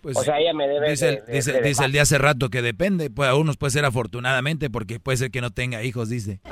Pues, 0.01 0.17
o 0.17 0.21
sea, 0.23 0.39
ella 0.39 0.53
me 0.53 0.67
debe 0.67 0.89
dice, 0.91 1.05
de- 1.07 1.13
el- 1.17 1.25
de- 1.25 1.33
dice, 1.33 1.51
de 1.51 1.57
dice 1.59 1.69
dejar. 1.69 1.85
el 1.85 1.91
de 1.91 1.99
hace 1.99 2.17
rato 2.19 2.49
que 2.49 2.61
depende. 2.61 3.09
Pues 3.09 3.27
a 3.29 3.35
unos 3.35 3.57
puede 3.57 3.71
ser 3.71 3.85
afortunadamente 3.85 4.69
porque 4.69 4.99
puede 4.99 5.17
ser 5.17 5.31
que 5.31 5.41
no 5.41 5.49
tenga 5.51 5.81
hijos, 5.83 6.09
dice. 6.09 6.39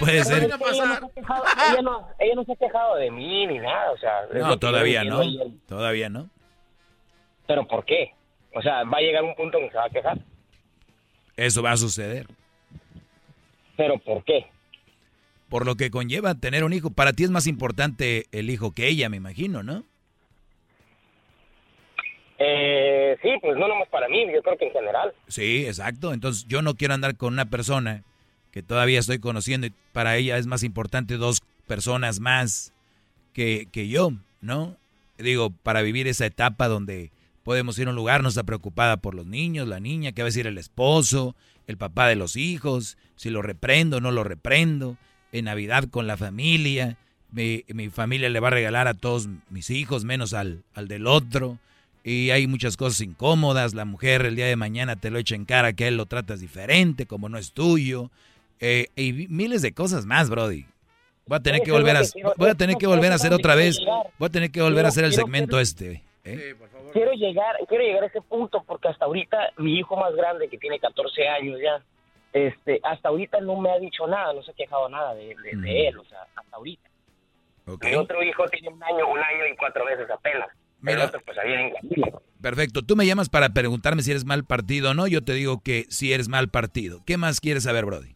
Puede 0.00 0.24
ser. 0.24 0.44
Ella 0.44 0.56
no, 0.56 0.64
se 0.72 0.82
ha 0.82 1.08
quejado, 1.14 1.44
ella, 1.72 1.82
no, 1.82 2.08
ella 2.18 2.34
no 2.34 2.44
se 2.44 2.52
ha 2.52 2.56
quejado 2.56 2.96
de 2.96 3.10
mí 3.10 3.46
ni 3.46 3.58
nada, 3.58 3.90
o 3.92 3.98
sea... 3.98 4.26
No, 4.32 4.58
todavía 4.58 5.04
no. 5.04 5.20
Todavía 5.66 6.08
no. 6.08 6.30
Pero 7.46 7.66
¿por 7.66 7.84
qué? 7.84 8.14
O 8.54 8.62
sea, 8.62 8.84
va 8.84 8.98
a 8.98 9.00
llegar 9.00 9.24
un 9.24 9.34
punto 9.34 9.58
en 9.58 9.64
que 9.64 9.70
se 9.72 9.76
va 9.76 9.84
a 9.84 9.90
quejar. 9.90 10.18
Eso 11.36 11.62
va 11.62 11.72
a 11.72 11.76
suceder. 11.76 12.26
¿Pero 13.76 13.98
por 13.98 14.24
qué? 14.24 14.46
Por 15.48 15.66
lo 15.66 15.74
que 15.74 15.90
conlleva 15.90 16.34
tener 16.34 16.64
un 16.64 16.72
hijo. 16.72 16.90
Para 16.90 17.12
ti 17.12 17.24
es 17.24 17.30
más 17.30 17.46
importante 17.46 18.26
el 18.32 18.50
hijo 18.50 18.72
que 18.72 18.88
ella, 18.88 19.08
me 19.08 19.16
imagino, 19.16 19.62
¿no? 19.62 19.84
Eh, 22.38 23.16
sí, 23.22 23.30
pues 23.40 23.56
no 23.56 23.68
nomás 23.68 23.88
para 23.88 24.08
mí, 24.08 24.24
yo 24.32 24.42
creo 24.42 24.56
que 24.56 24.66
en 24.66 24.72
general. 24.72 25.12
Sí, 25.28 25.66
exacto. 25.66 26.12
Entonces 26.12 26.46
yo 26.46 26.62
no 26.62 26.74
quiero 26.74 26.94
andar 26.94 27.16
con 27.16 27.32
una 27.32 27.46
persona 27.46 28.04
que 28.52 28.62
todavía 28.62 29.00
estoy 29.00 29.18
conociendo 29.18 29.66
y 29.66 29.72
para 29.92 30.16
ella 30.16 30.38
es 30.38 30.46
más 30.46 30.62
importante 30.62 31.16
dos 31.16 31.42
personas 31.66 32.20
más 32.20 32.72
que, 33.32 33.66
que 33.72 33.88
yo, 33.88 34.10
¿no? 34.40 34.76
Digo, 35.18 35.50
para 35.50 35.82
vivir 35.82 36.06
esa 36.06 36.26
etapa 36.26 36.68
donde 36.68 37.10
podemos 37.44 37.78
ir 37.78 37.86
a 37.86 37.90
un 37.90 37.96
lugar, 37.96 38.22
no 38.22 38.28
está 38.28 38.42
preocupada 38.42 38.96
por 38.96 39.14
los 39.14 39.26
niños, 39.26 39.68
la 39.68 39.78
niña, 39.78 40.12
qué 40.12 40.22
va 40.22 40.26
a 40.26 40.30
decir 40.30 40.46
el 40.46 40.58
esposo, 40.58 41.36
el 41.66 41.76
papá 41.76 42.08
de 42.08 42.16
los 42.16 42.34
hijos, 42.36 42.98
si 43.14 43.30
lo 43.30 43.42
reprendo 43.42 43.98
o 43.98 44.00
no 44.00 44.10
lo 44.10 44.24
reprendo, 44.24 44.96
en 45.30 45.44
Navidad 45.44 45.84
con 45.90 46.06
la 46.06 46.16
familia, 46.16 46.96
mi, 47.30 47.64
mi 47.68 47.90
familia 47.90 48.28
le 48.30 48.40
va 48.40 48.48
a 48.48 48.52
regalar 48.52 48.88
a 48.88 48.94
todos 48.94 49.28
mis 49.50 49.70
hijos, 49.70 50.04
menos 50.04 50.32
al, 50.32 50.64
al 50.74 50.88
del 50.88 51.06
otro, 51.06 51.58
y 52.02 52.30
hay 52.30 52.46
muchas 52.46 52.76
cosas 52.76 53.00
incómodas, 53.00 53.74
la 53.74 53.84
mujer 53.84 54.26
el 54.26 54.36
día 54.36 54.46
de 54.46 54.56
mañana 54.56 54.96
te 54.96 55.10
lo 55.10 55.18
echa 55.18 55.34
en 55.34 55.44
cara 55.44 55.72
que 55.72 55.88
él 55.88 55.96
lo 55.96 56.06
tratas 56.06 56.40
diferente, 56.40 57.06
como 57.06 57.28
no 57.28 57.38
es 57.38 57.52
tuyo, 57.52 58.10
eh, 58.60 58.88
y 58.94 59.12
miles 59.28 59.62
de 59.62 59.72
cosas 59.72 60.06
más, 60.06 60.30
Brody. 60.30 60.66
Voy 61.26 61.36
a 61.36 61.40
tener 61.40 61.62
que 61.62 61.72
volver 61.72 61.96
a, 61.96 62.02
voy 62.36 62.50
a 62.50 62.54
tener 62.54 62.76
que 62.76 62.86
volver 62.86 63.10
a 63.12 63.14
hacer 63.14 63.32
otra 63.32 63.54
vez, 63.54 63.78
voy 64.18 64.26
a 64.26 64.30
tener 64.30 64.50
que 64.50 64.60
volver 64.60 64.84
a 64.84 64.88
hacer 64.88 65.04
el 65.04 65.14
segmento 65.14 65.58
este. 65.58 66.02
¿eh? 66.24 66.54
Quiero 66.94 67.12
llegar, 67.12 67.56
quiero 67.68 67.84
llegar 67.84 68.04
a 68.04 68.06
ese 68.06 68.22
punto 68.22 68.62
porque 68.66 68.88
hasta 68.88 69.04
ahorita 69.04 69.50
mi 69.58 69.78
hijo 69.78 69.96
más 69.96 70.14
grande, 70.14 70.48
que 70.48 70.56
tiene 70.56 70.78
14 70.80 71.28
años 71.28 71.58
ya, 71.62 71.82
este, 72.32 72.80
hasta 72.82 73.10
ahorita 73.10 73.40
no 73.40 73.56
me 73.60 73.70
ha 73.70 73.78
dicho 73.78 74.06
nada, 74.06 74.32
no 74.32 74.42
se 74.42 74.52
ha 74.52 74.54
quejado 74.54 74.88
nada 74.88 75.12
de, 75.14 75.34
de- 75.42 75.56
de 75.60 75.88
él, 75.88 75.98
o 75.98 76.04
sea, 76.06 76.22
hasta 76.36 76.56
ahorita. 76.56 76.88
Mi 77.82 77.94
otro 77.96 78.22
hijo 78.22 78.46
tiene 78.48 78.68
un 78.70 78.82
año, 78.82 79.08
un 79.10 79.18
año 79.18 79.46
y 79.52 79.56
cuatro 79.56 79.84
meses 79.84 80.08
apenas. 80.10 80.48
El 80.50 80.56
Mira. 80.96 81.04
otro 81.06 81.20
pues 81.24 81.36
ahí 81.38 81.52
en. 81.52 81.72
Perfecto. 82.42 82.82
Tú 82.82 82.94
me 82.94 83.06
llamas 83.06 83.28
para 83.30 83.48
preguntarme 83.50 84.02
si 84.02 84.10
eres 84.10 84.24
mal 84.26 84.44
partido 84.44 84.90
o 84.90 84.94
no. 84.94 85.06
Yo 85.06 85.24
te 85.24 85.32
digo 85.32 85.62
que 85.64 85.86
si 85.88 86.12
eres 86.12 86.28
mal 86.28 86.48
partido. 86.48 87.00
¿Qué 87.06 87.16
más 87.16 87.40
quieres 87.40 87.62
saber, 87.64 87.86
Brody? 87.86 88.14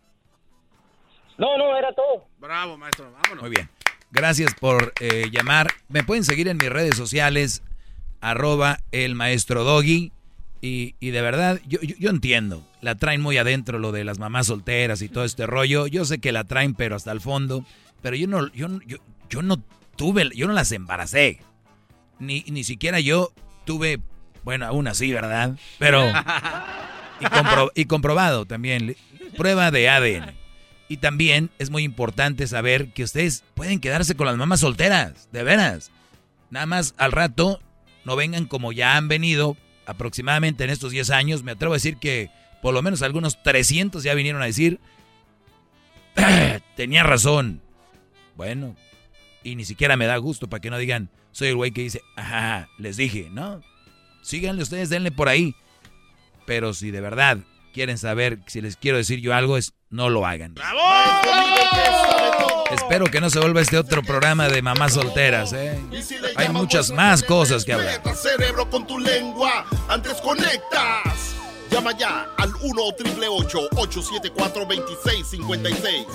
No, 1.39 1.57
no, 1.57 1.77
era 1.77 1.93
todo. 1.95 2.25
Bravo, 2.39 2.77
maestro, 2.77 3.11
vámonos. 3.11 3.41
Muy 3.43 3.51
bien. 3.51 3.69
Gracias 4.11 4.55
por 4.55 4.93
eh, 5.01 5.25
llamar. 5.31 5.69
Me 5.89 6.03
pueden 6.03 6.25
seguir 6.25 6.49
en 6.49 6.57
mis 6.59 6.69
redes 6.71 6.97
sociales, 6.97 7.63
arroba 8.21 8.81
el 8.93 9.15
maestro 9.15 9.65
Doggy. 9.65 10.13
Y, 10.61 10.97
y 10.99 11.11
de 11.11 11.23
verdad, 11.23 11.61
yo, 11.69 11.79
yo, 11.81 12.11
entiendo. 12.11 12.67
La 12.81 12.97
traen 12.97 13.21
muy 13.21 13.39
adentro 13.39 13.79
lo 13.79 13.93
de 13.93 14.03
las 14.05 14.19
mamás 14.19 14.49
solteras 14.49 15.03
y 15.03 15.09
todo 15.09 15.25
este 15.25 15.47
rollo. 15.47 15.87
Yo 15.87 16.05
sé 16.05 16.19
que 16.19 16.33
la 16.33 16.45
traen, 16.45 16.75
pero 16.75 16.97
hasta 16.97 17.13
el 17.13 17.21
fondo. 17.21 17.65
Pero 18.03 18.17
yo 18.17 18.27
no, 18.27 18.53
yo, 18.53 18.69
yo, 18.87 18.97
yo 19.31 19.43
no 19.43 19.63
tuve, 19.97 20.31
yo 20.35 20.47
no 20.49 20.53
las 20.53 20.73
embaracé. 20.73 21.41
Ni, 22.19 22.45
ni 22.49 22.65
siquiera 22.65 22.99
yo 22.99 23.33
tuve, 23.65 24.01
bueno, 24.43 24.67
aún 24.67 24.89
así, 24.89 25.13
¿verdad? 25.13 25.57
Pero... 25.79 26.05
Y, 27.21 27.25
compro- 27.25 27.73
y 27.75 27.85
comprobado 27.87 28.45
también. 28.45 28.97
Prueba 29.37 29.71
de 29.71 29.89
ADN. 29.89 30.35
Y 30.89 30.97
también 30.99 31.51
es 31.59 31.71
muy 31.71 31.83
importante 31.85 32.47
saber 32.47 32.93
que 32.93 33.03
ustedes 33.05 33.45
pueden 33.55 33.79
quedarse 33.81 34.15
con 34.15 34.27
las 34.27 34.37
mamás 34.37 34.61
solteras, 34.61 35.29
de 35.33 35.43
veras. 35.43 35.91
Nada 36.51 36.67
más 36.67 36.95
al 36.97 37.13
rato 37.13 37.61
no 38.05 38.17
vengan 38.17 38.47
como 38.47 38.73
ya 38.73 38.97
han 38.97 39.09
venido 39.09 39.57
aproximadamente 39.87 40.65
en 40.65 40.71
estos 40.71 40.93
10 40.93 41.11
años. 41.11 41.43
Me 41.43 41.53
atrevo 41.53 41.75
a 41.75 41.77
decir 41.77 41.97
que 41.97 42.31
por 42.63 42.75
lo 42.75 42.83
menos 42.83 43.03
algunos 43.03 43.43
300 43.43 44.03
ya 44.03 44.15
vinieron 44.15 44.43
a 44.43 44.47
decir, 44.47 44.81
tenía 46.77 47.03
razón. 47.03 47.63
Bueno, 48.37 48.77
y 49.43 49.57
ni 49.57 49.65
siquiera 49.65 49.97
me 49.97 50.07
da 50.07 50.17
gusto 50.17 50.49
para 50.49 50.61
que 50.61 50.71
no 50.71 50.79
digan, 50.79 51.11
soy 51.33 51.49
el 51.49 51.57
güey 51.57 51.71
que 51.71 51.83
dice, 51.83 52.03
ajá, 52.17 52.69
les 52.79 52.97
dije, 52.97 53.29
¿no? 53.31 53.63
Síganle 54.23 54.63
ustedes, 54.63 54.91
denle 54.91 55.11
por 55.11 55.29
ahí. 55.29 55.55
Pero 56.47 56.75
si 56.75 56.91
de 56.91 57.01
verdad 57.01 57.39
quieren 57.73 57.99
saber 57.99 58.41
si 58.47 58.61
les 58.61 58.77
quiero 58.77 58.97
decir 58.97 59.21
yo 59.21 59.35
algo, 59.35 59.57
es 59.57 59.75
no 59.91 60.09
lo 60.11 60.27
hagan. 60.27 60.55
Espero 62.71 63.07
que 63.07 63.21
no 63.21 63.31
se 63.31 63.39
vuelva 63.41 63.61
este 63.61 63.79
otro 63.79 64.03
programa 64.03 64.49
de 64.49 64.61
mamás 64.63 64.95
solteras, 64.95 65.53
¿eh? 65.53 65.81
Hay 66.37 66.49
muchas 66.51 66.91
más 66.91 67.23
cosas 67.23 67.65
que 67.65 67.73
hablar. 67.73 68.03
Cerebro 68.15 68.69
con 68.69 68.87
tu 68.87 68.99
lengua. 68.99 69.65
Antes 69.89 70.21
conectas. 70.21 71.35
Llama 71.71 71.93
ya 71.97 72.27
al 72.39 72.51
1 72.63 72.83
874 72.83 74.65
2656 74.65 76.07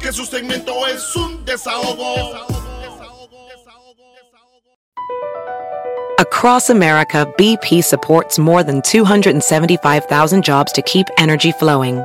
Que 0.00 0.12
su 0.12 0.24
segmento 0.24 0.86
es 0.86 1.14
un 1.16 1.44
desahogo. 1.44 2.62
Across 6.18 6.70
America, 6.70 7.26
BP 7.36 7.82
supports 7.82 8.38
more 8.38 8.62
than 8.62 8.80
275,000 8.82 10.42
jobs 10.42 10.72
to 10.72 10.82
keep 10.82 11.06
energy 11.18 11.52
flowing. 11.52 12.04